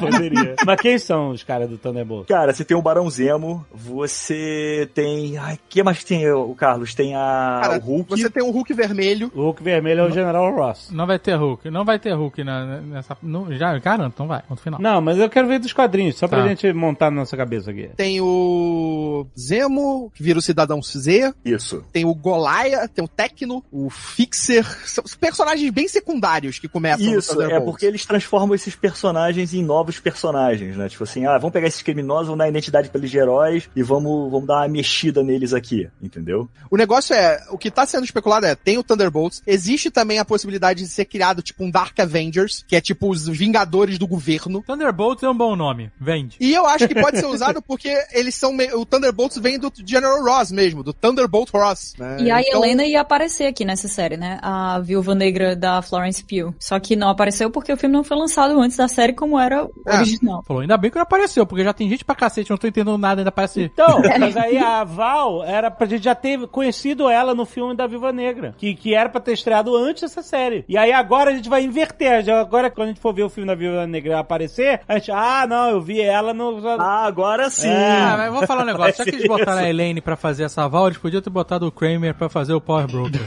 Poderia. 0.00 0.54
mas 0.64 0.80
quem 0.80 0.98
são 0.98 1.30
os 1.30 1.42
caras 1.42 1.68
do 1.68 1.78
Thunderbolt? 1.78 2.26
Cara, 2.28 2.52
você 2.52 2.64
tem 2.64 2.76
o 2.76 2.82
Barão 2.82 3.08
Zemo, 3.10 3.64
você 3.72 4.88
tem. 4.94 5.36
Ai, 5.38 5.58
que 5.68 5.82
mais 5.82 5.98
que 5.98 6.06
tem, 6.06 6.30
o 6.30 6.54
Carlos? 6.54 6.94
Tem 6.94 7.14
a. 7.14 7.60
Cara, 7.62 7.78
o 7.78 7.80
Hulk. 7.80 8.10
Você 8.10 8.30
tem 8.30 8.42
um 8.42 8.50
Hulk 8.50 8.72
vermelho. 8.74 9.30
O 9.34 9.42
Hulk 9.42 9.62
vermelho 9.62 10.00
é 10.00 10.04
o 10.04 10.10
General 10.10 10.54
Ross. 10.54 10.90
Não 10.90 11.06
vai 11.06 11.18
ter 11.18 11.34
Hulk. 11.34 11.70
Não 11.70 11.84
vai 11.84 11.98
ter 11.98 12.12
Hulk 12.12 12.42
na, 12.44 12.80
nessa. 12.80 13.16
Não, 13.22 13.52
já 13.52 13.76
garanto, 13.78 14.18
não 14.18 14.26
vai. 14.26 14.42
Ponto 14.42 14.60
final. 14.60 14.80
Não, 14.80 14.89
mas 14.98 15.18
eu 15.18 15.28
quero 15.28 15.46
ver 15.46 15.58
dos 15.58 15.74
quadrinhos, 15.74 16.16
só 16.16 16.26
pra 16.26 16.40
Tá. 16.42 16.48
gente 16.48 16.72
montar 16.72 17.10
na 17.10 17.18
nossa 17.18 17.36
cabeça 17.36 17.70
aqui. 17.70 17.90
Tem 17.96 18.18
o 18.22 19.26
Zemo, 19.38 20.10
que 20.14 20.22
vira 20.22 20.38
o 20.38 20.42
Cidadão 20.42 20.80
Z. 20.82 21.34
Isso. 21.44 21.84
Tem 21.92 22.06
o 22.06 22.14
Golaia, 22.14 22.88
tem 22.88 23.04
o 23.04 23.08
Tecno, 23.08 23.62
o 23.70 23.90
Fixer. 23.90 24.64
São 24.88 25.04
personagens 25.20 25.70
bem 25.70 25.86
secundários 25.86 26.58
que 26.58 26.66
começam 26.68 27.04
no 27.06 27.18
Isso, 27.18 27.42
é 27.42 27.60
porque 27.60 27.84
eles 27.84 28.06
transformam 28.06 28.54
esses 28.54 28.74
personagens 28.74 29.52
em 29.52 29.62
novos 29.62 29.98
personagens, 30.00 30.76
né? 30.76 30.88
Tipo 30.88 31.04
assim, 31.04 31.26
ah, 31.26 31.36
vamos 31.36 31.52
pegar 31.52 31.66
esses 31.68 31.82
criminosos, 31.82 32.26
vamos 32.28 32.38
dar 32.38 32.48
identidade 32.48 32.88
pra 32.88 32.98
eles 32.98 33.10
de 33.10 33.18
heróis 33.18 33.68
e 33.76 33.82
vamos, 33.82 34.30
vamos 34.30 34.46
dar 34.46 34.56
uma 34.62 34.68
mexida 34.68 35.22
neles 35.22 35.52
aqui, 35.52 35.88
entendeu? 36.00 36.48
O 36.70 36.76
negócio 36.76 37.14
é, 37.14 37.38
o 37.50 37.58
que 37.58 37.70
tá 37.70 37.84
sendo 37.84 38.04
especulado 38.04 38.46
é, 38.46 38.54
tem 38.54 38.78
o 38.78 38.82
Thunderbolts, 38.84 39.42
existe 39.46 39.90
também 39.90 40.18
a 40.18 40.24
possibilidade 40.24 40.80
de 40.82 40.88
ser 40.88 41.04
criado 41.04 41.42
tipo 41.42 41.64
um 41.64 41.70
Dark 41.70 41.98
Avengers, 41.98 42.64
que 42.66 42.76
é 42.76 42.80
tipo 42.80 43.10
os 43.10 43.28
Vingadores 43.28 43.98
do 43.98 44.06
governo. 44.06 44.62
Thunderbolts 44.84 45.22
é 45.22 45.28
um 45.28 45.36
bom 45.36 45.54
nome. 45.54 45.90
Vende. 46.00 46.36
E 46.40 46.54
eu 46.54 46.64
acho 46.66 46.88
que 46.88 46.94
pode 46.98 47.18
ser 47.18 47.26
usado 47.28 47.60
porque 47.60 47.92
eles 48.12 48.34
são 48.34 48.50
meio, 48.52 48.80
o 48.80 48.86
Thunderbolts 48.86 49.36
vem 49.38 49.58
do 49.58 49.70
General 49.84 50.22
Ross 50.24 50.50
mesmo, 50.50 50.82
do 50.82 50.92
Thunderbolt 50.94 51.50
Ross, 51.52 51.94
né? 51.98 52.16
E 52.20 52.30
a 52.30 52.40
Então, 52.40 52.64
Helena 52.64 52.84
ia 52.84 53.02
aparecer 53.02 53.44
aqui 53.46 53.62
nessa 53.64 53.88
série, 53.88 54.16
né? 54.16 54.38
A 54.42 54.78
viúva 54.80 55.14
negra 55.14 55.54
da 55.54 55.82
Florence 55.82 56.24
Pugh. 56.24 56.54
Só 56.58 56.80
que 56.80 56.96
não 56.96 57.10
apareceu 57.10 57.50
porque 57.50 57.70
o 57.72 57.76
filme 57.76 57.94
não 57.94 58.02
foi 58.02 58.16
lançado 58.16 58.58
antes 58.58 58.76
da 58.78 58.88
série 58.88 59.12
como 59.12 59.38
era 59.38 59.64
o 59.66 59.70
É. 59.86 59.96
original. 59.96 60.42
Falou, 60.46 60.62
ainda 60.62 60.76
bem 60.78 60.90
que 60.90 60.96
não 60.96 61.02
apareceu, 61.02 61.44
porque 61.44 61.62
já 61.64 61.74
tem 61.74 61.88
gente 61.90 62.04
pra 62.04 62.14
cacete, 62.14 62.48
não 62.50 62.56
tô 62.56 62.66
entendendo 62.66 62.96
nada, 62.96 63.20
ainda 63.20 63.30
parece. 63.32 63.64
Então, 63.64 64.00
mas 64.18 64.34
aí 64.36 64.56
a 64.56 64.82
Val 64.82 65.44
era 65.44 65.70
pra 65.70 65.86
gente 65.86 66.04
já 66.04 66.14
ter 66.14 66.46
conhecido 66.48 67.08
ela 67.08 67.34
no 67.34 67.44
filme 67.44 67.74
da 67.76 67.86
Viva 67.86 68.12
Negra, 68.12 68.54
que, 68.56 68.74
que 68.74 68.94
era 68.94 69.10
pra 69.10 69.20
ter 69.20 69.32
estreado 69.34 69.76
antes 69.76 70.02
dessa 70.02 70.22
série. 70.22 70.64
E 70.66 70.78
aí 70.78 70.90
agora 70.92 71.30
a 71.30 71.34
gente 71.34 71.48
vai 71.50 71.62
inverter. 71.62 72.22
Já- 72.24 72.40
Agora, 72.40 72.70
quando 72.70 72.86
a 72.86 72.90
gente 72.92 73.00
for 73.00 73.12
ver 73.12 73.24
o 73.24 73.28
filme 73.28 73.46
da 73.46 73.54
Viva 73.54 73.86
Negra 73.86 74.18
aparecer, 74.20 74.69
a 74.88 74.94
gente, 74.98 75.10
ah, 75.10 75.46
não, 75.48 75.70
eu 75.70 75.80
vi 75.80 76.00
ela 76.00 76.32
no. 76.34 76.60
Ah, 76.78 77.06
agora 77.06 77.50
sim! 77.50 77.68
Ah, 77.68 78.14
mas 78.16 78.32
vou 78.32 78.46
falar 78.46 78.62
um 78.62 78.66
negócio. 78.72 78.94
Já 78.96 79.04
que 79.04 79.10
eles 79.10 79.26
botaram 79.26 79.62
a 79.62 79.68
Elaine 79.68 80.00
pra 80.00 80.16
fazer 80.16 80.44
essa 80.44 80.68
Val, 80.68 80.86
eles 80.86 80.98
podiam 80.98 81.20
ter 81.22 81.30
botado 81.30 81.66
o 81.66 81.72
Kramer 81.72 82.14
pra 82.14 82.28
fazer 82.28 82.52
o 82.52 82.60
Power 82.60 82.86
Broker. 82.86 83.20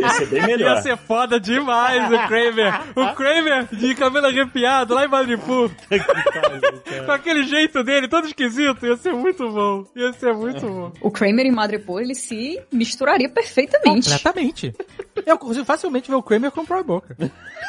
Ia 0.00 0.08
ser 0.10 0.26
bem 0.26 0.42
melhor. 0.46 0.76
Ia 0.76 0.82
ser 0.82 0.96
foda 0.96 1.38
demais 1.40 2.10
o 2.12 2.26
Kramer. 2.26 2.80
O 2.94 3.14
Kramer 3.14 3.66
de 3.72 3.94
cabelo 3.94 4.26
arrepiado 4.26 4.94
lá 4.94 5.04
em 5.04 5.08
Madripoor. 5.08 5.70
Com 7.06 7.12
aquele 7.12 7.44
jeito 7.44 7.82
dele, 7.82 8.08
todo 8.08 8.26
esquisito. 8.26 8.86
Ia 8.86 8.96
ser 8.96 9.12
muito 9.12 9.48
bom. 9.50 9.84
Ia 9.94 10.12
ser 10.12 10.34
muito 10.34 10.60
bom. 10.66 10.92
O 11.00 11.10
Kramer 11.10 11.46
e 11.46 11.50
Madripoor, 11.50 12.00
ele 12.00 12.14
se 12.14 12.60
misturaria 12.72 13.28
perfeitamente. 13.28 14.08
Completamente. 14.08 14.74
Eu 15.24 15.38
consigo 15.38 15.64
facilmente 15.64 16.10
ver 16.10 16.16
o 16.16 16.22
Kramer 16.22 16.50
com 16.50 16.60
o 16.62 16.66
Power 16.66 16.84
Broker. 16.84 17.16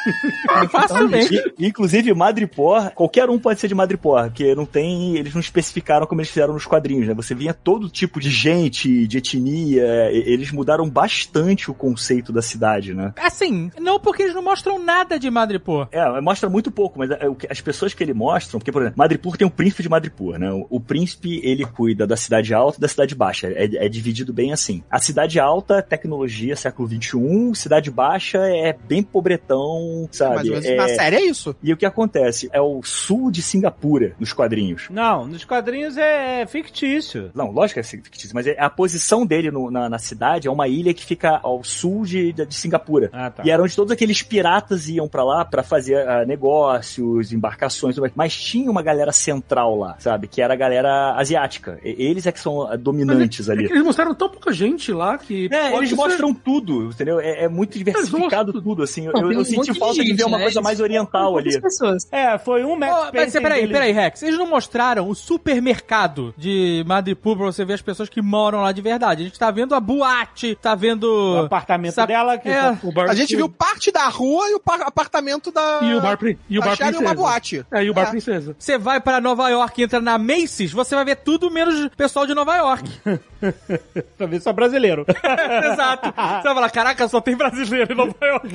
facilmente. 0.70 1.34
I- 1.36 1.68
Inclusive, 1.68 2.12
Madripoor, 2.14 2.90
qualquer 2.92 3.28
um 3.28 3.38
pode 3.38 3.60
ser 3.60 3.68
de 3.68 3.74
Madripoor, 3.74 4.24
porque 4.24 4.54
não 4.54 4.64
tem. 4.66 5.16
Eles 5.16 5.34
não 5.34 5.40
especificaram 5.40 6.06
como 6.06 6.20
eles 6.20 6.30
fizeram 6.30 6.54
nos 6.54 6.66
quadrinhos, 6.66 7.06
né? 7.08 7.14
Você 7.14 7.34
vinha 7.34 7.52
todo 7.54 7.88
tipo 7.88 8.20
de 8.20 8.30
gente, 8.30 9.06
de 9.06 9.18
etnia, 9.18 10.10
eles 10.12 10.50
mudaram 10.52 10.88
bastante 10.88 11.70
o 11.70 11.74
conceito 11.74 12.32
da 12.32 12.42
cidade, 12.42 12.94
né? 12.94 13.12
Assim, 13.22 13.70
não 13.80 13.98
porque 14.00 14.22
eles 14.22 14.34
não 14.34 14.42
mostram 14.42 14.78
nada 14.82 15.18
de 15.18 15.30
Madripoor. 15.30 15.88
É, 15.92 16.20
mostra 16.20 16.48
muito 16.48 16.70
pouco, 16.70 16.98
mas 16.98 17.10
é, 17.10 17.18
as 17.50 17.60
pessoas 17.60 17.92
que 17.94 18.02
ele 18.02 18.14
mostram, 18.14 18.58
porque, 18.58 18.72
por 18.72 18.82
exemplo, 18.82 18.98
Madripoor 18.98 19.36
tem 19.36 19.46
o 19.46 19.50
príncipe 19.50 19.82
de 19.82 19.88
Madripoor, 19.88 20.38
né? 20.38 20.50
O, 20.50 20.66
o 20.70 20.80
príncipe, 20.80 21.40
ele 21.44 21.64
cuida 21.64 22.06
da 22.06 22.16
cidade 22.16 22.54
alta 22.54 22.78
e 22.78 22.80
da 22.80 22.88
cidade 22.88 23.14
baixa. 23.14 23.48
É, 23.48 23.86
é 23.86 23.88
dividido 23.88 24.32
bem 24.32 24.52
assim. 24.52 24.82
A 24.90 24.98
cidade 24.98 25.38
alta, 25.40 25.82
tecnologia, 25.82 26.56
século 26.56 26.88
XXI. 26.88 27.54
Cidade 27.54 27.90
baixa 27.90 28.38
é 28.38 28.72
bem 28.86 29.02
pobretão, 29.02 29.87
sabe? 30.10 30.48
ou 30.48 30.54
menos 30.54 30.64
É- 30.66 30.76
na 30.76 30.88
série 30.88 31.16
é 31.16 31.22
isso. 31.24 31.54
E 31.62 31.72
o 31.72 31.76
que 31.76 31.86
acontece? 31.86 32.48
É 32.52 32.60
o 32.60 32.80
sul 32.82 33.30
de 33.30 33.42
Singapura, 33.42 34.14
nos 34.18 34.32
quadrinhos. 34.32 34.86
Não, 34.90 35.26
nos 35.26 35.44
quadrinhos 35.44 35.96
é 35.96 36.46
fictício. 36.46 37.30
Não, 37.34 37.50
lógico 37.50 37.74
que 37.74 37.80
é 37.80 37.82
fictício, 37.82 38.30
mas 38.34 38.46
é- 38.46 38.56
a 38.58 38.68
posição 38.70 39.24
dele 39.26 39.50
no- 39.50 39.70
na, 39.70 39.88
na 39.88 39.98
cidade 39.98 40.48
é 40.48 40.50
uma 40.50 40.68
ilha 40.68 40.92
que 40.94 41.04
fica 41.04 41.38
ao 41.42 41.62
sul 41.64 42.04
de, 42.04 42.32
de, 42.32 42.54
Singapura. 42.54 43.10
Ah, 43.12 43.30
tá. 43.30 43.42
E 43.44 43.50
era 43.50 43.62
onde 43.62 43.74
todos 43.74 43.92
aqueles 43.92 44.22
piratas 44.22 44.88
iam 44.88 45.08
pra 45.08 45.22
lá 45.24 45.44
pra 45.44 45.62
fazer 45.62 46.06
ah, 46.08 46.24
negócios, 46.26 47.32
embarcações, 47.32 47.94
tudo 47.94 48.02
mais. 48.02 48.12
mas 48.14 48.36
tinha 48.36 48.70
uma 48.70 48.82
galera 48.82 49.12
central 49.12 49.76
lá, 49.78 49.96
sabe? 49.98 50.26
Que 50.26 50.42
era 50.42 50.54
a 50.54 50.56
galera 50.56 51.14
asiática. 51.16 51.78
E- 51.84 51.96
Eles 52.08 52.26
é 52.26 52.32
que 52.32 52.40
são 52.40 52.62
ah, 52.62 52.76
dominantes 52.76 53.48
É 53.48 53.52
ali. 53.52 53.64
eles 53.66 53.82
mostraram 53.82 54.14
tão 54.14 54.28
pouca 54.28 54.52
gente 54.52 54.92
lá 54.92 55.16
que. 55.18 55.48
É, 55.52 55.76
eles 55.76 55.90
ser- 55.90 55.96
mostram 55.96 56.34
tudo, 56.34 56.86
entendeu? 56.86 57.20
É, 57.20 57.44
é 57.44 57.48
muito 57.48 57.76
diversificado 57.78 58.60
tudo, 58.60 58.82
assim. 58.82 59.06
Eu, 59.06 59.12
Não, 59.12 59.22
tem 59.28 59.32
eu 59.32 59.40
um 59.40 59.44
senti 59.44 59.77
falta 59.78 60.02
de, 60.04 60.12
ver 60.14 60.24
uma 60.24 60.38
né? 60.38 60.44
coisa 60.44 60.60
mais 60.60 60.80
oriental 60.80 61.36
ali. 61.38 61.60
Pessoas. 61.60 62.06
É, 62.12 62.36
foi 62.38 62.64
um 62.64 62.76
Max 62.76 62.92
Oh, 62.92 63.10
mas 63.14 63.32
peraí, 63.32 63.60
dele. 63.62 63.72
peraí, 63.72 63.92
Rex. 63.92 64.22
Eles 64.22 64.38
não 64.38 64.46
mostraram 64.46 65.08
o 65.08 65.14
supermercado 65.14 66.34
de 66.36 66.84
Madripoor 66.86 67.36
pra 67.36 67.46
você 67.46 67.64
ver 67.64 67.74
as 67.74 67.82
pessoas 67.82 68.08
que 68.08 68.20
moram 68.22 68.60
lá 68.62 68.72
de 68.72 68.80
verdade. 68.80 69.22
A 69.22 69.24
gente 69.26 69.38
tá 69.38 69.50
vendo 69.50 69.74
a 69.74 69.80
boate, 69.80 70.54
tá 70.60 70.74
vendo... 70.74 71.04
O 71.08 71.38
apartamento 71.44 71.94
Sabe- 71.94 72.12
dela, 72.12 72.38
que 72.38 72.48
É. 72.48 72.76
O 72.82 72.92
bar 72.92 73.10
A 73.10 73.14
gente 73.14 73.34
viu 73.36 73.48
parte 73.48 73.90
da 73.90 74.08
rua 74.08 74.48
e 74.48 74.54
o 74.54 74.60
par- 74.60 74.82
apartamento 74.82 75.50
da. 75.50 75.80
E 75.82 75.94
o 75.94 76.00
bar, 76.00 76.18
e 76.48 76.58
o 76.58 76.62
bar 76.62 76.76
Cher 76.76 76.86
e 76.86 76.90
princesa. 76.90 77.00
uma 77.00 77.14
boate. 77.14 77.66
É, 77.72 77.84
e 77.84 77.90
o 77.90 77.94
bar 77.94 78.02
É. 78.02 78.10
princesa. 78.10 78.56
Você 78.58 78.78
vai 78.78 79.00
pra 79.00 79.20
Nova 79.20 79.48
York 79.48 79.80
e 79.80 79.84
entra 79.84 80.00
na 80.00 80.18
Macy's, 80.18 80.72
você 80.72 80.94
vai 80.94 81.04
ver 81.04 81.16
tudo 81.16 81.50
menos 81.50 81.88
pessoal 81.96 82.26
de 82.26 82.34
Nova 82.34 82.56
York. 82.56 82.90
pra 84.16 84.26
ver 84.26 84.40
só 84.40 84.52
brasileiro. 84.52 85.04
Exato. 85.72 86.08
Você 86.08 86.42
vai 86.42 86.54
falar, 86.54 86.70
caraca, 86.70 87.08
só 87.08 87.20
tem 87.20 87.36
brasileiro 87.36 87.92
em 87.92 87.96
Nova 87.96 88.14
York. 88.22 88.48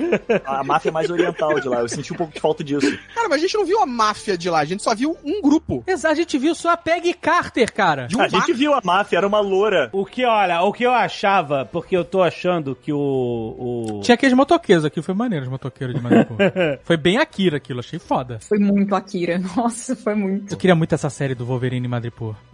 A 0.45 0.63
máfia 0.63 0.89
é 0.89 0.91
mais 0.91 1.09
oriental 1.14 1.59
de 1.59 1.68
lá. 1.68 1.80
Eu 1.80 1.89
senti 1.89 2.14
um 2.14 2.18
pouco 2.18 2.34
de 2.34 2.39
falta 2.39 2.64
disso. 2.64 2.97
Cara, 3.14 3.30
mas 3.30 3.39
a 3.39 3.41
gente 3.41 3.55
não 3.55 3.66
viu 3.66 3.80
a 3.82 3.86
máfia 3.86 4.38
de 4.38 4.49
lá, 4.49 4.59
a 4.59 4.66
gente 4.66 4.84
só 4.84 4.93
viu 4.95 5.18
um 5.24 5.41
grupo. 5.41 5.84
Exato, 5.88 6.14
a 6.14 6.18
gente 6.18 6.38
viu 6.38 6.53
só 6.55 6.72
a 6.72 6.78
Peggy 6.78 7.14
Carter, 7.14 7.72
cara. 7.74 8.07
De 8.07 8.18
um 8.18 8.22
A 8.22 8.28
gente 8.28 8.53
viu 8.53 8.74
a 8.74 8.82
máfia, 8.84 9.18
era 9.18 9.28
uma 9.28 9.39
loura. 9.39 9.89
O 9.91 10.05
que, 10.05 10.26
olha, 10.26 10.61
o 10.61 10.72
que 10.72 10.84
eu 10.84 10.91
achava 10.91 11.53
porque 11.66 11.95
eu 11.95 12.05
tô 12.05 12.22
achando 12.22 12.76
que 12.76 12.91
o. 12.91 12.97
o... 12.97 14.01
Tinha 14.01 14.16
aqueles 14.16 14.36
motoqueiros 14.36 14.86
aqui, 14.86 15.01
foi 15.01 15.14
maneiro 15.14 15.45
os 15.45 15.51
motoqueiros 15.51 15.95
de 15.95 16.01
Madripoor. 16.01 16.38
foi 16.84 16.97
bem 16.97 17.18
Akira 17.18 17.57
aquilo, 17.57 17.80
achei 17.80 17.99
foda. 17.99 18.39
Foi 18.39 18.59
muito 18.59 18.93
Akira. 18.95 19.39
Nossa, 19.55 19.95
foi 19.95 20.16
muito. 20.16 20.53
Eu 20.53 20.57
queria 20.57 20.76
muito 20.76 20.93
essa 20.93 21.09
série 21.09 21.36
do 21.36 21.45
Wolverine 21.45 21.86
e 21.86 21.89
Madripoor. 21.89 22.36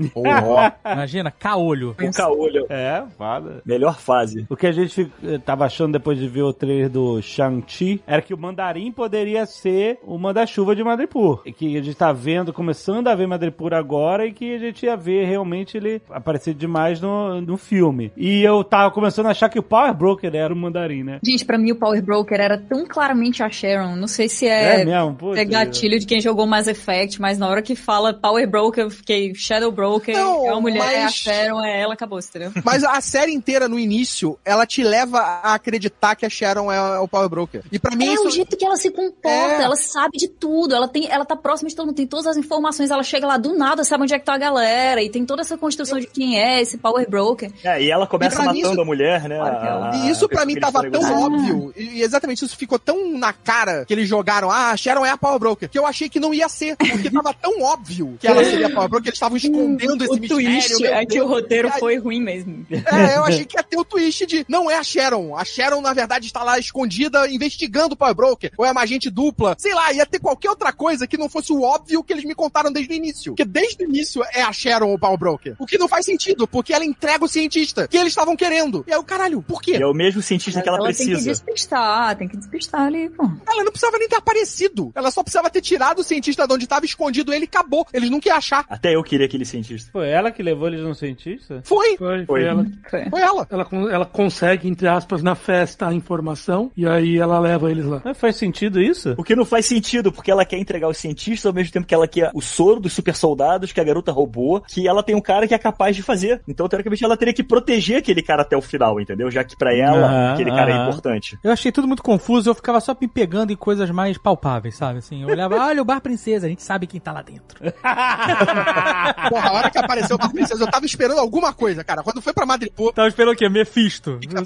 Imagina, 0.85 1.31
caolho. 1.31 1.95
O 1.99 2.13
caolho. 2.13 2.65
É, 2.69 3.03
foda. 3.17 3.61
Melhor 3.65 3.99
fase. 3.99 4.45
O 4.49 4.55
que 4.55 4.67
a 4.67 4.71
gente 4.71 5.11
tava 5.45 5.65
achando 5.65 5.93
depois 5.93 6.17
de 6.17 6.27
ver 6.27 6.43
o 6.43 6.53
trailer 6.53 6.89
do 6.89 7.21
Shang-Chi 7.21 8.01
era 8.05 8.21
que 8.21 8.33
o 8.33 8.37
Mandarim 8.49 8.91
poderia 8.91 9.45
ser 9.45 9.99
o 10.03 10.17
manda-chuva 10.17 10.75
de 10.75 10.83
Madripoor. 10.83 11.41
E 11.45 11.53
que 11.53 11.77
a 11.77 11.81
gente 11.81 11.95
tá 11.95 12.11
vendo, 12.11 12.51
começando 12.51 13.07
a 13.07 13.15
ver 13.15 13.27
Madripoor 13.27 13.73
agora 13.73 14.25
e 14.25 14.33
que 14.33 14.55
a 14.55 14.57
gente 14.57 14.85
ia 14.85 14.97
ver 14.97 15.25
realmente 15.25 15.77
ele 15.77 16.01
aparecer 16.09 16.53
demais 16.55 16.99
no, 16.99 17.39
no 17.41 17.57
filme. 17.57 18.11
E 18.17 18.41
eu 18.41 18.63
tava 18.63 18.89
começando 18.91 19.27
a 19.27 19.31
achar 19.31 19.49
que 19.49 19.59
o 19.59 19.63
Power 19.63 19.93
Broker 19.93 20.33
era 20.35 20.51
o 20.51 20.57
Mandarim, 20.57 21.03
né? 21.03 21.19
Gente, 21.23 21.45
pra 21.45 21.57
mim 21.59 21.71
o 21.71 21.75
Power 21.75 22.01
Broker 22.01 22.39
era 22.39 22.57
tão 22.57 22.85
claramente 22.87 23.43
a 23.43 23.49
Sharon. 23.49 23.95
Não 23.95 24.07
sei 24.07 24.27
se 24.27 24.47
é, 24.47 24.81
É 24.81 24.85
mesmo? 24.85 25.13
Putz, 25.15 25.37
é 25.37 25.45
gatilho 25.45 25.99
de 25.99 26.05
quem 26.07 26.19
jogou 26.19 26.47
Mass 26.47 26.67
Effect, 26.67 27.21
mas 27.21 27.37
na 27.37 27.47
hora 27.47 27.61
que 27.61 27.75
fala 27.75 28.13
Power 28.13 28.49
Broker, 28.49 28.85
eu 28.85 28.89
fiquei 28.89 29.33
Shadow 29.35 29.71
Broker, 29.71 30.15
Não, 30.15 30.47
é 30.47 30.51
uma 30.51 30.61
mulher, 30.61 30.93
é 30.93 31.01
a 31.01 31.03
mas- 31.05 31.13
Sharon, 31.15 31.63
é 31.63 31.79
ela, 31.81 31.93
acabou, 31.93 32.17
entendeu? 32.19 32.51
Mas 32.65 32.83
a 32.83 32.99
série 33.01 33.31
inteira, 33.31 33.67
no 33.67 33.79
início, 33.79 34.37
ela 34.45 34.65
te 34.65 34.83
leva 34.83 35.19
a 35.19 35.53
acreditar 35.53 36.15
que 36.15 36.25
a 36.25 36.29
Sharon 36.29 36.71
é 36.71 36.99
o 36.99 37.07
Power 37.07 37.29
Broker. 37.29 37.61
E 37.71 37.77
pra 37.79 37.95
mim 37.95 38.07
É 38.07 38.13
isso... 38.13 38.38
o 38.41 38.45
jeito 38.45 38.57
que 38.57 38.65
ela 38.65 38.77
se 38.77 38.89
comporta, 38.91 39.27
É. 39.29 39.63
ela 39.63 39.75
sabe 39.75 40.17
de 40.17 40.27
tudo, 40.27 40.73
ela 40.75 40.87
tem, 40.87 41.07
ela 41.09 41.25
tá 41.25 41.35
próxima 41.35 41.69
de 41.69 41.75
todo 41.75 41.87
mundo, 41.87 41.95
tem 41.95 42.07
todas 42.07 42.25
as 42.27 42.37
informações, 42.37 42.89
ela 42.91 43.03
chega 43.03 43.25
lá 43.27 43.37
do 43.37 43.55
nada, 43.57 43.83
sabe 43.83 44.03
onde 44.03 44.13
é 44.13 44.19
que 44.19 44.25
tá 44.25 44.33
a 44.33 44.37
galera, 44.37 45.01
e 45.01 45.09
tem 45.09 45.25
toda 45.25 45.41
essa 45.41 45.57
construção 45.57 45.99
de 45.99 46.07
quem 46.07 46.39
é 46.39 46.61
esse 46.61 46.77
Power 46.77 47.09
Broker. 47.09 47.51
É, 47.63 47.81
e 47.83 47.91
ela 47.91 48.07
começa 48.07 48.41
E 48.41 48.45
matando 48.45 48.57
isso- 48.71 48.81
a 48.81 48.85
mulher, 48.85 49.27
né? 49.27 49.37
Que 49.37 49.67
a- 49.67 49.91
E 50.05 50.09
isso 50.09 50.25
a 50.25 50.29
pra 50.29 50.45
mim 50.45 50.55
tava 50.55 50.81
tão 50.81 50.91
negociando. 50.91 51.23
óbvio, 51.25 51.73
e 51.75 52.01
exatamente 52.01 52.45
isso 52.45 52.55
ficou 52.57 52.79
tão 52.79 53.17
na 53.17 53.33
cara 53.33 53.85
que 53.85 53.93
eles 53.93 54.07
jogaram, 54.07 54.49
ah, 54.49 54.71
a 54.71 54.77
Sharon 54.77 55.05
é 55.05 55.09
a 55.09 55.17
Power 55.17 55.39
Broker, 55.39 55.69
que 55.69 55.77
eu 55.77 55.85
achei 55.85 56.07
que 56.09 56.19
não 56.19 56.33
ia 56.33 56.47
ser, 56.49 56.75
porque 56.77 57.09
tava 57.11 57.33
tão 57.33 57.61
óbvio 57.61 58.17
que 58.19 58.27
ela 58.27 58.43
seria 58.43 58.67
a 58.67 58.69
Power 58.69 58.89
Broker, 58.89 59.03
que 59.03 59.09
eles 59.09 59.17
estavam 59.17 59.37
escondendo 59.37 60.03
esse 60.03 60.13
o 60.13 60.17
mistério. 60.17 60.27
twist 60.45 60.85
é 60.85 61.05
que 61.05 61.21
o 61.21 61.27
roteiro 61.27 61.69
aí- 61.71 61.79
foi 61.79 61.97
ruim 61.97 62.21
mesmo. 62.21 62.65
É, 62.71 63.17
eu 63.17 63.23
achei 63.25 63.45
que 63.45 63.57
ia 63.57 63.63
ter 63.63 63.77
o 63.77 63.83
twist 63.83 64.25
de 64.25 64.45
não 64.47 64.69
é 64.69 64.75
a 64.77 64.83
Sharon. 64.83 65.35
A 65.35 65.43
Sharon, 65.43 65.81
na 65.81 65.93
verdade, 65.93 66.27
está 66.27 66.43
lá 66.43 66.57
escondida 66.59 67.27
investigando 67.29 67.93
o 67.93 67.97
Power 67.97 68.13
Broker. 68.15 68.28
Ou 68.57 68.65
é 68.65 68.71
uma 68.71 68.81
agente 68.81 69.09
dupla. 69.09 69.55
Sei 69.57 69.73
lá, 69.73 69.91
ia 69.93 70.05
ter 70.05 70.19
qualquer 70.19 70.49
outra 70.49 70.71
coisa 70.71 71.07
que 71.07 71.17
não 71.17 71.29
fosse 71.29 71.51
o 71.51 71.61
óbvio 71.61 72.03
que 72.03 72.13
eles 72.13 72.25
me 72.25 72.35
contaram 72.35 72.71
desde 72.71 72.93
o 72.93 72.95
início. 72.95 73.31
Porque 73.33 73.45
desde 73.45 73.83
o 73.83 73.87
início 73.87 74.23
é 74.33 74.41
a 74.41 74.51
Sharon 74.51 74.93
o 74.93 74.99
Power 74.99 75.17
Broker. 75.17 75.55
O 75.59 75.65
que 75.65 75.77
não 75.77 75.87
faz 75.87 76.05
sentido, 76.05 76.47
porque 76.47 76.73
ela 76.73 76.85
entrega 76.85 77.23
o 77.23 77.27
cientista 77.27 77.87
que 77.87 77.97
eles 77.97 78.09
estavam 78.09 78.35
querendo. 78.35 78.83
E 78.87 78.93
aí 78.93 78.99
o 78.99 79.03
caralho, 79.03 79.41
por 79.41 79.61
quê? 79.61 79.77
E 79.77 79.81
é 79.81 79.87
o 79.87 79.93
mesmo 79.93 80.21
cientista 80.21 80.61
que 80.61 80.69
ela, 80.69 80.77
tem 80.79 80.87
que 80.87 80.95
precisa. 80.95 81.29
despistar, 81.29 82.17
tem 82.17 82.27
que 82.27 82.37
despistar 82.37 82.81
ali, 82.81 83.09
pô. 83.09 83.23
Ela 83.47 83.63
não 83.63 83.71
precisava 83.71 83.97
nem 83.97 84.07
ter 84.07 84.15
aparecido. 84.17 84.91
Ela 84.95 85.11
só 85.11 85.23
precisava 85.23 85.49
ter 85.49 85.61
tirado 85.61 85.99
o 85.99 86.03
cientista 86.03 86.47
de 86.47 86.53
onde 86.53 86.65
estava 86.65 86.85
escondido 86.85 87.33
ele 87.33 87.45
e 87.45 87.47
acabou. 87.47 87.85
Eles 87.93 88.09
não 88.09 88.19
queriam 88.19 88.37
achar. 88.37 88.65
Até 88.69 88.95
eu 88.95 89.03
queria 89.03 89.25
aquele 89.25 89.45
cientista. 89.45 89.91
Foi 89.91 90.09
ela 90.09 90.31
que 90.31 90.41
levou 90.43 90.67
eles 90.67 90.81
no 90.81 90.93
cientista? 90.95 91.61
Foi. 91.63 91.97
Foi, 91.97 92.25
foi 92.25 92.25
Foi. 92.25 92.43
ela. 92.43 92.65
Foi. 92.89 93.09
Foi 93.09 93.21
ela. 93.21 93.47
Ela, 93.49 93.67
ela 93.91 94.05
consegue, 94.05 94.67
entre 94.67 94.87
aspas, 94.87 95.23
na 95.23 95.35
festa 95.35 95.87
a 95.87 95.93
informação 95.93 96.71
e 96.75 96.87
aí 96.87 97.17
ela 97.17 97.39
leva 97.39 97.71
eles 97.71 97.85
lá. 97.85 98.01
Mas 98.03 98.17
faz 98.19 98.35
sentido 98.35 98.81
isso? 98.81 99.15
O 99.17 99.23
que 99.23 99.35
não 99.35 99.45
faz 99.45 99.65
sentido, 99.65 100.11
porque 100.11 100.31
ela 100.31 100.45
quer 100.45 100.57
entregar 100.57 100.87
os 100.87 100.97
cientistas 100.97 101.45
ao 101.45 101.53
mesmo 101.53 101.71
tempo 101.71 101.87
que 101.87 101.93
ela 101.93 102.07
quer 102.07 102.31
o 102.33 102.41
soro 102.41 102.79
dos 102.79 102.93
super 102.93 103.15
soldados 103.15 103.71
que 103.71 103.79
a 103.79 103.83
garota 103.83 104.11
roubou, 104.11 104.61
que 104.61 104.87
ela 104.87 105.01
tem 105.01 105.15
um 105.15 105.21
cara 105.21 105.47
que 105.47 105.53
é 105.53 105.57
capaz 105.57 105.95
de 105.95 106.03
fazer. 106.03 106.41
Então, 106.47 106.67
teoricamente, 106.67 107.03
ela 107.03 107.17
teria 107.17 107.33
que 107.33 107.43
proteger 107.43 107.97
aquele 107.97 108.21
cara 108.21 108.41
até 108.41 108.55
o 108.55 108.61
final, 108.61 108.99
entendeu? 108.99 109.31
Já 109.31 109.43
que 109.43 109.55
pra 109.55 109.75
ela, 109.75 110.07
Aham, 110.07 110.33
aquele 110.33 110.51
cara 110.51 110.71
é 110.71 110.83
importante. 110.83 111.39
Eu 111.43 111.51
achei 111.51 111.71
tudo 111.71 111.87
muito 111.87 112.03
confuso, 112.03 112.49
eu 112.49 112.55
ficava 112.55 112.79
só 112.79 112.95
me 112.99 113.07
pegando 113.07 113.51
em 113.51 113.55
coisas 113.55 113.89
mais 113.89 114.17
palpáveis, 114.17 114.75
sabe? 114.75 114.99
Assim, 114.99 115.21
eu 115.23 115.29
olhava, 115.29 115.55
olha 115.65 115.81
o 115.81 115.85
Bar 115.85 116.01
Princesa, 116.01 116.45
a 116.45 116.49
gente 116.49 116.63
sabe 116.63 116.87
quem 116.87 116.99
tá 116.99 117.11
lá 117.11 117.21
dentro. 117.21 117.59
Porra, 119.29 119.49
a 119.49 119.53
hora 119.53 119.69
que 119.69 119.77
apareceu 119.77 120.15
o 120.15 120.31
Princesa, 120.31 120.63
eu 120.63 120.69
tava 120.69 120.85
esperando 120.85 121.19
alguma 121.19 121.53
coisa, 121.53 121.83
cara. 121.83 122.03
Quando 122.03 122.21
foi 122.21 122.33
pra 122.33 122.45
Madripoor, 122.45 122.93
Tava 122.93 123.07
esperando 123.07 123.33
o 123.33 123.35
quê? 123.35 123.47
Mephisto. 123.49 124.19
Não, 124.33 124.43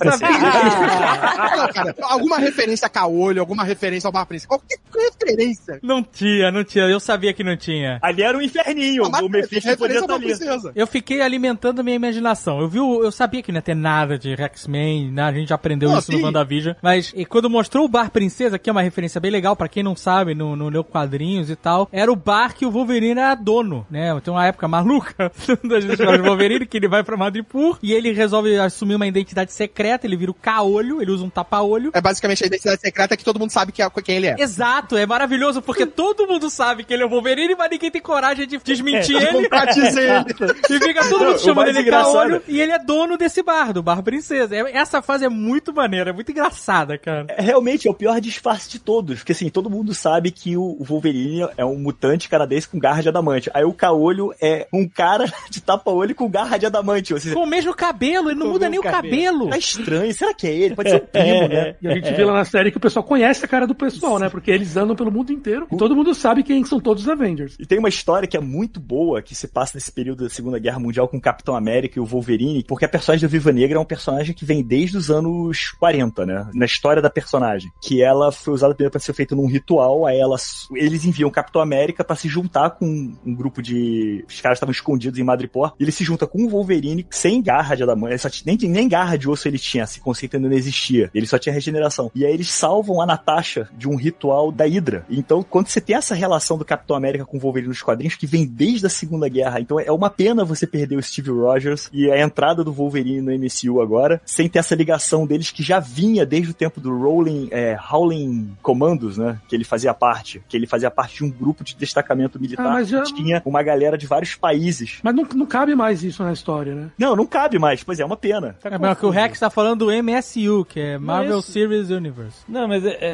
cara, 1.73 1.95
alguma 2.03 2.37
referência 2.37 2.85
a 2.85 2.89
caolho, 2.89 3.39
alguma 3.39 3.62
referência 3.63 4.07
ao 4.07 4.11
Bar 4.11 4.25
Princesa, 4.25 4.47
qualquer 4.47 4.77
referência. 5.11 5.79
Não 5.81 6.03
tinha, 6.03 6.51
não 6.51 6.63
tinha. 6.63 6.85
Eu 6.85 6.99
sabia 6.99 7.33
que 7.33 7.43
não 7.43 7.55
tinha. 7.57 7.99
Ali 8.01 8.21
era 8.23 8.37
um 8.37 8.41
inferninho, 8.41 9.09
Mas 9.09 9.21
o 9.21 9.29
Mephisto 9.29 9.55
podia 9.55 9.71
referência 9.71 9.99
estar 10.01 10.13
ao 10.13 10.19
Bar 10.19 10.25
ali. 10.27 10.37
Princesa. 10.37 10.71
Eu 10.75 10.87
fiquei 10.87 11.21
alimentando 11.21 11.79
a 11.79 11.83
minha 11.83 11.95
imaginação. 11.95 12.59
Eu 12.59 12.67
vi, 12.67 12.79
o- 12.79 13.03
eu 13.03 13.11
sabia 13.11 13.41
que 13.41 13.51
não 13.51 13.57
ia 13.57 13.61
ter 13.61 13.75
nada 13.75 14.17
de 14.17 14.33
X-Men, 14.33 15.11
né? 15.11 15.23
a 15.23 15.31
gente 15.31 15.49
já 15.49 15.55
aprendeu 15.55 15.89
Pô, 15.91 15.97
isso 15.97 16.11
no 16.11 16.17
sim. 16.17 16.23
WandaVision. 16.23 16.75
Mas 16.81 17.11
e 17.15 17.25
quando 17.25 17.49
mostrou 17.49 17.85
o 17.85 17.89
Bar 17.89 18.11
Princesa, 18.11 18.57
que 18.59 18.69
é 18.69 18.71
uma 18.73 18.81
referência 18.81 19.19
bem 19.19 19.31
legal, 19.31 19.55
pra 19.55 19.67
quem 19.67 19.83
não 19.83 19.95
sabe, 19.95 20.35
no, 20.35 20.55
no 20.55 20.69
leu 20.69 20.83
quadrinhos 20.83 21.49
e 21.49 21.55
tal, 21.55 21.87
era 21.91 22.11
o 22.11 22.15
bar 22.15 22.53
que 22.55 22.65
o 22.65 22.71
Wolverine 22.71 23.19
era 23.19 23.35
dono, 23.35 23.85
né? 23.89 24.17
Tem 24.23 24.33
uma 24.33 24.45
época 24.45 24.67
maluca 24.67 25.31
das 25.63 25.83
histórias 25.85 26.17
do 26.17 26.23
Wolverine, 26.23 26.65
que 26.65 26.77
ele 26.77 26.87
vai 26.87 27.03
pra 27.03 27.17
Madripoor 27.17 27.77
e 27.81 27.91
ele 27.93 28.11
resolve 28.11 28.57
assumir 28.57 28.95
uma 28.95 29.07
identidade 29.07 29.51
secreta, 29.53 30.05
ele 30.05 30.15
vira 30.15 30.31
o 30.31 30.33
caolho, 30.33 31.01
ele 31.01 31.11
usa 31.11 31.23
um 31.23 31.29
tapa-olho. 31.29 31.91
É 31.93 32.01
basicamente 32.01 32.43
a 32.43 32.47
identidade 32.47 32.81
secreta 32.81 33.17
que 33.17 33.23
todo 33.23 33.39
mundo 33.39 33.42
sabe 33.51 33.71
que 33.71 33.81
é, 33.81 33.89
quem 34.03 34.15
ele 34.17 34.27
é. 34.27 34.35
Exato, 34.39 34.95
é 34.97 35.05
maravilhoso, 35.05 35.61
porque 35.61 35.85
todo 35.85 36.27
mundo 36.27 36.49
sabe 36.49 36.83
que 36.83 36.93
ele 36.93 37.03
é 37.03 37.05
o 37.05 37.09
Wolverine, 37.09 37.55
mas 37.57 37.69
ninguém 37.69 37.91
tem 37.91 38.01
coragem 38.01 38.47
de 38.47 38.57
desmentir 38.57 39.17
De 39.19 39.25
ele. 39.25 39.43
contradizer 39.43 40.25
ele. 40.27 40.53
E 40.69 40.79
fica 40.79 41.07
todo 41.09 41.25
mundo 41.25 41.39
chamando 41.39 41.67
ele 41.69 41.83
caolho 41.89 42.41
e 42.47 42.59
ele 42.61 42.71
é 42.71 42.79
dono 42.79 43.17
desse 43.17 43.41
bar, 43.43 43.71
do 43.73 43.81
Bar 43.83 44.01
Princesa. 44.03 44.55
É- 44.55 44.71
Essa 44.77 45.01
fase 45.01 45.25
é 45.25 45.29
muito 45.29 45.73
maneira, 45.73 46.09
é 46.09 46.13
muito 46.13 46.31
engraçada, 46.31 46.97
cara. 46.97 47.25
É, 47.29 47.41
Realmente 47.41 47.87
é 47.87 47.91
o 47.91 47.93
pior 47.93 48.19
disfarce 48.19 48.69
de 48.69 48.79
todos, 48.79 49.19
porque 49.19 49.31
assim, 49.31 49.49
todo 49.49 49.69
mundo 49.69 49.93
sabe 49.93 50.31
que 50.31 50.57
o 50.57 50.77
Wolverine 50.79 51.47
é 51.57 51.63
um 51.65 51.77
mutante 51.77 52.27
canadense 52.29 52.67
com 52.67 52.79
garra 52.79 53.01
de 53.01 53.09
adamante. 53.09 53.49
Aí 53.53 53.63
o 53.63 53.73
Caolho 53.73 54.33
é 54.41 54.67
um 54.73 54.87
cara 54.87 55.25
de 55.49 55.61
tapa-olho 55.61 56.15
com 56.15 56.29
garra 56.29 56.57
de 56.57 56.65
adamante. 56.65 57.13
Ou 57.13 57.19
seja, 57.19 57.35
Com 57.35 57.43
o 57.43 57.47
mesmo 57.47 57.73
cabelo, 57.73 58.29
ele 58.29 58.39
não 58.39 58.47
muda 58.47 58.69
nem 58.69 58.79
o 58.79 58.83
cabelo. 58.83 59.49
tá 59.49 59.57
estranho. 59.57 60.13
Será 60.13 60.33
que 60.33 60.47
é 60.47 60.51
ele? 60.53 60.75
Pode 60.75 60.89
ser 60.89 60.97
o 60.97 60.99
primo, 61.07 61.47
né? 61.47 61.75
E 61.81 61.87
a 61.87 61.93
gente 61.95 62.11
vê 62.13 62.23
lá 62.25 62.33
na 62.33 62.45
série 62.45 62.71
que 62.71 62.77
o 62.77 62.81
pessoal 62.81 63.03
conhece 63.03 63.32
a 63.41 63.47
cara 63.47 63.67
do 63.67 63.75
pessoal, 63.75 64.19
né? 64.19 64.29
Porque 64.29 64.51
eles 64.51 64.75
andam 64.77 64.95
pelo 64.95 65.11
mundo 65.11 65.31
inteiro 65.31 65.67
e 65.71 65.77
todo 65.77 65.95
mundo 65.95 66.13
sabe 66.13 66.43
quem 66.43 66.63
são 66.65 66.79
todos 66.79 67.03
os 67.03 67.09
Avengers. 67.09 67.55
E 67.59 67.65
tem 67.65 67.79
uma 67.79 67.89
história 67.89 68.27
que 68.27 68.37
é 68.37 68.39
muito 68.39 68.79
boa, 68.79 69.21
que 69.21 69.35
se 69.35 69.47
passa 69.47 69.73
nesse 69.75 69.91
período 69.91 70.23
da 70.23 70.29
Segunda 70.29 70.59
Guerra 70.59 70.79
Mundial 70.79 71.07
com 71.07 71.17
o 71.17 71.21
Capitão 71.21 71.55
América 71.55 71.97
e 71.97 72.01
o 72.01 72.05
Wolverine, 72.05 72.63
porque 72.63 72.85
a 72.85 72.89
personagem 72.89 73.27
da 73.27 73.31
Viva 73.31 73.51
Negra 73.51 73.77
é 73.77 73.81
um 73.81 73.85
personagem 73.85 74.33
que 74.33 74.45
vem 74.45 74.63
desde 74.63 74.97
os 74.97 75.09
anos 75.09 75.71
40, 75.79 76.25
né? 76.25 76.49
Na 76.53 76.65
história 76.65 77.01
da 77.01 77.09
personagem. 77.09 77.71
Que 77.81 78.01
ela 78.01 78.31
foi 78.31 78.53
usada 78.53 78.73
primeiro 78.73 78.91
para 78.91 78.99
ser 78.99 79.13
feita 79.13 79.35
num 79.35 79.47
ritual, 79.47 80.05
aí 80.05 80.19
ela, 80.19 80.35
eles 80.75 81.05
enviam 81.05 81.29
o 81.29 81.31
Capitão 81.31 81.61
América 81.61 82.03
para 82.03 82.15
se 82.15 82.27
juntar 82.27 82.71
com 82.71 82.85
um 83.25 83.35
grupo 83.35 83.61
de... 83.61 84.23
Os 84.27 84.41
caras 84.41 84.57
estavam 84.57 84.71
escondidos 84.71 85.19
em 85.19 85.23
Madripoor, 85.23 85.73
e 85.79 85.83
ele 85.83 85.91
se 85.91 86.03
junta 86.03 86.27
com 86.27 86.43
o 86.43 86.49
Wolverine 86.49 87.05
sem 87.09 87.41
garra 87.41 87.75
de 87.75 87.83
adamante, 87.83 88.43
nem, 88.45 88.57
nem 88.57 88.87
garra 88.87 89.17
de 89.17 89.29
osso 89.29 89.47
ele 89.47 89.59
tinha, 89.59 89.83
esse 89.83 89.99
conceito 89.99 90.35
ainda 90.35 90.49
não 90.49 90.55
existia. 90.55 91.09
Ele 91.13 91.25
só 91.25 91.37
tinha 91.37 91.53
regeneração. 91.53 92.11
E 92.13 92.25
aí 92.25 92.33
eles 92.33 92.49
salvam 92.49 93.01
a 93.01 93.05
Natasha 93.27 93.69
de 93.77 93.87
um 93.87 93.95
ritual 93.95 94.51
da 94.51 94.65
Hydra. 94.65 95.05
Então, 95.09 95.41
quando 95.43 95.67
você 95.67 95.79
tem 95.79 95.95
essa 95.95 96.13
relação 96.13 96.57
do 96.57 96.65
Capitão 96.65 96.95
América 96.95 97.25
com 97.25 97.37
o 97.37 97.39
Wolverine 97.39 97.69
nos 97.69 97.81
quadrinhos, 97.81 98.15
que 98.15 98.27
vem 98.27 98.45
desde 98.45 98.85
a 98.85 98.89
Segunda 98.89 99.29
Guerra, 99.29 99.61
então 99.61 99.79
é 99.79 99.91
uma 99.91 100.09
pena 100.09 100.43
você 100.43 100.67
perder 100.67 100.97
o 100.97 101.01
Steve 101.03 101.31
Rogers 101.31 101.89
e 101.93 102.11
a 102.11 102.21
entrada 102.21 102.63
do 102.63 102.73
Wolverine 102.73 103.21
no 103.21 103.31
MCU 103.31 103.81
agora, 103.81 104.21
sem 104.25 104.49
ter 104.49 104.59
essa 104.59 104.75
ligação 104.75 105.25
deles 105.25 105.51
que 105.51 105.63
já 105.63 105.79
vinha 105.79 106.25
desde 106.25 106.51
o 106.51 106.53
tempo 106.53 106.81
do 106.81 106.95
Rolling, 106.97 107.47
é, 107.51 107.77
Howling 107.91 108.51
Commandos, 108.61 109.17
né? 109.17 109.39
Que 109.47 109.55
ele 109.55 109.63
fazia 109.63 109.93
parte. 109.93 110.43
Que 110.49 110.57
ele 110.57 110.67
fazia 110.67 110.91
parte 110.91 111.17
de 111.17 111.23
um 111.23 111.29
grupo 111.31 111.63
de 111.63 111.75
destacamento 111.75 112.39
militar 112.39 112.65
Ah, 112.67 112.71
mas 112.73 112.89
já- 112.89 113.03
que 113.03 113.13
tinha 113.13 113.41
uma 113.45 113.63
galera 113.63 113.97
de 113.97 114.05
vários 114.05 114.35
países. 114.35 114.99
Mas 115.01 115.15
não, 115.15 115.23
não 115.35 115.45
cabe 115.45 115.75
mais 115.75 116.03
isso 116.03 116.23
na 116.23 116.33
história, 116.33 116.75
né? 116.75 116.91
Não, 116.97 117.15
não 117.15 117.25
cabe 117.25 117.57
mais. 117.57 117.83
Pois 117.83 117.99
é, 117.99 118.03
é 118.03 118.05
uma 118.05 118.17
pena. 118.17 118.55
Tá 118.61 118.69
É 118.69 118.77
mas 118.77 118.97
que 118.99 119.05
o 119.05 119.09
Rex 119.09 119.39
tá 119.39 119.49
falando 119.49 119.85
do 119.85 119.91
MSU, 119.91 120.65
que 120.65 120.79
é 120.79 120.97
Marvel 120.97 121.39
isso- 121.39 121.51
Series 121.51 121.89
Universe. 121.89 122.39
Não, 122.47 122.67
mas 122.67 122.85
é, 122.85 122.97
é- 122.99 123.12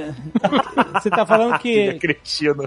você 0.94 1.10
tá 1.10 1.26
falando 1.26 1.58
Que 1.60 2.00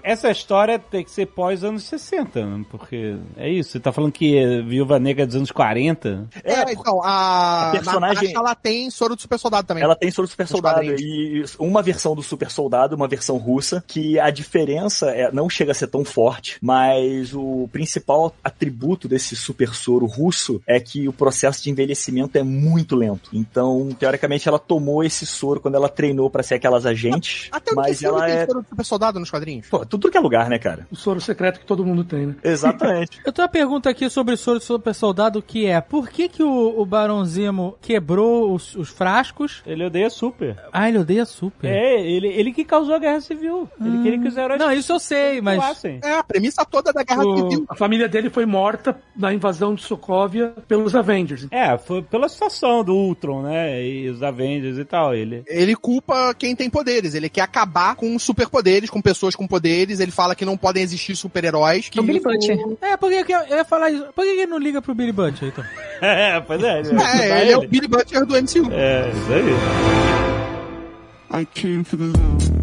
é 0.04 0.12
essa 0.12 0.30
história 0.30 0.78
tem 0.78 1.04
que 1.04 1.10
ser 1.10 1.26
pós 1.26 1.64
anos 1.64 1.84
60, 1.84 2.44
né? 2.46 2.64
porque 2.70 3.16
é 3.36 3.48
isso. 3.48 3.70
Você 3.72 3.80
tá 3.80 3.92
falando 3.92 4.12
que 4.12 4.36
é 4.36 4.62
Viúva 4.62 4.98
Negra 4.98 5.26
dos 5.26 5.36
anos 5.36 5.50
40? 5.50 6.28
É, 6.44 6.72
então, 6.72 7.02
a, 7.02 7.68
a 7.68 7.70
personagem- 7.72 8.14
Natasha, 8.14 8.32
ela 8.36 8.54
tem 8.54 8.90
soro 8.90 9.14
do 9.16 9.22
super 9.22 9.38
soldado 9.38 9.66
também. 9.66 9.82
Ela 9.82 9.96
tem 9.96 10.10
soro 10.10 10.26
super 10.28 10.44
Nos 10.44 10.50
soldado 10.50 10.82
e 10.84 11.44
uma 11.58 11.82
versão 11.82 12.14
do 12.14 12.22
super 12.22 12.50
soldado, 12.50 12.94
uma 12.96 13.08
versão 13.08 13.36
russa, 13.36 13.82
que 13.86 14.18
a 14.18 14.30
diferença 14.30 15.10
é, 15.10 15.30
não 15.32 15.48
chega 15.48 15.72
a 15.72 15.74
ser 15.74 15.86
tão 15.86 16.04
forte, 16.04 16.58
mas 16.60 17.34
o 17.34 17.68
principal 17.72 18.34
atributo 18.42 19.08
desse 19.08 19.34
super 19.36 19.74
soro 19.74 20.06
russo 20.06 20.60
é 20.66 20.78
que 20.80 21.08
o 21.08 21.12
processo 21.12 21.62
de 21.62 21.70
envelhecimento 21.70 22.36
é 22.36 22.42
muito 22.42 22.96
lento. 22.96 23.30
Então, 23.32 23.88
teoricamente, 23.98 24.48
ela 24.48 24.58
tomou 24.58 25.02
esse 25.04 25.24
soro 25.26 25.60
quando 25.60 25.74
ela 25.76 25.88
treinou 25.88 26.28
pra 26.30 26.42
ser 26.42 26.54
aquelas 26.56 26.86
agentes, 26.86 27.21
Até 27.50 27.70
no 27.74 27.82
que 27.82 27.88
mas 27.88 27.98
filme 27.98 28.16
ela 28.18 28.26
tem 28.26 28.36
é 28.36 28.46
soro 28.46 28.64
super 28.68 28.84
soldado 28.84 29.20
nos 29.20 29.30
quadrinhos. 29.30 29.66
Pô, 29.68 29.84
tudo 29.86 30.10
que 30.10 30.16
é 30.16 30.20
lugar, 30.20 30.48
né, 30.48 30.58
cara? 30.58 30.86
O 30.90 30.96
soro 30.96 31.20
secreto 31.20 31.60
que 31.60 31.66
todo 31.66 31.84
mundo 31.84 32.04
tem, 32.04 32.26
né? 32.26 32.34
Exatamente. 32.44 33.20
Eu 33.24 33.32
tenho 33.32 33.46
uma 33.46 33.52
pergunta 33.52 33.90
aqui 33.90 34.08
sobre 34.10 34.34
o 34.34 34.36
soro 34.38 34.58
do 34.58 34.64
super 34.64 34.94
soldado 34.94 35.42
que 35.42 35.66
é, 35.66 35.80
por 35.80 36.08
que 36.08 36.28
que 36.28 36.42
o, 36.42 36.80
o 36.80 36.84
Barão 36.86 37.24
Zemo 37.24 37.76
quebrou 37.80 38.52
os, 38.54 38.74
os 38.74 38.88
frascos. 38.88 39.62
Ele 39.66 39.84
odeia 39.84 40.10
super. 40.10 40.56
Ah, 40.72 40.88
ele 40.88 40.98
odeia 40.98 41.24
super. 41.24 41.70
É, 41.70 42.00
ele, 42.00 42.28
ele 42.28 42.52
que 42.52 42.64
causou 42.64 42.94
a 42.94 42.98
guerra 42.98 43.20
civil. 43.20 43.68
Ele 43.80 44.02
queria 44.02 44.18
que 44.20 44.28
os 44.28 44.36
heróis 44.36 44.60
Não, 44.60 44.72
isso 44.72 44.92
eu 44.92 44.98
sei, 44.98 45.40
mas. 45.40 45.56
voassem. 45.56 46.00
É, 46.02 46.14
a 46.14 46.22
premissa 46.24 46.64
toda 46.64 46.92
da 46.92 47.02
Guerra 47.02 47.24
O- 47.24 47.36
Civil. 47.50 47.64
a 47.68 47.74
família 47.74 48.08
dele 48.08 48.30
foi 48.30 48.46
morta 48.46 48.96
na 49.16 49.32
invasão 49.32 49.74
de 49.74 49.82
Sokovia 49.82 50.52
pelos 50.68 50.94
Avengers. 50.94 51.46
É, 51.50 51.76
foi 51.78 52.02
pela 52.02 52.28
situação 52.28 52.82
do 52.84 52.94
Ultron, 52.94 53.42
né? 53.42 53.82
E 53.84 54.08
os 54.08 54.22
Avengers 54.22 54.78
e 54.78 54.84
tal. 54.84 55.14
Ele. 55.14 55.42
Ele 55.46 55.74
culpa 55.76 56.34
quem 56.34 56.54
tem 56.56 56.68
poderes. 56.70 57.11
Ele 57.14 57.28
quer 57.28 57.42
acabar 57.42 57.94
com 57.94 58.18
superpoderes, 58.18 58.90
com 58.90 59.00
pessoas 59.00 59.34
com 59.34 59.46
poderes. 59.46 60.00
Ele 60.00 60.10
fala 60.10 60.34
que 60.34 60.44
não 60.44 60.56
podem 60.56 60.82
existir 60.82 61.16
super-heróis. 61.16 61.88
Que 61.88 62.00
O 62.00 62.02
Billy 62.02 62.20
Butcher. 62.20 62.58
É, 62.80 62.96
por 62.96 63.10
que 63.10 63.32
eu, 63.32 63.46
ia 63.48 63.64
falar 63.64 63.90
isso? 63.90 64.06
Por 64.14 64.24
que 64.24 64.30
ele 64.30 64.46
não 64.46 64.58
liga 64.58 64.82
pro 64.82 64.94
Billy 64.94 65.12
Butcher, 65.12 65.48
então? 65.48 65.64
É, 66.02 66.40
pois 66.40 66.62
é. 66.62 66.66
É, 66.66 66.80
ajudar 66.80 67.40
ele 67.40 67.52
é 67.52 67.56
o 67.56 67.68
Billy 67.68 67.86
Butcher 67.86 68.26
do 68.26 68.34
MCU. 68.34 68.72
É, 68.72 69.10
isso 69.10 69.32
aí. 69.32 71.42
I 71.42 71.46
came 71.46 71.84
for 71.84 71.96
the 71.96 72.04
love. 72.04 72.61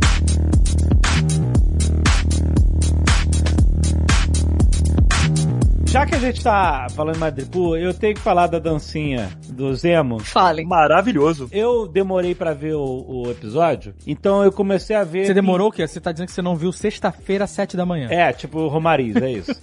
Já 5.92 6.06
que 6.06 6.14
a 6.14 6.20
gente 6.20 6.44
tá 6.44 6.86
falando 6.96 7.16
em 7.16 7.20
Madripoor, 7.20 7.76
eu 7.78 7.92
tenho 7.96 8.14
que 8.14 8.22
falar 8.22 8.46
da 8.46 8.60
dancinha 8.60 9.28
do 9.50 9.74
Zemo. 9.74 10.20
Fale. 10.20 10.64
Maravilhoso. 10.64 11.50
Eu 11.52 11.88
demorei 11.88 12.36
pra 12.36 12.54
ver 12.54 12.76
o, 12.76 13.06
o 13.08 13.32
episódio, 13.32 13.96
então 14.06 14.44
eu 14.44 14.52
comecei 14.52 14.96
a 14.96 15.04
ver. 15.04 15.26
Você 15.26 15.34
demorou 15.34 15.70
o 15.70 15.72
quê? 15.72 15.88
Você 15.88 16.00
tá 16.00 16.12
dizendo 16.12 16.28
que 16.28 16.34
você 16.34 16.44
não 16.44 16.56
viu 16.56 16.72
sexta-feira 16.72 17.46
às 17.46 17.50
sete 17.50 17.76
da 17.76 17.88
manhã. 17.88 18.08
É, 18.12 18.32
tipo 18.32 18.68
Romariz, 18.68 19.16
é 19.16 19.32
isso. 19.32 19.52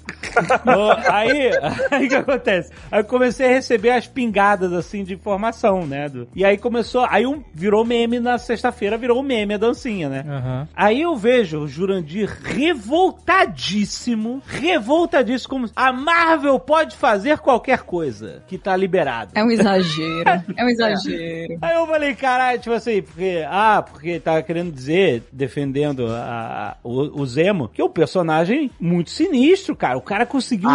Ô, 0.66 0.90
aí, 1.12 1.50
aí 1.92 2.06
o 2.06 2.08
que 2.08 2.14
acontece? 2.16 2.72
Aí 2.90 3.00
eu 3.00 3.04
comecei 3.04 3.46
a 3.46 3.50
receber 3.50 3.90
as 3.90 4.08
pingadas, 4.08 4.72
assim, 4.72 5.04
de 5.04 5.14
informação, 5.14 5.86
né? 5.86 6.08
do- 6.08 6.26
e 6.34 6.44
aí 6.44 6.58
começou, 6.58 7.06
aí 7.08 7.24
um, 7.24 7.40
virou 7.54 7.84
meme 7.84 8.18
na 8.18 8.36
sexta-feira, 8.36 8.98
virou 8.98 9.20
um 9.20 9.22
meme 9.22 9.54
a 9.54 9.58
dancinha, 9.58 10.08
né? 10.08 10.24
Aham. 10.28 10.68
Aí 10.74 11.02
eu 11.02 11.14
vejo 11.14 11.60
o 11.60 11.68
Jurandir 11.68 12.36
revoltadíssimo, 12.42 14.42
revoltadíssimo, 14.44 15.48
como 15.48 15.70
a 15.76 15.92
Marvel 16.16 16.58
pode 16.58 16.96
fazer 16.96 17.38
qualquer 17.38 17.80
coisa 17.80 18.42
que 18.46 18.56
tá 18.56 18.74
liberado. 18.74 19.32
É 19.34 19.44
um 19.44 19.50
exagero. 19.50 20.42
É 20.56 20.64
um 20.64 20.68
exagero. 20.68 21.58
Aí 21.62 21.76
eu 21.76 21.86
falei, 21.86 22.14
caralho, 22.14 22.58
tipo 22.58 22.74
assim, 22.74 23.02
porque, 23.02 23.44
ah, 23.48 23.82
porque 23.82 24.18
tava 24.18 24.42
querendo 24.42 24.72
dizer, 24.72 25.24
defendendo 25.30 26.06
a, 26.08 26.76
o, 26.82 27.20
o 27.20 27.26
Zemo, 27.26 27.68
que 27.68 27.80
é 27.80 27.84
um 27.84 27.90
personagem 27.90 28.70
muito 28.80 29.10
sinistro, 29.10 29.76
cara. 29.76 29.98
O 29.98 30.02
cara 30.02 30.24
conseguiu 30.24 30.70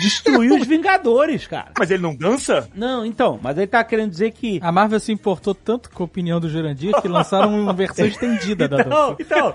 destruir 0.00 0.52
os 0.52 0.66
Vingadores, 0.66 1.46
cara. 1.46 1.70
Mas 1.78 1.90
ele 1.90 2.02
não 2.02 2.14
dança? 2.14 2.68
Não, 2.74 3.06
então, 3.06 3.38
mas 3.40 3.56
ele 3.56 3.66
tava 3.66 3.84
querendo 3.84 4.10
dizer 4.10 4.32
que. 4.32 4.58
A 4.62 4.72
Marvel 4.72 4.98
se 4.98 5.12
importou 5.12 5.54
tanto 5.54 5.90
com 5.90 6.02
a 6.02 6.06
opinião 6.06 6.40
do 6.40 6.48
Jurandir 6.48 7.00
que 7.00 7.08
lançaram 7.08 7.54
uma 7.54 7.72
versão 7.74 8.06
estendida 8.06 8.66
da 8.66 8.78
dança. 8.78 9.16
Então, 9.20 9.54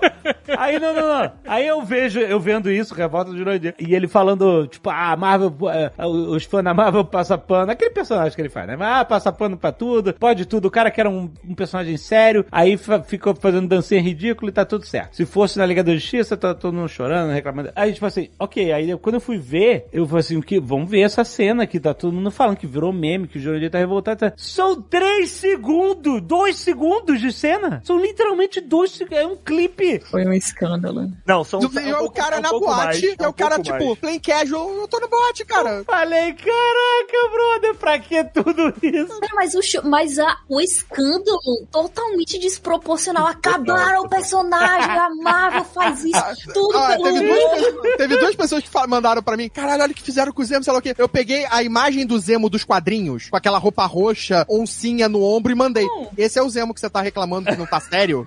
aí 0.58 0.78
não, 0.78 0.94
não, 0.94 1.08
não. 1.08 1.32
Aí 1.46 1.66
eu 1.66 1.82
vejo, 1.82 2.20
eu 2.20 2.40
vendo 2.40 2.70
isso, 2.70 2.94
revolta 2.94 3.30
do 3.30 3.38
Jurandir, 3.38 3.74
e 3.78 3.94
ele 3.94 4.08
falando, 4.08 4.66
tipo, 4.66 4.88
ah, 4.88 5.09
Marvel, 5.16 5.52
é, 5.70 5.90
os 6.06 6.44
fãs 6.44 6.64
da 6.64 6.74
Marvel 6.74 7.04
passa 7.04 7.36
pano, 7.38 7.70
aquele 7.72 7.90
personagem 7.90 8.34
que 8.34 8.40
ele 8.42 8.48
faz, 8.48 8.66
né? 8.66 8.76
Ah, 8.80 9.04
passa 9.04 9.32
pano 9.32 9.56
pra 9.56 9.72
tudo, 9.72 10.14
pode 10.14 10.44
tudo. 10.46 10.66
O 10.66 10.70
cara 10.70 10.90
que 10.90 11.00
era 11.00 11.08
um, 11.10 11.30
um 11.46 11.54
personagem 11.54 11.96
sério, 11.96 12.44
aí 12.50 12.78
ficou 13.06 13.34
fazendo 13.34 13.68
dancinha 13.68 14.00
ridícula 14.00 14.50
e 14.50 14.54
tá 14.54 14.64
tudo 14.64 14.84
certo. 14.86 15.14
Se 15.16 15.24
fosse 15.26 15.58
na 15.58 15.66
Liga 15.66 15.82
da 15.84 15.94
Justiça, 15.94 16.36
tá 16.36 16.54
todo 16.54 16.72
mundo 16.74 16.88
chorando, 16.88 17.32
reclamando. 17.32 17.70
Aí, 17.76 17.92
tipo 17.92 18.06
assim, 18.06 18.28
ok, 18.38 18.72
aí 18.72 18.90
eu- 18.90 18.98
quando 18.98 19.14
eu 19.16 19.20
fui 19.20 19.38
ver, 19.38 19.86
eu 19.92 20.06
falei 20.06 20.20
assim, 20.20 20.36
o 20.36 20.42
que, 20.42 20.60
vamos 20.60 20.88
ver 20.90 21.00
essa 21.00 21.24
cena 21.24 21.66
que 21.66 21.78
tá 21.80 21.92
todo 21.94 22.12
mundo 22.12 22.30
falando 22.30 22.56
que 22.56 22.66
virou 22.66 22.92
meme, 22.92 23.26
que 23.28 23.38
o 23.38 23.40
Jurandir 23.40 23.70
tá 23.70 23.78
revoltado. 23.78 24.18
Tá... 24.20 24.32
São 24.36 24.80
três 24.80 25.30
segundos, 25.30 26.20
dois 26.22 26.56
segundos 26.56 27.20
de 27.20 27.32
cena. 27.32 27.80
São 27.84 27.98
literalmente 28.00 28.60
dois 28.60 28.90
segundos, 28.92 29.18
é 29.18 29.26
um 29.26 29.36
clipe. 29.36 30.00
Foi 30.00 30.24
um 30.26 30.32
escândalo. 30.32 31.10
Não, 31.26 31.44
são. 31.44 31.60
Do- 31.60 31.78
é 31.78 31.82
um 31.82 31.88
e 31.88 31.92
o 31.92 31.98
pouco- 31.98 32.14
cara 32.14 32.36
é 32.36 32.38
um 32.38 32.42
na 32.42 32.50
boate, 32.50 32.76
mais, 32.76 33.02
é, 33.02 33.14
é 33.18 33.26
um 33.26 33.30
o 33.30 33.32
cara, 33.32 33.58
tipo, 33.60 33.84
mais. 33.86 33.98
plain 33.98 34.18
casual, 34.20 34.70
eu 34.70 34.88
tô 34.88 34.99
no 35.00 35.08
boate, 35.08 35.44
cara. 35.44 35.82
Falei, 35.84 36.32
caraca, 36.34 37.28
brother, 37.32 37.74
pra 37.76 37.98
que 37.98 38.22
tudo 38.24 38.74
isso? 38.82 39.18
É, 39.22 39.28
mas 39.34 39.54
o, 39.54 39.62
show- 39.62 39.82
mas 39.84 40.18
a, 40.18 40.38
o 40.48 40.60
escândalo 40.60 41.38
totalmente 41.70 42.38
desproporcional. 42.38 43.26
Acabaram 43.26 44.02
o 44.02 44.08
personagem. 44.08 44.90
A 44.90 45.10
Marvel 45.22 45.64
faz 45.64 46.02
isso 46.04 46.52
tudo 46.52 46.76
Ah, 46.78 46.88
pelo 46.96 47.04
teve, 47.04 47.26
duas, 47.26 47.96
teve 47.96 48.16
duas 48.18 48.34
pessoas 48.36 48.62
que 48.64 48.70
mandaram 48.88 49.22
pra 49.22 49.36
mim, 49.36 49.48
caralho, 49.48 49.82
olha 49.82 49.92
o 49.92 49.94
que 49.94 50.02
fizeram 50.02 50.32
com 50.32 50.42
o 50.42 50.44
Zemo, 50.44 50.64
sei 50.64 50.72
lá 50.72 50.78
o 50.78 50.82
quê. 50.82 50.94
Eu 50.98 51.08
peguei 51.08 51.46
a 51.50 51.62
imagem 51.62 52.06
do 52.06 52.18
Zemo 52.18 52.48
dos 52.50 52.64
quadrinhos, 52.64 53.28
com 53.30 53.36
aquela 53.36 53.58
roupa 53.58 53.84
roxa, 53.86 54.44
oncinha 54.48 55.08
no 55.08 55.22
ombro 55.22 55.52
e 55.52 55.54
mandei. 55.54 55.86
Esse 56.16 56.38
é 56.38 56.42
o 56.42 56.48
Zemo 56.50 56.74
que 56.74 56.80
você 56.80 56.90
tá 56.90 57.00
reclamando 57.00 57.50
que 57.50 57.56
não 57.56 57.66
tá 57.66 57.80
sério? 57.80 58.26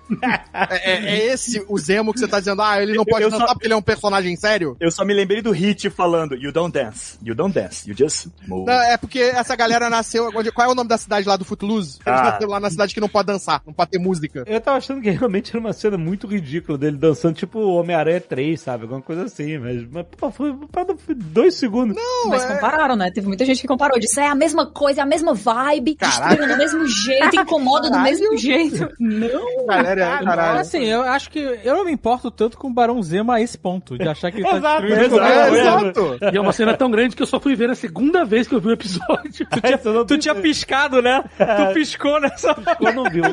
é, 0.54 0.91
é- 0.94 1.06
é 1.16 1.26
esse 1.34 1.64
o 1.68 1.78
Zemo 1.78 2.14
que 2.14 2.20
você 2.20 2.28
tá 2.28 2.40
dizendo, 2.40 2.62
ah, 2.62 2.82
ele 2.82 2.94
não 2.95 3.06
pode 3.06 3.24
Eu 3.24 3.30
dançar 3.30 3.48
só- 3.48 3.54
porque 3.54 3.68
ele 3.68 3.74
é 3.74 3.78
um 3.78 3.82
personagem 3.82 4.36
sério? 4.36 4.76
Eu 4.80 4.91
só 4.91 5.04
me 5.04 5.14
lembrei 5.14 5.41
do 5.41 5.52
Hit 5.52 5.90
falando, 5.90 6.36
You 6.36 6.52
don't 6.52 6.62
dance, 6.72 7.18
you 7.23 7.34
don't 7.34 7.53
dance, 7.53 7.90
you 7.90 7.95
just 7.98 8.27
move. 8.48 8.65
Não, 8.65 8.73
é 8.73 8.98
porque 8.98 9.19
essa 9.19 9.56
galera 9.56 9.90
nasceu. 9.90 10.31
Qual 10.53 10.68
é 10.68 10.72
o 10.72 10.76
nome 10.76 10.88
da 10.90 10.98
cidade 10.98 11.27
lá 11.27 11.35
do 11.35 11.44
Footloose? 11.45 11.99
Eles 12.06 12.19
Ah. 12.19 12.23
nasceram 12.23 12.49
lá 12.52 12.60
na 12.60 12.69
cidade 12.69 12.94
que 12.94 12.99
não 13.02 13.10
pode 13.10 13.27
dançar, 13.27 13.61
não 13.65 13.73
pode 13.73 13.91
ter 13.91 13.99
música. 13.99 14.44
Eu 14.45 14.61
tava 14.61 14.77
achando 14.77 15.02
que 15.02 15.10
realmente 15.10 15.52
era 15.52 15.60
uma 15.60 15.73
cena 15.73 15.98
muito 15.98 16.27
ridícula 16.27 16.77
dele 16.77 16.98
dançando, 16.98 17.35
tipo 17.35 17.60
Homem-Aranha 17.60 18.22
3, 18.22 18.60
sabe? 18.60 18.84
Alguma 18.84 19.02
coisa 19.02 19.23
assim, 19.23 19.57
mas, 19.57 19.85
mas 19.91 20.06
pô, 20.18 20.30
foi, 20.31 20.56
foi 20.98 21.15
dois 21.15 21.56
segundos. 21.56 21.95
Não, 21.95 22.30
Mas 22.30 22.45
compararam, 22.45 22.95
né? 22.95 23.11
Teve 23.11 23.27
muita 23.27 23.45
gente 23.45 23.61
que 23.61 23.68
comparou. 23.68 23.99
Disse, 23.99 24.19
é 24.19 24.27
a 24.27 24.35
mesma 24.35 24.65
coisa, 24.65 25.02
é 25.02 25.03
a 25.03 25.06
mesma 25.06 25.34
vibe, 25.34 25.95
destruindo 25.99 26.48
do 26.48 26.57
mesmo 26.57 26.88
jeito, 26.88 27.35
incomoda 27.35 27.90
do 27.90 27.99
mesmo 27.99 28.38
jeito. 28.38 28.90
Não. 28.99 29.65
Galera, 29.68 30.19
caralho. 30.23 30.60
Assim, 30.60 30.84
eu 30.85 31.02
acho 31.03 31.30
que 31.30 31.40
eu 31.40 31.76
não 31.76 31.85
me 31.85 31.91
importo 31.91 32.30
tanto 32.31 32.57
com 32.57 32.68
o 32.68 32.73
Barão 32.73 33.02
Zemo 33.02 33.31
a 33.31 33.41
esse 33.41 33.57
ponto, 33.57 33.98
de 33.98 34.07
achar 34.07 34.31
que 34.31 34.38
ele 34.38 34.48
tá 34.49 34.57
Exato, 34.57 34.85
exato. 34.85 35.19
É, 35.23 35.49
coisa. 35.49 35.61
exato. 35.61 36.18
E 36.34 36.38
é 36.38 36.41
uma 36.41 36.53
cena 36.54 36.78
tão 36.78 36.90
grande 36.90 37.16
que 37.16 37.22
eu 37.22 37.28
só 37.28 37.40
fui 37.40 37.56
ver 37.56 37.70
a 37.70 37.76
segunda 37.76 38.24
vez 38.24 38.48
que 38.48 38.56
eu 38.56 38.62
vi 38.62 38.70
o 38.70 38.74
episódio. 38.74 39.46
tu 39.52 39.62
tinha, 39.62 40.06
Tu 40.06 40.18
tinha 40.18 40.36
piscado, 40.36 41.02
né? 41.02 41.24
Tu 41.38 41.74
piscou 41.74 42.20
nessa. 42.22 42.56
Eu 42.80 42.94
não 42.94 43.04
viu. 43.06 43.24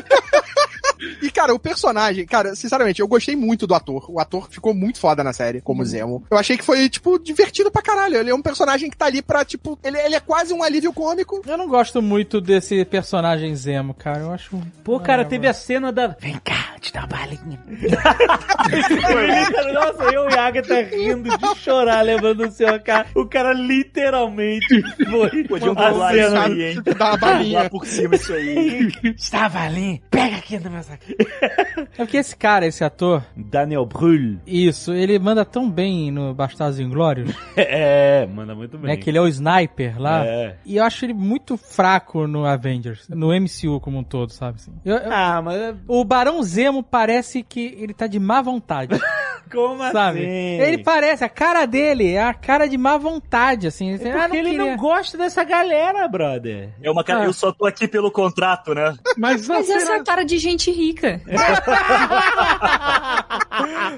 E, 1.23 1.31
cara, 1.31 1.55
o 1.55 1.59
personagem, 1.59 2.27
cara, 2.27 2.55
sinceramente, 2.55 3.01
eu 3.01 3.09
gostei 3.09 3.35
muito 3.35 3.67
do 3.67 3.75
ator. 3.75 4.05
O 4.11 4.21
ator 4.21 4.49
ficou 4.51 4.75
muito 4.75 4.99
foda 4.99 5.25
na 5.25 5.33
série, 5.33 5.63
como 5.63 5.83
Zemo. 5.83 6.23
Eu 6.31 6.37
achei 6.37 6.59
que 6.59 6.65
foi, 6.65 6.91
tipo, 6.91 7.19
divertido 7.19 7.71
pra 7.71 7.81
caralho. 7.81 8.19
Ele 8.19 8.31
é 8.31 8.35
um 8.35 8.43
personagem 8.43 8.91
que 8.91 8.97
tá 8.97 9.07
ali 9.07 9.23
pra, 9.23 9.43
tipo, 9.43 9.79
ele, 9.83 9.99
ele 9.99 10.15
é 10.15 10.21
quase 10.21 10.53
um 10.53 10.63
alívio 10.63 10.93
cômico. 10.93 11.41
Eu 11.47 11.57
não 11.57 11.69
gosto 11.69 12.03
muito 12.03 12.39
desse 12.39 12.85
personagem 12.85 13.55
Zemo, 13.57 13.95
cara. 13.95 14.21
Eu 14.21 14.33
acho. 14.33 14.61
Pô, 14.85 15.01
cara, 15.01 15.23
Ah, 15.23 15.25
teve 15.25 15.47
a 15.47 15.55
cena 15.55 15.91
da. 15.91 16.09
Vem 16.09 16.39
cá, 16.45 16.75
te 16.81 16.93
dá 16.93 17.01
uma 17.01 17.07
balinha. 17.09 17.59
Nossa, 19.73 20.05
eu 20.13 20.29
e 20.29 20.35
a 20.37 20.47
Agatha 20.47 20.83
rindo 20.83 21.31
de 21.37 21.55
chorar, 21.57 22.03
levando 22.03 22.47
o 22.47 22.51
seu 22.51 22.79
cara. 22.81 23.07
O 23.15 23.27
cara 23.27 23.53
literalmente 23.53 24.82
foi. 25.11 25.45
Podiam 25.49 25.73
isso 25.74 26.09
cena. 26.28 26.45
aí, 26.45 26.62
hein? 26.73 26.82
Dá 26.97 27.07
uma 27.11 27.16
balinha. 27.16 27.70
Por 27.70 27.87
cima 27.87 28.15
isso 28.15 28.32
aí. 28.32 28.89
Estava 29.16 29.61
ali. 29.61 30.03
Pega 30.11 30.37
aqui 30.37 30.59
no 30.59 30.70
meu 30.70 30.82
saco. 30.82 31.05
É 31.99 32.05
porque 32.05 32.19
esse 32.19 32.37
cara, 32.37 32.66
esse 32.66 32.85
ator, 32.85 33.23
Daniel 33.37 33.85
Brühl. 33.85 34.39
isso, 34.47 34.93
ele 34.93 35.19
manda 35.19 35.45
tão 35.45 35.69
bem 35.70 36.11
no 36.11 36.32
Bastardos 36.35 36.78
Inglórios, 36.78 37.35
É, 37.57 38.27
manda 38.27 38.55
muito 38.55 38.78
bem. 38.78 38.91
né? 38.93 38.97
Que 38.97 39.11
ele 39.11 39.19
é 39.19 39.20
o 39.20 39.27
sniper 39.28 40.01
lá. 40.01 40.24
É. 40.24 40.57
E 40.65 40.77
eu 40.77 40.85
acho 40.85 41.05
ele 41.05 41.12
muito 41.15 41.57
fraco 41.57 42.27
no 42.27 42.45
Avengers, 42.47 43.07
no 43.09 43.28
MCU 43.35 43.81
como 43.81 43.99
um 43.99 44.05
todo, 44.05 44.31
sabe? 44.32 44.57
Assim. 44.61 44.73
Eu- 44.85 44.97
eu- 44.97 45.12
Ah, 45.12 45.43
mas 45.43 45.74
o 45.87 46.05
Barão 46.05 46.43
Zemo 46.43 46.82
parece 46.82 47.43
que 47.43 47.77
ele 47.78 47.93
tá 47.93 48.07
de 48.07 48.19
má 48.19 48.41
vontade, 48.41 48.99
como 49.51 49.78
sabe? 49.91 50.20
assim? 50.20 50.28
Ele 50.28 50.78
parece, 50.78 51.24
a 51.24 51.28
cara 51.28 51.66
dele 51.66 52.12
é 52.12 52.23
a 52.23 52.32
cara 52.35 52.66
de 52.66 52.78
má 52.78 52.90
vontade, 52.99 53.67
assim. 53.67 53.91
É 53.93 53.95
Assim, 53.95 54.05
porque 54.05 54.19
ah, 54.19 54.29
não 54.29 54.35
ele 54.37 54.51
queria. 54.51 54.65
não 54.65 54.77
gosta 54.77 55.17
dessa 55.19 55.43
galera, 55.45 56.07
brother. 56.09 56.71
É 56.83 56.91
uma 56.91 57.03
cara, 57.05 57.21
Ah. 57.21 57.25
eu 57.25 57.33
só 57.33 57.53
tô 57.53 57.67
aqui 57.67 57.89
pelo 57.89 58.11
contrato, 58.11 58.75
né? 58.75 58.95
Mas, 59.17 59.47
Mas 59.49 59.69
essa 59.69 59.93
é 59.93 59.97
a 59.97 60.05
cara 60.05 60.25
de 60.25 60.39
gente 60.39 60.71
rica. 60.71 61.21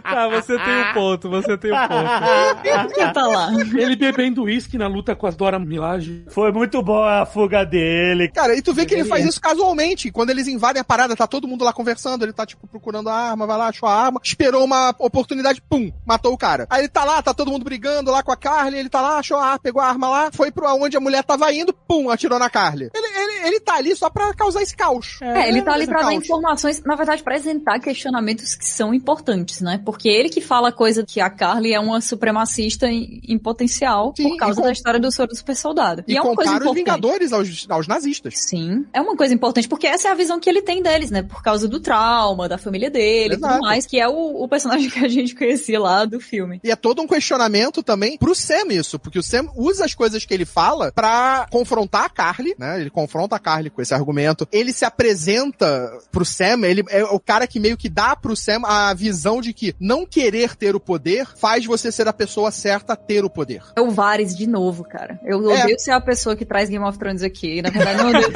Tá, 0.03 0.29
você 0.31 0.59
tem 0.59 0.81
um 0.81 0.93
ponto, 0.95 1.29
você 1.31 1.59
tem 1.59 1.73
um 1.73 1.89
ponto. 1.89 3.13
Tá 3.13 3.27
lá. 3.27 3.51
ele 3.77 3.97
bebendo 3.97 4.45
uísque 4.45 4.79
na 4.79 4.87
luta 4.87 5.15
com 5.15 5.27
as 5.27 5.37
Dora 5.37 5.59
Milaje. 5.59 6.25
Foi 6.29 6.51
muito 6.53 6.83
boa 6.83 7.23
a 7.23 7.27
fuga 7.27 7.65
dele. 7.65 8.29
Cara, 8.29 8.57
e 8.57 8.63
tu 8.63 8.73
vê 8.73 8.87
que 8.87 8.95
ele 8.95 9.05
faz 9.05 9.25
isso 9.27 9.41
casualmente. 9.41 10.11
Quando 10.11 10.31
eles 10.31 10.49
invadem 10.49 10.81
a 10.81 10.85
parada, 10.85 11.15
tá 11.17 11.27
todo 11.27 11.49
mundo 11.49 11.65
lá 11.65 11.73
conversando, 11.73 12.25
ele 12.25 12.33
tá, 12.33 12.47
tipo, 12.47 12.67
procurando 12.67 13.09
a 13.09 13.15
arma, 13.15 13.47
vai 13.47 13.59
lá, 13.59 13.69
achou 13.69 13.89
a 13.89 13.95
arma, 13.95 14.21
esperou 14.23 14.65
uma 14.65 14.91
oportunidade 14.99 15.23
oportunidade, 15.33 15.63
pum, 15.69 15.93
matou 16.07 16.33
o 16.33 16.39
cara. 16.39 16.67
Aí 16.69 16.81
ele 16.83 16.89
tá 16.89 17.05
lá, 17.05 17.23
tá 17.23 17.33
todo 17.33 17.51
mundo 17.51 17.65
brigando 17.65 18.11
lá 18.11 18.23
com 18.23 18.33
a 18.33 18.37
Carly, 18.37 18.79
ele 18.83 18.89
tá 18.91 19.01
lá, 19.01 19.19
achou 19.19 19.39
a 19.39 19.59
pegou 19.59 19.81
a 19.81 19.87
arma 19.87 20.09
lá, 20.09 20.31
foi 20.33 20.51
pra 20.51 20.75
onde 20.75 20.97
a 20.97 21.01
mulher 21.01 21.23
tava 21.25 21.53
indo, 21.53 21.73
pum, 21.73 22.11
atirou 22.11 22.39
na 22.39 22.51
Carly. 22.51 22.91
Ele, 22.95 23.07
ele, 23.07 23.47
ele 23.49 23.61
tá 23.61 23.75
ali 23.75 23.95
só 23.97 24.11
pra 24.11 24.35
causar 24.35 24.63
esse 24.63 24.77
caos. 24.77 25.19
É, 25.23 25.49
ele 25.49 25.63
tá 25.63 25.73
ali 25.73 25.87
pra 25.87 26.03
dar 26.03 26.13
informações, 26.15 26.83
na 26.85 26.95
verdade, 26.95 27.23
pra 27.23 27.33
apresentar 27.33 27.79
questionamentos 27.81 28.55
que 28.55 28.69
são 28.69 28.93
importantes, 28.93 29.61
né? 29.61 29.81
Porque 29.85 30.09
ele 30.09 30.29
que 30.29 30.41
fala 30.41 30.71
coisa 30.71 31.05
que 31.05 31.21
a 31.21 31.31
Carly 31.31 31.73
é 31.73 31.81
uma 31.81 32.01
supremacista 32.01 32.87
em, 32.87 33.21
em 33.27 33.39
potencial 33.39 34.13
Sim, 34.17 34.29
por 34.31 34.37
causa 34.37 34.55
e 34.61 34.63
com- 34.63 34.67
da 34.67 34.73
história 34.73 35.01
do 35.01 35.11
soro 35.11 35.29
do 35.29 35.37
super 35.37 35.57
soldado. 35.57 36.05
E, 36.07 36.17
é 36.17 36.21
uma 36.21 36.35
coisa 36.35 36.51
compara 36.53 36.65
os 36.71 36.79
importante. 36.79 36.85
Vingadores 37.01 37.33
aos, 37.33 37.67
aos 37.69 37.87
nazistas. 37.87 38.35
Sim, 38.37 38.85
é 38.93 39.01
uma 39.01 39.17
coisa 39.17 39.33
importante, 39.35 39.69
porque 39.69 39.87
essa 39.87 40.09
é 40.09 40.11
a 40.11 40.15
visão 40.15 40.39
que 40.39 40.49
ele 40.49 40.63
tem 40.63 40.83
deles, 40.83 41.11
né? 41.11 41.23
Por 41.23 41.43
causa 41.43 41.67
do 41.69 41.81
trauma, 41.81 42.49
da 42.49 42.59
família 42.59 42.91
dele 42.91 43.35
e 43.35 43.37
Exato. 43.37 43.55
tudo 43.55 43.63
mais, 43.63 43.87
que 43.87 43.99
é 44.01 44.09
o, 44.09 44.43
o 44.43 44.49
personagem 44.49 44.89
que 44.91 45.05
a 45.05 45.09
gente 45.09 45.35
conhecia 45.35 45.81
lá 45.81 46.05
do 46.05 46.21
filme. 46.21 46.61
E 46.63 46.71
é 46.71 46.77
todo 46.77 47.01
um 47.03 47.07
questionamento 47.07 47.83
também 47.83 48.17
pro 48.19 48.35
Sam 48.35 48.72
isso, 48.73 48.99
porque 48.99 49.19
o 49.19 49.23
Sam 49.23 49.49
usa 49.57 49.85
as 49.85 49.95
coisas 49.95 50.25
que 50.25 50.33
ele 50.35 50.45
fala 50.45 50.91
pra 50.93 51.47
confrontar 51.51 52.05
a 52.05 52.09
Carly, 52.09 52.55
né? 52.59 52.81
Ele 52.81 52.91
confronta 52.91 53.37
a 53.37 53.39
Carly 53.39 53.71
com 53.71 53.81
esse 53.83 53.95
argumento. 53.95 54.47
Ele 54.53 54.73
se 54.73 54.85
apresenta 54.85 55.91
pro 56.11 56.25
Sam, 56.25 56.65
ele 56.65 56.83
é 56.89 57.05
o 57.05 57.21
cara 57.21 57.47
que 57.47 57.61
meio 57.61 57.77
que 57.77 57.89
dá 57.89 58.15
pro 58.17 58.37
Sam 58.37 58.63
a 58.65 58.93
visão 58.95 59.41
de 59.41 59.53
que 59.53 59.75
não 59.79 60.05
querer 60.07 60.57
ter 60.57 60.75
o 60.75 60.81
poder 60.81 61.27
faz 61.37 61.65
você 61.65 61.91
ser 61.93 62.09
a 62.09 62.13
pessoa 62.13 62.51
certa 62.51 62.93
a 62.95 62.97
ter 62.97 63.25
o 63.25 63.31
poder. 63.31 63.63
É 63.77 63.81
o 63.81 63.91
Varys 63.91 64.37
de 64.37 64.47
novo, 64.47 64.85
cara. 64.85 65.19
Eu 65.25 65.51
É. 65.51 65.63
odeio 65.63 65.79
ser 65.79 65.91
a 65.93 66.01
pessoa 66.01 66.35
que 66.37 66.45
traz 66.45 66.69
Game 66.69 66.85
of 66.85 66.99
Thrones 66.99 67.23
aqui. 67.23 67.63
Na 67.63 67.71
verdade, 67.71 68.03
não 68.03 68.09
odeio. 68.11 68.33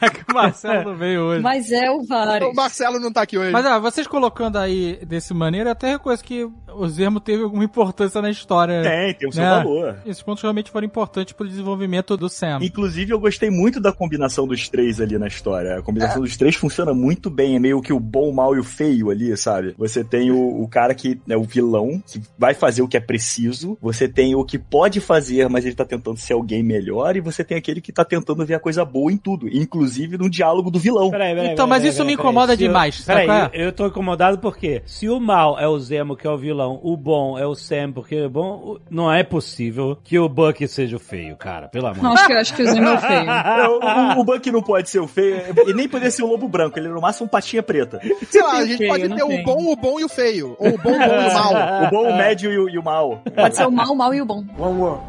É 0.00 0.10
que 0.10 0.20
o 0.30 0.34
Marcelo 0.34 0.90
não 0.90 0.96
veio 0.98 1.20
hoje. 1.22 1.42
Mas 1.42 1.70
é 1.70 1.90
o 1.90 2.02
Varys. 2.04 2.48
O 2.48 2.54
Marcelo 2.54 2.98
não 3.00 3.12
tá 3.12 3.22
aqui 3.22 3.38
hoje. 3.38 3.50
Mas 3.50 3.64
ó, 3.66 3.80
vocês 3.80 4.06
colocando 4.06 4.56
aí 4.58 4.98
desse 5.06 5.32
maneira, 5.34 5.72
até 5.72 5.90
reconheço 5.92 6.24
que 6.24 6.44
o 6.74 6.88
Zermo 6.88 7.20
teve 7.20 7.42
alguma 7.42 7.64
importância 7.64 8.20
na 8.22 8.30
história. 8.30 8.75
Tem, 8.82 9.14
tem 9.14 9.28
o 9.28 9.32
seu 9.32 9.42
né? 9.42 9.50
valor. 9.50 9.96
Esses 10.06 10.22
pontos 10.22 10.42
realmente 10.42 10.70
foram 10.70 10.86
importantes 10.86 11.32
pro 11.32 11.46
desenvolvimento 11.48 12.16
do 12.16 12.28
Sam. 12.28 12.58
Inclusive, 12.62 13.12
eu 13.12 13.20
gostei 13.20 13.50
muito 13.50 13.80
da 13.80 13.92
combinação 13.92 14.46
dos 14.46 14.68
três 14.68 15.00
ali 15.00 15.18
na 15.18 15.26
história. 15.26 15.78
A 15.78 15.82
combinação 15.82 16.22
dos 16.22 16.36
três 16.36 16.54
funciona 16.54 16.92
muito 16.94 17.30
bem. 17.30 17.56
É 17.56 17.58
meio 17.58 17.80
que 17.80 17.92
o 17.92 18.00
bom, 18.00 18.30
o 18.30 18.34
mal 18.34 18.54
e 18.54 18.58
o 18.58 18.64
feio 18.64 19.10
ali, 19.10 19.36
sabe? 19.36 19.74
Você 19.78 20.04
tem 20.04 20.30
o, 20.30 20.62
o 20.62 20.68
cara 20.68 20.94
que 20.94 21.20
é 21.28 21.36
o 21.36 21.42
vilão, 21.42 22.02
que 22.06 22.20
vai 22.38 22.54
fazer 22.54 22.82
o 22.82 22.88
que 22.88 22.96
é 22.96 23.00
preciso. 23.00 23.76
Você 23.80 24.08
tem 24.08 24.34
o 24.34 24.44
que 24.44 24.58
pode 24.58 25.00
fazer, 25.00 25.48
mas 25.48 25.64
ele 25.64 25.74
tá 25.74 25.84
tentando 25.84 26.18
ser 26.18 26.32
alguém 26.32 26.62
melhor. 26.62 27.16
E 27.16 27.20
você 27.20 27.42
tem 27.44 27.56
aquele 27.56 27.80
que 27.80 27.92
tá 27.92 28.04
tentando 28.04 28.44
ver 28.44 28.54
a 28.54 28.60
coisa 28.60 28.84
boa 28.84 29.12
em 29.12 29.16
tudo. 29.16 29.48
Inclusive 29.48 30.16
no 30.18 30.28
diálogo 30.30 30.70
do 30.70 30.78
vilão. 30.78 31.10
Peraí, 31.10 31.34
peraí, 31.34 31.52
Então, 31.52 31.66
peraí, 31.66 31.68
mas 31.68 31.78
peraí, 31.82 31.92
isso 31.94 32.04
me 32.04 32.12
incomoda 32.14 32.52
eu- 32.52 32.56
demais, 32.56 32.96
sabe 32.96 33.26
Peraí, 33.26 33.50
é? 33.52 33.62
eu, 33.62 33.66
eu 33.66 33.72
tô 33.72 33.86
incomodado 33.86 34.38
porque 34.38 34.82
se 34.86 35.08
o 35.08 35.18
mal 35.20 35.58
é 35.58 35.68
o 35.68 35.78
Zemo, 35.78 36.16
que 36.16 36.26
é 36.26 36.30
o 36.30 36.36
vilão, 36.36 36.80
o 36.82 36.96
bom 36.96 37.38
é 37.38 37.46
o 37.46 37.54
Sam, 37.54 37.92
porque 37.92 38.16
é 38.16 38.28
bom, 38.28 38.65
o- 38.72 38.80
não 38.90 39.12
é 39.12 39.22
possível 39.22 39.96
que 40.02 40.18
o 40.18 40.28
Buck 40.28 40.66
seja 40.68 40.96
o 40.96 40.98
feio, 41.00 41.36
cara. 41.36 41.68
Pelo 41.68 41.86
amor 41.86 42.00
de 42.00 42.06
Acho 42.06 42.26
que, 42.26 42.32
acho 42.32 42.54
que 42.54 42.62
o 42.62 42.66
Zemo 42.72 42.88
é 42.88 42.94
o 42.94 42.98
feio. 42.98 43.26
O, 44.16 44.18
o, 44.18 44.20
o 44.20 44.24
Buck 44.24 44.50
não 44.50 44.62
pode 44.62 44.88
ser 44.90 44.98
o 45.00 45.06
feio. 45.08 45.36
Ele 45.56 45.74
nem 45.74 45.88
poderia 45.88 46.10
ser 46.10 46.22
o 46.22 46.26
lobo 46.26 46.48
branco. 46.48 46.78
Ele 46.78 46.88
é 46.88 46.90
no 46.90 47.00
máximo 47.00 47.26
um 47.26 47.28
patinha 47.28 47.62
preta. 47.62 48.00
Sei 48.30 48.42
lá, 48.42 48.52
a 48.58 48.64
gente 48.66 48.78
feio, 48.78 48.90
pode 48.90 49.08
ter 49.08 49.22
o 49.22 49.28
tem. 49.28 49.42
bom, 49.44 49.72
o 49.72 49.76
bom 49.76 50.00
e 50.00 50.04
o 50.04 50.08
feio. 50.08 50.56
Ou 50.58 50.74
o 50.74 50.78
bom, 50.78 50.90
o 50.92 50.98
bom 50.98 51.20
e 51.22 51.28
o 51.28 51.34
mal. 51.34 51.52
O 51.86 51.90
bom, 51.90 52.08
o 52.10 52.16
médio 52.16 52.52
e 52.52 52.58
o, 52.58 52.68
e 52.68 52.78
o 52.78 52.82
mal. 52.82 53.20
Pode 53.34 53.56
ser 53.56 53.66
o 53.66 53.70
mal, 53.70 53.92
o 53.92 53.96
mal 53.96 54.14
e 54.14 54.20
o 54.20 54.24
bom. 54.24 54.44
One 54.58 54.78
world. 54.80 55.02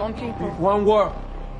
One 0.00 0.12
people. 0.14 0.46
One 0.60 0.84
world. 0.84 1.12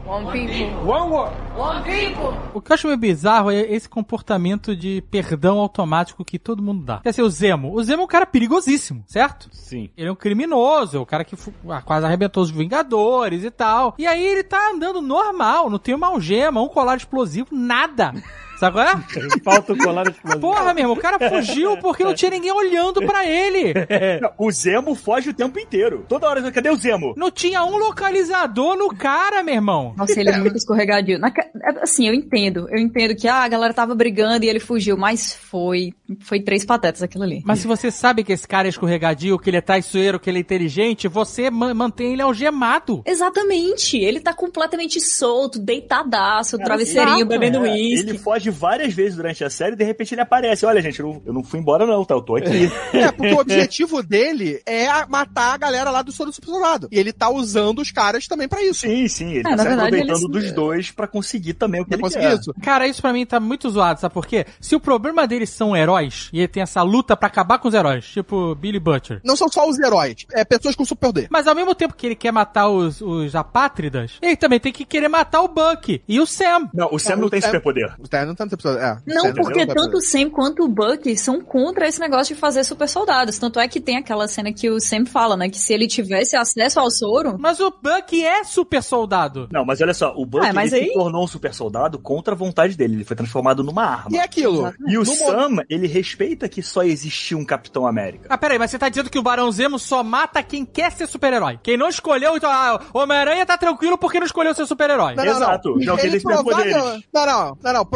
One 0.08 0.24
people. 0.32 0.90
One 0.90 1.10
world. 1.10 1.36
One 1.54 1.82
people. 1.82 2.34
O 2.54 2.62
que 2.62 2.72
eu 2.72 2.74
acho 2.74 2.86
meio 2.86 2.98
bizarro 2.98 3.50
é 3.50 3.60
esse 3.60 3.86
comportamento 3.86 4.74
de 4.74 5.02
perdão 5.10 5.58
automático 5.58 6.24
que 6.24 6.38
todo 6.38 6.62
mundo 6.62 6.82
dá. 6.82 7.00
Quer 7.00 7.10
dizer, 7.10 7.20
o 7.20 7.28
Zemo. 7.28 7.74
O 7.74 7.84
Zemo 7.84 8.00
é 8.00 8.04
um 8.06 8.08
cara 8.08 8.24
perigosíssimo, 8.24 9.04
certo? 9.06 9.50
Sim. 9.52 9.90
Ele 9.94 10.08
é 10.08 10.12
um 10.12 10.16
criminoso, 10.16 10.96
é 10.96 11.00
o 11.00 11.04
cara 11.04 11.24
que 11.24 11.36
ah, 11.68 11.82
quase 11.82 12.06
arrebentou 12.06 12.42
os 12.42 12.50
Vingadores 12.50 13.44
e 13.44 13.50
tal. 13.50 13.94
E 13.98 14.06
aí 14.06 14.26
ele 14.26 14.42
tá 14.42 14.70
andando 14.70 15.02
normal, 15.02 15.68
não 15.68 15.78
tem 15.78 15.94
uma 15.94 16.06
algema, 16.06 16.62
um 16.62 16.68
colar 16.68 16.96
explosivo, 16.96 17.48
nada. 17.52 18.14
Sabe 18.58 18.72
qual 18.76 18.86
é? 18.86 18.96
Falta 19.44 19.72
o 19.72 19.78
colar 19.78 20.06
explosivo. 20.08 20.40
Porra, 20.40 20.74
meu 20.74 20.82
irmão, 20.84 20.96
o 20.96 21.00
cara 21.00 21.18
fugiu 21.30 21.76
porque 21.78 22.02
não 22.04 22.14
tinha 22.14 22.30
ninguém 22.30 22.52
olhando 22.52 23.00
pra 23.06 23.24
ele. 23.26 23.72
Não, 24.20 24.30
o 24.38 24.50
Zemo 24.50 24.94
foge 24.94 25.30
o 25.30 25.34
tempo 25.34 25.58
inteiro. 25.58 26.04
Toda 26.08 26.28
hora, 26.28 26.50
cadê 26.50 26.70
o 26.70 26.76
Zemo? 26.76 27.14
Não 27.16 27.30
tinha 27.30 27.64
um 27.64 27.76
localizador 27.76 28.76
no 28.76 28.88
cara, 28.88 29.42
meu 29.42 29.54
irmão. 29.54 29.94
Nossa, 29.96 30.18
ele 30.18 30.30
é 30.30 30.38
muito 30.38 30.56
escorregadio. 30.56 31.18
Na 31.18 31.28
é, 31.28 31.82
assim, 31.82 32.08
eu 32.08 32.14
entendo. 32.14 32.66
Eu 32.70 32.78
entendo 32.78 33.14
que 33.14 33.28
ah, 33.28 33.42
a 33.42 33.48
galera 33.48 33.72
tava 33.74 33.94
brigando 33.94 34.44
e 34.44 34.48
ele 34.48 34.58
fugiu, 34.60 34.96
mas 34.96 35.32
foi. 35.34 35.92
Foi 36.20 36.40
três 36.40 36.64
patetas 36.64 37.02
aquilo 37.02 37.24
ali. 37.24 37.42
Mas 37.44 37.60
se 37.60 37.66
você 37.66 37.90
sabe 37.90 38.24
que 38.24 38.32
esse 38.32 38.48
cara 38.48 38.66
é 38.66 38.70
escorregadio, 38.70 39.38
que 39.38 39.50
ele 39.50 39.58
é 39.58 39.60
traiçoeiro, 39.60 40.18
que 40.18 40.28
ele 40.30 40.38
é 40.38 40.40
inteligente, 40.40 41.06
você 41.06 41.50
ma- 41.50 41.74
mantém 41.74 42.12
ele 42.14 42.22
algemado. 42.22 43.02
Exatamente. 43.06 43.96
Ele 43.98 44.20
tá 44.20 44.32
completamente 44.32 45.00
solto, 45.00 45.58
deitadaço, 45.58 46.58
travesseirinho, 46.58 47.16
exato. 47.18 47.28
bebendo 47.28 47.58
É, 47.58 47.70
uísque. 47.70 48.08
ele 48.10 48.18
foge 48.18 48.47
várias 48.50 48.92
vezes 48.94 49.16
durante 49.16 49.42
a 49.44 49.50
série 49.50 49.72
e 49.72 49.76
de 49.76 49.84
repente 49.84 50.14
ele 50.14 50.20
aparece. 50.20 50.64
Olha, 50.66 50.80
gente, 50.82 51.00
eu 51.00 51.06
não, 51.06 51.22
eu 51.26 51.32
não 51.32 51.44
fui 51.44 51.58
embora, 51.60 51.86
não, 51.86 52.04
tá? 52.04 52.14
Eu 52.14 52.22
tô 52.22 52.36
aqui. 52.36 52.70
É, 52.92 53.10
porque 53.12 53.32
o 53.32 53.38
objetivo 53.40 54.02
dele 54.02 54.60
é 54.66 54.88
matar 55.06 55.54
a 55.54 55.56
galera 55.56 55.90
lá 55.90 56.02
do 56.02 56.12
Soro 56.12 56.30
do 56.30 56.34
Super 56.34 56.46
Soldado. 56.50 56.88
E 56.90 56.98
ele 56.98 57.12
tá 57.12 57.28
usando 57.30 57.80
os 57.80 57.90
caras 57.90 58.26
também 58.26 58.48
pra 58.48 58.62
isso. 58.62 58.80
sim, 58.80 59.06
sim. 59.08 59.30
Ele 59.30 59.40
É, 59.40 59.42
tá 59.42 59.58
se 59.58 59.64
verdade, 59.64 59.80
aproveitando 59.94 60.22
ele- 60.24 60.28
dos 60.42 60.52
dois 60.52 60.90
pra 60.90 61.06
conseguir 61.06 61.54
também 61.54 61.80
o 61.80 61.84
que 61.84 61.90
Pra 61.90 61.96
ele 61.96 62.02
conseguir 62.02 62.26
quer. 62.28 62.38
isso. 62.38 62.54
Cara, 62.62 62.86
isso 62.86 63.00
pra 63.02 63.12
mim 63.12 63.24
tá 63.26 63.38
muito 63.40 63.68
zoado, 63.70 64.00
sabe 64.00 64.14
por 64.14 64.26
quê? 64.26 64.46
Se 64.60 64.74
o 64.76 64.80
problema 64.80 65.26
deles 65.26 65.50
são 65.50 65.76
heróis, 65.76 66.28
e 66.32 66.38
ele 66.38 66.48
tem 66.48 66.62
essa 66.62 66.82
luta 66.82 67.16
pra 67.16 67.26
acabar 67.28 67.58
com 67.58 67.68
os 67.68 67.74
heróis, 67.74 68.04
tipo 68.06 68.54
Billy 68.54 68.78
Butcher. 68.80 69.20
Não 69.24 69.36
são 69.36 69.48
só 69.48 69.68
os 69.68 69.78
heróis, 69.78 70.26
é 70.32 70.44
pessoas 70.44 70.74
com 70.74 70.84
superpoder. 70.84 71.28
Mas 71.30 71.46
ao 71.46 71.54
mesmo 71.54 71.74
tempo 71.74 71.94
que 71.94 72.06
ele 72.06 72.14
quer 72.16 72.32
matar 72.32 72.68
os, 72.68 73.00
os 73.00 73.34
apátridas, 73.34 74.12
ele 74.22 74.36
também 74.36 74.60
tem 74.60 74.72
que 74.72 74.84
querer 74.84 75.08
matar 75.08 75.42
o 75.42 75.48
Buck 75.48 76.02
e 76.08 76.20
o 76.20 76.26
Sam. 76.26 76.68
Não, 76.72 76.88
o 76.92 76.98
Sam 76.98 77.16
não, 77.16 77.26
o 77.26 77.30
tem 77.30 77.40
Sam- 77.40 77.48
superpoder. 77.48 77.94
O 77.98 78.08
Terry 78.08 78.26
não 78.26 78.34
É, 78.38 78.96
Não, 79.06 79.32
porque 79.34 79.66
tem 79.66 79.74
tanto 79.74 79.96
o. 79.98 80.00
Sam 80.00 80.30
quanto 80.30 80.64
o 80.64 80.68
Buck 80.68 81.16
são 81.16 81.40
contra 81.40 81.86
esse 81.88 82.00
negócio 82.00 82.34
de 82.34 82.40
fazer 82.40 82.64
super 82.64 82.88
soldados. 82.88 83.38
Tanto 83.38 83.58
é 83.58 83.66
que 83.68 83.80
tem 83.80 83.96
aquela 83.96 84.28
cena 84.28 84.52
que 84.52 84.70
o 84.70 84.80
Sam 84.80 85.04
fala, 85.06 85.36
né? 85.36 85.48
Que 85.48 85.58
se 85.58 85.72
ele 85.72 85.86
tivesse 85.86 86.36
acesso 86.36 86.78
ao 86.80 86.90
soro. 86.90 87.36
Mas 87.38 87.60
o 87.60 87.70
Buck 87.70 88.24
é 88.24 88.44
super 88.44 88.82
soldado. 88.82 89.48
Não, 89.52 89.64
mas 89.64 89.80
olha 89.80 89.94
só, 89.94 90.12
o 90.16 90.24
Buck 90.26 90.46
Ah, 90.46 90.52
mas 90.52 90.72
ele 90.72 90.82
aí- 90.82 90.88
se 90.88 90.94
tornou 90.94 91.24
um 91.24 91.26
super 91.26 91.52
soldado 91.54 91.98
contra 91.98 92.34
a 92.34 92.36
vontade 92.36 92.76
dele. 92.76 92.94
Ele 92.96 93.04
foi 93.04 93.16
transformado 93.16 93.62
numa 93.62 93.84
arma. 93.84 94.08
E 94.10 94.16
é 94.18 94.22
aquilo. 94.22 94.72
E 94.86 94.96
o 94.98 95.04
No 95.04 95.10
mo- 95.10 95.16
Sam, 95.16 95.56
ele 95.68 95.86
respeita 95.86 96.48
que 96.48 96.62
só 96.62 96.82
existiu 96.82 97.38
um 97.38 97.44
Capitão 97.44 97.86
América. 97.86 98.26
Ah, 98.30 98.38
peraí, 98.38 98.58
mas 98.58 98.70
você 98.70 98.78
tá 98.78 98.88
dizendo 98.88 99.10
que 99.10 99.18
o 99.18 99.22
Barão 99.22 99.50
Zemo 99.50 99.78
só 99.78 100.02
mata 100.02 100.42
quem 100.42 100.64
quer 100.64 100.92
ser 100.92 101.06
super-herói. 101.06 101.58
Quem 101.62 101.76
não 101.76 101.88
escolheu, 101.88 102.36
então, 102.36 102.50
ah, 102.50 102.80
o 102.92 102.98
Homem-Aranha 102.98 103.44
tá 103.46 103.56
tranquilo 103.56 103.96
porque 103.98 104.18
não 104.18 104.26
escolheu 104.26 104.54
ser 104.54 104.66
super-herói. 104.66 105.14
Não, 105.14 105.24
não, 105.24 105.32
Exato, 105.32 105.70
não. 105.70 105.80
já 105.82 105.94
que 105.96 106.00
Ele 106.02 106.08
eles 106.16 106.22
têm 106.22 106.42
poderes. 106.44 106.72
provável- 106.72 107.02
Não, 107.12 107.26
não, 107.26 107.58
não, 107.62 107.72
não. 107.72 107.86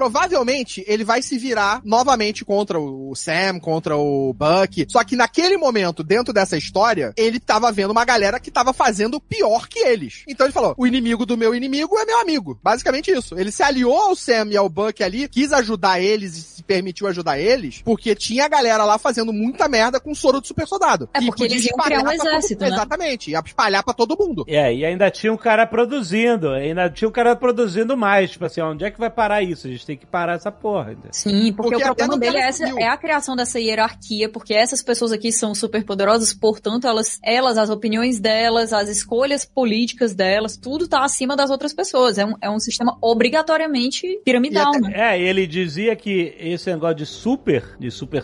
Provavelmente 0.42 0.82
ele 0.88 1.04
vai 1.04 1.20
se 1.20 1.36
virar 1.36 1.82
novamente 1.84 2.42
contra 2.44 2.80
o 2.80 3.14
Sam, 3.14 3.60
contra 3.60 3.96
o 3.98 4.32
Buck. 4.32 4.86
Só 4.88 5.04
que 5.04 5.14
naquele 5.14 5.58
momento, 5.58 6.02
dentro 6.02 6.32
dessa 6.32 6.56
história, 6.56 7.12
ele 7.18 7.38
tava 7.38 7.70
vendo 7.70 7.90
uma 7.90 8.04
galera 8.04 8.40
que 8.40 8.50
tava 8.50 8.72
fazendo 8.72 9.20
pior 9.20 9.68
que 9.68 9.78
eles. 9.80 10.24
Então 10.26 10.46
ele 10.46 10.52
falou: 10.52 10.74
o 10.78 10.86
inimigo 10.86 11.26
do 11.26 11.36
meu 11.36 11.54
inimigo 11.54 11.98
é 11.98 12.04
meu 12.06 12.18
amigo. 12.20 12.58
Basicamente 12.62 13.10
isso. 13.10 13.38
Ele 13.38 13.52
se 13.52 13.62
aliou 13.62 13.94
ao 13.94 14.16
Sam 14.16 14.48
e 14.50 14.56
ao 14.56 14.68
Buck 14.70 15.02
ali, 15.04 15.28
quis 15.28 15.52
ajudar 15.52 16.00
eles 16.00 16.36
e 16.36 16.42
se 16.42 16.62
permitiu 16.62 17.06
ajudar 17.08 17.38
eles, 17.38 17.82
porque 17.84 18.14
tinha 18.14 18.46
a 18.46 18.48
galera 18.48 18.84
lá 18.84 18.96
fazendo 18.98 19.32
muita 19.34 19.68
merda 19.68 20.00
com 20.00 20.12
o 20.12 20.16
soro 20.16 20.40
do 20.40 20.46
super 20.46 20.66
soldado. 20.66 21.08
É 21.12 21.18
Que 21.18 21.26
porque 21.26 21.44
eles 21.44 21.64
iam 21.66 21.76
criar 21.76 21.98
um 21.98 22.00
espalhar 22.00 22.16
pra 22.16 22.16
todo- 22.24 22.28
exército, 22.28 22.60
né? 22.62 22.68
Exatamente, 22.68 23.30
ia 23.32 23.42
espalhar 23.44 23.82
pra 23.84 23.92
todo 23.92 24.16
mundo. 24.18 24.44
É, 24.48 24.74
e 24.74 24.84
ainda 24.84 25.10
tinha 25.10 25.32
um 25.32 25.36
cara 25.36 25.66
produzindo, 25.66 26.48
ainda 26.50 26.88
tinha 26.88 27.06
um 27.08 27.12
cara 27.12 27.36
produzindo 27.36 27.96
mais. 27.96 28.30
Tipo 28.30 28.46
assim, 28.46 28.62
onde 28.62 28.84
é 28.84 28.90
que 28.90 28.98
vai 28.98 29.10
parar 29.10 29.42
isso? 29.42 29.66
A 29.66 29.70
gente 29.70 29.84
tem 29.84 29.96
que 29.96 30.06
parar 30.06 30.21
essa 30.28 30.50
porra. 30.52 30.96
Sim, 31.10 31.52
porque, 31.52 31.70
Porque 31.72 31.74
o 31.74 31.78
até 31.78 32.06
problema 32.06 32.18
dele 32.18 32.38
é, 32.38 32.48
essa, 32.48 32.64
é 32.80 32.86
a 32.86 32.96
criação 32.96 33.34
dessa 33.36 33.58
hierarquia, 33.60 34.28
porque 34.28 34.54
essas 34.54 34.82
pessoas 34.82 35.12
aqui 35.12 35.32
são 35.32 35.54
super 35.54 35.84
poderosas, 35.84 36.32
portanto, 36.32 36.86
elas, 36.86 37.18
elas, 37.22 37.58
as 37.58 37.70
opiniões 37.70 38.20
delas, 38.20 38.72
as 38.72 38.88
escolhas 38.88 39.44
políticas 39.44 40.14
delas, 40.14 40.56
tudo 40.56 40.86
tá 40.88 41.04
acima 41.04 41.36
das 41.36 41.50
outras 41.50 41.72
pessoas. 41.72 42.18
É 42.18 42.24
um, 42.26 42.34
é 42.40 42.50
um 42.50 42.58
sistema 42.58 42.96
obrigatoriamente 43.00 44.20
piramidal, 44.24 44.72
E 44.74 44.80
né? 44.80 44.92
É, 44.94 45.20
e 45.20 45.24
ele 45.24 45.46
dizia 45.46 45.94
que 45.96 46.34
esse 46.38 46.70
negócio 46.70 46.96
de 46.96 47.06
super, 47.06 47.76
de 47.78 47.90
super 47.90 48.22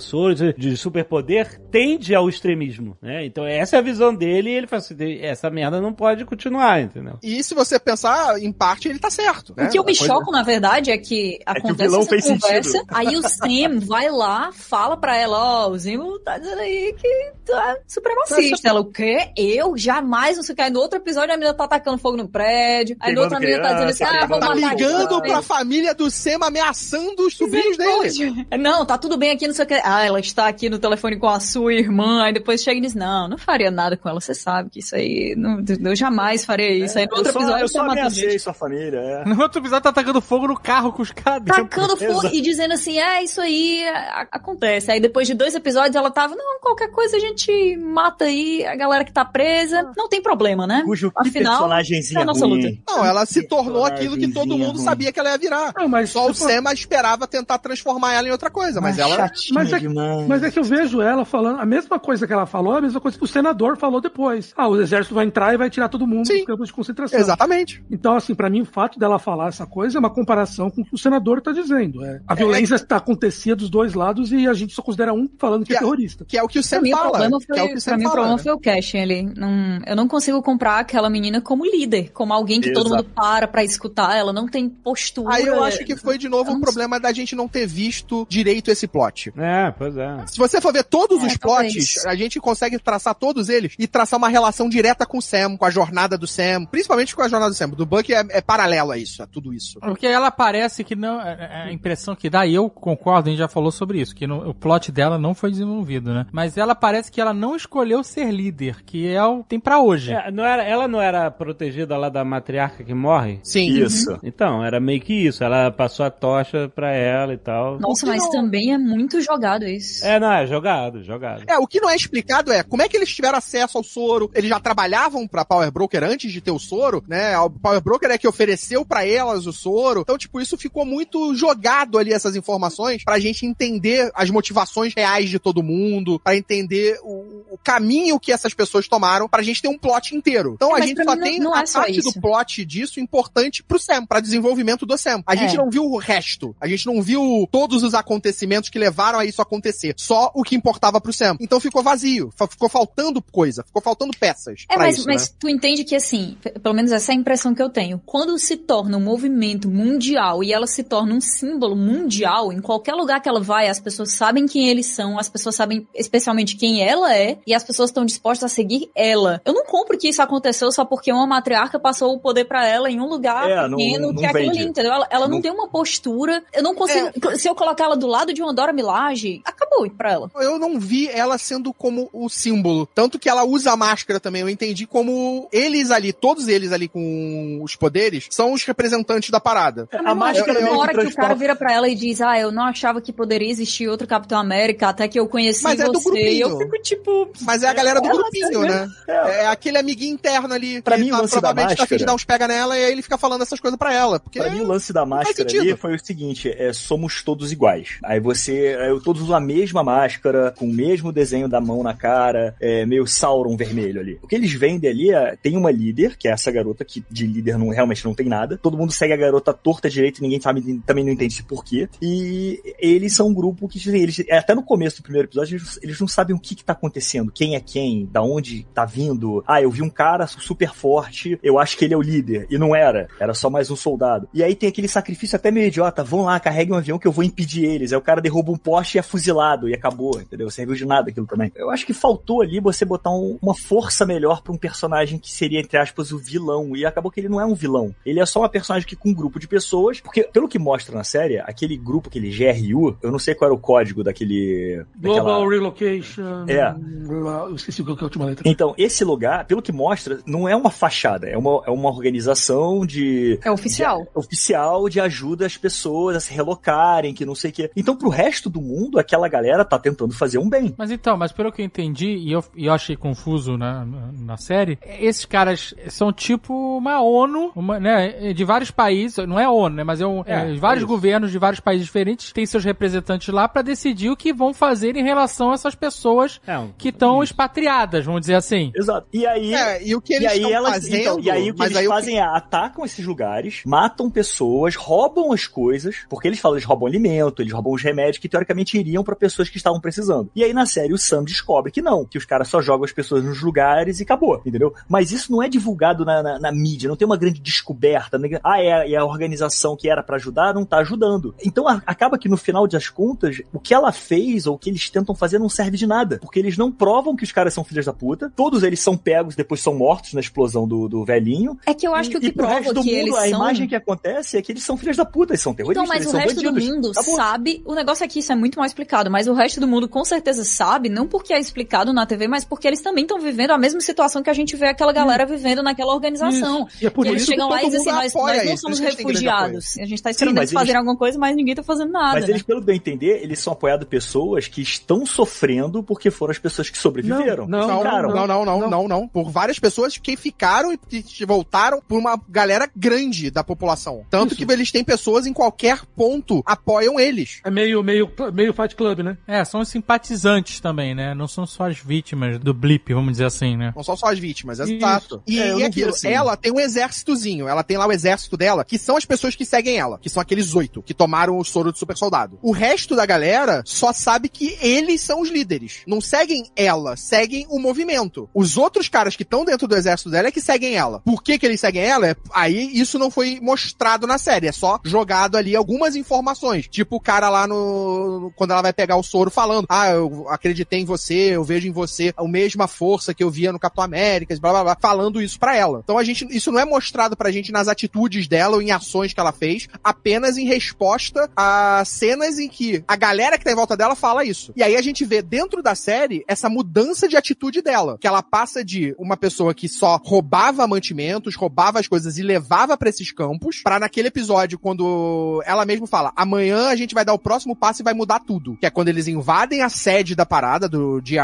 de 0.57 0.77
superpoder, 0.77 1.61
tende 1.71 2.15
ao 2.15 2.29
extremismo, 2.29 2.97
né? 3.03 3.25
Então 3.25 3.45
essa 3.45 3.77
é 3.77 3.79
a 3.79 3.83
visão 3.83 4.15
dele 4.15 4.51
e 4.51 4.55
ele 4.55 4.67
fala 4.67 4.81
assim, 4.81 4.97
essa 5.21 5.51
merda 5.51 5.81
não 5.81 5.93
pode 5.93 6.25
continuar, 6.25 6.81
entendeu? 6.81 7.19
E 7.23 7.43
se 7.43 7.55
você 7.55 7.79
pensar, 7.79 8.39
em 8.41 8.53
parte, 8.53 8.89
ele 8.89 8.99
tá 8.99 9.11
certo. 9.11 9.55
né? 9.57 9.67
O 9.67 9.71
que 9.71 9.79
eu 9.79 9.85
me 9.85 9.93
A 9.93 9.97
coisa- 9.97 10.13
choco, 10.13 10.31
na 10.31 10.43
verdade, 10.43 10.91
é 10.91 10.99
que 10.99 11.41
acontece 11.45 11.88
vilão 11.91 12.07
fez 12.07 12.25
conversa, 12.25 12.71
sentido. 12.71 12.87
aí 12.95 13.17
o 13.17 13.23
Sam 13.29 13.81
vai 13.81 14.11
lá, 14.11 14.51
fala 14.53 14.97
pra 14.97 15.17
ela, 15.17 15.67
ó, 15.67 15.71
o 15.71 15.79
Zemo 15.79 16.19
tá 16.21 16.39
dizendo 16.39 16.61
aí 16.61 16.95
que 16.99 17.33
tu 17.45 17.53
é 17.53 17.81
supremacista. 17.87 18.69
Ela, 18.69 18.81
o 18.81 18.85
quê? 18.87 19.31
Eu? 19.37 19.77
Jamais, 19.77 20.37
não 20.37 20.43
sei 20.43 20.53
o 20.53 20.57
que. 20.57 20.63
Aí 20.63 20.71
no 20.71 20.81
outro 20.81 20.99
episódio 20.99 21.33
a 21.33 21.37
menina 21.37 21.55
tá 21.55 21.65
atacando 21.65 21.99
fogo 21.99 22.17
no 22.17 22.29
prédio, 22.29 22.97
aí 23.01 23.15
no 23.15 23.23
outro 23.23 23.37
a 23.37 23.41
menina 23.41 23.63
tá 23.63 23.73
dizendo 23.73 23.91
assim, 23.91 24.05
ah, 24.05 24.27
vou 24.27 24.39
Tá 24.39 24.55
matar 24.55 24.75
ligando 24.75 25.21
pra 25.23 25.43
família 25.43 25.95
do 25.95 26.11
Sam 26.11 26.39
ameaçando 26.43 27.27
os 27.27 27.37
sobrinhos 27.37 27.77
dele. 27.77 28.47
Não, 28.59 28.85
tá 28.87 28.97
tudo 28.97 29.17
bem 29.17 29.33
aqui, 29.33 29.47
não 29.47 29.55
sei 29.55 29.65
o 29.65 29.69
que. 29.69 29.81
Ah, 29.85 30.05
ela 30.05 30.21
está 30.21 30.47
aqui 30.49 30.69
no 30.69 30.79
telefone 30.79 31.19
com 31.19 31.29
a 31.29 31.41
sua 31.41 31.75
irmã, 31.75 32.23
aí 32.25 32.33
depois 32.33 32.63
chega 32.63 32.79
e 32.79 32.81
diz, 32.81 32.95
não, 32.95 33.29
não 33.29 33.39
faria 33.39 33.71
nada 33.71 33.97
com 33.97 34.09
ela, 34.09 34.21
você 34.21 34.35
sabe 34.35 34.71
que 34.71 34.81
isso 34.81 34.95
aí, 34.95 35.35
não, 35.37 35.63
eu 35.85 35.97
jamais 35.97 36.45
faria 36.45 36.71
isso. 36.71 36.99
aí 36.99 37.07
no 37.07 37.17
outro 37.17 37.29
eu 37.29 37.33
só, 37.33 37.41
episódio 37.41 37.65
eu 37.65 37.69
só 37.69 37.81
ameacei 37.83 38.31
gente. 38.31 38.39
sua 38.41 38.53
família, 38.55 38.99
é. 38.99 39.25
No 39.25 39.41
outro 39.43 39.61
episódio 39.61 39.83
tá 39.83 39.91
atacando 39.91 40.21
fogo 40.21 40.47
no 40.47 40.59
carro 40.59 40.93
com 40.93 41.03
os 41.03 41.11
caras 41.11 41.43
dentro. 41.43 41.68
Tacando 41.69 41.97
fogo 41.97 42.29
e 42.33 42.41
dizendo 42.41 42.75
assim, 42.75 42.99
é, 42.99 43.23
isso 43.23 43.41
aí 43.41 43.85
a- 43.89 44.27
acontece. 44.33 44.91
Aí 44.91 45.01
depois 45.01 45.27
de 45.27 45.35
dois 45.35 45.55
episódios 45.55 45.95
ela 45.97 46.11
tava, 46.11 46.35
não, 46.37 46.61
qualquer 46.61 46.91
coisa 46.91 47.17
a 47.17 47.21
gente 47.21 47.77
mata 47.77 48.25
aí 48.25 48.65
a 48.67 48.75
galera 48.77 49.05
que 49.05 49.13
tá 49.13 49.25
presa, 49.25 49.91
não 49.97 50.09
tem 50.09 50.23
problema, 50.23 50.67
né? 50.67 50.83
Cujo 50.85 51.11
que 51.11 51.29
Afinal, 51.29 51.59
personagemzinho 51.59 52.19
é 52.19 52.23
a 52.23 52.27
nossa 52.27 52.47
ruim. 52.47 52.63
luta. 52.63 52.83
Não, 52.89 53.05
ela 53.05 53.27
se 53.27 53.47
tornou 53.47 53.85
aquilo 53.85 54.17
que 54.17 54.23
todo 54.29 54.33
Personagemzinha 54.35 54.67
mundo 54.67 54.77
ruim. 54.77 54.85
sabia 54.85 55.13
que 55.13 55.21
ela 55.21 55.31
ia 55.31 55.39
virar. 55.39 55.73
Não, 55.77 55.89
mas 55.89 56.11
Só 56.11 56.25
o 56.31 56.35
for- 56.35 56.49
Sam 56.49 56.73
esperava 56.73 57.27
tentar 57.27 57.59
transformar 57.59 58.15
ela 58.15 58.29
em 58.29 58.31
outra 58.33 58.51
coisa, 58.51 58.81
mas 58.81 58.99
ela... 58.99 59.17
chatinha 59.17 59.55
Mas 59.55 59.73
é- 59.73 59.79
demais. 59.79 60.27
Mas 60.29 60.43
é 60.43 60.51
que 60.51 60.59
eu 60.59 60.65
vejo 60.65 61.01
ela 61.01 61.25
falando 61.25 61.61
a 61.61 61.67
mesma 61.67 61.99
coisa 61.99 62.27
que 62.27 62.33
ela 62.33 62.47
falou, 62.47 62.75
a 62.77 62.81
mesma 62.81 63.01
coisa 63.01 63.17
que 63.19 63.25
o 63.25 63.29
senador 63.29 63.77
falou 63.77 64.01
depois. 64.01 64.53
Ah, 64.57 64.69
o 64.69 64.81
exército 64.81 65.15
vai 65.15 65.27
entrar 65.27 65.55
e 65.55 65.57
vai 65.57 65.71
tirar 65.71 65.89
todo 65.89 66.07
mundo 66.07 66.27
Sim. 66.27 66.39
dos 66.39 66.45
campos 66.47 66.69
de 66.69 66.73
concentração. 66.73 67.19
Exatamente. 67.19 67.83
Então, 67.91 68.17
assim, 68.17 68.35
pra 68.35 68.49
mim, 68.51 68.63
o 68.63 68.67
fato 68.67 68.99
dela 68.99 69.19
falar 69.19 69.49
essa 69.49 69.67
coisa 69.67 69.99
é 69.99 70.01
uma 70.01 70.11
comparação 70.11 70.71
com 70.71 70.83
o 70.83 70.85
que 70.85 70.95
o 70.95 70.99
senador 70.99 71.41
tá 71.41 71.53
dizendo. 71.63 72.05
É, 72.05 72.21
a 72.27 72.35
violência 72.35 72.75
está 72.77 72.97
acontecia 72.97 73.55
dos 73.57 73.71
dois 73.71 73.95
lados 73.95 74.33
e 74.33 74.47
a 74.47 74.53
gente 74.55 74.75
só 74.75 74.83
considera 74.83 75.13
um 75.13 75.29
falando 75.39 75.65
que 75.65 75.73
é 75.73 75.77
Que 75.77 75.77
é- 75.77 75.81
terrorista. 75.87 76.25
Que 76.27 76.39
é 76.39 76.43
o 76.43 76.49
que 76.49 76.59
o 76.59 76.63
Pra 76.63 76.69
Sam 76.69 76.81
mim, 76.83 76.93
o 76.93 76.97
fala. 76.97 77.11
problema 77.11 77.39
que 77.41 77.47
foi, 77.47 77.59
é 77.59 77.63
o 77.63 77.67
que 77.67 77.71
o 77.71 77.75
pra 77.75 77.81
Sam 77.81 77.97
mim, 77.97 78.01
o 78.01 78.03
fala. 78.05 78.15
problema 78.15 78.37
né? 78.37 78.43
foi 78.43 78.53
o 78.53 78.59
casting 78.59 78.99
ali. 78.99 79.23
Não, 79.37 79.81
eu 79.87 79.97
não 79.97 80.09
consigo 80.09 80.43
comprar 80.43 80.79
aquela 80.79 81.09
menina 81.11 81.41
como 81.41 81.65
líder, 81.65 82.11
como 82.13 82.33
alguém 82.33 82.61
que 82.61 82.73
todo 82.73 82.87
Exato. 82.89 83.03
mundo 83.05 83.13
para 83.15 83.47
pra 83.49 83.65
escutar. 83.65 84.17
Ela 84.17 84.33
não 84.33 84.47
tem 84.47 84.69
postura. 84.69 85.35
Aí 85.35 85.47
eu 85.47 85.63
acho 85.63 85.85
que 85.85 85.97
foi 85.97 86.19
de 86.19 86.29
novo 86.29 86.51
o 86.51 86.55
não 86.55 86.61
problema 86.61 86.99
da 87.01 87.13
gente 87.13 87.35
não 87.37 87.49
ter 87.49 87.67
visto 87.67 88.27
direito 88.29 88.71
esse 88.71 88.87
plot. 88.87 89.33
É, 89.37 89.71
pois 89.71 89.97
é. 89.97 90.27
Se 90.27 90.39
você 90.39 90.61
for 90.61 90.73
ver 90.73 90.85
todos 90.85 91.23
É, 91.23 91.27
os 91.27 91.37
talvez. 91.39 91.73
plots, 91.75 92.07
a 92.07 92.15
gente 92.15 92.41
consegue 92.41 92.79
traçar 92.79 93.15
todos 93.15 93.49
eles 93.49 93.75
e 93.79 93.87
traçar 93.87 94.19
uma 94.19 94.29
relação 94.29 94.69
direta 94.69 95.07
com 95.07 95.19
o 95.19 95.23
Sam, 95.23 95.57
com 95.57 95.65
a 95.65 95.71
jornada 95.71 96.17
do 96.19 96.27
Sam, 96.27 96.65
principalmente 96.67 97.15
com 97.15 97.23
a 97.23 97.29
jornada 97.29 97.51
do 97.51 97.57
Sam. 97.57 97.69
Do 97.71 97.87
Buck 97.87 98.13
é, 98.13 98.25
é 98.31 98.41
paralelo 98.41 98.91
a 98.93 98.99
isso, 98.99 99.23
a 99.23 99.27
tudo 99.27 99.53
isso. 99.53 99.79
Porque 99.81 100.07
ela 100.07 100.31
parece 100.31 100.83
que 100.85 100.95
não. 100.97 101.21
É- 101.51 101.63
A 101.69 101.73
impressão 101.73 102.15
que 102.15 102.31
dá, 102.31 102.47
e 102.47 102.55
eu 102.55 102.69
concordo, 102.71 103.29
a 103.29 103.31
gente 103.31 103.39
já 103.39 103.49
falou 103.49 103.71
sobre 103.71 104.01
isso, 104.01 104.15
que 104.15 104.27
no- 104.27 104.49
o 104.49 104.55
plot 104.55 104.91
dela 104.93 105.19
não 105.19 105.35
foi 105.35 105.51
desenvolvido, 105.51 106.13
né? 106.13 106.27
Mas 106.33 106.57
ela 106.57 106.75
parece 106.75 107.11
que 107.11 107.21
ela 107.21 107.35
não 107.35 107.55
escolheu 107.57 108.03
ser 108.03 108.31
líder, 108.31 108.83
que 108.85 109.07
é 109.09 109.23
o 109.25 109.43
tem 109.43 109.59
pra 109.61 109.81
hoje. 109.81 110.13
É, 110.13 110.31
não 110.31 110.45
era, 110.45 110.63
ela 110.65 110.87
não 110.89 111.01
era 111.01 111.31
protegida 111.31 111.97
lá 111.97 112.09
da 112.09 112.25
matriarca 112.25 112.83
que 112.85 112.95
morre? 112.95 113.41
Sim. 113.43 113.69
Isso. 113.69 114.19
Então, 114.23 114.65
era 114.65 114.81
meio 114.81 115.01
que 115.01 115.13
isso. 115.15 115.43
Ela 115.45 115.71
passou 115.71 116.05
a 116.07 116.11
tocha 116.11 116.69
pra 116.75 116.93
ela 116.93 117.33
e 117.35 117.39
tal. 117.39 117.79
Nossa, 117.79 118.07
mas 118.07 118.27
também 118.29 118.73
é 118.73 118.79
muito 118.79 119.21
jogado 119.21 119.65
isso. 119.65 120.05
É, 120.05 120.19
não, 120.19 120.33
é 120.33 120.47
jogado, 120.47 121.03
jogado. 121.03 121.45
É, 121.47 121.59
o 121.59 121.67
que 121.67 121.81
não 121.81 121.89
é 121.91 121.97
explicado 121.97 122.53
é 122.53 122.63
como 122.63 122.83
é 122.83 122.89
que 122.89 122.97
eles 122.97 123.15
tiveram 123.15 123.39
acesso 123.39 123.79
ao 123.79 123.85
soro. 123.85 124.31
Eles 124.35 124.49
já 124.51 124.61
trabalhavam 124.61 125.27
pra 125.27 125.45
Power 125.45 125.71
Broker 125.71 126.03
antes 126.05 126.31
de 126.33 126.41
ter 126.41 126.51
o 126.51 126.59
soro, 126.59 127.03
né? 127.09 127.39
O 127.39 127.51
Power 127.51 127.81
Broker 127.83 128.11
é 128.11 128.19
que 128.19 128.29
ofereceu 128.29 128.85
pra 128.85 129.07
elas 129.07 129.47
o 129.47 129.53
soro. 129.53 130.01
Então, 130.01 130.19
tipo, 130.19 130.41
isso 130.41 130.57
ficou 130.57 130.85
muito 130.85 131.35
jogado 131.39 131.99
ali, 131.99 132.13
essas 132.13 132.37
informações, 132.37 133.05
pra 133.05 133.19
gente 133.19 133.47
entender 133.47 134.11
as 134.15 134.29
motivações 134.31 134.93
reais 134.97 135.31
de 135.31 135.39
todo 135.39 135.63
mundo, 135.63 136.21
pra 136.23 136.37
entender 136.37 136.99
o, 137.03 137.45
o 137.53 137.59
caminho 137.63 138.19
que 138.21 138.33
essas 138.33 138.53
pessoas 138.53 138.89
tomaram, 138.89 139.29
pra 139.29 139.43
gente 139.43 139.63
ter 139.63 139.69
um 139.69 139.79
plot 139.79 140.15
inteiro. 140.15 140.53
Então, 140.55 140.77
É, 140.77 140.83
a 140.83 140.87
gente 140.87 141.03
só 141.05 141.13
mim 141.15 141.19
não- 141.21 141.25
tem 141.25 141.39
não 141.41 141.55
a 141.55 141.61
é 141.63 141.67
parte 141.67 142.01
do 142.01 142.13
plot 142.15 142.65
disso 142.65 143.01
importante 143.01 143.63
pro 143.63 143.79
Sam, 143.79 144.05
pra 144.07 144.21
desenvolvimento 144.21 144.85
do 144.85 144.99
Sam. 144.99 145.23
A 145.27 145.35
gente 145.35 145.55
É. 145.55 145.57
não 145.57 145.71
viu 145.71 145.85
o 145.85 145.97
resto. 145.97 146.55
A 146.61 146.67
gente 146.67 146.87
não 146.87 147.01
viu 147.01 147.49
todos 147.51 147.83
os 147.83 147.95
acontecimentos 147.95 148.69
que 148.71 148.79
levaram 148.79 149.19
a 149.19 149.25
isso 149.25 149.41
acontecer. 149.41 149.95
Só 149.97 150.31
o 150.35 150.43
que 150.43 150.55
importava 150.57 151.01
pro 151.01 151.13
Sam. 151.13 151.37
Então 151.41 151.61
ficou 151.61 151.83
vazio. 151.83 152.33
Ficou 152.51 152.69
faltando 152.69 153.23
coisa. 153.23 153.63
Ficou 153.65 153.81
faltando 153.83 154.13
peças. 154.19 154.65
É, 154.71 154.77
mas, 154.77 154.99
isso, 154.99 155.07
mas 155.07 155.29
né? 155.31 155.37
tu 155.39 155.49
entende 155.49 155.85
que 155.85 155.95
assim, 155.95 156.37
pelo 156.63 156.75
menos 156.75 156.91
essa 156.93 157.13
é 157.13 157.15
a 157.15 157.19
impressão 157.19 157.55
que 157.55 157.63
eu 157.63 157.69
tenho. 157.71 158.01
Quando 158.05 158.39
se 158.39 158.57
torna 158.57 158.97
um 158.97 159.01
movimento 159.05 159.69
mundial 159.69 160.43
e 160.43 160.53
ela 160.53 160.67
se 160.67 160.83
torna 160.83 161.15
um 161.15 161.21
símbolo 161.29 161.77
mundial, 161.77 162.53
em 162.53 162.61
qualquer 162.61 162.95
lugar 162.95 163.21
que 163.21 163.29
ela 163.29 163.41
vai, 163.41 163.69
as 163.69 163.79
pessoas 163.81 164.13
sabem 164.13 164.47
quem 164.47 164.69
eles 164.69 164.87
são, 164.87 165.19
as 165.19 165.29
pessoas 165.29 165.55
sabem 165.55 165.87
especialmente 165.95 166.57
quem 166.57 166.83
ela 166.83 167.15
é, 167.17 167.39
e 167.47 167.55
as 167.55 167.63
pessoas 167.63 167.91
estão 167.91 168.05
dispostas 168.05 168.51
a 168.51 168.55
seguir 168.55 168.91
ela. 168.95 169.41
Eu 169.45 169.53
não 169.53 169.65
compro 169.65 169.97
que 169.99 170.09
isso 170.09 170.23
aconteceu 170.23 170.71
só 170.73 170.85
porque 170.85 171.13
uma 171.13 171.27
matriarca 171.27 171.79
passou 171.79 172.15
o 172.15 172.19
poder 172.19 172.45
pra 172.47 172.67
ela 172.67 172.91
em 172.91 173.01
um 173.01 173.07
lugar 173.07 173.49
É, 173.49 173.69
não- 173.69 173.77
pequeno, 173.77 174.09
não 174.13 174.17
que 174.17 174.25
é 174.27 174.29
aquilo 174.29 174.51
ali, 174.51 174.63
entendeu? 174.65 174.93
Ela, 174.93 175.07
ela 175.11 175.29
não, 175.29 175.37
Não- 175.37 175.43
tem 175.43 175.51
uma 175.53 175.69
postura. 175.69 176.43
Eu 176.53 176.63
não 176.63 176.75
consigo. 176.75 177.11
É. 177.31 177.37
Se 177.39 177.49
eu 177.49 177.55
colocar 177.55 177.85
ela 177.85 177.97
do 177.97 178.07
lado 178.07 178.33
de 178.33 178.43
uma 178.43 178.53
Dora 178.55 178.73
Milaje, 178.73 179.41
acabou 179.45 179.89
pra 179.91 180.13
ela. 180.13 180.31
Eu 180.37 180.59
não 180.59 180.79
vi 180.81 181.09
ela 181.09 181.39
sendo 181.39 181.73
como 181.73 182.09
o 182.13 182.29
símbolo. 182.29 182.87
Tanto 182.95 183.19
que 183.19 183.29
ela 183.29 183.45
usa 183.45 183.73
a 183.73 183.77
máscara 183.77 184.19
também. 184.19 184.43
Eu 184.43 184.49
entendi 184.49 184.87
como 184.87 185.49
eles 185.53 185.91
ali, 185.91 186.13
todos 186.13 186.49
eles 186.49 186.73
ali 186.73 186.89
com 186.89 187.61
os 187.63 187.77
poderes, 187.77 188.27
são 188.31 188.53
os 188.53 188.65
representantes 188.65 189.31
da 189.31 189.39
parada. 189.41 189.89
A 190.05 190.15
máscara 190.15 190.51
eu- 190.53 190.55
Tem 190.55 190.63
meio 190.65 190.75
uma 190.75 190.83
hora 190.83 190.93
que 190.95 191.07
o 191.07 191.15
cara 191.23 191.35
vira 191.35 191.57
pra 191.57 191.73
ela 191.73 191.89
e 191.89 191.95
diz, 191.95 192.21
ah, 192.21 192.39
eu 192.39 192.51
não 192.53 192.65
achava 192.65 193.01
que 193.01 193.13
poderia 193.13 193.51
existir 193.51 193.89
outro 193.89 194.07
Capitão 194.07 194.39
América 194.39 194.89
até 194.89 195.07
que 195.09 195.19
eu 195.19 195.27
conheci 195.29 195.63
Mas 195.65 195.81
é 195.81 195.85
do 195.85 195.93
você. 195.95 196.31
E 196.33 196.41
eu 196.41 196.49
grupinho. 196.51 196.71
fico 196.71 196.83
tipo... 196.83 197.29
Mas 197.43 197.63
é 197.63 197.69
a 197.69 197.75
galera 197.75 198.01
do 198.01 198.09
grupinho, 198.09 198.53
sabe, 198.53 198.69
né? 198.69 198.89
É 199.09 199.47
aquele 199.47 199.79
amiguinho 199.79 200.15
interno 200.15 200.53
ali. 200.53 200.81
Pra 200.83 200.97
que 200.97 201.03
mim, 201.03 201.09
o 201.09 201.13
tá, 201.13 201.21
lance 201.21 201.35
da 201.35 201.41
provavelmente 201.41 201.77
tá 201.77 201.85
afim 201.85 201.97
de 201.97 202.03
máscara- 202.05 202.07
dar 202.07 202.15
uns 202.15 202.25
pega 202.25 202.49
nela 202.49 202.77
e 202.79 202.85
aí 202.85 202.93
ele 202.93 203.03
fica 203.03 203.19
falando 203.19 203.43
essas 203.43 203.61
coisas 203.61 203.79
pra 203.79 203.93
ela. 203.93 204.21
Porque 204.21 204.39
Pra 204.39 204.51
mim, 204.51 204.61
o 204.61 204.67
lance 204.67 204.93
da 204.93 205.05
máscara 205.05 205.49
ali 205.49 205.77
foi 205.77 205.95
o 205.95 206.05
seguinte: 206.05 206.51
é, 206.57 206.73
somos 206.73 207.23
todos 207.23 207.53
iguais. 207.53 207.99
Aí 208.05 208.21
você. 208.21 208.77
é, 208.79 208.89
todos 209.03 209.23
usam 209.23 209.37
a 209.37 209.41
mesma 209.41 209.83
máscara, 209.83 210.53
com 210.57 210.67
o 210.67 210.73
mesmo 210.73 211.13
desenho 211.13 211.49
da 211.49 211.61
mão 211.61 211.83
na 211.83 211.95
cara, 211.95 212.55
é, 212.61 212.85
meio 212.87 213.07
Sauron 213.07 213.57
vermelho 213.57 214.01
ali. 214.01 214.19
O 214.23 214.27
que 214.27 214.35
eles 214.35 214.53
vendem 214.53 214.91
ali 214.91 215.11
é. 215.13 215.37
Tem 215.41 215.57
uma 215.57 215.71
líder, 215.71 216.17
que 216.17 216.29
é 216.29 216.33
essa 216.33 216.51
garota, 216.51 216.85
que 216.85 217.05
de 217.11 217.27
líder 217.27 217.59
não, 217.59 217.69
realmente 217.71 218.05
não 218.05 218.15
tem 218.15 218.27
nada. 218.27 218.59
Todo 218.61 218.77
mundo 218.77 218.93
segue 218.93 219.13
a 219.13 219.17
garota 219.17 219.53
torta 219.53 219.89
direito, 219.89 220.23
ninguém 220.23 220.41
sabe, 220.41 220.81
também 220.87 221.05
não 221.09 221.15
entende 221.15 221.43
por 221.43 221.65
quê. 221.65 221.89
E 222.01 222.61
eles 222.79 223.15
são 223.15 223.29
um 223.29 223.35
grupo 223.35 223.69
que, 223.69 223.79
tipo 223.79 223.91
assim, 223.91 224.03
eles, 224.03 224.25
até 224.31 224.55
no 224.55 224.63
começo 224.63 224.97
do 224.99 225.03
primeiro 225.03 225.29
episódio, 225.29 225.57
eles, 225.57 225.79
eles 225.83 226.01
não 226.01 226.09
sabem 226.09 226.35
o 226.35 226.39
que, 226.39 226.55
que 226.55 226.65
tá 226.65 226.73
acontecendo, 226.73 227.33
quem 227.33 227.55
é 227.57 227.61
quem, 227.61 228.07
da 228.07 228.23
onde 228.23 228.67
tá 228.75 228.85
vindo. 228.85 229.43
Ah, 229.47 229.61
eu 229.63 229.71
vi 229.71 229.83
um 229.83 229.91
cara 229.91 230.27
super 230.27 230.73
forte, 230.75 231.39
eu 231.43 231.59
acho 231.59 231.77
que 231.77 231.85
ele 231.85 231.95
é 231.95 231.97
o 231.97 232.03
líder. 232.03 232.47
E 232.51 232.59
não 232.59 232.75
era, 232.75 233.09
era 233.21 233.35
só 233.35 233.51
mais 233.51 233.71
um 233.71 233.77
soldado. 233.77 234.29
E 234.33 234.43
aí 234.43 234.55
tem 234.55 234.69
aquele 234.69 234.89
sacrifício 234.89 235.37
até 235.37 235.51
meio 235.51 235.67
idiota, 235.69 236.03
vão 236.05 236.23
lá, 236.23 236.39
carreguem 236.41 236.75
um 236.75 236.79
avião 236.79 236.99
que 236.99 237.07
eu 237.07 237.13
vou 237.13 237.25
impedir 237.25 237.65
eles. 237.65 237.93
Aí 237.93 237.99
o 237.99 238.03
cara 238.03 238.21
derruba 238.21 238.53
um 238.53 238.57
poste 238.57 238.97
e 238.97 238.99
é 238.99 239.03
fuzilado, 239.03 239.69
e 239.69 239.75
acabou, 239.75 240.21
entendeu? 240.21 240.51
Serviu 240.51 240.75
de 240.75 240.85
nada 240.87 241.11
aquilo 241.11 241.27
também. 241.27 241.53
Eu 241.57 241.71
acho 241.71 241.87
que 241.87 241.93
faltou 241.93 242.43
ali 242.43 242.61
você 242.61 242.85
botar 242.85 243.11
um- 243.11 243.39
uma 243.41 243.55
força 243.55 244.05
melhor 244.07 244.43
pra 244.43 244.53
um 244.53 244.57
personagem 244.59 245.19
que 245.19 245.31
seria, 245.31 245.61
entre 245.61 245.79
aspas, 245.79 246.13
o 246.13 246.19
vilão. 246.19 246.77
E 246.77 246.85
acabou 246.85 247.11
que 247.11 247.21
ele 247.21 247.29
não 247.29 247.41
é 247.41 247.45
um 247.47 247.55
vilão. 247.55 247.95
Ele 248.05 248.21
é 248.21 248.27
só 248.27 248.41
uma 248.41 248.49
personagem 248.49 248.87
que 248.89 248.97
com 248.97 249.11
um 249.11 249.15
grupo 249.15 249.39
de 249.39 249.49
pessoas, 249.49 250.01
porque 250.01 250.25
pelo 250.25 250.49
que 250.49 250.59
mostra 250.59 250.95
na 250.99 251.05
série, 251.05 251.39
aquele 251.39 251.77
grupo, 251.77 252.09
aquele 252.09 252.29
GRU, 252.31 252.97
eu 253.03 253.11
não 253.11 253.19
sei 253.19 253.35
qual 253.35 253.49
era 253.49 253.55
o 253.55 253.59
código 253.61 254.03
daquele... 254.05 254.85
Global 255.01 255.25
daquela- 255.25 255.51
Relocation. 255.51 256.45
É. 256.49 256.75
Eu 257.09 257.55
esqueci 257.55 257.83
qual 257.83 257.97
que 257.97 258.03
é 258.03 258.05
a 258.05 258.09
última 258.09 258.25
letra. 258.27 258.49
Então, 258.49 258.75
esse 258.77 259.05
lugar, 259.05 259.45
pelo 259.47 259.63
que 259.63 259.73
mostra, 259.73 260.19
não 260.27 260.49
é 260.49 260.55
uma 260.55 260.71
fachada, 260.71 261.27
é 261.29 261.37
uma, 261.37 261.63
é 261.67 261.71
uma 261.71 261.89
organização 261.89 262.85
de. 262.85 263.39
É 263.45 263.51
oficial. 263.51 264.03
de- 264.03 264.09
oficial 264.15 264.89
de 264.89 265.01
ajuda 265.01 265.47
às 265.47 265.57
pessoas 265.57 266.17
a 266.17 266.21
se 266.21 266.33
relocarem, 266.35 267.15
que 267.15 267.25
não 267.25 267.35
sei 267.35 267.51
o 267.51 267.55
quê. 267.55 267.71
Então, 267.77 267.97
pro 267.97 268.09
resto 268.09 268.51
do 268.51 268.61
mundo, 268.61 268.99
aquela 268.99 269.29
galera 269.29 269.65
tá 269.65 269.79
tentando 269.79 270.13
fazer 270.15 270.39
um 270.39 270.49
bem. 270.49 270.75
Mas 270.77 270.91
então, 270.91 271.17
mas 271.17 271.33
pelo 271.33 271.53
que 271.53 271.63
eu 271.63 271.67
entendi, 271.67 272.09
e 272.17 272.33
eu, 272.33 272.45
e 272.57 272.67
eu 272.67 272.73
achei 272.73 272.97
confuso 272.97 273.57
na, 273.57 273.85
na, 273.85 274.13
na 274.13 274.37
série, 274.37 274.79
esses 275.01 275.25
caras 275.25 275.75
são 275.89 276.13
tipo 276.13 276.53
uma 276.79 277.01
ONU, 277.03 277.53
uma, 277.55 277.79
né, 277.79 278.33
de 278.33 278.45
vários 278.45 278.71
países, 278.71 279.17
não 279.27 279.39
é 279.39 279.49
ONU, 279.49 279.77
né, 279.77 279.85
mas 279.85 280.01
é, 280.01 280.07
um, 280.07 280.23
É, 280.27 280.53
é, 280.53 280.55
vários 280.57 280.78
é 280.83 280.85
isso. 280.85 280.89
governos 280.89 281.31
de 281.31 281.39
vários 281.39 281.61
países 281.61 281.87
diferentes 281.87 282.33
têm 282.33 282.47
seus 282.47 282.65
representantes 282.65 283.33
lá 283.33 283.49
pra 283.49 283.63
decidir 283.63 284.11
o 284.11 284.17
que 284.17 284.33
vão 284.33 284.53
fazer 284.55 284.97
em 284.97 285.03
relação 285.03 285.51
a 285.51 285.55
essas 285.55 285.75
pessoas 285.75 286.41
É, 286.47 286.59
um- 286.59 286.73
que 286.77 286.89
estão 286.89 287.23
expatriadas, 287.23 288.05
vamos 288.05 288.21
dizer 288.21 288.35
assim. 288.35 288.73
Exato. 288.75 289.07
E 289.13 289.27
aí. 289.27 289.55
É, 289.55 289.87
e 289.87 289.95
o 289.95 290.01
que 290.01 290.13
E 290.13 290.17
eles 290.17 290.31
aí 290.31 290.37
estão 290.39 290.53
elas, 290.55 290.73
fazendo... 290.75 290.97
então, 290.97 291.21
e 291.21 291.31
aí 291.31 291.51
o 291.51 291.55
que 291.55 291.63
eles 291.63 291.77
aí 291.77 291.87
o 291.87 291.91
que- 291.91 291.95
fazem 291.97 292.19
é 292.19 292.23
atacam 292.23 292.85
esses 292.85 293.05
lugares, 293.07 293.63
matam 293.67 294.11
pessoas, 294.11 294.75
roubam 294.75 295.33
as 295.33 295.47
coisas, 295.47 295.97
porque 296.09 296.29
eles 296.29 296.39
falam 296.39 296.57
eles 296.57 296.67
roubam 296.67 296.87
alimento, 296.89 297.43
eles 297.43 297.53
roubam 297.53 297.73
os 297.73 297.83
remédios 297.83 298.19
que 298.19 298.29
teoricamente 298.29 298.79
iriam 298.79 299.03
pra 299.05 299.15
pessoas 299.17 299.49
que 299.49 299.57
estavam 299.57 299.81
precisando. 299.81 300.31
E 300.35 300.43
aí 300.45 300.53
na 300.53 300.67
série 300.67 300.93
o 300.93 300.99
Sam 300.99 301.25
descobre 301.25 301.71
que 301.73 301.83
não, 301.83 302.05
que 302.05 302.19
os 302.19 302.25
caras 302.25 302.49
só 302.49 302.61
jogam 302.61 302.85
as 302.85 302.93
pessoas 302.93 303.25
nos 303.25 303.43
lugares 303.43 304.01
e 304.01 304.03
acabou, 304.03 304.41
entendeu? 304.45 304.75
Mas 304.89 305.13
isso 305.13 305.31
não 305.33 305.43
é 305.43 305.49
divulgado 305.49 306.05
na, 306.05 306.23
na- 306.23 306.39
na 306.39 306.53
mídia, 306.53 306.89
não 306.89 306.97
tem 306.97 307.07
uma 307.07 307.17
grande 307.17 307.41
descoberta. 307.41 308.19
né? 308.19 308.29
Ah, 308.45 308.61
é, 308.61 308.89
e 308.91 308.97
a 308.97 309.05
organização 309.05 309.77
que 309.77 309.89
era 309.91 310.03
pra 310.03 310.17
ajudar 310.17 310.55
não 310.55 310.65
tá 310.69 310.79
ajudando. 310.79 311.35
Então 311.45 311.67
a- 311.69 311.83
acaba 311.87 312.19
que 312.19 312.29
no 312.29 312.37
final 312.37 312.67
das 312.67 312.89
contas, 312.89 313.41
o 313.53 313.59
que 313.59 313.73
ela 313.75 313.93
fez 313.93 314.47
ou 314.47 314.55
o 314.55 314.59
que 314.59 314.71
eles 314.71 314.89
tentam 314.91 315.15
fazer 315.15 315.39
não 315.39 315.49
serve 315.49 315.77
de 315.77 315.87
nada, 315.87 316.19
porque 316.21 316.39
eles 316.39 316.57
não 316.57 316.71
provam 316.71 317.17
que 317.17 317.25
os 317.25 317.33
caras 317.33 317.55
são 317.55 317.65
filhos 317.65 317.87
da 317.87 317.93
puta, 317.93 318.33
todos 318.35 318.63
eles 318.63 318.81
são 318.81 318.97
pegos, 318.97 319.35
depois 319.35 319.61
são 319.61 319.75
mortos 319.75 320.13
na 320.15 320.21
explosão 320.21 320.67
do, 320.67 320.89
do 320.89 321.05
velhinho. 321.05 321.59
É 321.67 321.75
que 321.75 321.87
eu 321.87 321.95
acho 321.95 322.11
que 322.11 322.17
o 322.17 322.19
E 322.19 322.21
que 322.23 322.33
pro 322.33 322.45
prova 322.47 322.61
resto 322.61 322.75
do 322.75 322.83
que 322.83 322.91
mundo, 322.91 322.99
eles 323.01 323.15
a 323.15 323.21
são 323.21 323.29
imagem 323.41 323.69
que 323.69 323.75
acontece 323.75 324.37
é 324.37 324.43
que 324.43 324.53
eles 324.53 324.63
são 324.65 324.77
filhos 324.77 324.97
da 324.97 325.05
puta, 325.05 325.33
eles 325.33 325.41
são 325.43 325.55
terroristas, 325.55 325.83
Então, 325.85 325.95
mas 325.95 326.03
eles 326.03 326.15
o 326.15 326.17
resto 326.17 326.43
do 326.43 326.53
bandidos. 326.53 326.69
mundo 326.77 326.91
Acabou. 326.91 327.17
sabe. 327.17 327.63
O 327.65 327.75
negócio 327.75 328.05
aqui, 328.05 328.19
isso 328.21 328.33
é 328.33 328.37
muito 328.37 328.57
mal 328.59 328.67
explicado, 328.67 329.11
mas 329.11 329.27
o 329.29 329.33
resto 329.35 329.61
do 329.61 329.67
mundo 329.67 329.89
com 329.89 330.05
certeza 330.05 330.45
sabe, 330.45 330.89
não 330.89 331.07
porque 331.07 331.33
é 331.33 331.39
explicado 331.41 331.93
na 331.93 332.05
TV, 332.07 332.29
mas 332.29 332.45
porque 332.45 332.67
eles 332.69 332.81
também 332.81 333.03
estão 333.05 333.19
vivendo 333.21 333.51
a 333.53 333.59
mesma 333.59 333.81
situação 333.81 334.23
que 334.23 334.31
a 334.31 334.35
gente 334.35 334.57
vê 334.57 334.67
aquela 334.69 334.93
galera 334.93 335.25
vivendo 335.27 335.63
naquela 335.63 335.95
organização. 335.95 336.67
Isso. 336.69 336.83
E 336.83 336.87
é 336.87 336.91
por 336.91 337.05
Que 337.05 337.11
eles 337.11 337.23
isso 337.23 337.31
que 337.31 337.37
chegam 337.37 337.49
lá 337.49 337.63
e 337.63 337.67
dizem 337.67 337.81
assim, 337.81 337.91
nós, 337.91 338.15
nós 338.15 338.45
não 338.45 338.57
somos 338.57 338.79
que 338.81 338.87
eles 338.87 338.97
refugiados. 338.97 339.79
A 339.79 339.85
gente 339.87 340.03
tá 340.03 340.11
esperando 340.11 340.35
Sim, 340.35 340.37
mas 340.41 340.51
eles 340.51 340.58
fazerem 340.59 340.71
eles- 340.73 340.79
alguma 340.79 340.97
coisa, 340.97 341.19
mas 341.19 341.37
ninguém 341.37 341.55
tá 341.55 341.63
fazendo 341.63 341.93
nada. 341.93 342.15
Mas 342.15 342.25
né? 342.25 342.31
eles, 342.31 342.43
pelo 342.43 342.63
que 342.63 342.71
eu 342.71 342.75
entender, 342.75 343.23
eles 343.23 343.39
são 343.39 343.53
apoiados 343.53 343.87
pessoas 343.89 344.47
que 344.49 344.61
estão 344.63 345.05
sofrendo 345.07 345.83
porque 345.83 346.11
foram 346.11 346.31
as 346.33 346.39
pessoas 346.39 346.71
que 346.71 346.79
sobreviveram. 346.79 347.47
Não, 347.47 347.67
Não, 347.67 347.79
Ficaram. 347.79 348.09
não, 348.15 348.27
não, 348.27 348.45
não, 348.45 348.71
não, 348.71 348.89
não, 348.89 349.09
Por 349.09 349.31
várias 349.31 349.59
pessoas 349.59 349.97
que 349.99 350.17
ficaram 350.17 350.73
e 350.73 351.03
que 351.03 351.25
voltaram 351.27 351.81
por 351.87 351.99
uma 351.99 352.19
galera 352.29 352.69
grande 352.75 353.31
da 353.31 353.43
população. 353.45 354.05
Tanto 354.11 354.35
Isso. 354.35 354.47
que 354.47 354.53
eles 354.53 354.71
têm 354.73 354.85
pessoas 354.85 355.27
em 355.27 355.33
qualquer 355.33 355.81
ponto 355.97 356.43
apoiam 356.47 356.99
eles. 356.99 357.41
É 357.45 357.51
meio, 357.51 357.83
meio, 357.83 358.11
meio 358.33 358.53
Fight 358.53 358.75
Club, 358.77 359.01
né? 359.01 359.17
É, 359.27 359.45
são 359.45 359.61
os 359.61 359.69
simpatizantes 359.69 360.61
também, 360.61 360.95
né? 360.95 361.15
Não 361.15 361.27
são 361.29 361.47
só 361.47 361.69
as 361.69 361.79
vítimas 361.79 362.39
do 362.39 362.53
blip, 362.55 362.93
vamos 362.93 363.13
dizer 363.13 363.25
assim, 363.27 363.57
né? 363.57 363.73
Não 363.75 363.83
são 363.83 363.97
só 363.97 364.07
as 364.07 364.19
vítimas, 364.19 364.61
exato. 364.61 365.23
E, 365.27 365.39
É, 365.41 365.49
e 365.49 365.59
não 365.61 365.67
aquilo, 365.67 365.91
assim. 365.91 366.09
ela 366.09 366.37
tem 366.37 366.53
um 366.53 366.61
exércitozinho, 366.61 367.49
ela 367.49 367.63
tem 367.63 367.77
lá 367.77 367.87
o 367.87 367.93
exército 367.93 368.37
dela, 368.37 368.65
que 368.65 368.79
são 368.79 368.97
as 368.97 369.05
pessoas 369.05 369.35
que 369.35 369.45
seguem 369.45 369.77
ela, 369.79 369.99
que 369.99 370.09
são 370.09 370.21
aqueles 370.21 370.48
oito 370.55 370.83
que 370.83 370.95
tomaram 370.95 371.39
o 371.39 371.45
soro 371.45 371.73
de 371.73 371.79
super 371.79 371.97
soldado. 371.97 372.39
O 372.43 372.53
resto 372.53 372.95
da 372.97 373.05
galera 373.07 373.63
só 373.65 373.93
sabe 373.93 374.29
que 374.29 374.57
eles 374.61 375.01
são 375.01 375.21
os 375.21 375.29
líderes. 375.31 375.83
Não 375.87 376.01
seguem 376.01 376.51
ela, 376.57 376.97
seguem 376.97 377.47
o 377.49 377.59
movimento. 377.59 378.29
Os 378.35 378.57
outros 378.57 378.89
caras 378.89 379.17
que 379.17 379.23
estão 379.23 379.45
dentro 379.45 379.67
do 379.69 379.77
exército 379.77 380.11
dela 380.11 380.29
é 380.29 380.33
que 380.33 380.41
seguem 380.41 380.75
ela. 380.77 381.01
Por 381.05 381.23
que 381.23 381.39
que 381.39 381.47
eles 381.47 381.61
seguem 381.61 381.83
ela? 381.83 382.09
É- 382.09 382.17
Aí 382.33 382.71
isso 382.79 382.99
não 382.99 383.11
foi 383.11 383.39
mostrado 383.41 384.07
na 384.07 384.19
série, 384.19 384.47
é 384.49 384.53
só 384.53 384.79
jogado 384.85 385.37
ali 385.37 385.55
algumas 385.57 385.97
informações. 385.97 386.67
Tipo 386.69 386.97
o 386.97 387.01
cara 387.01 387.29
lá 387.29 387.47
no 387.47 388.33
quando 388.37 388.53
ela 388.53 388.63
vai 388.63 388.73
pegar 388.73 388.97
o 388.97 389.03
soro 389.03 389.31
falando: 389.31 389.67
"Ah, 389.69 389.91
eu 389.91 390.27
acreditei 390.29 390.81
em 390.81 390.85
você, 390.85 391.35
eu 391.37 391.45
vejo 391.45 391.69
em 391.69 391.73
você 391.73 392.13
a 392.17 392.25
mesma 392.27 392.67
força 392.67 393.13
que 393.15 393.23
eu 393.23 393.31
via 393.31 393.53
no 393.53 393.59
Capitão 393.59 393.85
América", 393.85 394.35
blá 394.41 394.51
blá 394.51 394.65
blá, 394.65 394.77
falando 394.81 395.21
isso 395.21 395.39
pra 395.39 395.57
ela. 395.57 395.81
Então 395.83 395.99
a 395.99 396.05
gente 396.05 396.27
isso 396.31 396.51
não 396.53 396.61
é 396.61 396.65
mostrado 396.65 397.17
pra 397.17 397.31
gente 397.31 397.53
nas 397.53 397.69
atitudes 397.69 398.27
dela 398.29 398.57
ou 398.57 398.63
em 398.63 398.71
ações 398.71 399.13
que 399.13 399.21
ela 399.21 399.33
fez, 399.33 399.69
apenas 399.83 400.37
em 400.39 400.47
resposta 400.47 401.31
a 401.37 401.83
cenas 401.85 402.39
em 402.39 402.49
que 402.49 402.83
a 402.87 402.97
galera 402.97 403.37
que 403.39 403.45
tá 403.45 403.53
em 403.53 403.57
volta 403.57 403.77
dela 403.77 403.95
fala 403.95 404.25
isso. 404.25 404.53
E 404.57 404.63
aí 404.63 404.77
a 404.77 404.83
gente 404.83 405.05
vê 405.05 405.21
dentro 405.23 405.63
da 405.63 405.75
série 405.75 406.25
essa 406.29 406.49
mudança 406.49 407.09
de 407.09 407.17
atitude 407.17 407.61
dela, 407.63 407.99
que 408.01 408.07
ela 408.07 408.23
passa 408.23 408.65
de 408.65 408.95
uma 408.99 409.17
pessoa 409.17 409.53
que 409.55 409.69
só 409.69 410.01
roubava 410.05 410.67
mantimentos, 410.67 411.35
roubava 411.35 411.79
as 411.81 411.87
coisas 411.89 412.19
e 412.19 412.23
levava 412.23 412.77
pra 412.77 412.89
esses 412.89 413.13
campos, 413.13 413.61
pra 413.63 413.79
naquele 413.79 414.09
episódio 414.09 414.59
quando 414.59 415.43
ela 415.47 415.65
mesma 415.65 415.87
fala: 415.87 416.13
"Amanhã 416.17 416.69
a 416.69 416.77
gente 416.77 416.95
vai 416.95 417.05
dar 417.05 417.13
o 417.15 417.19
próximo 417.19 417.55
passo 417.57 417.83
e 417.83 417.85
vai 417.85 417.95
mudar 417.95 418.21
tudo", 418.21 418.57
que 418.61 418.67
é 418.67 418.71
quando 418.71 418.89
eles 418.89 419.09
invadem 419.09 419.63
a 419.63 419.69
sede 419.69 420.15
da 420.15 420.25
parada 420.27 420.69
do 420.69 421.01
GR, 421.03 421.19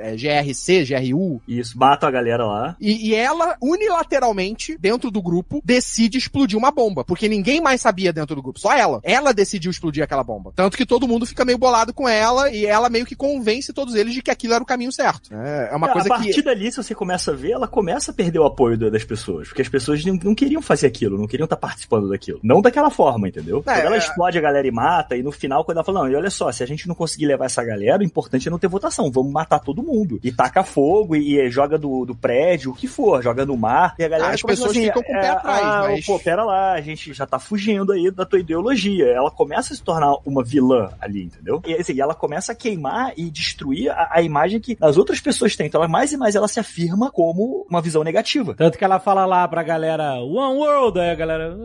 é, 0.00 0.16
GRC, 0.16 0.84
GRU, 0.84 1.40
Isso, 1.46 1.78
matam 1.78 2.08
a 2.08 2.12
galera 2.12 2.44
lá. 2.46 2.76
e, 2.80 3.08
e 3.10 3.14
ela, 3.14 3.56
unilateralmente, 3.62 4.76
dentro 4.78 5.10
do 5.10 5.22
grupo, 5.22 5.60
decide 5.64 6.18
explodir 6.18 6.58
uma 6.58 6.70
bomba. 6.70 7.04
Porque 7.04 7.28
ninguém 7.28 7.60
mais 7.60 7.80
sabia 7.80 8.12
dentro 8.12 8.34
do 8.36 8.42
grupo, 8.42 8.55
só 8.56 8.72
ela. 8.72 9.00
Ela 9.02 9.32
decidiu 9.32 9.70
explodir 9.70 10.02
aquela 10.02 10.24
bomba. 10.24 10.52
Tanto 10.54 10.76
que 10.76 10.86
todo 10.86 11.06
mundo 11.08 11.26
fica 11.26 11.44
meio 11.44 11.58
bolado 11.58 11.92
com 11.92 12.08
ela 12.08 12.50
e 12.50 12.66
ela 12.66 12.88
meio 12.88 13.06
que 13.06 13.14
convence 13.16 13.72
todos 13.72 13.94
eles 13.94 14.14
de 14.14 14.22
que 14.22 14.30
aquilo 14.30 14.54
era 14.54 14.62
o 14.62 14.66
caminho 14.66 14.92
certo. 14.92 15.30
É, 15.34 15.70
é 15.72 15.76
uma 15.76 15.88
É, 15.88 15.92
coisa 15.92 16.08
a 16.08 16.16
partir 16.16 16.32
que. 16.34 16.42
dali, 16.42 16.70
se 16.70 16.76
você 16.82 16.94
começa 16.94 17.32
a 17.32 17.34
ver, 17.34 17.52
ela 17.52 17.68
começa 17.68 18.10
a 18.10 18.14
perder 18.14 18.38
o 18.38 18.44
apoio 18.44 18.76
da- 18.78 18.88
das 18.90 19.04
pessoas. 19.04 19.48
Porque 19.48 19.62
as 19.62 19.68
pessoas 19.68 20.04
não, 20.04 20.14
não 20.22 20.34
queriam 20.34 20.62
fazer 20.62 20.86
aquilo, 20.86 21.18
não 21.18 21.26
queriam 21.26 21.44
estar 21.44 21.56
participando 21.56 22.08
daquilo. 22.08 22.40
Não 22.42 22.60
daquela 22.60 22.90
forma, 22.90 23.28
entendeu? 23.28 23.58
É, 23.58 23.62
quando 23.62 23.78
ela 23.86 23.94
é. 23.96 23.98
explode 23.98 24.38
a 24.38 24.40
galera 24.40 24.66
e 24.66 24.70
mata, 24.70 25.16
e 25.16 25.22
no 25.22 25.32
final, 25.32 25.64
quando 25.64 25.76
ela 25.78 25.84
fala, 25.84 26.00
não, 26.00 26.10
e 26.10 26.14
olha 26.16 26.30
só, 26.30 26.50
se 26.52 26.62
a 26.62 26.66
gente 26.66 26.86
não 26.88 26.94
conseguir 26.94 27.26
levar 27.26 27.46
essa 27.46 27.62
galera, 27.64 28.00
o 28.02 28.04
importante 28.04 28.48
é 28.48 28.50
não 28.50 28.58
ter 28.58 28.68
votação, 28.68 29.10
vamos 29.10 29.32
matar 29.32 29.58
todo 29.58 29.82
mundo. 29.82 30.18
E 30.22 30.32
taca 30.32 30.62
fogo 30.64 31.14
e, 31.16 31.38
e 31.38 31.50
joga 31.50 31.78
do, 31.78 32.04
do 32.04 32.14
prédio, 32.14 32.70
o 32.70 32.74
que 32.74 32.86
for, 32.86 33.22
joga 33.22 33.44
no 33.44 33.56
mar. 33.56 33.94
E 33.98 34.04
a 34.04 34.08
galera 34.08 34.30
Ah, 34.30 34.34
as 34.34 34.42
pessoas 34.42 34.72
ficam 34.72 35.02
com 35.02 35.12
o 35.12 35.20
pé 35.20 35.28
atrás, 35.28 35.62
ah, 35.64 35.80
mas- 35.88 36.06
Pô, 36.06 36.18
pera 36.18 36.44
lá, 36.44 36.72
a 36.74 36.80
gente 36.80 37.12
já 37.12 37.26
tá 37.26 37.38
fugindo 37.38 37.92
aí 37.92 38.10
da 38.10 38.24
tua 38.24 38.38
ideologia. 38.46 39.06
Ela 39.06 39.30
começa 39.30 39.72
a 39.72 39.76
se 39.76 39.82
tornar 39.82 40.14
uma 40.24 40.42
vilã 40.42 40.88
ali, 41.00 41.24
entendeu? 41.24 41.60
E 41.66 41.74
assim, 41.74 42.00
ela 42.00 42.14
começa 42.14 42.52
a 42.52 42.54
queimar 42.54 43.12
e 43.16 43.30
destruir 43.30 43.90
a, 43.90 44.08
a 44.12 44.22
imagem 44.22 44.60
que 44.60 44.76
as 44.80 44.96
outras 44.96 45.20
pessoas 45.20 45.54
têm. 45.56 45.66
Então, 45.66 45.80
ela, 45.80 45.88
mais 45.88 46.12
e 46.12 46.16
mais 46.16 46.34
ela 46.34 46.48
se 46.48 46.58
afirma 46.60 47.10
como 47.10 47.66
uma 47.68 47.82
visão 47.82 48.02
negativa. 48.02 48.54
Tanto 48.54 48.78
que 48.78 48.84
ela 48.84 48.98
fala 48.98 49.26
lá 49.26 49.46
pra 49.48 49.62
galera, 49.62 50.14
One 50.22 50.56
World, 50.58 50.98
aí 51.00 51.10
a 51.10 51.14
galera... 51.14 51.56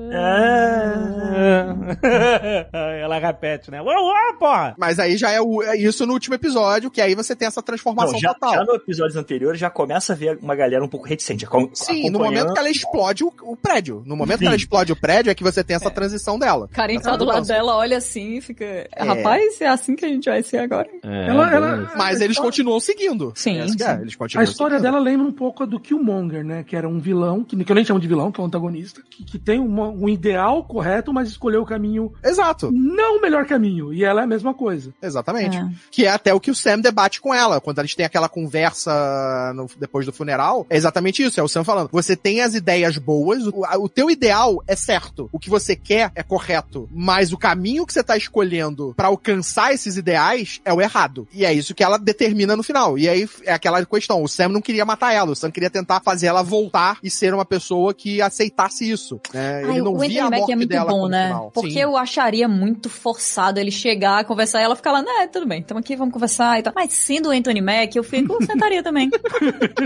Aí 2.74 3.02
ela 3.02 3.20
repete, 3.20 3.70
né? 3.72 3.82
One 3.82 4.02
World, 4.02 4.40
porra! 4.40 4.76
Mas 4.78 4.99
aí 4.99 5.18
já 5.18 5.32
é, 5.32 5.41
o- 5.41 5.62
é 5.64 5.78
isso 5.78 6.06
no 6.06 6.14
último 6.14 6.36
episódio, 6.36 6.90
que 6.91 7.02
aí 7.02 7.16
você 7.16 7.36
tem 7.36 7.48
essa 7.48 7.62
transformação 7.62 8.14
Não, 8.14 8.20
já, 8.20 8.34
total. 8.34 8.53
já 8.53 8.64
no 8.64 8.76
episódios 8.76 9.16
anteriores 9.16 9.60
já 9.60 9.70
começa 9.70 10.14
a 10.14 10.16
ver 10.16 10.38
uma 10.41 10.56
galera 10.56 10.84
um 10.84 10.88
pouco 10.88 11.08
reticente. 11.08 11.45
Sim, 11.74 12.10
no 12.10 12.20
momento 12.20 12.53
que 12.53 12.60
ela 12.60 12.70
explode 12.70 13.24
o, 13.24 13.34
o 13.44 13.56
prédio. 13.56 14.02
No 14.06 14.16
momento 14.16 14.40
que 14.40 14.45
ela 14.45 14.56
explode 14.56 14.91
o 14.91 14.95
prédio 14.95 15.30
é 15.32 15.36
que 15.36 15.44
você 15.44 15.64
tem 15.64 15.76
essa 15.76 15.91
transição 15.91 16.38
dela. 16.40 16.68
Karen 16.72 16.99
tá 16.99 17.15
do 17.15 17.26
lado 17.26 17.45
dela, 17.48 17.76
olha 17.76 17.98
assim 17.98 18.38
e 18.38 18.41
fica. 18.41 18.88
Rapaz, 18.98 19.60
é 19.61 19.68
assim 19.68 19.95
que 19.95 20.06
a 20.06 20.07
gente 20.10 20.30
vai 20.30 20.41
ser 20.43 20.57
agora. 20.60 20.88
Ela, 21.03 21.52
ela, 21.53 21.91
Mas 21.95 22.22
eles 22.22 22.38
continuam 22.38 22.80
seguindo. 22.80 23.34
Sim, 23.35 23.60
é, 23.60 23.68
sim. 23.68 23.77
eles 24.02 24.14
A 24.14 24.18
continuam 24.18 24.43
história 24.43 24.77
seguindo. 24.77 24.91
dela 24.93 25.03
lembra 25.03 25.27
um 25.27 25.31
pouco 25.31 25.64
a 25.64 25.65
do 25.65 25.80
Killmonger, 25.80 26.43
né? 26.43 26.64
Que 26.64 26.76
era 26.76 26.88
um 26.88 26.99
vilão, 26.99 27.43
que, 27.43 27.61
que 27.64 27.72
eu 27.72 27.76
nem 27.76 27.84
chamo 27.85 27.99
de 27.99 28.07
vilão, 28.07 28.31
que 28.31 28.39
é 28.39 28.43
um 28.43 28.48
antagonista, 28.48 29.02
que, 29.10 29.23
que 29.23 29.38
tem 29.39 29.60
uma- 29.60 29.89
um 29.89 30.07
ideal 30.10 30.64
correto, 30.64 31.14
mas 31.14 31.30
escolheu 31.30 31.61
o 31.61 31.65
caminho, 31.65 32.14
Exato, 32.23 32.72
não 32.72 33.18
o 33.18 33.22
melhor 33.22 33.45
caminho. 33.45 33.93
E 33.93 34.03
ela 34.03 34.22
é 34.22 34.23
a 34.23 34.27
mesma 34.27 34.53
coisa. 34.53 34.93
exatamente. 35.02 35.57
É. 35.57 35.69
Que 35.91 36.06
é 36.06 36.10
até 36.10 36.34
o 36.34 36.39
que 36.39 36.52
o 36.52 36.56
Sam 36.56 36.80
debate 36.80 37.19
com 37.22 37.34
ela. 37.34 37.60
Quando 37.60 37.80
eles 37.80 37.93
têm 37.95 38.06
aquela 38.06 38.30
conversa 38.30 39.52
no- 39.56 39.68
depois 39.80 40.06
do 40.06 40.14
funeral, 40.14 40.65
é 40.69 40.77
exatamente 40.77 41.23
isso. 41.23 41.39
É 41.39 41.43
o 41.43 41.48
Sam 41.48 41.64
falando. 41.64 41.89
Você 41.91 42.15
tem 42.15 42.41
as 42.41 42.53
ideias 42.56 42.98
boas, 42.98 43.45
o, 43.48 43.65
a- 43.65 43.77
o 43.77 43.89
teu 43.89 44.10
ideal 44.10 44.64
é 44.68 44.76
certo. 44.76 45.30
O 45.31 45.39
que 45.39 45.49
você 45.49 45.76
quer 45.76 46.11
é 46.15 46.23
correto. 46.23 46.51
Mas 46.91 47.32
o 47.34 47.38
caminho 47.38 47.86
que 47.86 47.94
você 47.94 48.03
tá 48.03 48.15
escolhendo 48.18 48.94
pra 48.95 49.07
alcançar 49.07 49.73
esses 49.73 49.98
ideais 49.98 50.60
é 50.65 50.73
o 50.73 50.82
errado. 50.82 51.28
E 51.34 51.45
é 51.45 51.53
isso 51.53 51.73
que 51.76 51.84
ela 51.84 51.98
determina 51.98 52.56
no 52.56 52.64
final. 52.64 52.98
E 52.98 53.07
aí 53.10 53.28
é 53.44 53.53
aquela 53.53 53.84
questão. 53.86 54.23
O 54.23 54.28
Sam 54.28 54.49
não 54.49 54.61
queria 54.61 54.86
matar 54.86 55.14
ela. 55.14 55.32
O 55.32 55.36
Sam 55.36 55.52
queria 55.52 55.69
tentar 55.69 56.02
fazer 56.02 56.28
ela 56.28 56.44
voltar 56.44 56.98
e 57.03 57.10
ser 57.10 57.34
uma 57.34 57.45
pessoa 57.45 57.94
que 57.94 58.22
aceitasse 58.22 58.90
isso. 58.90 59.19
né? 59.34 59.64
Ai, 59.65 59.72
Ele 59.72 59.82
não 59.82 59.94
o 59.94 59.99
via 59.99 60.23
a 60.23 60.28
Anthony 60.28 60.30
Mack 60.30 60.40
morte 60.40 60.52
é 60.52 60.56
muito 60.56 60.69
dela 60.69 60.91
bom, 60.91 61.07
né? 61.07 61.26
final. 61.28 61.52
Porque 61.52 61.72
Sim. 61.72 61.80
eu 61.80 61.98
acharia 61.98 62.48
muito 62.48 62.90
forçado 62.90 63.60
ele 63.60 63.72
chegar, 63.72 64.23
conversar 64.26 64.61
e 64.61 64.64
ela 64.64 64.76
ficar 64.76 64.91
lá, 64.91 65.02
né, 65.02 65.28
tudo 65.32 65.45
bem, 65.48 65.61
estamos 65.61 65.82
aqui, 65.82 65.95
vamos 65.95 66.14
conversar 66.14 66.60
e 66.60 66.64
tal. 66.64 66.73
Mas 66.76 66.94
sendo 66.94 67.30
o 67.30 67.32
Anthony 67.32 67.61
Mack, 67.61 67.95
eu 67.95 68.03
fico, 68.03 68.44
sentaria 68.45 68.82
também. 68.84 69.10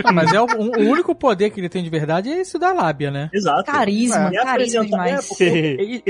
Ah, 0.03 0.11
mas 0.11 0.31
é 0.33 0.39
o, 0.41 0.45
o 0.45 0.89
único 0.89 1.15
poder 1.15 1.49
que 1.49 1.59
ele 1.59 1.69
tem 1.69 1.83
de 1.83 1.89
verdade 1.89 2.29
é 2.29 2.41
esse 2.41 2.57
da 2.59 2.71
lábia, 2.73 3.09
né? 3.09 3.29
Exato. 3.33 3.63
Carisma, 3.65 4.29
É 4.33 4.43
carisma 4.43 4.81
apresenta- 4.81 4.85
é, 4.85 4.89
demais. 5.05 5.27
porque 5.27 6.03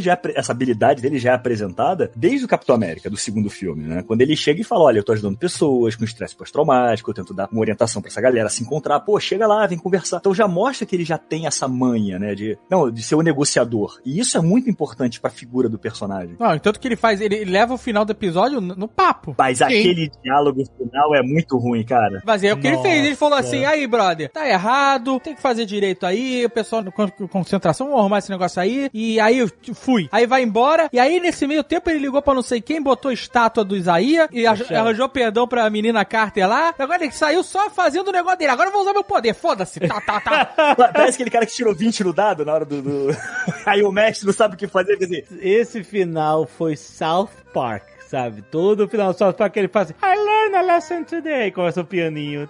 ele- 0.00 0.04
já, 0.06 0.12
é 0.14 0.20
essa 0.34 0.52
habilidade 0.52 1.00
dele 1.02 1.18
já 1.18 1.32
é 1.32 1.34
apresentada 1.34 2.10
desde 2.16 2.44
o 2.44 2.48
Capitão 2.48 2.74
América, 2.74 3.08
do 3.10 3.16
segundo 3.16 3.48
filme, 3.50 3.84
né? 3.84 4.02
Quando 4.06 4.20
ele 4.22 4.34
chega 4.36 4.60
e 4.60 4.64
fala, 4.64 4.84
olha, 4.84 4.98
eu 4.98 5.04
tô 5.04 5.12
ajudando 5.12 5.36
pessoas 5.36 5.94
com 5.96 6.04
estresse 6.04 6.34
pós-traumático, 6.36 7.10
eu 7.10 7.14
tento 7.14 7.34
dar 7.34 7.48
uma 7.50 7.60
orientação 7.60 8.00
pra 8.02 8.10
essa 8.10 8.20
galera 8.20 8.48
se 8.48 8.62
encontrar, 8.62 9.00
pô, 9.00 9.18
chega 9.20 9.46
lá, 9.46 9.66
vem 9.66 9.78
conversar. 9.78 10.18
Então 10.18 10.34
já 10.34 10.48
mostra 10.48 10.86
que 10.86 10.96
ele 10.96 11.04
já 11.04 11.18
tem 11.18 11.46
essa 11.46 11.68
manha, 11.68 12.18
né, 12.18 12.34
de, 12.34 12.58
não, 12.70 12.90
de 12.90 13.02
ser 13.02 13.14
o 13.14 13.22
negociador. 13.22 13.98
E 14.04 14.18
isso 14.18 14.36
é 14.36 14.40
muito 14.40 14.68
importante 14.70 15.20
pra 15.20 15.30
figura 15.30 15.68
do 15.68 15.78
personagem. 15.78 16.36
Não, 16.38 16.58
tanto 16.58 16.80
que 16.80 16.88
ele 16.88 16.96
faz, 16.96 17.20
ele 17.20 17.44
leva 17.44 17.74
o 17.74 17.78
final 17.78 18.04
do 18.04 18.12
episódio 18.12 18.60
no, 18.60 18.74
no 18.74 18.88
papo. 18.88 19.34
Mas 19.38 19.60
aquele 19.62 20.10
diálogo 20.22 20.62
final 20.76 21.14
é 21.14 21.22
muito 21.22 21.56
ruim, 21.58 21.84
cara. 21.84 22.22
Mas 22.24 22.42
é 22.44 22.52
o 22.52 22.56
que 22.58 22.66
ele 22.66 22.78
fez. 22.78 23.04
Ele 23.06 23.16
falou 23.16 23.36
Nossa. 23.36 23.48
assim: 23.48 23.64
aí, 23.64 23.86
brother, 23.86 24.30
tá 24.30 24.48
errado, 24.48 25.18
tem 25.20 25.34
que 25.34 25.42
fazer 25.42 25.64
direito 25.66 26.04
aí, 26.06 26.44
o 26.46 26.50
pessoal 26.50 26.82
con- 26.92 27.10
concentração, 27.28 27.86
vamos 27.86 28.00
arrumar 28.00 28.18
esse 28.18 28.30
negócio 28.30 28.60
aí. 28.60 28.90
E 28.92 29.18
aí 29.20 29.38
eu 29.38 29.48
fui. 29.90 30.08
Aí 30.12 30.26
vai 30.26 30.42
embora. 30.42 30.88
E 30.92 30.98
aí, 30.98 31.18
nesse 31.20 31.46
meio 31.46 31.62
tempo, 31.64 31.90
ele 31.90 31.98
ligou 31.98 32.22
pra 32.22 32.34
não 32.34 32.42
sei 32.42 32.60
quem, 32.60 32.80
botou 32.82 33.10
estátua 33.12 33.64
do 33.64 33.76
Isaías 33.76 34.28
e 34.32 34.44
Poxa. 34.44 34.78
arranjou 34.78 35.08
perdão 35.08 35.46
pra 35.48 35.68
menina 35.70 36.04
Carter 36.04 36.48
lá. 36.48 36.74
Agora 36.78 37.02
ele 37.02 37.12
saiu 37.12 37.42
só 37.42 37.68
fazendo 37.70 38.08
o 38.08 38.12
negócio 38.12 38.38
dele. 38.38 38.50
Agora 38.52 38.68
eu 38.68 38.72
vou 38.72 38.82
usar 38.82 38.92
meu 38.92 39.04
poder. 39.04 39.34
Foda-se. 39.34 39.80
Tá, 39.80 40.00
tá, 40.00 40.20
tá. 40.20 40.74
Parece 40.92 41.14
aquele 41.14 41.30
cara 41.30 41.46
que 41.46 41.52
tirou 41.52 41.74
20 41.74 42.04
no 42.04 42.12
dado 42.12 42.44
na 42.44 42.52
hora 42.54 42.64
do. 42.64 42.80
do- 42.82 43.16
Aí 43.66 43.82
o 43.82 43.90
mestre 43.92 44.26
não 44.26 44.32
sabe 44.32 44.54
o 44.54 44.58
que 44.58 44.66
fazer, 44.68 44.96
quer 44.96 45.06
dizer, 45.06 45.26
Esse 45.40 45.82
final 45.82 46.46
foi 46.46 46.76
South 46.76 47.28
Park. 47.52 47.84
Sabe? 48.08 48.42
Todo 48.42 48.88
final 48.88 49.12
do 49.12 49.18
South 49.18 49.34
Park 49.34 49.56
ele 49.56 49.68
faz 49.68 49.88
assim, 49.88 49.94
I 50.02 50.16
learned 50.18 50.39
a 50.60 50.74
lesson 50.74 51.02
today. 51.04 51.50
Começa 51.50 51.80
o 51.80 51.84
pianinho. 51.84 52.48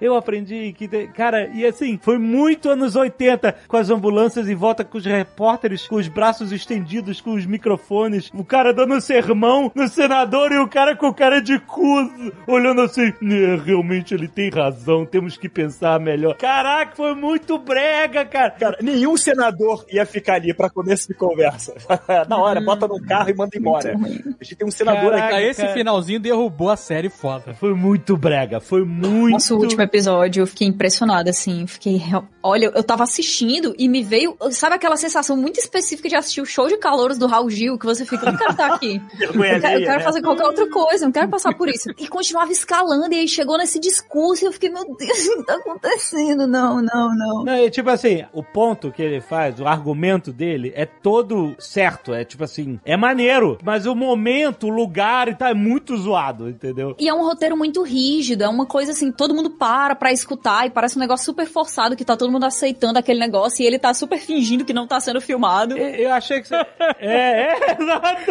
Eu 0.00 0.16
aprendi 0.16 0.72
que, 0.76 0.88
te- 0.88 1.06
cara, 1.08 1.48
e 1.52 1.64
assim, 1.64 1.98
foi 2.02 2.18
muito 2.18 2.68
anos 2.70 2.96
80, 2.96 3.54
com 3.68 3.76
as 3.76 3.90
ambulâncias 3.90 4.48
em 4.48 4.54
volta, 4.54 4.84
com 4.84 4.98
os 4.98 5.04
repórteres, 5.04 5.86
com 5.86 5.96
os 5.96 6.08
braços 6.08 6.52
estendidos, 6.52 7.20
com 7.20 7.34
os 7.34 7.46
microfones, 7.46 8.30
o 8.34 8.44
cara 8.44 8.72
dando 8.72 9.00
sermão 9.00 9.70
no 9.74 9.88
senador 9.88 10.52
e 10.52 10.58
o 10.58 10.68
cara 10.68 10.96
com 10.96 11.12
cara 11.12 11.40
de 11.40 11.58
cu, 11.58 12.10
olhando 12.46 12.80
assim, 12.82 13.08
"É, 13.22 13.56
realmente 13.64 14.14
ele 14.14 14.28
tem 14.28 14.50
razão, 14.50 15.04
temos 15.06 15.36
que 15.36 15.48
pensar 15.48 15.98
melhor. 16.00 16.34
Caraca, 16.36 16.94
foi 16.96 17.14
muito 17.14 17.58
brega, 17.58 18.24
cara. 18.24 18.50
Cara, 18.50 18.78
nenhum 18.82 19.16
senador 19.16 19.84
ia 19.90 20.06
ficar 20.06 20.34
ali 20.34 20.52
pra 20.54 20.70
começo 20.70 21.08
de 21.08 21.14
conversa. 21.14 21.74
Na 22.28 22.38
hora, 22.38 22.60
bota 22.60 22.86
no 22.88 23.00
carro 23.02 23.30
e 23.30 23.34
manda 23.34 23.56
embora. 23.56 23.94
A 23.94 24.44
gente 24.44 24.56
tem 24.56 24.66
um 24.66 24.70
senador 24.70 25.12
Caraca, 25.12 25.36
aqui. 25.36 25.44
Esse 25.46 25.62
cara. 25.62 25.74
finalzinho 25.74 26.20
derrubou 26.20 26.70
a 26.70 26.76
série 26.76 26.93
foda. 27.10 27.54
Foi 27.54 27.74
muito 27.74 28.16
brega, 28.16 28.60
foi 28.60 28.84
muito... 28.84 29.32
Nosso 29.32 29.56
último 29.56 29.82
episódio, 29.82 30.42
eu 30.42 30.46
fiquei 30.46 30.66
impressionada, 30.68 31.30
assim. 31.30 31.66
Fiquei. 31.66 32.02
Olha, 32.42 32.70
eu 32.74 32.82
tava 32.82 33.04
assistindo 33.04 33.74
e 33.78 33.88
me 33.88 34.02
veio. 34.02 34.36
Sabe 34.50 34.74
aquela 34.74 34.96
sensação 34.96 35.36
muito 35.36 35.58
específica 35.58 36.08
de 36.08 36.16
assistir 36.16 36.40
o 36.40 36.46
show 36.46 36.68
de 36.68 36.76
calouros 36.76 37.18
do 37.18 37.26
Raul 37.26 37.50
Gil, 37.50 37.78
que 37.78 37.86
você 37.86 38.04
fica, 38.04 38.26
eu 38.26 38.32
não 38.32 38.38
quero 38.38 38.52
estar 38.52 38.74
aqui. 38.74 39.00
Eu 39.24 39.32
quero, 39.32 39.54
eu 39.54 39.60
quero 39.60 39.98
né? 39.98 40.00
fazer 40.00 40.22
qualquer 40.22 40.44
outra 40.44 40.68
coisa, 40.68 41.04
não 41.04 41.12
quero 41.12 41.28
passar 41.28 41.54
por 41.54 41.68
isso. 41.68 41.88
E 41.98 42.06
continuava 42.06 42.52
escalando, 42.52 43.14
e 43.14 43.20
aí 43.20 43.28
chegou 43.28 43.56
nesse 43.56 43.78
discurso 43.78 44.44
e 44.44 44.46
eu 44.46 44.52
fiquei, 44.52 44.68
meu 44.68 44.84
Deus, 44.84 45.26
o 45.26 45.36
que 45.38 45.44
tá 45.44 45.54
acontecendo? 45.54 46.46
Não, 46.46 46.82
não, 46.82 47.14
não. 47.14 47.44
Não, 47.44 47.52
é 47.52 47.70
tipo 47.70 47.90
assim, 47.90 48.24
o 48.32 48.42
ponto 48.42 48.92
que 48.92 49.02
ele 49.02 49.20
faz, 49.20 49.60
o 49.60 49.66
argumento 49.66 50.32
dele 50.32 50.72
é 50.74 50.84
todo 50.84 51.54
certo. 51.58 52.12
É 52.12 52.24
tipo 52.24 52.44
assim, 52.44 52.78
é 52.84 52.96
maneiro, 52.96 53.58
mas 53.62 53.86
o 53.86 53.94
momento, 53.94 54.66
o 54.66 54.70
lugar 54.70 55.28
e 55.28 55.34
tá 55.34 55.50
é 55.50 55.54
muito 55.54 55.96
zoado, 55.96 56.48
entendeu? 56.48 56.83
E 56.98 57.08
é 57.08 57.14
um 57.14 57.22
roteiro 57.22 57.56
muito 57.56 57.82
rígido, 57.82 58.42
é 58.44 58.48
uma 58.48 58.66
coisa 58.66 58.92
assim, 58.92 59.10
todo 59.12 59.34
mundo 59.34 59.50
para 59.50 59.94
pra 59.94 60.12
escutar 60.12 60.66
e 60.66 60.70
parece 60.70 60.96
um 60.96 61.00
negócio 61.00 61.24
super 61.26 61.46
forçado 61.46 61.96
que 61.96 62.04
tá 62.04 62.16
todo 62.16 62.30
mundo 62.30 62.44
aceitando 62.44 62.98
aquele 62.98 63.18
negócio 63.20 63.62
e 63.62 63.66
ele 63.66 63.78
tá 63.78 63.92
super 63.94 64.18
fingindo 64.18 64.64
que 64.64 64.72
não 64.72 64.86
tá 64.86 65.00
sendo 65.00 65.20
filmado. 65.20 65.76
Eu, 65.76 65.88
eu 65.88 66.12
achei 66.12 66.40
que 66.40 66.48
você. 66.48 66.54
É, 67.00 67.52
é, 67.52 67.76
exato. 67.80 68.30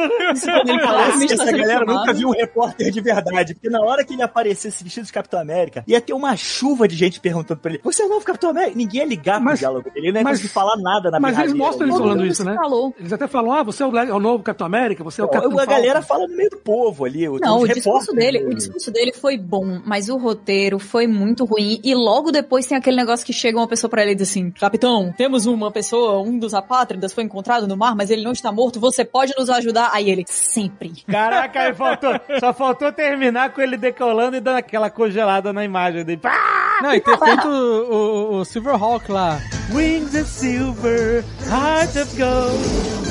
Ele 0.68 0.80
Parece 0.82 1.20
que 1.28 1.28
tá 1.28 1.34
essa 1.34 1.46
sendo 1.46 1.58
galera 1.58 1.80
filmado. 1.80 2.00
nunca 2.00 2.14
viu 2.14 2.28
um 2.30 2.32
repórter 2.32 2.92
de 2.92 3.02
verdade. 3.02 3.54
Porque 3.54 3.70
na 3.70 3.82
hora 3.82 4.04
que 4.04 4.14
ele 4.14 4.22
aparecesse 4.22 4.84
vestido 4.84 5.06
de 5.06 5.12
Capitão 5.14 5.40
América, 5.40 5.84
ia 5.88 6.00
ter 6.02 6.14
uma 6.14 6.36
chuva 6.36 6.88
de 6.88 6.96
gente 6.96 7.20
perguntando 7.20 7.60
pra 7.60 7.72
ele: 7.72 7.82
Você 7.84 8.04
é 8.04 8.06
o 8.06 8.10
novo 8.10 8.26
Capitão 8.26 8.50
América? 8.52 8.78
Ninguém 8.78 9.02
ia 9.02 9.08
ligar 9.08 9.36
pro 9.36 9.46
Mas- 9.46 9.60
diálogo 9.60 9.90
dele. 9.90 10.08
Ele 10.08 10.12
não 10.14 10.20
ia 10.22 10.24
mas- 10.24 10.42
falar 10.52 10.78
nada 10.78 11.10
na 11.12 11.20
Mas 11.20 11.38
eles 11.38 11.54
mostram. 11.54 11.88
Todo 11.90 12.00
falando 12.00 12.26
isso, 12.26 12.44
né? 12.44 12.56
calou. 12.56 12.94
Eles 13.00 13.12
até 13.14 13.28
falam, 13.28 13.52
ah, 13.52 13.64
você 13.64 13.84
é 13.84 13.86
o, 13.86 13.90
o 13.90 14.20
novo 14.20 14.44
Capitão 14.44 14.66
América, 14.68 15.04
você 15.04 15.22
é 15.22 15.24
o 15.24 15.28
Capitão 15.28 15.60
A 15.60 15.66
galera 15.66 16.02
fala 16.02 16.28
no 16.28 16.36
meio 16.36 16.50
do 16.50 16.58
povo 16.58 17.06
ali. 17.06 17.28
Não, 17.40 17.58
os 17.58 17.70
o 17.70 17.74
discurso 17.74 18.14
dele, 18.14 18.43
o 18.48 18.54
discurso 18.54 18.92
dele 18.92 19.14
foi 19.14 19.38
bom, 19.38 19.82
mas 19.86 20.10
o 20.10 20.18
roteiro 20.18 20.80
foi 20.80 21.08
muito 21.08 21.46
ruim. 21.46 21.80
E 21.84 21.94
logo 21.96 22.32
depois 22.32 22.66
tem 22.66 22.78
aquele 22.78 22.98
negócio 22.98 23.26
que 23.26 23.34
chega 23.34 23.58
uma 23.58 23.68
pessoa 23.68 23.90
pra 23.90 24.02
ele 24.02 24.12
e 24.12 24.16
diz 24.16 24.30
assim: 24.30 24.52
Capitão, 24.52 25.14
temos 25.18 25.46
uma 25.46 25.72
pessoa, 25.72 26.22
um 26.22 26.38
dos 26.38 26.54
apátridas 26.54 27.14
foi 27.14 27.24
encontrado 27.24 27.68
no 27.68 27.78
mar, 27.78 27.96
mas 27.96 28.10
ele 28.10 28.24
não 28.24 28.32
está 28.32 28.52
morto, 28.52 28.80
você 28.80 29.06
pode 29.06 29.34
nos 29.38 29.50
ajudar? 29.50 29.92
Aí 29.94 30.10
ele, 30.10 30.24
sempre. 30.28 30.94
Caraca, 31.08 31.60
aí 31.60 31.74
faltou. 31.74 32.12
Só 32.40 32.54
faltou 32.54 32.92
terminar 32.92 33.54
com 33.54 33.62
ele 33.62 33.78
decolando 33.78 34.38
e 34.38 34.42
dando 34.42 34.58
aquela 34.58 34.90
congelada 34.90 35.52
na 35.54 35.64
imagem 35.64 36.04
dele. 36.04 36.22
Pá! 36.22 36.80
Não, 36.82 36.94
e 36.94 37.00
ter 37.00 37.18
feito 37.18 37.48
o, 37.48 38.36
o, 38.36 38.40
o 38.40 38.46
Silverhawk 38.46 39.12
lá. 39.12 39.40
Wings 39.74 40.16
of 40.16 40.30
silver, 40.30 41.24
heart 41.50 41.96
of 41.96 42.16
gold. 42.18 43.04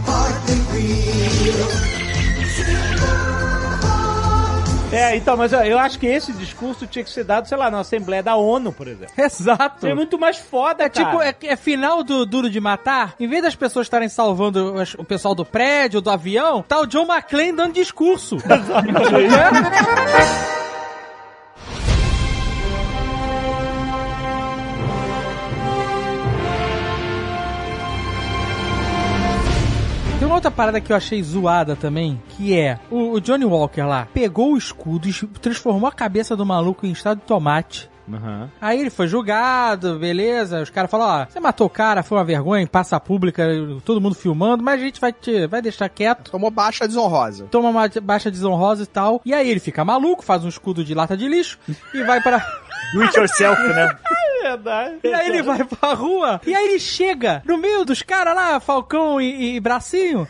É, 4.93 5.15
então, 5.15 5.37
mas 5.37 5.53
ó, 5.53 5.61
eu 5.63 5.79
acho 5.79 5.97
que 5.97 6.05
esse 6.05 6.33
discurso 6.33 6.85
tinha 6.85 7.01
que 7.03 7.09
ser 7.09 7.23
dado, 7.23 7.47
sei 7.47 7.57
lá, 7.57 7.71
na 7.71 7.79
Assembleia 7.79 8.21
da 8.21 8.35
ONU, 8.35 8.73
por 8.73 8.87
exemplo. 8.89 9.13
Exato. 9.17 9.87
É 9.87 9.93
muito 9.95 10.19
mais 10.19 10.37
foda, 10.37 10.83
É 10.83 10.89
tipo, 10.89 11.21
é, 11.21 11.33
é 11.43 11.55
final 11.55 12.03
do 12.03 12.25
Duro 12.25 12.49
de 12.49 12.59
Matar, 12.59 13.13
em 13.17 13.25
vez 13.27 13.41
das 13.41 13.55
pessoas 13.55 13.85
estarem 13.85 14.09
salvando 14.09 14.77
as- 14.81 14.93
o 14.95 15.03
pessoal 15.05 15.33
do 15.33 15.45
prédio, 15.45 16.01
do 16.01 16.09
avião, 16.11 16.61
tá 16.61 16.77
o 16.81 16.85
John 16.85 17.05
McClane 17.09 17.53
dando 17.53 17.73
discurso. 17.73 18.35
Tem 18.37 18.51
uma 30.31 30.37
outra 30.37 30.49
parada 30.49 30.79
que 30.79 30.93
eu 30.93 30.95
achei 30.95 31.21
zoada 31.21 31.75
também, 31.75 32.21
que 32.29 32.57
é 32.57 32.79
o, 32.89 33.11
o 33.11 33.19
Johnny 33.19 33.43
Walker 33.43 33.81
lá 33.81 34.07
pegou 34.13 34.53
o 34.53 34.57
escudo 34.57 35.09
e 35.09 35.13
transformou 35.41 35.89
a 35.89 35.91
cabeça 35.91 36.37
do 36.37 36.45
maluco 36.45 36.85
em 36.85 36.91
estado 36.91 37.19
de 37.19 37.25
tomate. 37.25 37.89
Aham. 38.11 38.49
Aí 38.59 38.79
ele 38.79 38.89
foi 38.89 39.07
julgado, 39.07 39.99
beleza. 39.99 40.61
Os 40.61 40.69
caras 40.69 40.89
falaram, 40.89 41.23
ó, 41.23 41.25
você 41.29 41.39
matou 41.39 41.67
o 41.67 41.69
cara, 41.69 42.01
foi 42.01 42.17
uma 42.17 42.23
vergonha, 42.23 42.65
passa 42.65 42.99
pública, 42.99 43.45
todo 43.83 43.99
mundo 43.99 44.15
filmando, 44.15 44.63
mas 44.63 44.79
a 44.79 44.83
gente 44.83 45.01
vai 45.01 45.11
te 45.11 45.47
vai 45.47 45.61
deixar 45.61 45.89
quieto. 45.89 46.31
Tomou 46.31 46.49
baixa 46.49 46.87
desonrosa. 46.87 47.47
Toma 47.51 47.69
uma 47.69 47.89
baixa 48.01 48.31
desonrosa 48.31 48.83
e 48.83 48.87
tal. 48.87 49.21
E 49.25 49.33
aí 49.33 49.49
ele 49.49 49.59
fica 49.59 49.83
maluco, 49.83 50.23
faz 50.23 50.45
um 50.45 50.49
escudo 50.49 50.83
de 50.83 50.93
lata 50.93 51.15
de 51.17 51.27
lixo 51.27 51.59
e 51.93 52.03
vai 52.03 52.21
pra. 52.21 52.39
Do 52.93 53.01
it 53.03 53.17
yourself, 53.17 53.61
né? 53.61 53.95
Verdade. 54.55 54.99
E 55.03 55.13
aí 55.13 55.27
ele 55.29 55.41
vai 55.41 55.63
pra 55.63 55.93
rua, 55.93 56.41
e 56.45 56.53
aí 56.53 56.65
ele 56.69 56.79
chega 56.79 57.41
no 57.45 57.57
meio 57.57 57.85
dos 57.85 58.01
caras 58.01 58.35
lá, 58.35 58.59
Falcão 58.59 59.19
e, 59.21 59.55
e 59.55 59.59
Bracinho, 59.59 60.27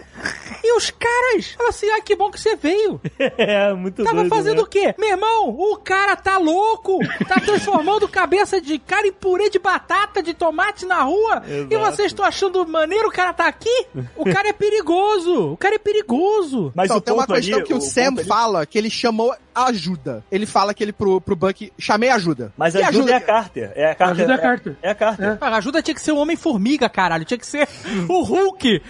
e 0.64 0.78
os 0.78 0.90
caras 0.92 1.52
falam 1.58 1.70
assim, 1.70 1.90
ah, 1.90 2.02
que 2.02 2.16
bom 2.16 2.30
que 2.32 2.40
você 2.40 2.56
veio. 2.56 3.00
É, 3.38 3.74
muito 3.74 4.04
Tava 4.04 4.18
doido, 4.18 4.30
fazendo 4.30 4.58
né? 4.58 4.62
o 4.64 4.66
quê? 4.66 4.94
Meu 4.98 5.10
irmão, 5.10 5.50
o 5.50 5.78
cara 5.78 6.16
tá 6.16 6.38
louco! 6.38 7.00
Tá 7.28 7.40
transformando 7.42 8.08
cabeça 8.08 8.60
de 8.62 8.78
cara 8.78 9.08
em 9.08 9.12
purê 9.12 9.50
de 9.50 9.58
batata, 9.58 10.22
de 10.22 10.34
tomate 10.34 10.86
na 10.86 11.02
rua! 11.02 11.42
E 11.48 11.74
Exato. 11.74 11.96
vocês 11.96 12.08
estão 12.08 12.26
achando 12.26 12.66
maneiro 12.68 13.08
o 13.08 13.12
cara 13.12 13.34
tá 13.34 13.48
aqui? 13.48 13.88
O 14.16 14.26
cara 14.26 14.50
é 14.50 14.54
perigoso! 14.54 15.54
O 15.54 15.58
cara 15.58 15.76
é 15.76 15.80
perigoso! 15.80 16.72
Mas 16.76 16.86
então, 16.86 16.98
o 16.98 17.02
tem 17.02 17.14
uma 17.14 17.26
questão 17.28 17.58
ali, 17.60 17.66
que 17.68 17.74
o, 17.74 17.82
Sam 17.82 18.06
ponto 18.10 18.20
ali- 18.20 18.28
fala 18.28 18.66
que 18.66 18.78
ele 18.78 18.90
chamou 18.90 19.34
ajuda. 19.54 20.24
Ele 20.32 20.46
fala 20.46 20.74
que 20.74 20.84
ele 20.84 20.94
pro, 20.94 21.20
pro 21.20 21.36
Buck, 21.36 21.72
chamei 21.78 22.10
ajuda. 22.10 22.54
Mas 22.58 22.74
Que 22.76 22.82
a 22.82 22.88
ajuda 22.90 23.12
é 23.12 23.16
a 23.16 23.22
Carter. 23.22 23.72
É 23.76 23.92
a 23.92 23.96
Carter. 23.96 24.11
Ajuda 24.12 24.32
é 24.32 24.36
a 24.36 24.38
Carter. 24.38 24.76
É, 24.82 24.88
é 24.88 24.92
a 24.92 24.96
Carter. 24.96 25.38
A 25.42 25.56
ajuda 25.58 25.82
tinha 25.82 25.96
que 25.96 26.02
ser 26.02 26.12
o 26.12 26.18
Homem-Formiga, 26.18 26.90
caralho. 26.90 27.26
Tinha 27.26 27.38
que 27.38 27.46
ser 27.46 27.68
o 28.08 28.22
Hulk. 28.24 28.82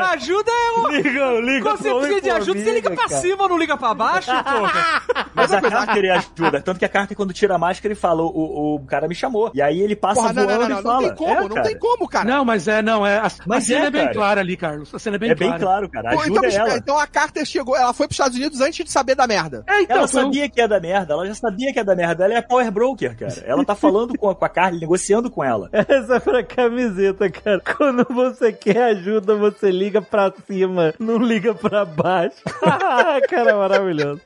A 0.00 0.10
ajuda 0.12 0.50
é 0.50 0.80
o. 0.80 0.88
Liga, 0.90 1.30
liga 1.40 1.62
Quando 1.62 1.78
você 1.78 1.94
precisa 1.94 2.20
de 2.20 2.30
ajuda, 2.30 2.60
você 2.60 2.72
liga 2.72 2.90
pra 2.90 3.08
cara. 3.08 3.20
cima, 3.20 3.48
não 3.48 3.58
liga 3.58 3.76
pra 3.76 3.94
baixo, 3.94 4.30
porra. 4.44 5.02
Mas 5.34 5.52
a 5.52 5.60
Carter 5.60 6.04
é 6.04 6.10
ajuda. 6.10 6.60
Tanto 6.60 6.78
que 6.78 6.84
a 6.84 6.88
Carter, 6.88 7.16
quando 7.16 7.32
tira 7.32 7.54
a 7.54 7.58
máscara, 7.58 7.92
ele 7.92 8.00
fala: 8.00 8.22
o, 8.22 8.74
o 8.76 8.86
cara 8.86 9.08
me 9.08 9.14
chamou. 9.14 9.50
E 9.54 9.62
aí 9.62 9.80
ele 9.80 9.96
passa 9.96 10.20
Porra, 10.20 10.32
não, 10.32 10.44
voando 10.44 10.60
não, 10.60 10.68
não, 10.68 10.78
e 10.78 10.82
fala. 10.82 10.94
não 10.94 11.08
tem 11.08 11.16
como, 11.16 11.32
é, 11.32 11.48
não 11.48 11.62
tem 11.62 11.78
como, 11.78 12.08
cara. 12.08 12.24
Não, 12.24 12.44
mas 12.44 12.68
é, 12.68 12.82
não, 12.82 13.06
é. 13.06 13.18
A, 13.18 13.30
Mas 13.46 13.64
a 13.64 13.66
cena 13.66 13.84
é, 13.84 13.86
é, 13.86 13.90
bem 13.90 14.02
cara. 14.02 14.14
clara 14.14 14.40
ali, 14.40 14.56
Carlos. 14.56 14.94
A 14.94 14.98
cena 14.98 15.16
é 15.16 15.18
bem 15.18 15.30
É 15.30 15.34
bem 15.34 15.48
clara. 15.48 15.62
claro, 15.62 15.88
cara. 15.88 16.10
Pô, 16.10 16.20
ajuda 16.20 16.38
então, 16.38 16.50
é 16.50 16.54
ela. 16.54 16.76
então 16.76 16.98
a 16.98 17.06
Carter 17.06 17.44
chegou, 17.44 17.76
ela 17.76 17.92
foi 17.92 18.06
pros 18.06 18.14
Estados 18.18 18.36
Unidos 18.36 18.60
antes 18.60 18.84
de 18.84 18.90
saber 18.90 19.14
da 19.14 19.26
merda. 19.26 19.64
É, 19.66 19.82
então, 19.82 19.96
Ela 19.98 20.08
sabia 20.08 20.48
que 20.48 20.60
ia 20.60 20.68
dar 20.68 20.80
merda, 20.80 21.14
ela 21.14 21.26
já 21.26 21.34
sabia 21.34 21.72
que 21.72 21.78
ia 21.78 21.84
dar 21.84 21.96
merda. 21.96 22.24
Ela 22.24 22.34
é 22.34 22.42
Power 22.42 22.70
Broker, 22.70 23.16
cara. 23.16 23.34
Ela 23.44 23.64
tá 23.64 23.74
falando 23.74 24.11
com 24.18 24.28
a, 24.30 24.34
com 24.34 24.44
a 24.44 24.48
Carly, 24.48 24.80
negociando 24.80 25.30
com 25.30 25.42
ela. 25.42 25.68
Essa 25.72 26.16
é 26.16 26.20
pra 26.20 26.42
camiseta, 26.42 27.30
cara. 27.30 27.60
Quando 27.76 28.06
você 28.10 28.52
quer 28.52 28.82
ajuda, 28.84 29.34
você 29.34 29.70
liga 29.70 30.00
pra 30.00 30.32
cima, 30.46 30.94
não 30.98 31.18
liga 31.18 31.54
pra 31.54 31.84
baixo. 31.84 32.36
cara, 33.28 33.56
maravilhoso. 33.56 34.20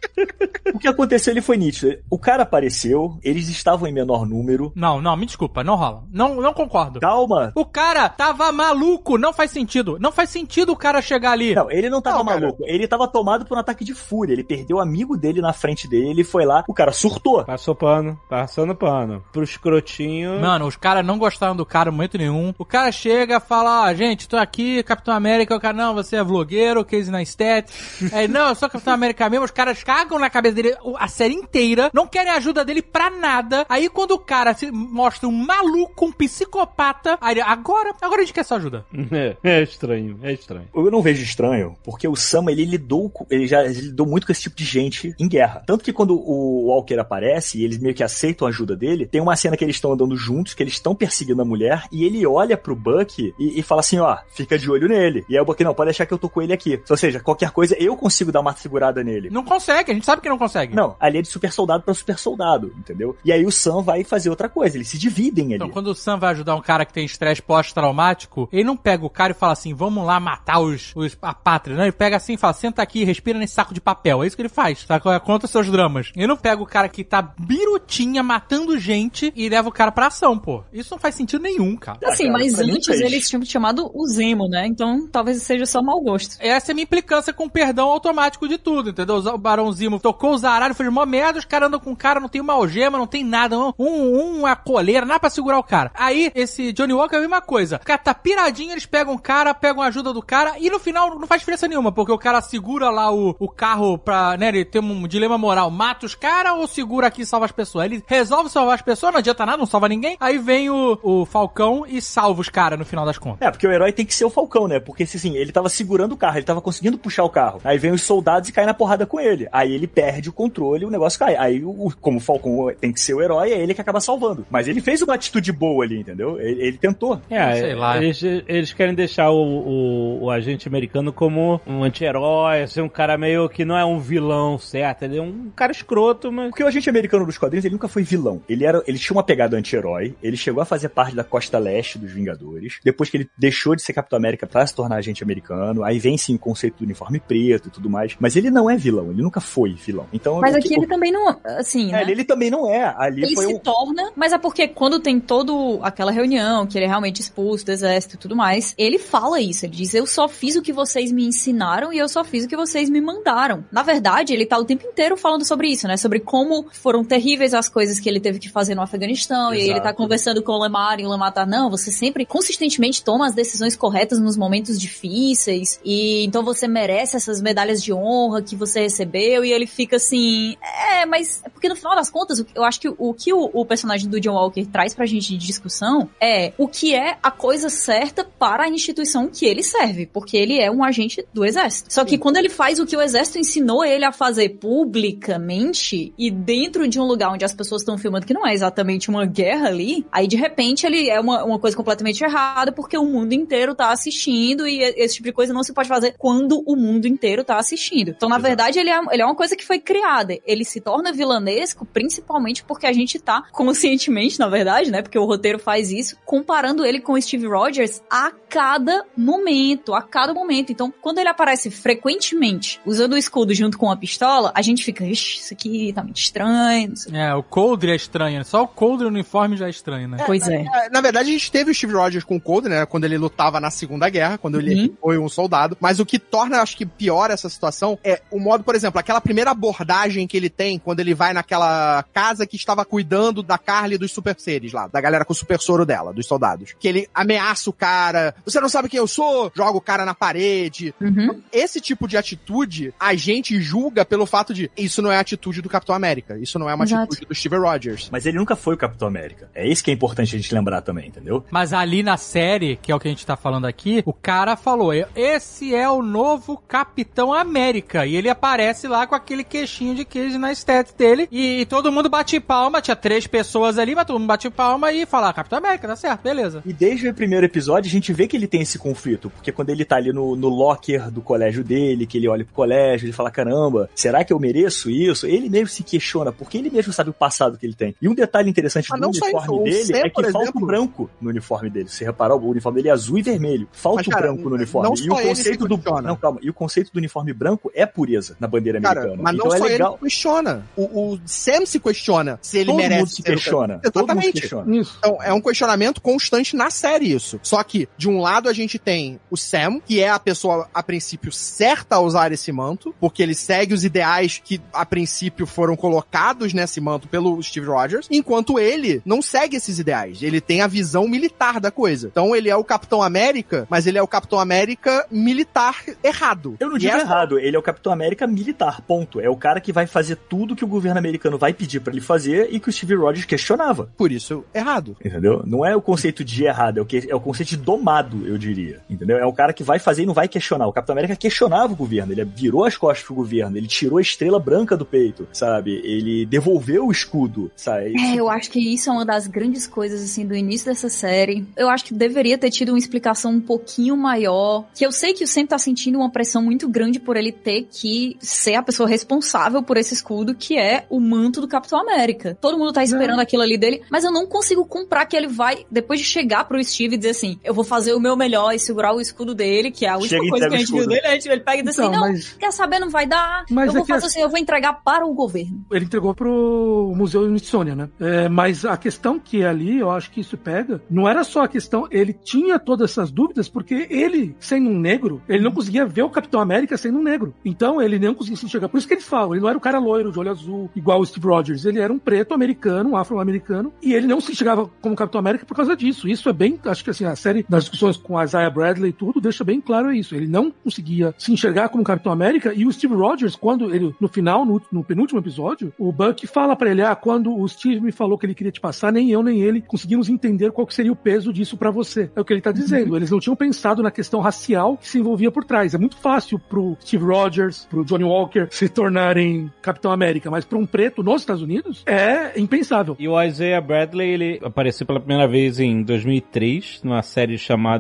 O 0.75 0.79
que 0.79 0.89
aconteceu 0.89 1.33
ali 1.33 1.41
foi 1.41 1.57
nítido. 1.57 1.99
O 2.11 2.19
cara 2.19 2.43
apareceu, 2.43 3.19
eles 3.23 3.49
estavam 3.49 3.89
em 3.89 3.93
menor 3.93 4.27
número. 4.27 4.73
Não, 4.75 5.01
não, 5.01 5.17
me 5.17 5.27
desculpa, 5.27 5.63
não 5.63 5.77
rola. 5.77 6.05
Não, 6.11 6.37
não 6.37 6.53
concordo. 6.53 7.01
Calma. 7.01 7.53
O 7.55 7.65
cara 7.65 8.09
tava 8.09 8.51
maluco, 8.53 9.19
não 9.19 9.33
faz 9.33 9.51
sentido. 9.51 9.99
Não 10.01 10.13
faz 10.13 10.31
sentido 10.31 10.73
o 10.73 10.77
cara 10.77 11.01
chegar 11.03 11.33
ali. 11.33 11.55
Não, 11.55 11.71
ele 11.71 11.89
não 11.91 12.01
tava 12.01 12.19
Não, 12.19 12.25
cara. 12.27 12.41
maluco. 12.41 12.63
Ele 12.67 12.87
tava 12.89 13.07
tomado 13.09 13.45
por 13.45 13.57
um 13.57 13.61
ataque 13.61 13.85
de 13.85 13.95
fúria. 13.95 14.33
Ele 14.33 14.45
perdeu 14.45 14.79
o 14.79 14.81
amigo 14.81 15.17
dele 15.17 15.41
na 15.41 15.53
frente 15.53 15.89
dele, 15.89 16.11
ele 16.11 16.25
foi 16.25 16.45
lá, 16.45 16.65
o 16.69 16.75
cara 16.75 16.93
surtou. 16.93 17.45
Passou 17.45 17.75
pano, 17.75 18.19
passando 18.29 18.75
pano. 18.75 19.23
Pro 19.33 19.45
escrotinho. 19.77 20.41
Mano, 20.41 20.67
os 20.67 20.77
caras 20.77 21.05
não 21.05 21.19
gostaram 21.19 21.55
do 21.55 21.65
cara 21.65 21.89
em 21.89 21.93
momento 21.93 22.19
nenhum. 22.19 22.55
O 22.59 22.65
cara 22.65 22.91
chega, 22.91 23.41
fala, 23.41 23.89
ó, 23.89 23.95
gente, 23.95 24.29
tô 24.29 24.37
aqui, 24.37 24.83
Capitão 24.83 25.15
América. 25.15 25.55
O 25.55 25.61
cara, 25.61 25.77
não, 25.77 25.95
você 25.95 26.17
é 26.17 26.25
vlogueiro, 26.25 26.85
Casey 26.85 27.11
Neistat. 27.11 27.71
Aí, 28.13 28.29
não, 28.29 28.49
eu 28.49 28.55
sou 28.55 28.69
Capitão 28.69 28.95
América 28.95 29.29
mesmo. 29.29 29.45
Os 29.45 29.51
caras 29.51 29.83
cagam 29.83 30.19
na 30.19 30.31
cabeça 30.31 30.55
dele 30.55 30.77
a 30.99 31.09
série 31.09 31.35
inteira, 31.35 31.91
não 31.93 32.07
querem 32.07 32.33
ajuda 32.33 32.65
dele 32.65 32.83
pra 32.83 33.11
nada. 33.11 33.67
Aí 33.69 33.89
quando 33.89 34.13
o 34.13 34.19
cara 34.19 34.55
se 34.55 34.71
mostra 34.71 35.29
um 35.29 35.33
maluco, 35.33 36.07
um 36.07 36.13
psicopata, 36.13 37.19
aí 37.21 37.35
ele, 37.35 37.41
agora, 37.41 37.95
agora 38.01 38.23
a 38.23 38.25
gente 38.25 38.35
quer 38.35 38.45
sua 38.45 38.57
ajuda. 38.59 38.85
É, 39.17 39.37
é 39.43 39.63
estranho, 39.63 40.19
é 40.23 40.33
estranho. 40.33 40.69
Eu 40.75 40.91
não 40.91 41.01
vejo 41.01 41.23
estranho, 41.23 41.75
porque 41.83 42.07
o 42.07 42.17
Sam, 42.17 42.51
ele 42.51 42.65
lidou, 42.65 43.11
ele 43.31 43.47
já 43.47 43.65
ele 43.65 43.81
lidou 43.81 44.07
muito 44.07 44.27
com 44.27 44.33
esse 44.33 44.43
tipo 44.43 44.57
de 44.57 44.65
gente 44.65 45.15
em 45.19 45.29
guerra. 45.29 45.63
Tanto 45.65 45.85
que 45.85 45.93
quando 45.93 46.15
o 46.15 46.67
Walker 46.67 46.99
aparece 46.99 47.59
e 47.59 47.65
eles 47.65 47.79
meio 47.79 47.95
que 47.95 48.03
aceitam 48.03 48.47
a 48.47 48.51
ajuda 48.51 48.77
dele, 48.77 49.07
tem 49.07 49.21
uma 49.21 49.37
cena 49.37 49.56
que 49.57 49.65
eles 49.65 49.77
estão 49.77 49.93
andando 49.93 50.17
juntos, 50.17 50.55
que 50.55 50.63
eles 50.63 50.75
estão 50.75 50.95
perseguindo 50.95 51.43
a 51.43 51.45
mulher, 51.45 51.85
e 51.91 52.05
ele 52.05 52.27
olha 52.27 52.57
pro 52.57 52.77
Buck 52.77 53.35
e, 53.39 53.61
e 53.61 53.63
fala 53.63 53.81
assim, 53.81 53.99
ó, 53.99 54.17
fica 54.31 54.59
de 54.59 54.71
olho 54.71 54.89
nele. 54.89 55.25
E 55.29 55.37
aí 55.37 55.43
o 55.43 55.45
Buck, 55.45 55.63
não, 55.63 55.75
pode 55.75 55.89
deixar 55.89 55.97
achar 55.97 56.07
que 56.07 56.15
eu 56.15 56.19
tô 56.19 56.29
com 56.29 56.41
ele 56.41 56.53
aqui. 56.53 56.81
Ou 56.89 56.97
seja, 56.97 57.21
qualquer 57.21 57.51
coisa 57.51 57.77
eu 57.79 57.97
consigo 57.97 58.31
dar 58.31 58.41
uma 58.41 58.55
segurada 58.55 59.03
nele. 59.03 59.29
Não 59.31 59.45
consegue, 59.45 59.91
a 59.91 59.95
gente 59.95 60.07
sabe 60.07 60.23
que 60.23 60.29
não 60.29 60.39
consegue. 60.39 60.75
Não, 60.75 60.97
ali 61.01 61.19
é 61.19 61.23
de 61.23 61.29
super 61.29 61.53
soldado 61.53 61.83
pra 61.83 61.95
super 61.95 62.19
soldado, 62.19 62.73
entendeu? 62.79 63.17
E 63.25 63.33
aí 63.33 63.45
o 63.45 63.51
Sam 63.51 63.83
vai 63.83 64.05
fazer 64.05 64.31
outra 64.31 64.49
coisa, 64.49 64.77
eles 64.77 64.89
se 64.89 64.99
dividem 64.99 65.47
ali. 65.47 65.55
Então, 65.57 65.71
quando 65.71 65.89
o 65.89 65.95
Sam 65.95 66.19
vai 66.19 66.31
ajudar 66.31 66.55
um 66.55 66.61
cara 66.61 66.85
que 66.85 66.93
tem 66.93 67.05
estresse 67.05 67.43
pós-traumático, 67.43 68.49
ele 68.53 68.65
não 68.65 68.77
pega 68.77 69.05
o 69.05 69.11
cara 69.11 69.33
e 69.33 69.35
fala 69.35 69.53
assim, 69.53 69.75
vamos 69.75 70.05
lá 70.05 70.21
matar 70.21 70.61
os, 70.61 70.93
os 70.95 71.17
a 71.21 71.35
pátria, 71.35 71.77
não. 71.77 71.85
Ele 71.85 71.93
pega 71.93 72.17
assim 72.17 72.35
e 72.35 72.39
fala, 72.39 72.53
senta 72.53 72.83
aqui, 72.83 73.05
respira 73.05 73.39
nesse 73.39 73.55
saco 73.55 73.75
de 73.75 73.81
papel. 73.81 74.23
É 74.23 74.27
isso 74.27 74.37
que 74.37 74.43
ele 74.43 74.49
faz, 74.49 74.85
tá? 74.85 75.01
Conta 75.21 75.47
seus 75.47 75.71
dramas. 75.71 76.13
Ele 76.15 76.27
não 76.27 76.37
pega 76.37 76.63
o 76.63 76.67
cara 76.67 76.89
que 76.89 77.03
tá 77.03 77.23
birutinha 77.23 78.23
matando 78.23 78.79
gente 78.79 79.33
e 79.35 79.46
leva 79.49 79.69
o 79.69 79.73
cara 79.73 79.93
pra 79.93 80.07
ação, 80.07 80.39
pô. 80.39 80.63
Isso 80.73 80.93
não 80.93 80.99
faz 80.99 81.15
sentido 81.15 81.43
nenhum, 81.43 81.77
cara. 81.77 81.99
Assim, 82.05 82.27
cara, 82.27 82.39
mas 82.39 82.59
antes 82.59 83.01
eles 83.01 83.29
tinham 83.29 83.45
chamado 83.45 83.91
o 83.95 84.07
Zemo, 84.07 84.49
né? 84.49 84.67
Então 84.67 85.09
talvez 85.11 85.43
seja 85.43 85.67
só 85.67 85.83
mau 85.83 86.01
gosto. 86.01 86.37
Essa 86.41 86.71
é 86.71 86.73
a 86.73 86.75
minha 86.75 86.85
implicância 86.85 87.33
com 87.33 87.45
o 87.45 87.51
perdão 87.51 87.89
automático 87.89 88.49
de 88.49 88.59
tudo, 88.59 88.91
entendeu? 88.91 89.17
O 89.17 89.39
Barão 89.39 89.71
Zimo 89.73 90.01
tocou 90.01 90.33
o 90.33 90.39
zaralho, 90.39 90.75
fez 90.75 90.91
mó 90.93 91.05
merda, 91.05 91.39
os 91.39 91.45
caras 91.45 91.69
andam 91.69 91.81
com 91.81 91.93
o 91.93 91.97
cara, 91.97 92.21
não 92.21 92.29
tem 92.29 92.41
uma 92.41 92.55
algema, 92.55 92.99
não 92.99 93.07
tem 93.07 93.25
nada, 93.25 93.57
não. 93.57 93.75
um, 93.79 94.39
uma 94.39 94.57
coleira, 94.57 95.07
nada 95.07 95.21
pra 95.21 95.31
segurar 95.31 95.59
o 95.59 95.65
cara. 95.65 95.91
Aí, 95.95 96.31
esse 96.35 96.73
Johnny 96.73 96.93
Walker 96.93 97.15
é 97.15 97.19
a 97.19 97.23
mesma 97.23 97.41
coisa. 97.41 97.77
O 97.77 97.87
cara 97.87 97.99
tá 97.99 98.15
piradinho, 98.15 98.73
eles 98.73 98.87
pegam 98.87 99.15
o 99.15 99.19
cara, 99.19 99.55
pegam 99.55 99.83
a 99.83 99.87
ajuda 99.87 100.13
do 100.13 100.23
cara, 100.23 100.55
e 100.59 100.71
no 100.71 100.79
final 100.79 101.19
não 101.19 101.27
faz 101.27 101.41
diferença 101.41 101.69
nenhuma, 101.69 101.93
porque 101.93 102.13
o 102.13 102.19
cara 102.19 102.41
segura 102.41 102.91
lá 102.91 103.13
o, 103.13 103.35
o 103.39 103.49
carro 103.49 103.99
pra, 103.99 104.37
né, 104.37 104.49
ele 104.49 104.65
tem 104.65 104.81
um 104.81 105.07
dilema 105.07 105.37
moral, 105.37 105.71
mata 105.71 106.07
os 106.07 106.15
caras 106.15 106.55
ou 106.55 106.67
segura 106.67 107.07
aqui 107.07 107.23
e 107.23 107.27
salva 107.27 107.47
as 107.47 107.53
pessoas? 107.53 107.87
Ele 107.87 108.03
resolve 108.07 108.51
salvar 108.51 108.75
as 108.75 108.83
pessoas, 108.83 109.13
não 109.13 109.19
adianta 109.19 109.36
nada, 109.45 109.59
não 109.59 109.67
salva 109.67 109.89
ninguém, 109.89 110.17
aí 110.21 110.39
vem 110.39 110.71
o, 110.71 110.99
o 111.03 111.27
Falcão 111.27 111.85
e 111.87 112.01
salva 112.01 112.41
os 112.41 112.49
caras 112.49 112.79
no 112.79 112.85
final 112.85 113.05
das 113.05 113.19
contas. 113.19 113.47
É, 113.47 113.51
porque 113.51 113.67
o 113.67 113.73
herói 113.73 113.93
tem 113.93 114.07
que 114.07 114.15
ser 114.15 114.25
o 114.25 114.31
Falcão, 114.31 114.69
né? 114.69 114.81
Porque, 114.81 115.03
assim, 115.03 115.37
ele 115.37 115.53
tava 115.53 115.69
segurando 115.69 116.13
o 116.13 116.17
carro, 116.17 116.39
ele 116.39 116.47
tava 116.47 116.61
conseguindo 116.61 116.97
puxar 116.97 117.25
o 117.25 117.31
carro. 117.31 117.61
Aí 117.65 117.77
vem 117.77 117.91
os 117.91 118.03
soldados 118.03 118.49
e 118.49 118.53
cai 118.53 118.65
na 118.65 118.75
porrada 118.75 119.05
com 119.05 119.21
ele. 119.21 119.49
Aí 119.53 119.75
ele 119.75 119.87
perde 119.87 120.29
o 120.29 120.33
controle 120.33 120.85
e 120.85 120.87
o 120.87 120.91
negócio 120.91 121.19
cai. 121.19 121.37
Aí, 121.37 121.63
o, 121.65 121.93
como 122.01 122.19
o 122.19 122.21
Falcão 122.21 122.73
tem 122.81 122.93
que 122.93 123.01
ser 123.01 123.15
o 123.15 123.23
herói, 123.23 123.53
é 123.53 123.61
ele 123.61 123.75
que 123.75 123.81
acaba 123.81 124.01
salvando. 124.01 124.47
Mas 124.51 124.69
ele 124.69 124.81
fez 124.81 125.03
uma 125.03 125.15
atitude 125.15 125.53
boa 125.53 125.85
ali, 125.85 126.01
entendeu? 126.01 126.41
Ele, 126.41 126.63
ele 126.63 126.79
tentou. 126.79 127.21
É, 127.29 127.55
Sei 127.57 127.75
lá. 127.75 127.97
Eles, 127.97 128.23
eles 128.23 128.73
querem 128.73 128.95
deixar 128.95 129.31
o, 129.31 129.43
o, 129.43 130.25
o 130.25 130.31
agente 130.31 130.69
americano 130.69 131.13
como 131.13 131.61
um 131.67 131.83
anti-herói, 131.83 132.63
assim, 132.63 132.81
um 132.81 132.89
cara 132.89 133.19
meio 133.19 133.49
que 133.49 133.65
não 133.65 133.77
é 133.77 133.85
um 133.85 133.99
vilão, 133.99 134.59
certo? 134.59 135.03
Ele 135.03 135.19
é 135.19 135.23
um 135.23 135.51
cara 135.55 135.73
escroto, 135.73 136.31
mas. 136.31 136.49
Porque 136.51 136.63
o 136.63 136.67
agente 136.67 136.89
americano 136.89 137.27
dos 137.27 137.39
quadrinhos, 137.39 137.65
ele 137.65 137.75
nunca 137.75 137.89
foi 137.89 138.03
vilão. 138.03 138.41
Ele 138.49 138.65
era, 138.65 138.83
ele 138.87 138.99
tinha 138.99 139.17
uma 139.17 139.23
pegada 139.27 139.57
anti-herói, 139.57 140.15
ele 140.23 140.37
chegou 140.37 140.63
a 140.63 140.65
fazer 140.65 140.89
parte 140.89 141.15
da 141.15 141.25
costa 141.25 141.59
leste 141.59 141.99
dos 141.99 142.13
Vingadores, 142.13 142.79
depois 142.85 143.11
que 143.11 143.17
ele 143.19 143.31
deixou 143.37 143.75
de 143.77 143.83
ser 143.83 143.93
Capitão 143.93 144.17
América 144.17 144.47
pra 144.47 144.67
se 144.67 144.75
tornar 144.75 144.97
agente 144.97 145.23
americano, 145.23 145.83
aí 145.83 145.99
vem 145.99 146.17
sim 146.17 146.37
o 146.37 146.39
conceito 146.39 146.79
do 146.79 146.85
uniforme 146.85 147.19
preto 147.21 147.69
e 147.69 147.71
tudo 147.71 147.91
mais, 147.91 148.17
mas 148.21 148.37
ele 148.37 148.51
não 148.51 148.71
é 148.71 148.77
vilão, 148.77 149.11
ele 149.11 149.23
nunca 149.23 149.41
foi 149.41 149.75
vilão. 149.75 150.07
Então, 150.13 150.41
Mas 150.41 150.55
o 150.55 150.59
aqui 150.59 150.69
que- 150.69 150.75
ele 150.75 150.87
também 150.87 151.11
não. 151.13 151.39
Assim, 151.45 151.89
é, 151.89 151.93
né? 151.93 152.03
ele, 152.03 152.13
ele 152.13 152.25
também 152.25 152.51
não 152.51 152.71
é. 152.71 152.95
Ali 152.97 153.23
Ele 153.25 153.37
se 153.37 153.47
um... 153.47 153.59
torna, 153.59 154.13
mas 154.15 154.33
é 154.33 154.39
porque 154.39 154.69
quando 154.69 155.01
tem 155.01 155.19
todo 155.21 155.79
aquela 155.83 156.11
reunião, 156.13 156.67
que 156.67 156.79
ele 156.79 156.85
é 156.85 156.89
realmente 156.89 157.21
expulso 157.21 157.65
do 157.67 157.73
exército 157.73 158.15
e 158.15 158.19
tudo 158.19 158.37
mais, 158.37 158.75
ele 158.79 158.99
fala 158.99 159.41
isso, 159.41 159.67
ele 159.67 159.75
diz, 159.75 159.93
eu 159.95 160.07
só 160.07 160.29
fiz 160.29 160.55
o 160.57 160.63
que 160.63 160.73
vocês 160.73 161.11
me 161.11 161.25
ensinaram 161.27 161.93
e 161.93 161.99
eu 161.99 162.09
só 162.09 162.23
fiz 162.23 162.45
o 162.45 162.49
que 162.49 162.57
vocês 162.57 162.89
me 162.89 163.01
mandaram. 163.01 163.65
Na 163.73 163.83
verdade, 163.83 164.33
ele 164.33 164.47
tá 164.47 164.59
o 164.59 164.65
tempo 164.65 164.87
inteiro 164.87 165.17
falando 165.17 165.45
sobre 165.45 165.69
isso, 165.69 165.89
né? 165.89 165.97
Sobre 165.97 166.21
como 166.21 166.67
foram 166.73 167.05
terríveis 167.05 167.55
as 167.55 167.69
coisas 167.69 167.99
que 167.99 168.09
ele 168.09 168.21
teve 168.21 168.39
que 168.39 168.49
fazer 168.49 168.75
no 168.75 168.83
Afeganistão, 168.83 169.16
e 169.55 169.61
aí 169.61 169.63
ele 169.63 169.75
tá 169.75 169.87
Exato. 169.87 169.97
conversando 169.97 170.43
com 170.43 170.53
o 170.53 170.63
Lemar, 170.63 171.01
e 171.01 171.07
o 171.07 171.11
Lemar 171.11 171.33
tá, 171.33 171.47
não, 171.47 171.71
você 171.71 171.91
sempre 171.91 172.25
consistentemente 172.25 173.03
toma 173.03 173.27
as 173.27 173.35
decisões 173.35 173.77
corretas 173.77 174.19
nos 174.19 174.37
momentos 174.37 174.79
difíceis, 174.79 175.81
e 175.85 176.25
então 176.25 176.43
você 176.43 176.69
merece 176.69 177.17
essas 177.17 177.41
medalhas 177.41 177.83
de 177.83 177.93
honra 177.93 178.43
que 178.43 178.57
você 178.57 178.81
recebeu, 178.81 179.45
e 179.45 179.53
ele 179.53 179.67
fica 179.67 179.97
assim, 179.97 180.57
é, 180.63 181.07
mas 181.07 181.43
é 181.45 181.49
porque 181.49 181.69
no 181.69 181.77
final 181.77 181.95
das 181.95 182.11
contas, 182.11 182.45
eu 182.55 182.65
acho 182.65 182.81
que 182.81 182.89
o 182.89 183.15
que 183.15 183.33
o, 183.33 183.51
o 183.53 183.65
personagem 183.65 184.09
do 184.09 184.21
John 184.21 184.35
Walker 184.35 184.65
traz 184.67 184.95
pra 184.95 185.07
gente 185.07 185.37
de 185.37 185.47
discussão 185.47 186.09
é 186.21 186.53
o 186.59 186.69
que 186.69 186.95
é 186.95 187.19
a 187.23 187.31
coisa 187.31 187.69
certa 187.69 188.25
para 188.25 188.65
a 188.65 188.69
instituição 188.69 189.29
que 189.29 189.47
ele 189.47 189.63
serve, 189.63 190.07
porque 190.07 190.37
ele 190.37 190.61
é 190.61 190.71
um 190.71 190.85
agente 190.85 191.25
do 191.33 191.45
exército. 191.45 191.93
Só 191.93 192.05
que 192.05 192.19
quando 192.19 192.37
ele 192.37 192.49
faz 192.49 192.79
o 192.79 192.87
que 192.87 192.97
o 192.97 193.01
exército 193.01 193.39
ensinou 193.39 193.85
ele 193.85 194.05
a 194.05 194.13
fazer 194.13 194.51
publicamente 194.61 196.13
e 196.19 196.31
dentro 196.31 196.87
de 196.89 197.01
um 197.01 197.05
lugar 197.05 197.33
onde 197.33 197.45
as 197.45 197.55
pessoas 197.55 197.83
estão 197.83 197.99
filmando 197.99 198.27
que 198.27 198.35
não 198.35 198.47
é 198.47 198.53
exatamente 198.53 199.06
uma 199.11 199.27
guerra 199.27 199.69
ali, 199.69 200.07
aí 200.11 200.27
de 200.27 200.37
repente 200.37 200.87
ele 200.87 201.09
é 201.09 201.21
uma, 201.21 201.45
uma 201.45 201.59
coisa 201.59 201.77
completamente 201.77 202.23
errada 202.23 202.73
porque 202.73 202.97
o 202.97 203.05
mundo 203.05 203.33
inteiro 203.33 203.75
tá 203.75 203.91
assistindo 203.91 204.67
e 204.67 204.83
esse 204.83 205.17
tipo 205.17 205.27
de 205.27 205.33
coisa 205.33 205.53
não 205.53 205.63
se 205.63 205.73
pode 205.73 205.89
fazer 205.89 206.15
quando 206.19 206.63
o 206.67 206.77
mundo 206.77 207.07
inteiro 207.07 207.45
tá 207.45 207.57
assistindo. 207.57 208.11
Então, 208.11 208.29
na 208.29 208.39
verdade, 208.39 208.79
ele 208.79 208.91
é, 208.91 208.99
ele 209.11 209.23
é 209.23 209.25
uma 209.25 209.35
coisa 209.35 209.57
que 209.57 209.65
foi 209.65 209.79
criada. 209.79 210.39
Ele 210.47 210.65
se 210.65 210.81
torna 210.81 211.13
vilanesco 211.13 211.85
principalmente 211.85 212.65
porque 212.65 212.87
a 212.87 212.93
gente 212.93 213.19
tá 213.19 213.45
conscientemente, 213.53 214.39
na 214.39 214.49
verdade, 214.49 214.91
né? 214.91 215.03
Porque 215.03 215.19
o 215.19 215.25
roteiro 215.25 215.59
faz 215.59 215.91
isso, 215.91 216.17
comparando 216.25 216.85
ele 216.85 217.01
com 217.01 217.13
o 217.13 217.21
Steve 217.21 217.47
Rogers 217.47 218.03
a 218.11 218.33
cada 218.57 219.05
momento, 219.17 219.95
a 219.95 220.01
cada 220.01 220.33
momento. 220.33 220.73
Então, 220.73 220.93
quando 221.03 221.19
ele 221.19 221.29
aparece 221.29 221.71
frequentemente 221.71 222.81
usando 222.87 223.13
o 223.13 223.17
escudo 223.19 223.53
junto 223.55 223.77
com 223.77 223.91
a 223.91 223.97
pistola, 223.97 224.51
a 224.55 224.63
gente 224.63 224.83
fica, 224.85 225.05
ixi, 225.05 225.41
isso 225.41 225.53
aqui 225.53 225.93
tá 225.93 226.03
muito 226.03 226.17
estranho. 226.17 226.89
não 226.89 226.97
sei 226.97 227.11
o 227.11 227.15
quê." 227.15 227.21
É, 227.21 227.35
o 227.35 227.43
Coldre 227.43 227.91
é 227.93 227.97
estranho, 227.97 228.39
né? 228.39 228.45
Só 228.45 228.63
o 228.63 228.69
Coldre 228.69 229.07
uniforme 229.07 229.57
já 229.57 229.67
é 229.67 229.71
estranho, 229.71 230.09
né? 230.09 230.19
Pois 230.25 230.49
é. 230.49 230.65
É, 230.75 230.89
Na 230.91 231.01
verdade, 231.01 231.29
a 231.29 231.33
gente 231.33 231.51
teve 231.51 231.71
o 231.71 231.75
Steve 231.75 231.93
Rogers 231.95 232.25
com 232.25 232.37
o 232.37 232.41
Cold, 232.41 232.69
né? 232.69 232.87
Quando 232.87 233.05
ele 233.05 233.19
lutava 233.19 233.61
na 233.61 233.71
Segunda 233.71 234.09
Guerra, 234.09 234.39
quando 234.39 234.59
ele 234.59 234.75
Uhum. 234.87 234.97
foi 235.03 235.19
um 235.19 235.29
soldado. 235.29 235.77
Mas 235.81 236.01
o 236.01 236.07
que 236.07 236.19
torna, 236.19 236.61
acho 236.63 236.77
que, 236.77 236.87
pior 236.87 237.31
essa 237.31 237.49
situação 237.49 237.99
é 238.05 238.23
o 238.31 238.39
modo, 238.39 238.65
por 238.65 238.75
exemplo, 238.75 238.99
aquela 238.99 239.21
primeira 239.21 239.51
abordagem 239.51 240.27
que 240.27 240.37
ele 240.37 240.49
tem 240.51 240.79
quando 240.79 241.01
ele 241.01 241.15
vai 241.15 241.33
naquela 241.33 242.03
casa 242.15 242.47
que 242.47 242.57
estava 242.57 242.85
cuidando 242.85 243.43
da 243.43 243.59
Carly 243.59 243.97
e 243.97 243.99
dos 243.99 244.13
super 244.13 244.35
seres 244.39 244.73
lá, 244.73 244.87
da 244.87 245.01
galera 245.01 245.25
com 245.25 245.33
o 245.33 245.37
super 245.37 245.61
soro 245.61 245.85
dela, 245.85 246.13
dos 246.13 246.27
soldados. 246.27 246.75
Que 246.79 246.89
ele 246.89 247.09
ameaça 247.15 247.69
o 247.71 247.73
cara, 247.73 248.35
você 248.47 248.61
não 248.61 248.69
sabe 248.69 248.89
quem 248.89 248.99
eu 248.99 249.09
sou, 249.09 249.51
joga 249.55 249.77
o 249.77 249.81
cara 249.81 250.05
na 250.05 250.15
parede. 250.15 250.95
Uhum. 251.01 251.43
Esse 251.53 251.81
tipo 251.81 252.07
de 252.07 252.17
atitude, 252.17 252.95
a 252.99 253.15
gente 253.15 253.61
julga 253.61 254.05
pelo 254.05 254.25
fato 254.25 254.55
de 254.55 254.71
isso 254.77 255.03
não 255.03 255.11
é 255.11 255.17
a 255.17 255.21
atitude 255.21 255.61
do 255.61 255.69
Capitão 255.69 255.95
América, 255.95 256.39
isso 256.39 256.59
não 256.59 256.71
é 256.71 256.75
uma 256.75 256.85
Exato. 256.85 257.03
atitude 257.03 257.27
do 257.27 257.35
Steve 257.35 257.57
Rogers. 257.57 258.09
Mas 258.11 258.25
ele 258.25 258.39
nunca 258.39 258.55
foi 258.55 258.75
o 258.75 258.79
Capitão 258.79 259.09
América. 259.09 259.51
É 259.55 259.67
isso 259.67 259.83
que 259.83 259.91
é 259.91 259.95
importante 259.95 260.35
a 260.35 260.39
gente 260.39 260.55
lembrar 260.55 260.81
também, 260.81 261.09
entendeu? 261.09 261.45
Mas 261.51 261.73
ali 261.73 262.03
na 262.03 262.17
série, 262.17 262.77
que 262.77 262.93
é 262.93 262.95
o 262.95 263.01
que 263.01 263.09
a 263.09 263.11
gente 263.11 263.27
tá 263.27 263.37
falando 263.37 263.67
aqui, 263.67 264.03
o 264.07 264.13
cara 264.13 264.57
falou: 264.57 264.93
esse 265.15 265.75
é 265.75 265.89
o 265.91 266.03
novo 266.03 266.57
Capitão 266.69 267.33
América. 267.33 268.07
E 268.07 268.15
ele 268.15 268.29
aparece 268.29 268.87
lá 268.87 269.07
com 269.07 269.15
aquele 269.15 269.43
queixinho 269.43 269.95
de 269.95 270.05
queijo 270.05 270.39
na 270.39 270.53
stat 270.53 270.93
dele. 270.97 271.29
E 271.33 271.67
todo 271.67 271.91
mundo 271.91 272.09
bate 272.09 272.39
palma, 272.39 272.81
tinha 272.81 272.97
três 272.97 273.27
pessoas 273.27 273.79
ali, 273.79 273.95
mas 273.95 274.07
todo 274.07 274.19
mundo 274.19 274.29
bate 274.29 274.49
palma 274.51 274.93
e 274.93 275.05
fala: 275.05 275.31
ah, 275.31 275.33
Capitão 275.33 275.59
América, 275.59 275.89
tá 275.89 275.97
certo, 275.97 276.23
beleza. 276.23 276.63
E 276.65 276.73
desde 276.73 277.09
o 277.09 277.15
primeiro 277.15 277.47
episódio 277.47 277.89
a 277.89 277.93
gente 277.93 278.13
vê 278.13 278.26
que 278.27 278.37
ele 278.37 278.47
tem 278.47 278.61
esse 278.63 278.79
conflito, 278.79 279.31
porque 279.31 279.53
quando 279.53 279.71
ele 279.71 279.85
tá 279.85 279.97
ali 279.97 280.13
no, 280.13 280.35
no 280.37 280.49
locker 280.49 281.11
do 281.11 281.21
colégio 281.21 281.63
dele, 281.65 282.07
que 282.07 282.19
ele 282.19 282.29
olha 282.29 282.45
pro 282.45 282.55
colégio, 282.55 283.07
ele 283.07 283.13
fala: 283.13 283.31
caramba, 283.31 283.89
será 283.95 284.25
que 284.25 284.33
eu 284.33 284.39
mereço 284.39 284.91
isso? 284.91 285.27
Ele 285.27 285.49
mesmo 285.49 285.69
se 285.69 285.83
questiona, 285.83 286.33
porque 286.33 286.59
ele 286.59 286.71
mesmo 286.71 286.93
sabe 286.93 287.11
o 287.11 287.13
passado 287.13 287.57
que 287.59 287.67
ele 287.67 287.75
tem. 287.75 287.95
E 288.01 288.09
um 288.09 288.15
detalhe 288.15 288.49
interessante 288.51 288.89
Mas 288.91 289.01
do 289.01 289.09
uniforme 289.09 289.65
dele 289.71 289.93
é 289.99 290.11
que 290.11 290.23
falta 290.31 290.43
exemplo- 290.43 290.63
o 290.63 290.67
branco 290.67 291.11
no 291.21 291.31
uniforme 291.31 291.71
dele. 291.71 291.89
Se 291.89 292.05
reparar, 292.05 292.35
o 292.37 292.49
uniforme 292.49 292.77
dele 292.77 292.89
é 292.89 292.93
azul 292.93 293.19
e 293.19 293.23
vermelho. 293.23 293.69
Falta 293.73 293.99
Mas, 293.99 294.07
o 294.07 294.11
cara, 294.11 294.23
branco 294.33 294.49
no 294.49 294.57
uniforme. 294.57 294.89
não 294.89 294.95
e 294.95 294.99
só 294.99 295.15
o 295.15 295.19
ele 295.21 295.29
conceito 295.29 295.63
se 295.63 295.69
do. 295.69 296.03
Não, 296.03 296.17
calma. 296.17 296.39
E 296.43 296.51
o 296.51 296.55
conceito 296.55 296.93
do 296.93 296.99
uniforme 296.99 297.33
branco 297.33 297.71
é 297.75 297.87
pureza 297.87 298.37
na 298.41 298.47
bandeira 298.47 298.81
Cara, 298.81 299.01
americana. 299.01 299.23
mas 299.23 299.35
então 299.35 299.47
não 299.49 299.55
é 299.55 299.59
só 299.59 299.65
legal. 299.65 299.93
ele 300.01 300.01
questiona. 300.11 300.67
O, 300.77 301.13
o 301.15 301.19
Sam 301.27 301.67
se 301.67 301.81
questiona 301.81 302.39
se 302.43 302.59
ele 302.59 302.67
Todo 302.67 302.77
merece 302.77 302.99
mundo 303.01 303.09
se 303.09 303.23
ser 303.23 303.31
o 303.31 303.35
questiona. 303.35 303.79
Todo 303.79 303.83
mundo 303.85 303.93
se 303.93 303.99
Exatamente. 303.99 304.41
questiona. 304.41 304.77
Então, 304.99 305.23
é 305.23 305.33
um 305.33 305.41
questionamento 305.41 306.01
constante 306.01 306.57
na 306.57 306.71
série 306.71 307.13
isso. 307.13 307.39
Só 307.43 307.63
que, 307.63 307.89
de 307.97 308.09
um 308.09 308.16
lado, 308.21 308.49
a 308.49 308.53
gente 308.53 308.79
tem 308.79 309.19
o 309.31 309.37
Sam, 309.37 309.81
que 309.85 310.01
é 310.01 310.09
a 310.11 310.19
pessoa, 310.19 310.69
a 310.73 310.83
princípio, 310.83 311.31
certa 311.33 311.97
a 311.97 312.01
usar 312.01 312.33
esse 312.33 312.51
manto, 312.53 312.95
porque 313.01 313.23
ele 313.23 313.35
segue 313.35 313.75
os 313.75 313.85
ideais 313.85 314.41
que, 314.45 314.61
a 314.73 314.85
princípio, 314.85 315.47
foram 315.47 315.77
colocados 315.77 316.53
nesse 316.53 316.81
manto 316.81 317.09
pelo 317.09 317.43
Steve 317.43 317.67
Rogers, 317.67 318.07
enquanto 318.11 318.59
ele 318.59 319.01
não 319.05 319.21
segue 319.23 319.57
esses 319.57 319.79
ideais. 319.79 320.23
Ele 320.23 320.41
tem 320.41 320.61
a 320.63 320.67
visão 320.67 321.09
militar 321.09 321.61
da 321.61 321.71
coisa. 321.71 322.09
Então, 322.09 322.35
ele 322.35 322.49
é 322.51 322.57
o 322.57 322.65
Capitão 322.65 323.03
América, 323.03 323.67
mas 323.71 323.87
ele 323.87 323.99
é 323.99 324.03
o 324.03 324.07
Capitão 324.09 324.39
América 324.39 325.07
militar 325.11 325.83
errado. 326.03 326.57
Eu 326.61 326.71
não 326.71 326.79
digo 326.79 326.93
essa- 326.93 327.03
errado, 327.05 327.39
ele 327.39 327.57
é 327.57 327.59
o 327.59 327.63
Capitão 327.63 327.93
América 327.93 328.27
militar, 328.27 328.81
ponto. 328.83 329.21
É 329.21 329.29
o 329.29 329.37
cara 329.37 329.61
que 329.61 329.73
vai 329.73 329.87
fazer 329.87 330.17
tudo 330.17 330.55
que 330.57 330.65
o 330.65 330.69
governo 330.69 330.99
americano 330.99 331.39
vai 331.39 331.53
pedir 331.53 331.81
pra 331.81 331.93
ele 331.93 332.01
fazer 332.01 332.49
e 332.53 332.61
que 332.61 332.69
o 332.69 332.73
Steve 332.73 332.95
Rogers 332.95 333.25
questionava. 333.25 333.91
Por 333.97 334.13
isso, 334.13 334.45
errado. 334.55 334.97
Entendeu? 335.05 335.43
Não 335.47 335.65
é 335.65 335.75
o 335.75 335.81
conceito 335.83 336.25
de 336.25 336.45
errado, 336.45 336.79
é 336.79 336.83
o, 336.83 336.87
que, 336.87 337.07
é 337.09 337.15
o 337.15 337.21
conceito 337.21 337.51
de 337.51 337.57
domado, 337.57 338.06
eu 338.25 338.39
diria. 338.39 338.81
Entendeu? 338.89 339.19
É 339.19 339.27
o 339.27 339.33
cara 339.33 339.53
que 339.53 339.63
vai 339.63 339.79
fazer 339.79 340.03
e 340.03 340.07
não 340.07 340.15
vai 340.15 340.29
questionar. 340.29 340.67
O 340.67 340.73
Capitão 340.73 340.95
América 340.95 341.17
questionava 341.17 341.73
o 341.73 341.77
governo, 341.77 342.13
ele 342.13 342.25
virou 342.25 342.65
as 342.65 342.77
costas 342.77 343.05
pro 343.05 343.15
governo, 343.15 343.57
ele 343.57 343.67
tirou 343.67 343.99
a 343.99 344.03
estrela 344.03 344.39
branca 344.39 344.77
do 344.77 344.85
peito, 344.85 345.29
sabe? 345.33 345.81
Ele 345.85 346.27
devolveu 346.27 346.87
o 346.87 346.93
escudo, 346.93 347.51
sabe? 347.57 347.95
É, 347.99 348.17
eu 348.17 348.29
acho 348.29 348.51
que 348.51 348.61
isso 348.61 348.89
é 348.89 348.93
uma 348.93 349.05
das 349.05 349.27
grandes 349.27 349.67
coisas, 349.67 350.03
assim, 350.03 350.27
do 350.27 350.35
início 350.35 350.67
dessa 350.67 350.89
série. 350.89 351.47
Eu 351.57 351.69
acho 351.69 351.85
que 351.85 351.95
deveria 351.95 352.39
ter 352.39 352.51
tido 352.51 352.71
uma 352.71 352.79
explicação 352.79 353.33
um 353.33 353.41
pouquinho 353.41 353.97
maior. 353.97 354.67
Que 354.75 354.85
eu 354.85 354.93
sei 354.93 355.13
que 355.13 355.25
o 355.25 355.27
Sam 355.27 355.47
tá 355.47 355.59
sentindo 355.59 355.99
uma 355.99 356.11
pressão 356.11 356.43
muito 356.43 356.69
grande 356.69 356.99
por 356.99 357.17
ele 357.17 357.33
ter 357.33 357.69
que 357.71 358.17
ser 358.21 358.55
a 358.55 358.63
pessoa 358.63 358.89
responsável 358.89 359.63
por 359.63 359.77
esse 359.77 359.95
escudo, 359.95 360.35
que 360.35 360.59
é 360.59 360.87
o 360.91 361.01
manto 361.01 361.41
do 361.41 361.49
Capitão 361.49 361.81
América. 361.81 362.37
Todo 362.41 362.59
mundo 362.59 362.73
tá 362.73 362.83
esperando 362.83 363.21
aquilo 363.21 363.43
ali 363.43 363.57
dele, 363.57 363.83
mas 363.91 364.05
eu 364.05 364.13
não 364.13 364.27
consigo 364.27 364.65
comprar 364.65 365.07
que 365.07 365.17
ele 365.17 365.29
vai, 365.29 365.67
depois 365.71 366.01
de 366.01 366.07
chegar 366.07 366.45
pro 366.45 366.63
Steve 366.63 366.95
e 366.95 366.99
dizer 366.99 367.11
assim, 367.11 367.39
eu 367.45 367.55
vou 367.55 367.65
fazer 367.65 367.93
o 367.97 368.01
meu 368.01 368.17
melhor 368.17 368.53
e 368.53 368.59
segurar 368.59 368.95
o 368.95 369.01
escudo 369.01 369.35
dele, 369.35 369.71
que 369.71 369.85
é 369.87 369.89
a 369.91 369.97
última 369.97 370.09
Chega 370.21 370.31
coisa 370.31 370.49
que 370.49 370.55
a 370.55 370.57
o 370.57 370.59
gente 370.61 370.69
viu 370.69 370.79
escudo. 370.81 370.95
dele, 370.95 371.07
a 371.07 371.11
gente, 371.15 371.29
ele 371.29 371.41
pega 371.41 371.59
e 371.59 371.63
diz 371.65 371.75
Então, 371.79 371.87
assim, 371.89 371.95
não, 371.97 372.01
mas- 372.13 372.33
quer 372.35 372.53
saber, 372.53 372.79
não 372.79 372.91
vai 372.91 373.07
dar, 373.07 373.45
Mas 373.51 373.67
eu 373.69 373.73
vou 373.75 373.83
é 373.83 373.87
fazer 373.87 374.05
a- 374.05 374.07
assim, 374.09 374.21
eu 374.21 374.29
vou 374.29 374.39
entregar 374.39 374.73
para 374.85 375.07
o 375.07 375.15
governo. 375.15 375.65
ele 375.73 375.85
entregou 375.85 376.15
pro 376.15 376.93
Museu 376.97 377.25
Smithsonian, 377.27 377.75
né? 377.75 377.89
É, 378.01 378.29
mas 378.29 378.65
a 378.65 378.77
questão 378.77 379.19
que 379.19 379.43
é 379.43 379.49
ali, 379.49 379.79
eu 379.79 379.91
acho 379.91 380.11
que 380.11 380.21
isso 380.21 380.37
pega, 380.37 380.81
não 380.91 381.09
era 381.09 381.25
só 381.25 381.43
a 381.45 381.49
questão, 381.49 381.87
ele 381.91 382.13
tinha 382.13 382.59
todas 382.59 382.91
essas 382.91 383.11
dúvidas, 383.11 383.49
porque 383.49 383.87
ele, 383.91 384.37
sendo 384.39 384.69
um 384.71 384.79
negro, 384.79 385.23
ele 385.29 385.43
não 385.43 385.53
conseguia 385.53 385.87
ver 385.87 386.03
o 386.03 386.11
Capitão 386.11 386.41
América 386.41 386.77
sendo 386.77 386.99
um 386.99 387.03
negro. 387.03 387.35
Então, 387.45 387.81
ele 387.81 387.99
não 387.99 388.15
conseguia 388.15 388.37
se 388.37 388.47
enxergar. 388.47 388.69
Por 388.69 388.79
isso 388.79 388.87
que 388.89 388.95
eles 388.95 389.05
falam, 389.07 389.35
ele 389.35 389.43
não 389.43 389.49
era 389.49 389.59
o 389.59 389.61
cara 389.61 389.79
loiro, 389.79 390.11
de 390.13 390.19
olho 390.19 390.31
azul, 390.31 390.71
igual 390.75 391.01
o 391.01 391.07
Steve 391.07 391.27
Rogers. 391.27 391.65
Ele 391.65 391.79
era 391.79 391.93
um 391.93 391.99
preto 391.99 392.35
americano, 392.35 392.91
um 392.91 392.97
afro-americano, 392.97 393.73
e 393.83 393.93
ele 393.95 394.07
não 394.07 394.21
se 394.21 394.33
enxergava 394.33 394.69
como 394.81 394.97
Capitão 394.97 395.19
América 395.19 395.45
por 395.47 395.55
causa 395.55 395.77
disso. 395.77 396.09
Isso 396.09 396.29
é 396.29 396.33
bem, 396.33 396.59
acho 396.65 396.83
que 396.83 396.91
assim, 396.91 397.05
a 397.05 397.15
série, 397.15 397.45
nas 397.49 397.65
discussões 397.65 397.86
com 397.95 398.17
a 398.17 398.25
Isaiah 398.25 398.49
Bradley 398.49 398.91
e 398.91 398.93
tudo, 398.93 399.21
deixa 399.21 399.45
bem 399.45 399.61
claro 399.61 399.93
isso. 399.93 400.15
Ele 400.15 400.27
não 400.27 400.51
conseguia 400.51 401.15
se 401.19 401.31
enxergar 401.33 401.69
como 401.69 401.85
Capitão 401.85 402.11
América, 402.11 402.55
e 402.55 402.65
o 402.65 402.73
Steve 402.73 402.95
Rogers, 402.95 403.37
quando 403.37 403.75
ele, 403.75 403.95
no 404.01 404.09
final, 404.09 404.47
no, 404.47 404.61
no 404.73 404.83
penúltimo 404.83 405.21
episódio, 405.21 405.73
o 405.79 405.93
Buck 405.93 406.27
fala 406.27 406.57
pra 406.57 406.71
ele, 406.71 406.83
ah, 406.83 406.97
quando 406.97 407.37
o 407.37 407.47
Steve 407.47 407.81
me 407.81 407.93
falou 407.93 408.17
que 408.17 408.25
ele 408.25 408.35
queria 408.35 408.53
te 408.53 408.61
passar, 408.61 408.91
nem 408.91 409.11
eu 409.11 409.23
nem 409.23 409.43
ele 409.43 409.61
conseguimos 409.61 410.09
entender 410.09 410.53
qual 410.53 410.69
seria 410.71 410.93
o 410.93 410.97
peso 410.97 411.33
disso 411.33 411.57
pra 411.57 411.71
você. 411.71 412.11
É 412.17 412.21
o 412.21 412.25
que 412.25 412.33
ele 412.33 412.41
tá 412.41 412.53
dizendo. 412.53 412.97
Eles 412.97 413.11
não 413.11 413.21
tinham 413.21 413.37
pensado 413.37 413.83
na 413.83 413.91
questão 413.91 414.21
racial 414.21 414.77
que 414.77 414.89
se 414.89 414.99
envolvia 414.99 415.31
por 415.31 415.45
trás. 415.45 415.75
É 415.75 415.79
muito 415.79 415.97
fácil 415.97 416.39
pro 416.39 416.77
Steve 416.81 417.05
Rogers, 417.05 417.67
pro 417.69 417.85
Johnny 417.85 418.05
Walker 418.05 418.47
se 418.51 418.69
tornarem 418.69 419.51
Capitão 419.61 419.93
América, 419.93 420.31
mas 420.31 420.45
pra 420.45 420.59
um 420.59 420.67
preto 420.67 421.03
nos 421.03 421.23
Estados 421.23 421.43
Unidos 421.43 421.83
é 421.87 422.39
impensável. 422.39 422.97
E 422.99 423.09
o 423.09 423.23
Isaiah 423.23 423.61
Bradley, 423.61 424.11
ele 424.11 424.41
apareceu 424.43 424.87
pela 424.87 425.01
primeira 425.01 425.29
vez 425.29 425.61
em 425.61 425.83
2003, 425.83 426.81
numa 426.83 427.03
série 427.03 427.37
chamada 427.37 427.76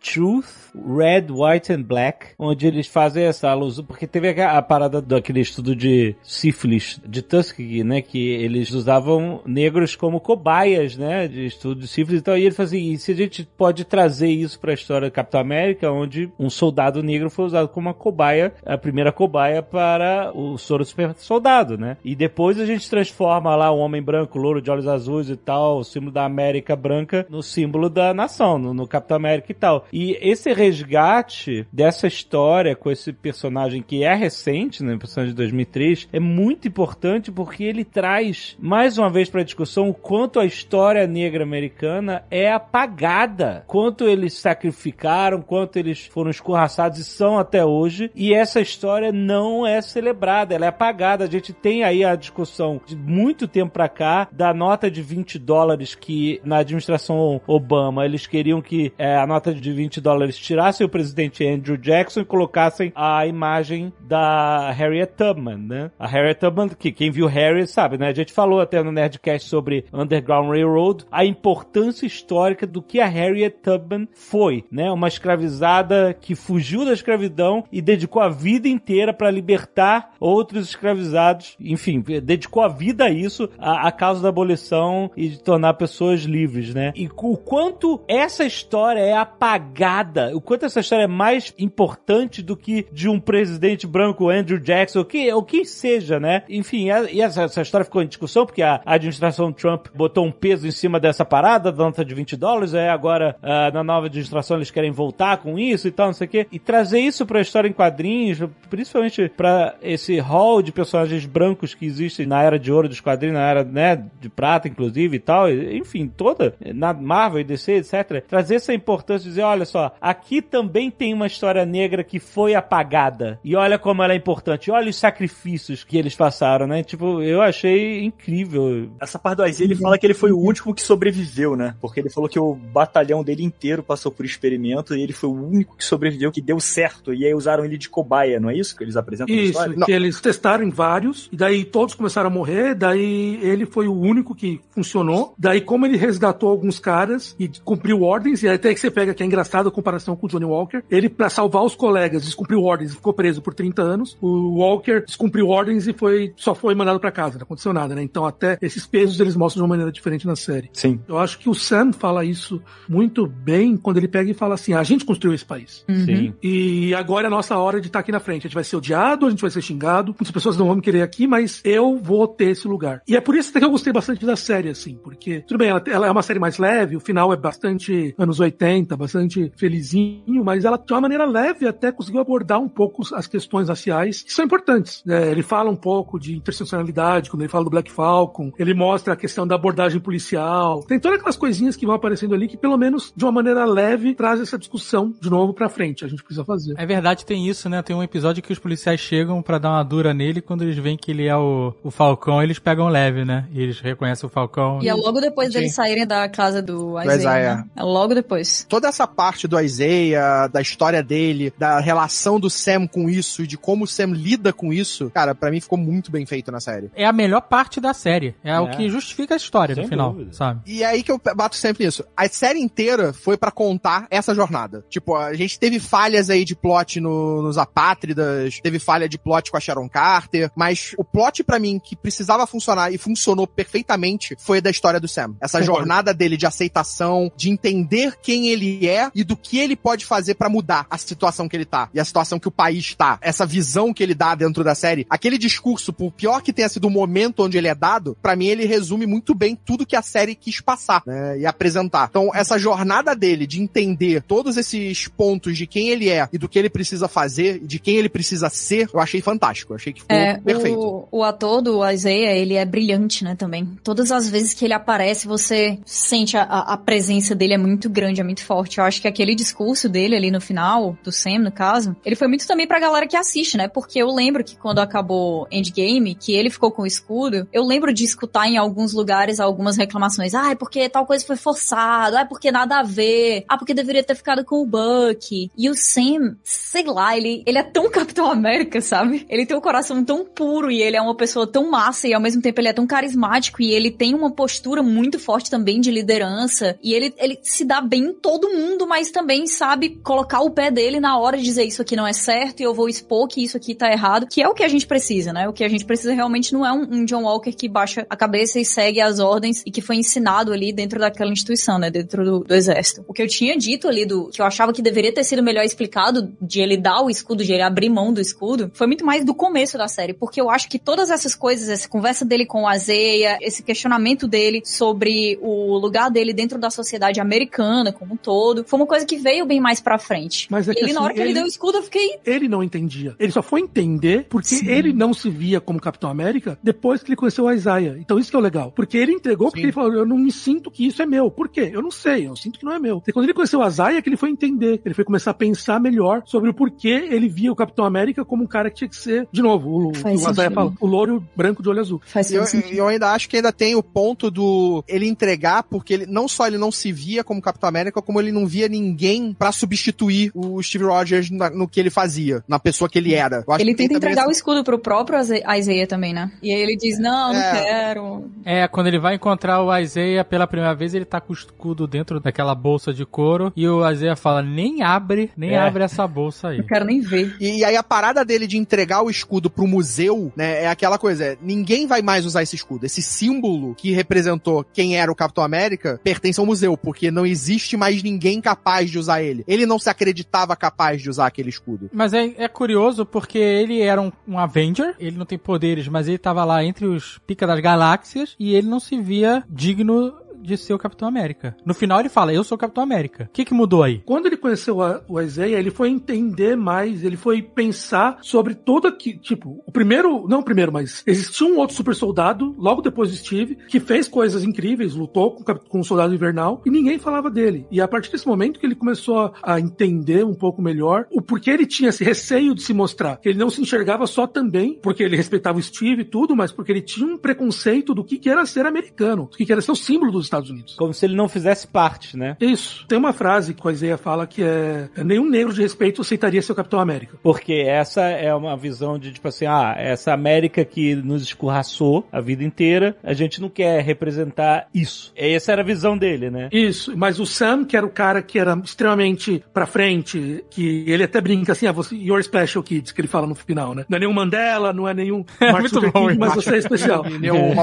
Truth, 0.00 0.72
Red, 0.74 1.26
White 1.30 1.72
and 1.72 1.82
Black, 1.82 2.28
onde 2.38 2.66
eles 2.66 2.86
fazem 2.86 3.24
essa 3.24 3.48
alusão, 3.48 3.84
porque 3.84 4.06
teve 4.06 4.40
a, 4.42 4.58
a 4.58 4.62
parada 4.62 5.00
daquele 5.00 5.40
estudo 5.40 5.74
de 5.74 6.16
sífilis 6.22 7.00
de 7.06 7.22
Tuskegee, 7.22 7.84
né, 7.84 8.02
que 8.02 8.18
eles 8.18 8.70
usavam 8.72 9.40
negros 9.46 9.94
como 9.94 10.20
cobaias, 10.20 10.96
né, 10.96 11.28
de 11.28 11.46
estudo 11.46 11.80
de 11.80 11.88
sífilis, 11.88 12.20
então 12.20 12.34
aí 12.34 12.44
ele 12.44 12.54
fazia, 12.54 12.78
e 12.78 12.98
se 12.98 13.12
a 13.12 13.14
gente 13.14 13.48
pode 13.56 13.84
trazer 13.84 14.28
isso 14.28 14.58
pra 14.58 14.74
história 14.74 15.08
do 15.08 15.12
Capitão 15.12 15.40
América, 15.40 15.90
onde 15.90 16.30
um 16.38 16.50
soldado 16.50 17.02
negro 17.02 17.30
foi 17.30 17.44
usado 17.44 17.68
como 17.68 17.88
uma 17.88 17.94
cobaia, 17.94 18.52
a 18.64 18.76
primeira 18.76 19.12
cobaia 19.12 19.62
para 19.62 20.32
o 20.34 20.58
soro 20.58 20.84
super 20.84 21.14
soldado, 21.14 21.78
né, 21.78 21.96
e 22.04 22.16
depois 22.16 22.58
a 22.58 22.66
gente 22.66 22.88
transforma 22.90 23.54
lá 23.54 23.70
o 23.70 23.78
homem 23.78 24.02
branco, 24.02 24.38
louro 24.38 24.60
de 24.60 24.70
olhos 24.70 24.88
azuis 24.88 25.28
e 25.28 25.36
tal, 25.36 25.78
o 25.78 25.84
símbolo 25.84 26.12
da 26.12 26.24
América 26.24 26.74
branca, 26.74 27.26
no 27.28 27.42
símbolo 27.42 27.88
da 27.88 28.12
nação, 28.12 28.58
no, 28.58 28.74
no 28.74 28.88
Capitão 28.88 29.16
América 29.24 29.52
e 29.52 29.54
tal. 29.54 29.86
E 29.92 30.18
esse 30.20 30.52
resgate 30.52 31.66
dessa 31.72 32.06
história 32.06 32.76
com 32.76 32.90
esse 32.90 33.12
personagem 33.12 33.82
que 33.82 34.04
é 34.04 34.14
recente, 34.14 34.82
né, 34.82 34.96
personagem 34.98 35.32
de 35.32 35.36
2003, 35.36 36.08
é 36.12 36.20
muito 36.20 36.68
importante 36.68 37.32
porque 37.32 37.64
ele 37.64 37.84
traz 37.84 38.56
mais 38.58 38.98
uma 38.98 39.08
vez 39.08 39.30
para 39.30 39.40
a 39.40 39.44
discussão 39.44 39.88
o 39.88 39.94
quanto 39.94 40.38
a 40.38 40.44
história 40.44 41.06
negra 41.06 41.42
americana 41.42 42.24
é 42.30 42.50
apagada, 42.50 43.64
quanto 43.66 44.04
eles 44.04 44.34
sacrificaram, 44.34 45.40
quanto 45.40 45.78
eles 45.78 46.06
foram 46.06 46.30
escorraçados 46.30 46.98
e 46.98 47.04
são 47.04 47.38
até 47.38 47.64
hoje, 47.64 48.10
e 48.14 48.34
essa 48.34 48.60
história 48.60 49.12
não 49.12 49.66
é 49.66 49.80
celebrada, 49.80 50.54
ela 50.54 50.66
é 50.66 50.68
apagada. 50.68 51.24
A 51.24 51.30
gente 51.30 51.52
tem 51.52 51.84
aí 51.84 52.04
a 52.04 52.16
discussão 52.16 52.80
de 52.84 52.96
muito 52.96 53.48
tempo 53.48 53.72
pra 53.72 53.88
cá 53.88 54.28
da 54.30 54.52
nota 54.52 54.90
de 54.90 55.02
20 55.02 55.38
dólares 55.38 55.94
que 55.94 56.40
na 56.44 56.58
administração 56.58 57.40
Obama 57.46 58.04
eles 58.04 58.26
queriam 58.26 58.60
que 58.60 58.92
é, 58.98 59.13
a 59.16 59.26
nota 59.26 59.54
de 59.54 59.72
20 59.72 60.00
dólares 60.00 60.36
tirassem 60.36 60.86
o 60.86 60.90
presidente 60.90 61.46
Andrew 61.46 61.76
Jackson 61.76 62.20
e 62.20 62.24
colocassem 62.24 62.92
a 62.94 63.26
imagem 63.26 63.92
da 64.00 64.70
Harriet 64.70 65.12
Tubman, 65.16 65.58
né? 65.58 65.90
A 65.98 66.06
Harriet 66.06 66.38
Tubman, 66.38 66.68
que 66.68 66.92
quem 66.92 67.10
viu 67.10 67.26
Harriet 67.26 67.70
sabe, 67.70 67.98
né? 67.98 68.08
A 68.08 68.14
gente 68.14 68.32
falou 68.32 68.60
até 68.60 68.82
no 68.82 68.92
Nerdcast 68.92 69.48
sobre 69.48 69.84
Underground 69.92 70.48
Railroad, 70.48 71.04
a 71.10 71.24
importância 71.24 72.06
histórica 72.06 72.66
do 72.66 72.82
que 72.82 73.00
a 73.00 73.06
Harriet 73.06 73.56
Tubman 73.62 74.08
foi, 74.12 74.64
né? 74.70 74.90
Uma 74.90 75.08
escravizada 75.08 76.14
que 76.18 76.34
fugiu 76.34 76.84
da 76.84 76.92
escravidão 76.92 77.64
e 77.70 77.80
dedicou 77.80 78.22
a 78.22 78.28
vida 78.28 78.68
inteira 78.68 79.12
para 79.12 79.30
libertar 79.30 80.12
outros 80.20 80.68
escravizados, 80.68 81.56
enfim, 81.60 82.00
dedicou 82.22 82.62
a 82.62 82.68
vida 82.68 83.04
a 83.04 83.10
isso, 83.10 83.48
a, 83.58 83.88
a 83.88 83.92
causa 83.92 84.22
da 84.22 84.28
abolição 84.28 85.10
e 85.16 85.28
de 85.28 85.42
tornar 85.42 85.74
pessoas 85.74 86.22
livres, 86.22 86.74
né? 86.74 86.92
E 86.94 87.08
o 87.16 87.36
quanto 87.36 88.02
essa 88.08 88.44
história 88.44 88.93
é 89.00 89.14
apagada, 89.16 90.30
o 90.34 90.40
quanto 90.40 90.64
essa 90.66 90.80
história 90.80 91.04
é 91.04 91.08
mais 91.08 91.54
importante 91.58 92.42
do 92.42 92.56
que 92.56 92.86
de 92.92 93.08
um 93.08 93.18
presidente 93.20 93.86
branco, 93.86 94.28
Andrew 94.28 94.58
Jackson, 94.58 95.00
o 95.00 95.04
que, 95.04 95.32
o 95.32 95.42
que 95.42 95.64
seja, 95.64 96.18
né? 96.20 96.42
Enfim, 96.48 96.90
a- 96.90 97.10
e 97.10 97.20
essa, 97.20 97.42
essa 97.42 97.62
história 97.62 97.84
ficou 97.84 98.02
em 98.02 98.06
discussão 98.06 98.44
porque 98.46 98.62
a, 98.62 98.80
administração 98.84 99.52
Trump 99.52 99.86
botou 99.94 100.24
um 100.24 100.32
peso 100.32 100.66
em 100.66 100.70
cima 100.70 100.98
dessa 101.00 101.24
parada, 101.24 101.70
da 101.72 101.84
nota 101.84 102.04
de 102.04 102.14
20 102.14 102.36
dólares, 102.36 102.74
aí 102.74 102.88
agora 102.88 103.36
ah, 103.42 103.70
na 103.72 103.82
nova 103.84 104.06
administração 104.06 104.56
eles 104.56 104.70
querem 104.70 104.90
voltar 104.90 105.38
com 105.38 105.58
isso 105.58 105.88
e 105.88 105.90
tal, 105.90 106.06
não 106.08 106.14
sei 106.14 106.26
o 106.26 106.30
quê. 106.30 106.46
E 106.50 106.58
trazer 106.58 107.00
isso 107.00 107.24
pra 107.26 107.40
história 107.40 107.68
em 107.68 107.72
quadrinhos, 107.72 108.38
principalmente 108.70 109.28
pra 109.36 109.74
esse 109.82 110.18
hall 110.18 110.62
de 110.62 110.72
personagens 110.72 111.24
brancos 111.26 111.74
que 111.74 111.86
existem 111.86 112.26
na 112.26 112.42
era 112.42 112.58
de 112.58 112.72
ouro 112.72 112.88
dos 112.88 113.00
quadrinhos, 113.00 113.36
na 113.38 113.48
era, 113.48 113.64
né, 113.64 114.04
de 114.20 114.28
prata, 114.28 114.68
inclusive 114.68 115.16
e 115.16 115.20
tal, 115.20 115.50
enfim, 115.50 116.06
toda, 116.08 116.54
na 116.74 116.92
Marvel 116.92 117.40
e 117.40 117.44
DC, 117.44 117.72
etc. 117.72 118.22
Trazer 118.26 118.56
essa 118.56 118.72
importância 118.84 119.24
de 119.24 119.30
dizer, 119.30 119.42
olha 119.42 119.64
só, 119.64 119.94
aqui 120.00 120.42
também 120.42 120.90
tem 120.90 121.14
uma 121.14 121.26
história 121.26 121.64
negra 121.64 122.04
que 122.04 122.18
foi 122.18 122.54
apagada. 122.54 123.40
E 123.42 123.56
olha 123.56 123.78
como 123.78 124.02
ela 124.02 124.12
é 124.12 124.16
importante, 124.16 124.70
olha 124.70 124.90
os 124.90 124.96
sacrifícios 124.96 125.82
que 125.82 125.96
eles 125.96 126.14
passaram, 126.14 126.66
né? 126.66 126.82
Tipo, 126.82 127.22
eu 127.22 127.40
achei 127.40 128.04
incrível. 128.04 128.90
Essa 129.00 129.18
parte 129.18 129.38
do 129.38 129.46
Isaiah, 129.46 129.66
ele 129.66 129.74
fala 129.74 129.98
que 129.98 130.06
ele 130.06 130.14
foi 130.14 130.30
o 130.30 130.38
único 130.38 130.74
que 130.74 130.82
sobreviveu, 130.82 131.56
né? 131.56 131.74
Porque 131.80 132.00
ele 132.00 132.10
falou 132.10 132.28
que 132.28 132.38
o 132.38 132.54
batalhão 132.54 133.24
dele 133.24 133.42
inteiro 133.42 133.82
passou 133.82 134.12
por 134.12 134.24
experimento 134.24 134.94
e 134.94 135.02
ele 135.02 135.12
foi 135.12 135.30
o 135.30 135.32
único 135.32 135.76
que 135.76 135.84
sobreviveu, 135.84 136.30
que 136.30 136.42
deu 136.42 136.60
certo. 136.60 137.12
E 137.14 137.24
aí 137.24 137.34
usaram 137.34 137.64
ele 137.64 137.78
de 137.78 137.88
cobaia, 137.88 138.38
não 138.38 138.50
é 138.50 138.54
isso 138.54 138.76
que 138.76 138.84
eles 138.84 138.96
apresentam 138.96 139.34
na 139.34 139.42
Isso, 139.42 139.50
história? 139.52 139.86
que 139.86 139.92
eles 139.92 140.20
testaram 140.20 140.64
em 140.64 140.70
vários, 140.70 141.28
e 141.32 141.36
daí 141.36 141.64
todos 141.64 141.94
começaram 141.94 142.28
a 142.28 142.32
morrer, 142.32 142.74
daí 142.74 143.38
ele 143.42 143.64
foi 143.64 143.88
o 143.88 143.98
único 143.98 144.34
que 144.34 144.60
funcionou. 144.70 145.34
Daí, 145.38 145.60
como 145.60 145.86
ele 145.86 145.96
resgatou 145.96 146.50
alguns 146.50 146.78
caras 146.78 147.34
e 147.38 147.48
cumpriu 147.64 148.02
ordens, 148.02 148.42
e 148.42 148.48
até 148.48 148.73
que 148.74 148.80
você 148.80 148.90
pega 148.90 149.14
que 149.14 149.22
é 149.22 149.26
engraçado 149.26 149.68
a 149.68 149.72
comparação 149.72 150.16
com 150.16 150.26
o 150.26 150.28
Johnny 150.28 150.44
Walker, 150.44 150.82
ele, 150.90 151.08
pra 151.08 151.28
salvar 151.28 151.64
os 151.64 151.74
colegas, 151.74 152.24
descumpriu 152.24 152.62
ordens 152.62 152.92
e 152.92 152.96
ficou 152.96 153.12
preso 153.12 153.42
por 153.42 153.54
30 153.54 153.82
anos. 153.82 154.16
O 154.20 154.58
Walker 154.58 155.02
descumpriu 155.04 155.48
ordens 155.48 155.86
e 155.86 155.92
foi 155.92 156.32
só 156.36 156.54
foi 156.54 156.74
mandado 156.74 157.00
pra 157.00 157.10
casa, 157.10 157.38
não 157.38 157.44
aconteceu 157.44 157.72
nada, 157.72 157.94
né? 157.94 158.02
Então, 158.02 158.24
até 158.24 158.58
esses 158.60 158.86
pesos 158.86 159.18
eles 159.20 159.36
mostram 159.36 159.60
de 159.60 159.62
uma 159.64 159.68
maneira 159.68 159.92
diferente 159.92 160.26
na 160.26 160.36
série. 160.36 160.70
Sim. 160.72 161.00
Eu 161.08 161.18
acho 161.18 161.38
que 161.38 161.48
o 161.48 161.54
Sam 161.54 161.92
fala 161.92 162.24
isso 162.24 162.62
muito 162.88 163.26
bem 163.26 163.76
quando 163.76 163.98
ele 163.98 164.08
pega 164.08 164.30
e 164.30 164.34
fala 164.34 164.54
assim: 164.54 164.72
"Ah, 164.72 164.80
a 164.80 164.84
gente 164.84 165.04
construiu 165.04 165.34
esse 165.34 165.44
país. 165.44 165.84
Sim. 165.88 166.34
E 166.42 166.94
agora 166.94 167.26
é 167.26 167.28
a 167.28 167.30
nossa 167.30 167.56
hora 167.56 167.80
de 167.80 167.86
estar 167.86 168.00
aqui 168.00 168.12
na 168.12 168.20
frente. 168.20 168.46
A 168.46 168.48
gente 168.48 168.54
vai 168.54 168.64
ser 168.64 168.76
odiado, 168.76 169.26
a 169.26 169.30
gente 169.30 169.40
vai 169.40 169.50
ser 169.50 169.62
xingado, 169.62 170.12
muitas 170.12 170.30
pessoas 170.30 170.56
não 170.56 170.66
vão 170.66 170.76
me 170.76 170.82
querer 170.82 171.02
aqui, 171.02 171.26
mas 171.26 171.60
eu 171.64 171.98
vou 171.98 172.26
ter 172.26 172.50
esse 172.50 172.66
lugar. 172.66 173.02
E 173.06 173.16
é 173.16 173.20
por 173.20 173.34
isso 173.36 173.50
até 173.50 173.60
que 173.60 173.64
eu 173.64 173.70
gostei 173.70 173.92
bastante 173.92 174.24
da 174.24 174.36
série, 174.36 174.68
assim, 174.68 174.98
porque, 175.02 175.40
tudo 175.46 175.58
bem, 175.58 175.68
ela, 175.68 175.82
ela 175.86 176.06
é 176.06 176.10
uma 176.10 176.22
série 176.22 176.38
mais 176.38 176.58
leve, 176.58 176.96
o 176.96 177.00
final 177.00 177.32
é 177.32 177.36
bastante 177.36 178.14
anos 178.18 178.40
80, 178.40 178.63
bastante 178.96 179.52
felizinho, 179.56 180.44
mas 180.44 180.64
ela, 180.64 180.76
de 180.76 180.92
uma 180.92 181.00
maneira 181.02 181.24
leve, 181.24 181.66
até 181.66 181.92
conseguiu 181.92 182.20
abordar 182.20 182.60
um 182.60 182.68
pouco 182.68 183.02
as 183.14 183.26
questões 183.26 183.68
raciais, 183.68 184.22
que 184.22 184.32
são 184.32 184.44
importantes. 184.44 185.02
É, 185.06 185.30
ele 185.30 185.42
fala 185.42 185.70
um 185.70 185.76
pouco 185.76 186.18
de 186.18 186.36
interseccionalidade, 186.36 187.30
quando 187.30 187.42
ele 187.42 187.48
fala 187.48 187.64
do 187.64 187.70
Black 187.70 187.90
Falcon, 187.90 188.52
ele 188.58 188.74
mostra 188.74 189.14
a 189.14 189.16
questão 189.16 189.46
da 189.46 189.54
abordagem 189.54 190.00
policial, 190.00 190.82
tem 190.82 190.98
todas 190.98 191.18
aquelas 191.18 191.36
coisinhas 191.36 191.76
que 191.76 191.86
vão 191.86 191.94
aparecendo 191.94 192.34
ali 192.34 192.48
que, 192.48 192.56
pelo 192.56 192.76
menos, 192.76 193.12
de 193.16 193.24
uma 193.24 193.32
maneira 193.32 193.64
leve, 193.64 194.14
traz 194.14 194.40
essa 194.40 194.58
discussão 194.58 195.14
de 195.20 195.30
novo 195.30 195.52
pra 195.52 195.68
frente. 195.68 196.04
A 196.04 196.08
gente 196.08 196.22
precisa 196.22 196.44
fazer. 196.44 196.74
É 196.76 196.86
verdade, 196.86 197.24
tem 197.24 197.48
isso, 197.48 197.68
né? 197.68 197.82
Tem 197.82 197.94
um 197.94 198.02
episódio 198.02 198.42
que 198.42 198.52
os 198.52 198.58
policiais 198.58 199.00
chegam 199.00 199.42
pra 199.42 199.58
dar 199.58 199.70
uma 199.70 199.82
dura 199.82 200.14
nele 200.14 200.40
quando 200.40 200.62
eles 200.62 200.78
veem 200.78 200.96
que 200.96 201.10
ele 201.10 201.26
é 201.26 201.36
o, 201.36 201.74
o 201.82 201.90
Falcão, 201.90 202.42
eles 202.42 202.58
pegam 202.58 202.88
leve, 202.88 203.24
né? 203.24 203.46
E 203.52 203.60
eles 203.60 203.80
reconhecem 203.80 204.26
o 204.26 204.30
Falcão. 204.30 204.80
E 204.82 204.88
é 204.88 204.94
logo 204.94 205.20
depois 205.20 205.48
Sim. 205.48 205.54
deles 205.54 205.74
saírem 205.74 206.06
da 206.06 206.28
casa 206.28 206.62
do 206.62 207.00
Isaiah. 207.00 207.16
Isaiah. 207.16 207.56
né? 207.56 207.64
É 207.76 207.82
logo 207.82 208.14
depois. 208.14 208.53
Toda 208.68 208.88
essa 208.88 209.06
parte 209.06 209.48
do 209.48 209.58
Isaiah, 209.60 210.46
da 210.48 210.60
história 210.60 211.02
dele, 211.02 211.52
da 211.58 211.80
relação 211.80 212.38
do 212.38 212.48
Sam 212.50 212.86
com 212.86 213.08
isso 213.08 213.42
e 213.42 213.46
de 213.46 213.56
como 213.56 213.84
o 213.84 213.88
Sam 213.88 214.12
lida 214.12 214.52
com 214.52 214.72
isso, 214.72 215.10
cara, 215.10 215.34
pra 215.34 215.50
mim 215.50 215.60
ficou 215.60 215.78
muito 215.78 216.10
bem 216.10 216.24
feito 216.26 216.50
na 216.52 216.60
série. 216.60 216.90
É 216.94 217.06
a 217.06 217.12
melhor 217.12 217.40
parte 217.42 217.80
da 217.80 217.92
série. 217.94 218.34
É, 218.44 218.58
o 218.60 218.68
É. 218.68 218.76
que 218.76 218.88
justifica 218.88 219.34
a 219.34 219.36
história 219.36 219.74
Sem 219.74 219.84
no 219.84 219.88
final, 219.90 220.12
dúvida. 220.12 220.32
sabe? 220.32 220.60
E 220.66 220.82
é 220.82 220.86
aí 220.86 221.02
que 221.02 221.10
eu 221.10 221.20
bato 221.36 221.56
sempre 221.56 221.84
nisso. 221.84 222.04
A 222.16 222.28
série 222.28 222.60
inteira 222.60 223.12
foi 223.12 223.36
pra 223.36 223.50
contar 223.50 224.06
essa 224.10 224.34
jornada. 224.34 224.84
Tipo, 224.88 225.16
a 225.16 225.34
gente 225.34 225.58
teve 225.58 225.78
falhas 225.80 226.30
aí 226.30 226.44
de 226.44 226.54
plot 226.54 227.00
no, 227.00 227.42
nos 227.42 227.56
Apátridas, 227.58 228.60
teve 228.62 228.78
falha 228.78 229.08
de 229.08 229.18
plot 229.18 229.50
com 229.50 229.56
a 229.56 229.60
Sharon 229.60 229.88
Carter, 229.88 230.50
mas 230.54 230.94
o 230.98 231.04
plot 231.04 231.42
pra 231.44 231.58
mim 231.58 231.78
que 231.78 231.94
precisava 231.96 232.46
funcionar 232.46 232.92
e 232.92 232.98
funcionou 232.98 233.46
perfeitamente 233.46 234.36
foi 234.38 234.60
da 234.60 234.70
história 234.70 234.98
do 235.00 235.08
Sam. 235.08 235.34
Essa 235.40 235.62
jornada 235.62 236.12
dele 236.14 236.36
de 236.36 236.46
aceitação, 236.46 237.30
de 237.36 237.50
entender 237.50 238.16
quem 238.22 238.43
ele 238.48 238.86
é 238.88 239.10
e 239.14 239.24
do 239.24 239.36
que 239.36 239.58
ele 239.58 239.76
pode 239.76 240.04
fazer 240.04 240.34
pra 240.34 240.48
mudar 240.48 240.86
a 240.90 240.98
situação 240.98 241.48
que 241.48 241.56
ele 241.56 241.64
tá 241.64 241.88
e 241.92 242.00
a 242.00 242.04
situação 242.04 242.38
que 242.38 242.48
o 242.48 242.50
país 242.50 242.94
tá. 242.94 243.18
Essa 243.20 243.46
visão 243.46 243.92
que 243.92 244.02
ele 244.02 244.14
dá 244.14 244.34
dentro 244.34 244.62
da 244.64 244.74
série, 244.74 245.06
aquele 245.08 245.38
discurso, 245.38 245.92
por 245.92 246.10
pior 246.12 246.42
que 246.42 246.52
tenha 246.52 246.68
sido 246.68 246.86
o 246.86 246.90
momento 246.90 247.42
onde 247.44 247.58
ele 247.58 247.68
é 247.68 247.74
dado, 247.74 248.16
pra 248.20 248.36
mim 248.36 248.46
ele 248.46 248.64
resume 248.66 249.06
muito 249.06 249.34
bem 249.34 249.56
tudo 249.56 249.86
que 249.86 249.96
a 249.96 250.02
série 250.02 250.34
quis 250.34 250.60
passar, 250.60 251.02
né, 251.06 251.38
e 251.38 251.46
apresentar. 251.46 252.08
Então, 252.10 252.30
essa 252.34 252.58
jornada 252.58 253.14
dele 253.14 253.46
de 253.46 253.60
entender 253.60 254.22
todos 254.22 254.56
esses 254.56 255.08
pontos 255.08 255.56
de 255.56 255.66
quem 255.66 255.88
ele 255.88 256.08
é 256.08 256.28
e 256.32 256.38
do 256.38 256.48
que 256.48 256.58
ele 256.58 256.70
precisa 256.70 257.08
fazer, 257.08 257.60
de 257.60 257.78
quem 257.78 257.96
ele 257.96 258.08
precisa 258.08 258.48
ser, 258.48 258.88
eu 258.92 259.00
achei 259.00 259.20
fantástico. 259.20 259.72
Eu 259.72 259.76
achei 259.76 259.92
que 259.92 260.00
ficou 260.02 260.16
É, 260.16 260.38
perfeito. 260.38 260.78
o, 260.78 261.08
o 261.10 261.22
ator 261.24 261.62
do 261.62 261.88
Isaiah, 261.88 262.32
ele 262.32 262.54
é 262.54 262.64
brilhante, 262.64 263.24
né, 263.24 263.34
também. 263.34 263.68
Todas 263.82 264.10
as 264.10 264.28
vezes 264.28 264.54
que 264.54 264.64
ele 264.64 264.74
aparece, 264.74 265.26
você 265.26 265.78
sente 265.84 266.36
a, 266.36 266.42
a 266.42 266.76
presença 266.76 267.34
dele 267.34 267.54
é 267.54 267.58
muito 267.58 267.88
grande, 267.88 268.20
é 268.20 268.24
muito 268.24 268.33
forte. 268.42 268.78
Eu 268.78 268.84
acho 268.84 269.00
que 269.00 269.08
aquele 269.08 269.34
discurso 269.34 269.88
dele 269.88 270.16
ali 270.16 270.30
no 270.30 270.40
final, 270.40 270.96
do 271.02 271.12
Sam, 271.12 271.38
no 271.40 271.52
caso, 271.52 271.94
ele 272.04 272.16
foi 272.16 272.26
muito 272.26 272.46
também 272.46 272.66
pra 272.66 272.80
galera 272.80 273.06
que 273.06 273.16
assiste, 273.16 273.56
né? 273.56 273.68
Porque 273.68 273.98
eu 273.98 274.08
lembro 274.08 274.42
que 274.42 274.56
quando 274.56 274.78
acabou 274.78 275.46
Endgame, 275.50 276.14
que 276.14 276.32
ele 276.32 276.50
ficou 276.50 276.70
com 276.70 276.82
o 276.82 276.86
escudo, 276.86 277.46
eu 277.52 277.64
lembro 277.64 277.92
de 277.92 278.04
escutar 278.04 278.48
em 278.48 278.56
alguns 278.56 278.92
lugares 278.92 279.40
algumas 279.40 279.76
reclamações. 279.76 280.34
Ah, 280.34 280.50
é 280.50 280.54
porque 280.54 280.88
tal 280.88 281.06
coisa 281.06 281.24
foi 281.24 281.36
forçado. 281.36 282.16
Ah, 282.16 282.20
é 282.20 282.24
porque 282.24 282.50
nada 282.50 282.80
a 282.80 282.82
ver. 282.82 283.44
Ah, 283.48 283.58
porque 283.58 283.74
deveria 283.74 284.02
ter 284.02 284.14
ficado 284.14 284.44
com 284.44 284.62
o 284.62 284.66
Buck. 284.66 285.50
E 285.56 285.68
o 285.68 285.74
Sam, 285.74 286.36
sei 286.42 286.84
lá, 286.84 287.16
ele, 287.16 287.42
ele 287.46 287.58
é 287.58 287.62
tão 287.62 287.90
Capitão 287.92 288.30
América, 288.30 288.80
sabe? 288.80 289.26
Ele 289.28 289.46
tem 289.46 289.56
um 289.56 289.60
coração 289.60 290.04
tão 290.04 290.24
puro 290.24 290.70
e 290.70 290.82
ele 290.82 290.96
é 290.96 291.02
uma 291.02 291.14
pessoa 291.14 291.46
tão 291.46 291.70
massa 291.70 292.08
e 292.08 292.14
ao 292.14 292.20
mesmo 292.20 292.42
tempo 292.42 292.60
ele 292.60 292.68
é 292.68 292.72
tão 292.72 292.86
carismático 292.86 293.62
e 293.62 293.72
ele 293.72 293.90
tem 293.90 294.14
uma 294.14 294.30
postura 294.30 294.82
muito 294.82 295.18
forte 295.18 295.50
também 295.50 295.80
de 295.80 295.90
liderança 295.90 296.78
e 296.82 296.92
ele, 296.92 297.14
ele 297.18 297.38
se 297.42 297.64
dá 297.64 297.80
bem 297.80 298.04
em 298.04 298.12
todo 298.24 298.48
mundo, 298.48 298.86
mas 298.86 299.10
também 299.10 299.46
sabe 299.46 300.00
colocar 300.02 300.40
o 300.40 300.50
pé 300.50 300.70
dele 300.70 300.98
na 300.98 301.18
hora 301.18 301.36
de 301.36 301.42
dizer 301.42 301.64
isso 301.64 301.82
aqui 301.82 301.94
não 301.94 302.06
é 302.06 302.14
certo 302.14 302.60
e 302.60 302.62
eu 302.62 302.72
vou 302.72 302.88
expor 302.88 303.28
que 303.28 303.44
isso 303.44 303.54
aqui 303.54 303.74
tá 303.74 303.92
errado, 303.92 304.26
que 304.26 304.40
é 304.40 304.48
o 304.48 304.54
que 304.54 304.64
a 304.64 304.68
gente 304.68 304.86
precisa, 304.86 305.30
né? 305.30 305.46
O 305.46 305.52
que 305.52 305.62
a 305.62 305.68
gente 305.68 305.84
precisa 305.84 306.14
realmente 306.14 306.54
não 306.54 306.64
é 306.64 306.72
um, 306.72 306.88
um 306.90 307.04
John 307.04 307.24
Walker 307.24 307.52
que 307.52 307.68
baixa 307.68 308.06
a 308.08 308.16
cabeça 308.16 308.58
e 308.58 308.64
segue 308.64 308.98
as 308.98 309.18
ordens 309.18 309.62
e 309.66 309.70
que 309.70 309.82
foi 309.82 309.96
ensinado 309.96 310.54
ali 310.54 310.72
dentro 310.72 310.98
daquela 310.98 311.30
instituição, 311.30 311.78
né? 311.78 311.90
Dentro 311.90 312.24
do, 312.24 312.38
do 312.44 312.54
exército. 312.54 313.04
O 313.06 313.12
que 313.12 313.20
eu 313.20 313.28
tinha 313.28 313.58
dito 313.58 313.88
ali 313.88 314.06
do 314.06 314.30
que 314.30 314.40
eu 314.40 314.46
achava 314.46 314.72
que 314.72 314.80
deveria 314.80 315.12
ter 315.12 315.22
sido 315.22 315.42
melhor 315.42 315.62
explicado 315.62 316.32
de 316.40 316.62
ele 316.62 316.78
dar 316.78 317.02
o 317.02 317.10
escudo, 317.10 317.44
de 317.44 317.52
ele 317.52 317.62
abrir 317.62 317.90
mão 317.90 318.10
do 318.10 318.22
escudo, 318.22 318.70
foi 318.72 318.86
muito 318.86 319.04
mais 319.04 319.22
do 319.22 319.34
começo 319.34 319.76
da 319.76 319.86
série, 319.86 320.14
porque 320.14 320.40
eu 320.40 320.48
acho 320.48 320.66
que 320.70 320.78
todas 320.78 321.10
essas 321.10 321.34
coisas, 321.34 321.68
essa 321.68 321.90
conversa 321.90 322.24
dele 322.24 322.46
com 322.46 322.62
o 322.62 322.66
Azeia, 322.66 323.36
esse 323.42 323.62
questionamento 323.62 324.26
dele 324.26 324.62
sobre 324.64 325.38
o 325.42 325.76
lugar 325.76 326.10
dele 326.10 326.32
dentro 326.32 326.58
da 326.58 326.70
sociedade 326.70 327.20
americana 327.20 327.92
como 327.92 328.13
um 328.14 328.16
todo, 328.16 328.64
foi 328.64 328.78
uma 328.78 328.86
coisa 328.86 329.04
que 329.06 329.16
veio 329.16 329.44
bem 329.46 329.60
mais 329.60 329.80
pra 329.80 329.98
frente. 329.98 330.46
Mas 330.50 330.68
é 330.68 330.74
que 330.74 330.80
ele, 330.84 330.92
na 330.92 331.00
assim, 331.00 331.04
hora 331.04 331.14
que 331.14 331.20
ele, 331.20 331.28
ele- 331.28 331.34
deu 331.34 331.44
o 331.44 331.48
escudo, 331.48 331.78
eu 331.78 331.82
fiquei. 331.82 332.18
Ele 332.24 332.48
não 332.48 332.62
entendia. 332.62 333.14
Ele 333.18 333.32
só 333.32 333.42
foi 333.42 333.60
entender 333.60 334.26
porque 334.28 334.48
Sim. 334.56 334.68
ele 334.68 334.92
não 334.92 335.12
se 335.12 335.28
via 335.30 335.60
como 335.60 335.80
Capitão 335.80 336.10
América 336.10 336.58
depois 336.62 337.02
que 337.02 337.08
ele 337.10 337.16
conheceu 337.16 337.44
o 337.44 337.52
Isaiah. 337.52 337.96
Então 337.98 338.18
isso 338.18 338.30
que 338.30 338.36
é 338.36 338.38
o 338.38 338.42
legal. 338.42 338.72
Porque 338.72 338.96
ele 338.96 339.12
entregou 339.12 339.48
porque 339.48 339.60
Sim. 339.60 339.66
ele 339.66 339.72
falou, 339.72 339.92
eu 339.92 340.06
não 340.06 340.16
me 340.18 340.30
sinto 340.32 340.70
que 340.70 340.86
isso 340.86 341.02
é 341.02 341.06
meu. 341.06 341.30
Por 341.30 341.48
quê? 341.48 341.70
Eu 341.72 341.82
não 341.82 341.90
sei, 341.90 342.26
eu 342.26 342.36
sinto 342.36 342.58
que 342.58 342.64
não 342.64 342.72
é 342.72 342.78
meu. 342.78 343.02
E 343.06 343.12
quando 343.12 343.24
ele 343.24 343.34
conheceu 343.34 343.60
o 343.60 343.66
Isaiah, 343.66 344.00
que 344.02 344.08
ele 344.08 344.16
foi 344.16 344.30
entender. 344.30 344.80
Ele 344.84 344.94
foi 344.94 345.04
começar 345.04 345.30
a 345.32 345.34
pensar 345.34 345.80
melhor 345.80 346.22
sobre 346.26 346.50
o 346.50 346.54
porquê 346.54 347.08
ele 347.10 347.28
via 347.28 347.50
o 347.52 347.56
Capitão 347.56 347.84
América 347.84 348.24
como 348.24 348.44
um 348.44 348.46
cara 348.46 348.70
que 348.70 348.76
tinha 348.76 348.88
que 348.88 348.96
ser, 348.96 349.26
de 349.32 349.42
novo, 349.42 349.68
o, 349.70 349.86
o 349.92 350.08
Isaiah 350.10 350.50
fala, 350.50 350.72
o 350.80 350.86
louro 350.86 351.24
branco 351.36 351.62
de 351.62 351.68
olho 351.68 351.80
azul. 351.80 352.00
Faz 352.04 352.30
E 352.30 352.34
eu, 352.34 352.44
sentido. 352.46 352.74
eu 352.74 352.88
ainda 352.88 353.10
acho 353.12 353.28
que 353.28 353.36
ainda 353.36 353.52
tem 353.52 353.74
o 353.74 353.82
ponto 353.82 354.30
do 354.30 354.84
ele 354.88 355.06
entregar, 355.08 355.62
porque 355.64 355.94
ele 355.94 356.06
não 356.06 356.28
só 356.28 356.46
ele 356.46 356.58
não 356.58 356.70
se 356.70 356.92
via 356.92 357.22
como 357.24 357.40
Capitão 357.42 357.68
América, 357.68 357.93
como 358.02 358.20
ele 358.20 358.32
não 358.32 358.46
via 358.46 358.68
ninguém 358.68 359.32
pra 359.38 359.52
substituir 359.52 360.30
o 360.34 360.62
Steve 360.62 360.84
Rogers 360.84 361.30
na- 361.30 361.50
no 361.50 361.66
que 361.68 361.80
ele 361.80 361.90
fazia, 361.90 362.42
na 362.48 362.58
pessoa 362.58 362.88
que 362.88 362.98
ele 362.98 363.14
era. 363.14 363.44
Eu 363.46 363.52
acho 363.54 363.62
Ele 363.62 363.74
tenta 363.74 363.94
entregar 363.94 364.26
o 364.28 364.30
escudo 364.30 364.62
pro 364.64 364.78
próprio 364.78 365.18
Isaiah 365.20 365.86
também, 365.86 366.12
né? 366.12 366.30
E 366.42 366.52
aí 366.52 366.60
ele 366.60 366.76
diz, 366.76 366.98
não, 366.98 367.32
não 367.32 367.40
É. 367.40 367.62
quero. 367.64 368.30
É, 368.44 368.68
quando 368.68 368.86
ele 368.88 368.98
vai 368.98 369.14
encontrar 369.14 369.62
o 369.62 369.76
Isaiah 369.76 370.24
pela 370.24 370.46
primeira 370.46 370.74
vez, 370.74 370.94
ele 370.94 371.04
tá 371.04 371.20
com 371.20 371.32
o 371.32 371.36
escudo 371.36 371.86
dentro 371.86 372.20
daquela 372.20 372.54
bolsa 372.54 372.92
de 372.92 373.04
couro. 373.04 373.52
E 373.56 373.66
o 373.68 373.88
Isaiah 373.90 374.16
fala: 374.16 374.42
nem 374.42 374.82
abre, 374.82 375.30
nem 375.36 375.50
É. 375.54 375.58
abre 375.58 375.82
essa 375.84 376.06
bolsa 376.06 376.48
aí. 376.48 376.58
Não 376.64 376.66
quero 376.66 376.84
nem 376.84 377.00
ver. 377.00 377.36
E, 377.40 377.58
e 377.58 377.64
aí 377.64 377.76
a 377.76 377.82
parada 377.82 378.24
dele 378.24 378.46
de 378.46 378.56
entregar 378.56 379.02
o 379.02 379.10
escudo 379.10 379.48
pro 379.50 379.66
museu, 379.66 380.32
né, 380.36 380.64
é 380.64 380.68
aquela 380.68 380.98
coisa, 380.98 381.24
é, 381.24 381.38
ninguém 381.42 381.86
vai 381.86 382.02
mais 382.02 382.24
usar 382.26 382.42
esse 382.42 382.56
escudo. 382.56 382.86
Esse 382.86 383.02
símbolo 383.02 383.74
que 383.74 383.90
representou 383.92 384.64
quem 384.72 384.96
era 384.96 385.10
o 385.10 385.14
Capitão 385.14 385.44
América 385.44 386.00
pertence 386.02 386.38
ao 386.40 386.46
museu, 386.46 386.76
porque 386.76 387.10
não 387.10 387.26
existe 387.26 387.76
mais 387.76 387.83
ninguém 388.02 388.40
capaz 388.40 388.90
de 388.90 388.98
usar 388.98 389.22
ele. 389.22 389.44
Ele 389.46 389.66
não 389.66 389.78
se 389.78 389.90
acreditava 389.90 390.56
capaz 390.56 391.02
de 391.02 391.10
usar 391.10 391.26
aquele 391.26 391.50
escudo. 391.50 391.90
Mas 391.92 392.12
é, 392.12 392.32
é 392.36 392.48
curioso 392.48 393.04
porque 393.04 393.38
ele 393.38 393.80
era 393.80 394.00
um, 394.00 394.10
um 394.26 394.38
Avenger, 394.38 394.94
ele 394.98 395.16
não 395.16 395.26
tem 395.26 395.38
poderes, 395.38 395.88
mas 395.88 396.08
ele 396.08 396.18
tava 396.18 396.44
lá 396.44 396.64
entre 396.64 396.86
os 396.86 397.18
pica 397.26 397.46
das 397.46 397.60
galáxias 397.60 398.34
e 398.38 398.54
ele 398.54 398.66
não 398.66 398.80
se 398.80 399.00
via 399.00 399.44
digno 399.48 400.14
de 400.44 400.56
ser 400.56 400.74
o 400.74 400.78
Capitão 400.78 401.08
América. 401.08 401.56
No 401.64 401.74
final 401.74 402.00
ele 402.00 402.08
fala, 402.08 402.32
eu 402.32 402.44
sou 402.44 402.56
o 402.56 402.58
Capitão 402.58 402.84
América. 402.84 403.24
O 403.24 403.32
que 403.32 403.44
que 403.44 403.54
mudou 403.54 403.82
aí? 403.82 404.02
Quando 404.04 404.26
ele 404.26 404.36
conheceu 404.36 404.78
o 405.08 405.20
Isaiah, 405.20 405.58
ele 405.58 405.70
foi 405.70 405.88
entender 405.88 406.56
mais, 406.56 407.02
ele 407.02 407.16
foi 407.16 407.42
pensar 407.42 408.18
sobre 408.22 408.54
todo 408.54 408.86
aqui, 408.86 409.16
tipo, 409.16 409.62
o 409.66 409.72
primeiro, 409.72 410.26
não 410.28 410.40
o 410.40 410.44
primeiro, 410.44 410.72
mas 410.72 411.02
existia 411.06 411.46
um 411.46 411.58
outro 411.58 411.74
super 411.74 411.94
soldado, 411.94 412.54
logo 412.58 412.82
depois 412.82 413.10
do 413.10 413.16
Steve, 413.16 413.56
que 413.68 413.80
fez 413.80 414.08
coisas 414.08 414.44
incríveis, 414.44 414.94
lutou 414.94 415.32
com, 415.32 415.44
com 415.54 415.80
o 415.80 415.84
soldado 415.84 416.14
invernal, 416.14 416.62
e 416.66 416.70
ninguém 416.70 416.98
falava 416.98 417.30
dele. 417.30 417.66
E 417.70 417.80
a 417.80 417.88
partir 417.88 418.10
desse 418.10 418.26
momento 418.26 418.60
que 418.60 418.66
ele 418.66 418.74
começou 418.74 419.32
a, 419.42 419.58
entender 419.58 420.24
um 420.24 420.34
pouco 420.34 420.60
melhor 420.60 421.06
o 421.10 421.22
porquê 421.22 421.50
ele 421.50 421.66
tinha 421.66 421.88
esse 421.88 422.04
receio 422.04 422.54
de 422.54 422.62
se 422.62 422.74
mostrar, 422.74 423.16
que 423.16 423.28
ele 423.28 423.38
não 423.38 423.48
se 423.48 423.62
enxergava 423.62 424.06
só 424.06 424.26
também, 424.26 424.78
porque 424.82 425.02
ele 425.02 425.16
respeitava 425.16 425.58
o 425.58 425.62
Steve 425.62 426.02
e 426.02 426.04
tudo, 426.04 426.36
mas 426.36 426.52
porque 426.52 426.72
ele 426.72 426.82
tinha 426.82 427.06
um 427.06 427.16
preconceito 427.16 427.94
do 427.94 428.04
que 428.04 428.18
que 428.18 428.28
era 428.28 428.44
ser 428.44 428.66
americano, 428.66 429.28
do 429.30 429.36
que 429.36 429.46
que 429.46 429.52
era 429.52 429.60
ser 429.60 429.72
o 429.72 429.76
símbolo 429.76 430.12
dos 430.12 430.26
Estados 430.34 430.50
Unidos. 430.50 430.74
Como 430.74 430.92
se 430.92 431.06
ele 431.06 431.14
não 431.14 431.28
fizesse 431.28 431.66
parte, 431.66 432.16
né? 432.16 432.36
Isso. 432.40 432.84
Tem 432.86 432.98
uma 432.98 433.12
frase 433.12 433.54
que 433.54 433.66
o 433.66 433.70
Isaiah 433.70 433.96
fala 433.96 434.26
que 434.26 434.42
é 434.42 434.88
nenhum 435.04 435.28
negro 435.28 435.52
de 435.52 435.62
respeito 435.62 436.02
aceitaria 436.02 436.42
ser 436.42 436.52
o 436.52 436.54
Capitão 436.54 436.80
América. 436.80 437.16
Porque 437.22 437.64
essa 437.66 438.02
é 438.02 438.34
uma 438.34 438.56
visão 438.56 438.98
de, 438.98 439.12
tipo 439.12 439.28
assim, 439.28 439.46
ah, 439.46 439.74
essa 439.76 440.12
América 440.12 440.64
que 440.64 440.94
nos 440.94 441.22
escorraçou 441.22 442.06
a 442.10 442.20
vida 442.20 442.42
inteira, 442.42 442.96
a 443.02 443.12
gente 443.12 443.40
não 443.40 443.48
quer 443.48 443.82
representar 443.82 444.68
isso. 444.74 445.12
Essa 445.16 445.52
era 445.52 445.62
a 445.62 445.64
visão 445.64 445.96
dele, 445.96 446.30
né? 446.30 446.48
Isso, 446.52 446.96
mas 446.96 447.20
o 447.20 447.26
Sam, 447.26 447.64
que 447.64 447.76
era 447.76 447.86
o 447.86 447.90
cara 447.90 448.22
que 448.22 448.38
era 448.38 448.58
extremamente 448.64 449.42
pra 449.52 449.66
frente, 449.66 450.44
que 450.50 450.84
ele 450.86 451.04
até 451.04 451.20
brinca 451.20 451.52
assim, 451.52 451.66
ah, 451.66 451.72
você, 451.72 451.94
you're 451.94 452.22
special 452.22 452.62
kids, 452.62 452.92
que 452.92 453.00
ele 453.00 453.08
fala 453.08 453.26
no 453.26 453.34
final, 453.34 453.74
né? 453.74 453.84
Não 453.88 453.96
é 453.96 454.00
nenhum 454.00 454.12
Mandela, 454.12 454.72
não 454.72 454.88
é 454.88 454.94
nenhum 454.94 455.24
Martin 455.40 455.60
muito 455.60 455.74
Luther 455.76 455.92
bom, 455.92 456.08
King, 456.08 456.18
mas 456.18 456.28
Martin 456.30 456.44
você 456.44 456.54
é 456.54 456.58
especial. 456.58 457.06
E 457.06 457.18
nem 457.18 457.30
o 457.30 457.54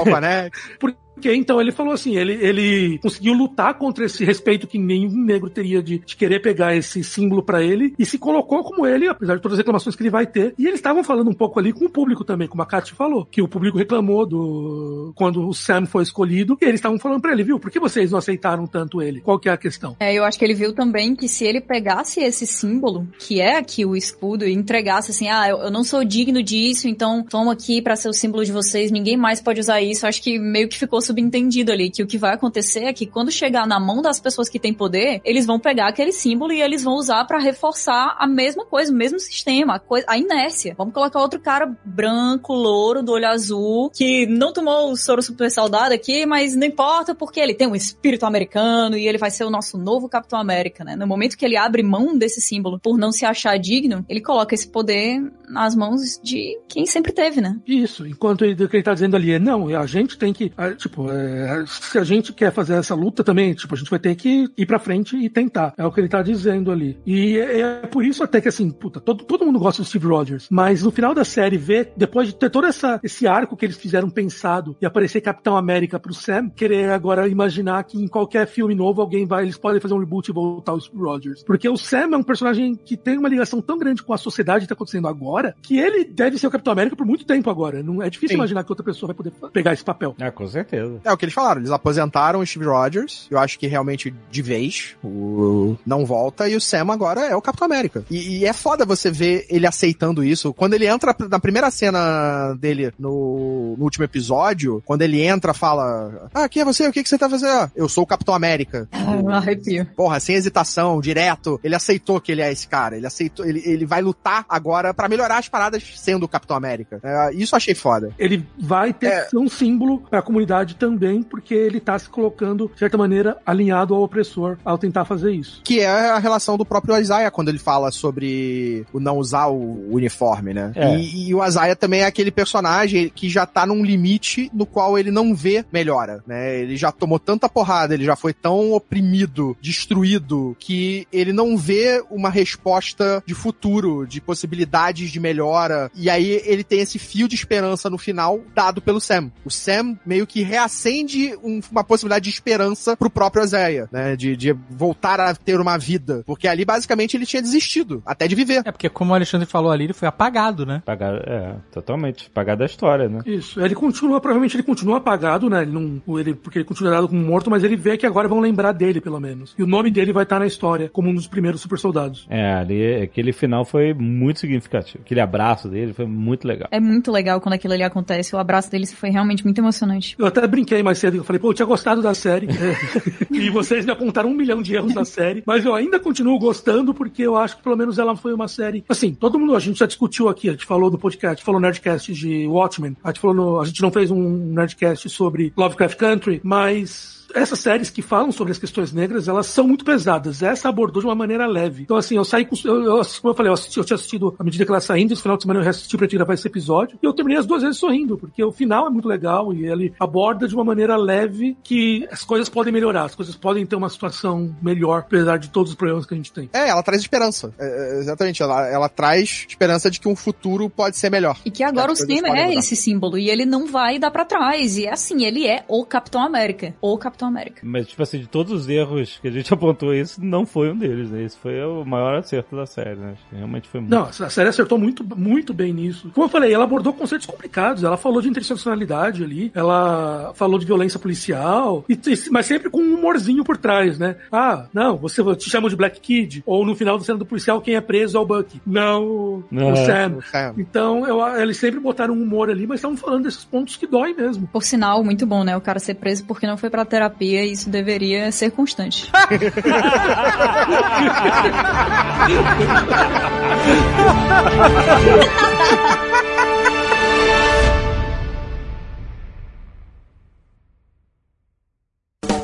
Porque 1.22 1.36
então 1.36 1.60
ele 1.60 1.70
falou 1.70 1.92
assim, 1.92 2.16
ele, 2.16 2.32
ele 2.32 2.98
conseguiu 2.98 3.32
lutar 3.32 3.74
contra 3.74 4.04
esse 4.04 4.24
respeito 4.24 4.66
que 4.66 4.76
nenhum 4.76 5.24
negro 5.24 5.48
teria 5.48 5.80
de, 5.80 6.00
de 6.00 6.16
querer 6.16 6.42
pegar 6.42 6.74
esse 6.74 7.04
símbolo 7.04 7.44
pra 7.44 7.62
ele 7.62 7.94
e 7.96 8.04
se 8.04 8.18
colocou 8.18 8.64
como 8.64 8.84
ele, 8.84 9.06
apesar 9.06 9.36
de 9.36 9.40
todas 9.40 9.54
as 9.54 9.58
reclamações 9.58 9.94
que 9.94 10.02
ele 10.02 10.10
vai 10.10 10.26
ter. 10.26 10.52
E 10.58 10.66
eles 10.66 10.80
estavam 10.80 11.04
falando 11.04 11.30
um 11.30 11.32
pouco 11.32 11.60
ali 11.60 11.72
com 11.72 11.84
o 11.84 11.88
público 11.88 12.24
também, 12.24 12.48
como 12.48 12.60
a 12.60 12.66
Kat 12.66 12.92
falou, 12.92 13.24
que 13.24 13.40
o 13.40 13.46
público 13.46 13.78
reclamou 13.78 14.26
do 14.26 15.12
quando 15.14 15.46
o 15.46 15.54
Sam 15.54 15.86
foi 15.86 16.02
escolhido, 16.02 16.58
e 16.60 16.64
eles 16.64 16.76
estavam 16.76 16.98
falando 16.98 17.20
pra 17.20 17.30
ele, 17.30 17.44
viu, 17.44 17.60
por 17.60 17.70
que 17.70 17.78
vocês 17.78 18.10
não 18.10 18.18
aceitaram 18.18 18.66
tanto 18.66 19.00
ele? 19.00 19.20
Qual 19.20 19.38
que 19.38 19.48
é 19.48 19.52
a 19.52 19.56
questão? 19.56 19.96
É, 20.00 20.12
eu 20.12 20.24
acho 20.24 20.36
que 20.36 20.44
ele 20.44 20.54
viu 20.54 20.72
também 20.74 21.14
que 21.14 21.28
se 21.28 21.44
ele 21.44 21.60
pegasse 21.60 22.20
esse 22.20 22.48
símbolo, 22.48 23.06
que 23.16 23.40
é 23.40 23.58
aqui 23.58 23.84
o 23.86 23.94
escudo, 23.94 24.44
e 24.44 24.52
entregasse 24.52 25.12
assim, 25.12 25.28
ah, 25.28 25.48
eu, 25.48 25.58
eu 25.58 25.70
não 25.70 25.84
sou 25.84 26.04
digno 26.04 26.42
disso, 26.42 26.88
então 26.88 27.22
toma 27.22 27.52
aqui 27.52 27.80
pra 27.80 27.94
ser 27.94 28.08
o 28.08 28.12
símbolo 28.12 28.44
de 28.44 28.50
vocês, 28.50 28.90
ninguém 28.90 29.16
mais 29.16 29.40
pode 29.40 29.60
usar 29.60 29.80
isso. 29.80 30.04
Acho 30.04 30.20
que 30.20 30.36
meio 30.36 30.68
que 30.68 30.78
ficou 30.78 31.00
subentendido 31.12 31.70
ali, 31.70 31.90
que 31.90 32.02
o 32.02 32.06
que 32.06 32.16
vai 32.16 32.34
acontecer 32.34 32.84
é 32.84 32.92
que 32.92 33.06
quando 33.06 33.30
chegar 33.30 33.66
na 33.66 33.78
mão 33.78 34.00
das 34.00 34.18
pessoas 34.18 34.48
que 34.48 34.58
têm 34.58 34.72
poder, 34.72 35.20
eles 35.24 35.44
vão 35.44 35.60
pegar 35.60 35.88
aquele 35.88 36.10
símbolo 36.10 36.52
e 36.52 36.62
eles 36.62 36.82
vão 36.82 36.94
usar 36.94 37.24
para 37.26 37.38
reforçar 37.38 38.16
a 38.18 38.26
mesma 38.26 38.64
coisa, 38.64 38.90
o 38.90 38.94
mesmo 38.94 39.20
sistema, 39.20 39.76
a, 39.76 39.78
coisa, 39.78 40.06
a 40.08 40.16
inércia. 40.16 40.74
Vamos 40.76 40.94
colocar 40.94 41.20
outro 41.20 41.38
cara 41.38 41.70
branco, 41.84 42.54
louro, 42.54 43.02
do 43.02 43.12
olho 43.12 43.28
azul, 43.28 43.90
que 43.90 44.26
não 44.26 44.52
tomou 44.52 44.90
o 44.90 44.96
soro 44.96 45.22
super 45.22 45.50
saudado 45.50 45.94
aqui, 45.94 46.24
mas 46.24 46.56
não 46.56 46.66
importa 46.66 47.14
porque 47.14 47.38
ele 47.38 47.54
tem 47.54 47.68
um 47.68 47.76
espírito 47.76 48.24
americano 48.24 48.96
e 48.96 49.06
ele 49.06 49.18
vai 49.18 49.30
ser 49.30 49.44
o 49.44 49.50
nosso 49.50 49.76
novo 49.76 50.08
Capitão 50.08 50.38
América, 50.38 50.82
né? 50.82 50.96
No 50.96 51.06
momento 51.06 51.36
que 51.36 51.44
ele 51.44 51.56
abre 51.56 51.82
mão 51.82 52.16
desse 52.16 52.40
símbolo 52.40 52.80
por 52.80 52.96
não 52.96 53.12
se 53.12 53.26
achar 53.26 53.58
digno, 53.58 54.04
ele 54.08 54.20
coloca 54.20 54.54
esse 54.54 54.68
poder 54.68 55.20
nas 55.48 55.76
mãos 55.76 56.18
de 56.22 56.58
quem 56.68 56.86
sempre 56.86 57.12
teve, 57.12 57.40
né? 57.40 57.58
Isso, 57.66 58.06
enquanto 58.06 58.44
ele, 58.44 58.64
o 58.64 58.68
que 58.68 58.76
ele 58.76 58.82
tá 58.82 58.94
dizendo 58.94 59.16
ali 59.16 59.32
é, 59.32 59.38
não, 59.38 59.68
a 59.68 59.86
gente 59.86 60.16
tem 60.16 60.32
que, 60.32 60.50
ah, 60.56 60.70
tipo, 60.92 61.10
é, 61.10 61.64
se 61.66 61.98
a 61.98 62.04
gente 62.04 62.32
quer 62.32 62.52
fazer 62.52 62.74
essa 62.74 62.94
luta 62.94 63.24
também, 63.24 63.54
tipo, 63.54 63.74
a 63.74 63.78
gente 63.78 63.90
vai 63.90 63.98
ter 63.98 64.14
que 64.14 64.46
ir 64.56 64.66
pra 64.66 64.78
frente 64.78 65.16
e 65.16 65.30
tentar. 65.30 65.72
É 65.78 65.84
o 65.84 65.90
que 65.90 66.00
ele 66.00 66.08
tá 66.08 66.22
dizendo 66.22 66.70
ali. 66.70 66.98
E 67.06 67.38
é, 67.38 67.60
é 67.60 67.86
por 67.86 68.04
isso 68.04 68.22
até 68.22 68.40
que, 68.40 68.48
assim, 68.48 68.70
puta, 68.70 69.00
todo, 69.00 69.24
todo 69.24 69.46
mundo 69.46 69.58
gosta 69.58 69.82
do 69.82 69.88
Steve 69.88 70.06
Rogers, 70.06 70.48
mas 70.50 70.82
no 70.82 70.90
final 70.90 71.14
da 71.14 71.24
série, 71.24 71.56
ver, 71.56 71.92
depois 71.96 72.28
de 72.28 72.34
ter 72.34 72.50
todo 72.50 72.66
essa, 72.66 73.00
esse 73.02 73.26
arco 73.26 73.56
que 73.56 73.64
eles 73.64 73.76
fizeram 73.76 74.10
pensado 74.10 74.76
e 74.80 74.86
aparecer 74.86 75.20
Capitão 75.22 75.56
América 75.56 75.98
pro 75.98 76.12
Sam, 76.12 76.50
querer 76.50 76.90
agora 76.90 77.26
imaginar 77.26 77.82
que 77.84 77.98
em 77.98 78.06
qualquer 78.06 78.46
filme 78.46 78.74
novo 78.74 79.00
alguém 79.00 79.26
vai, 79.26 79.44
eles 79.44 79.56
podem 79.56 79.80
fazer 79.80 79.94
um 79.94 79.98
reboot 79.98 80.30
e 80.30 80.34
voltar 80.34 80.74
o 80.74 80.80
Steve 80.80 81.02
Rogers. 81.02 81.42
Porque 81.44 81.68
o 81.68 81.76
Sam 81.76 82.10
é 82.12 82.16
um 82.16 82.22
personagem 82.22 82.74
que 82.74 82.96
tem 82.96 83.16
uma 83.16 83.28
ligação 83.28 83.62
tão 83.62 83.78
grande 83.78 84.02
com 84.02 84.12
a 84.12 84.18
sociedade 84.18 84.64
que 84.64 84.68
tá 84.68 84.74
acontecendo 84.74 85.08
agora, 85.08 85.54
que 85.62 85.78
ele 85.78 86.04
deve 86.04 86.38
ser 86.38 86.46
o 86.46 86.50
Capitão 86.50 86.72
América 86.72 86.96
por 86.96 87.06
muito 87.06 87.24
tempo 87.24 87.48
agora. 87.48 87.82
Não 87.82 88.02
é 88.02 88.10
difícil 88.10 88.34
Sim. 88.34 88.40
imaginar 88.40 88.64
que 88.64 88.72
outra 88.72 88.84
pessoa 88.84 89.08
vai 89.08 89.16
poder 89.16 89.32
pegar 89.52 89.72
esse 89.72 89.84
papel. 89.84 90.14
É, 90.20 90.30
com 90.30 90.46
certeza. 90.46 90.81
É 91.04 91.12
o 91.12 91.16
que 91.16 91.24
eles 91.24 91.34
falaram, 91.34 91.60
eles 91.60 91.70
aposentaram 91.70 92.40
o 92.40 92.46
Steve 92.46 92.66
Rogers, 92.66 93.26
eu 93.30 93.38
acho 93.38 93.58
que 93.58 93.66
realmente 93.66 94.12
de 94.30 94.42
vez, 94.42 94.96
o 95.02 95.76
não 95.86 96.04
volta, 96.04 96.48
e 96.48 96.56
o 96.56 96.60
Sam 96.60 96.86
agora 96.92 97.20
é 97.22 97.36
o 97.36 97.42
Capitão 97.42 97.66
América. 97.66 98.04
E, 98.10 98.38
e 98.38 98.44
é 98.46 98.52
foda 98.52 98.84
você 98.84 99.10
ver 99.10 99.46
ele 99.48 99.66
aceitando 99.66 100.24
isso. 100.24 100.52
Quando 100.54 100.74
ele 100.74 100.86
entra 100.86 101.14
na 101.28 101.38
primeira 101.38 101.70
cena 101.70 102.54
dele 102.58 102.92
no, 102.98 103.74
no 103.76 103.84
último 103.84 104.04
episódio, 104.04 104.82
quando 104.84 105.02
ele 105.02 105.20
entra, 105.22 105.52
fala: 105.54 106.28
Ah, 106.34 106.48
quem 106.48 106.62
é 106.62 106.64
você? 106.64 106.86
O 106.88 106.92
que, 106.92 107.02
que 107.02 107.08
você 107.08 107.18
tá 107.18 107.28
fazendo? 107.28 107.50
"Ah, 107.52 107.70
Eu 107.74 107.88
sou 107.88 108.04
o 108.04 108.06
Capitão 108.06 108.34
América. 108.34 108.88
Ah, 109.28 109.36
arrepio. 109.36 109.86
Porra, 109.96 110.18
sem 110.20 110.36
hesitação, 110.36 111.00
direto. 111.00 111.60
Ele 111.62 111.74
aceitou 111.74 112.20
que 112.20 112.32
ele 112.32 112.40
é 112.40 112.50
esse 112.50 112.66
cara. 112.66 112.96
Ele 112.96 113.06
aceitou, 113.06 113.44
ele, 113.44 113.62
ele 113.64 113.84
vai 113.84 114.00
lutar 114.00 114.44
agora 114.48 114.94
pra 114.94 115.08
melhorar 115.08 115.38
as 115.38 115.48
paradas 115.48 115.82
sendo 115.96 116.24
o 116.24 116.28
Capitão 116.28 116.56
América. 116.56 116.98
É, 117.02 117.34
isso 117.34 117.54
eu 117.54 117.56
achei 117.58 117.74
foda. 117.74 118.10
Ele 118.18 118.46
vai 118.58 118.92
ter 118.92 119.06
É. 119.06 119.20
que 119.24 119.30
ser 119.30 119.38
um 119.38 119.48
símbolo 119.48 120.00
pra 120.08 120.22
comunidade 120.22 120.71
também, 120.74 121.22
porque 121.22 121.54
ele 121.54 121.80
tá 121.80 121.98
se 121.98 122.08
colocando, 122.08 122.70
de 122.72 122.78
certa 122.78 122.96
maneira, 122.96 123.38
alinhado 123.44 123.94
ao 123.94 124.02
opressor 124.02 124.58
ao 124.64 124.78
tentar 124.78 125.04
fazer 125.04 125.32
isso. 125.32 125.60
Que 125.64 125.80
é 125.80 126.10
a 126.10 126.18
relação 126.18 126.56
do 126.56 126.64
próprio 126.64 126.98
Isaiah 126.98 127.30
quando 127.30 127.48
ele 127.48 127.58
fala 127.58 127.90
sobre 127.90 128.86
o 128.92 129.00
não 129.00 129.18
usar 129.18 129.46
o 129.46 129.92
uniforme, 129.92 130.54
né? 130.54 130.72
É. 130.74 130.96
E, 130.96 131.28
e 131.28 131.34
o 131.34 131.44
Isaiah 131.44 131.76
também 131.76 132.00
é 132.00 132.06
aquele 132.06 132.30
personagem 132.30 133.10
que 133.14 133.28
já 133.28 133.46
tá 133.46 133.66
num 133.66 133.84
limite 133.84 134.50
no 134.52 134.66
qual 134.66 134.98
ele 134.98 135.10
não 135.10 135.34
vê 135.34 135.64
melhora, 135.72 136.22
né? 136.26 136.58
Ele 136.60 136.76
já 136.76 136.92
tomou 136.92 137.18
tanta 137.18 137.48
porrada, 137.48 137.94
ele 137.94 138.04
já 138.04 138.16
foi 138.16 138.32
tão 138.32 138.72
oprimido, 138.72 139.56
destruído, 139.60 140.56
que 140.58 141.06
ele 141.12 141.32
não 141.32 141.56
vê 141.56 142.02
uma 142.10 142.30
resposta 142.30 143.22
de 143.26 143.34
futuro, 143.34 144.06
de 144.06 144.20
possibilidades 144.20 145.10
de 145.10 145.20
melhora. 145.20 145.90
E 145.94 146.08
aí 146.08 146.42
ele 146.44 146.64
tem 146.64 146.80
esse 146.80 146.98
fio 146.98 147.28
de 147.28 147.34
esperança 147.34 147.90
no 147.90 147.98
final 147.98 148.40
dado 148.54 148.80
pelo 148.80 149.00
Sam. 149.00 149.30
O 149.44 149.50
Sam 149.50 149.96
meio 150.04 150.26
que 150.26 150.42
reacende 150.62 151.34
um- 151.42 151.60
uma 151.70 151.84
possibilidade 151.84 152.24
de 152.24 152.30
esperança 152.30 152.96
pro 152.96 153.10
próprio 153.10 153.44
Isaiah, 153.44 153.88
né? 153.92 154.16
De, 154.16 154.36
de 154.36 154.52
voltar 154.70 155.18
a 155.20 155.34
ter 155.34 155.60
uma 155.60 155.76
vida. 155.76 156.22
Porque 156.26 156.46
ali 156.48 156.64
basicamente 156.64 157.16
ele 157.16 157.26
tinha 157.26 157.42
desistido, 157.42 158.02
até 158.06 158.26
de 158.28 158.34
viver. 158.34 158.62
É 158.64 158.70
porque, 158.72 158.88
como 158.88 159.12
o 159.12 159.14
Alexandre 159.14 159.46
falou 159.46 159.70
ali, 159.70 159.84
ele 159.84 159.92
foi 159.92 160.08
apagado, 160.08 160.64
né? 160.64 160.82
Pagar, 160.84 161.14
é, 161.28 161.54
totalmente. 161.72 162.30
Pagar 162.30 162.56
da 162.56 162.64
história, 162.64 163.08
né? 163.08 163.20
Isso. 163.26 163.60
Ele 163.60 163.74
continua, 163.74 164.20
provavelmente 164.20 164.56
ele 164.56 164.62
continua 164.62 164.98
apagado, 164.98 165.50
né? 165.50 165.62
Ele 165.62 165.72
não, 165.72 166.18
ele, 166.18 166.34
porque 166.34 166.58
ele 166.58 166.64
continua 166.64 166.92
dado 166.92 167.08
como 167.08 167.20
morto, 167.20 167.50
mas 167.50 167.64
ele 167.64 167.76
vê 167.76 167.96
que 167.96 168.06
agora 168.06 168.28
vão 168.28 168.40
lembrar 168.40 168.72
dele, 168.72 169.00
pelo 169.00 169.20
menos. 169.20 169.54
E 169.58 169.62
o 169.62 169.66
nome 169.66 169.90
dele 169.90 170.12
vai 170.12 170.22
estar 170.22 170.38
na 170.38 170.46
história, 170.46 170.88
como 170.88 171.10
um 171.10 171.14
dos 171.14 171.26
primeiros 171.26 171.60
super 171.60 171.78
soldados. 171.78 172.26
É, 172.30 172.52
ali, 172.54 173.02
aquele 173.02 173.32
final 173.32 173.64
foi 173.64 173.92
muito 173.94 174.40
significativo. 174.40 175.02
Aquele 175.04 175.20
abraço 175.20 175.68
dele 175.68 175.92
foi 175.92 176.06
muito 176.06 176.46
legal. 176.46 176.68
É 176.70 176.80
muito 176.80 177.10
legal 177.10 177.40
quando 177.40 177.54
aquilo 177.54 177.74
ali 177.74 177.82
acontece. 177.82 178.34
O 178.34 178.38
abraço 178.38 178.70
dele 178.70 178.86
foi 178.86 179.10
realmente 179.10 179.44
muito 179.44 179.58
emocionante. 179.58 180.14
Eu 180.18 180.26
até 180.26 180.46
brinquei 180.52 180.82
mais 180.82 180.98
cedo, 180.98 181.16
eu 181.16 181.24
falei, 181.24 181.40
pô, 181.40 181.48
eu 181.48 181.54
tinha 181.54 181.64
gostado 181.64 182.02
da 182.02 182.12
série. 182.12 182.46
e 183.32 183.48
vocês 183.48 183.86
me 183.86 183.90
apontaram 183.90 184.28
um 184.28 184.34
milhão 184.34 184.60
de 184.60 184.74
erros 184.74 184.92
da 184.92 185.04
série, 185.04 185.42
mas 185.46 185.64
eu 185.64 185.74
ainda 185.74 185.98
continuo 185.98 186.38
gostando 186.38 186.92
porque 186.92 187.22
eu 187.22 187.36
acho 187.38 187.56
que 187.56 187.62
pelo 187.62 187.76
menos 187.76 187.98
ela 187.98 188.14
foi 188.14 188.34
uma 188.34 188.46
série. 188.46 188.84
Assim, 188.86 189.14
todo 189.14 189.38
mundo, 189.38 189.56
a 189.56 189.58
gente 189.58 189.78
já 189.78 189.86
discutiu 189.86 190.28
aqui, 190.28 190.50
a 190.50 190.52
gente 190.52 190.66
falou 190.66 190.90
no 190.90 190.98
podcast, 190.98 191.32
a 191.32 191.34
gente 191.36 191.44
falou 191.44 191.58
no 191.58 191.66
Nerdcast 191.66 192.12
de 192.12 192.46
Watchmen, 192.46 192.94
a 193.02 193.08
gente 193.08 193.20
falou 193.20 193.34
no, 193.34 193.60
a 193.60 193.64
gente 193.64 193.80
não 193.80 193.90
fez 193.90 194.10
um 194.10 194.28
Nerdcast 194.52 195.08
sobre 195.08 195.54
Lovecraft 195.56 195.96
Country, 195.96 196.40
mas 196.44 197.21
essas 197.34 197.58
séries 197.58 197.90
que 197.90 198.02
falam 198.02 198.32
sobre 198.32 198.52
as 198.52 198.58
questões 198.58 198.92
negras, 198.92 199.28
elas 199.28 199.46
são 199.46 199.66
muito 199.66 199.84
pesadas. 199.84 200.42
Essa 200.42 200.68
abordou 200.68 201.00
de 201.02 201.08
uma 201.08 201.14
maneira 201.14 201.46
leve. 201.46 201.82
Então, 201.82 201.96
assim, 201.96 202.16
eu 202.16 202.24
saí 202.24 202.44
com. 202.44 202.56
Eu, 202.64 202.82
eu, 202.82 203.02
como 203.20 203.32
eu 203.32 203.34
falei, 203.34 203.50
eu, 203.50 203.54
assisti, 203.54 203.78
eu 203.78 203.84
tinha 203.84 203.94
assistido 203.94 204.34
à 204.38 204.44
medida 204.44 204.64
que 204.64 204.70
ela 204.70 204.80
saindo, 204.80 205.12
esse 205.12 205.22
final 205.22 205.36
de 205.36 205.42
semana 205.42 205.60
eu 205.60 205.64
reassisti 205.64 205.96
pra 205.96 206.06
te 206.06 206.16
gravar 206.16 206.34
esse 206.34 206.46
episódio. 206.46 206.98
E 207.02 207.06
eu 207.06 207.12
terminei 207.12 207.38
as 207.38 207.46
duas 207.46 207.62
vezes 207.62 207.78
sorrindo, 207.78 208.16
porque 208.18 208.42
o 208.42 208.52
final 208.52 208.86
é 208.86 208.90
muito 208.90 209.08
legal 209.08 209.52
e 209.52 209.66
ele 209.66 209.92
aborda 209.98 210.46
de 210.46 210.54
uma 210.54 210.64
maneira 210.64 210.96
leve 210.96 211.56
que 211.62 212.06
as 212.10 212.24
coisas 212.24 212.48
podem 212.48 212.72
melhorar, 212.72 213.04
as 213.04 213.14
coisas 213.14 213.34
podem 213.36 213.64
ter 213.66 213.76
uma 213.76 213.88
situação 213.88 214.54
melhor, 214.62 215.00
apesar 215.00 215.38
de 215.38 215.50
todos 215.50 215.70
os 215.72 215.76
problemas 215.76 216.06
que 216.06 216.14
a 216.14 216.16
gente 216.16 216.32
tem. 216.32 216.48
É, 216.52 216.68
ela 216.68 216.82
traz 216.82 217.00
esperança. 217.00 217.52
É, 217.58 217.96
é, 217.96 217.98
exatamente, 218.00 218.42
ela, 218.42 218.66
ela 218.68 218.88
traz 218.88 219.46
esperança 219.48 219.90
de 219.90 220.00
que 220.00 220.08
um 220.08 220.16
futuro 220.16 220.68
pode 220.68 220.96
ser 220.96 221.10
melhor. 221.10 221.38
E 221.44 221.50
que 221.50 221.62
agora 221.62 221.90
o 221.90 221.92
As 221.92 222.00
coisas 222.00 222.16
cinema 222.16 222.36
é 222.38 222.46
mudar. 222.46 222.58
esse 222.58 222.76
símbolo 222.76 223.18
e 223.18 223.30
ele 223.30 223.44
não 223.44 223.66
vai 223.66 223.98
dar 223.98 224.10
pra 224.10 224.24
trás. 224.24 224.76
E 224.76 224.86
é 224.86 224.92
assim, 224.92 225.24
ele 225.24 225.46
é 225.46 225.64
o 225.68 225.84
Capitão 225.84 226.22
América. 226.22 226.74
O 226.80 226.96
Capitão 226.98 227.21
América. 227.28 227.60
Mas, 227.64 227.88
tipo 227.88 228.02
assim, 228.02 228.18
de 228.18 228.26
todos 228.26 228.52
os 228.52 228.68
erros 228.68 229.18
que 229.20 229.28
a 229.28 229.30
gente 229.30 229.52
apontou, 229.54 229.94
esse 229.94 230.22
não 230.22 230.46
foi 230.46 230.70
um 230.70 230.76
deles, 230.76 231.10
né? 231.10 231.22
Esse 231.22 231.38
foi 231.38 231.62
o 231.64 231.84
maior 231.84 232.14
acerto 232.14 232.56
da 232.56 232.66
série, 232.66 232.96
né? 232.96 233.12
Acho 233.12 233.28
que 233.28 233.36
realmente 233.36 233.68
foi 233.68 233.80
muito. 233.80 233.90
Não, 233.90 234.04
a 234.04 234.30
série 234.30 234.48
acertou 234.48 234.78
muito, 234.78 235.04
muito 235.16 235.52
bem 235.54 235.72
nisso. 235.72 236.10
Como 236.14 236.26
eu 236.26 236.30
falei, 236.30 236.52
ela 236.52 236.64
abordou 236.64 236.92
conceitos 236.92 237.26
complicados. 237.26 237.84
Ela 237.84 237.96
falou 237.96 238.20
de 238.20 238.28
interseccionalidade 238.28 239.22
ali, 239.22 239.50
ela 239.54 240.32
falou 240.34 240.58
de 240.58 240.66
violência 240.66 240.98
policial, 240.98 241.84
e, 241.88 241.98
mas 242.30 242.46
sempre 242.46 242.70
com 242.70 242.80
um 242.80 242.94
humorzinho 242.94 243.44
por 243.44 243.56
trás, 243.56 243.98
né? 243.98 244.16
Ah, 244.30 244.66
não, 244.72 244.96
você 244.96 245.22
te 245.36 245.50
chamam 245.50 245.68
de 245.68 245.76
Black 245.76 246.00
Kid. 246.00 246.42
Ou 246.46 246.64
no 246.64 246.74
final 246.74 246.98
da 246.98 247.04
cena 247.04 247.18
do 247.18 247.26
policial, 247.26 247.60
quem 247.60 247.74
é 247.74 247.80
preso 247.80 248.16
é 248.16 248.20
o 248.20 248.26
Bucky. 248.26 248.60
Não, 248.66 249.44
Não. 249.50 249.72
o 249.72 249.76
Sam. 249.76 250.16
O 250.18 250.22
Sam. 250.22 250.54
Então, 250.58 251.06
eu, 251.06 251.20
eles 251.40 251.56
sempre 251.56 251.80
botaram 251.80 252.14
um 252.14 252.22
humor 252.22 252.50
ali, 252.50 252.66
mas 252.66 252.78
estavam 252.78 252.96
falando 252.96 253.24
desses 253.24 253.44
pontos 253.44 253.76
que 253.76 253.86
dói 253.86 254.14
mesmo. 254.14 254.48
Por 254.52 254.62
sinal, 254.62 255.02
muito 255.04 255.26
bom, 255.26 255.44
né? 255.44 255.56
O 255.56 255.60
cara 255.60 255.78
ser 255.78 255.94
preso 255.94 256.24
porque 256.24 256.46
não 256.46 256.56
foi 256.56 256.70
pra 256.70 256.84
terapia 257.12 257.44
e 257.44 257.52
isso 257.52 257.68
deveria 257.70 258.32
ser 258.32 258.50
constante. 258.50 259.10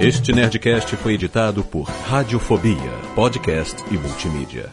Este 0.01 0.32
Nerdcast 0.32 0.95
foi 0.97 1.15
editado 1.15 1.65
por 1.65 1.82
Radiofobia, 1.82 2.77
podcast 3.16 3.82
e 3.90 3.99
multimídia. 3.99 4.73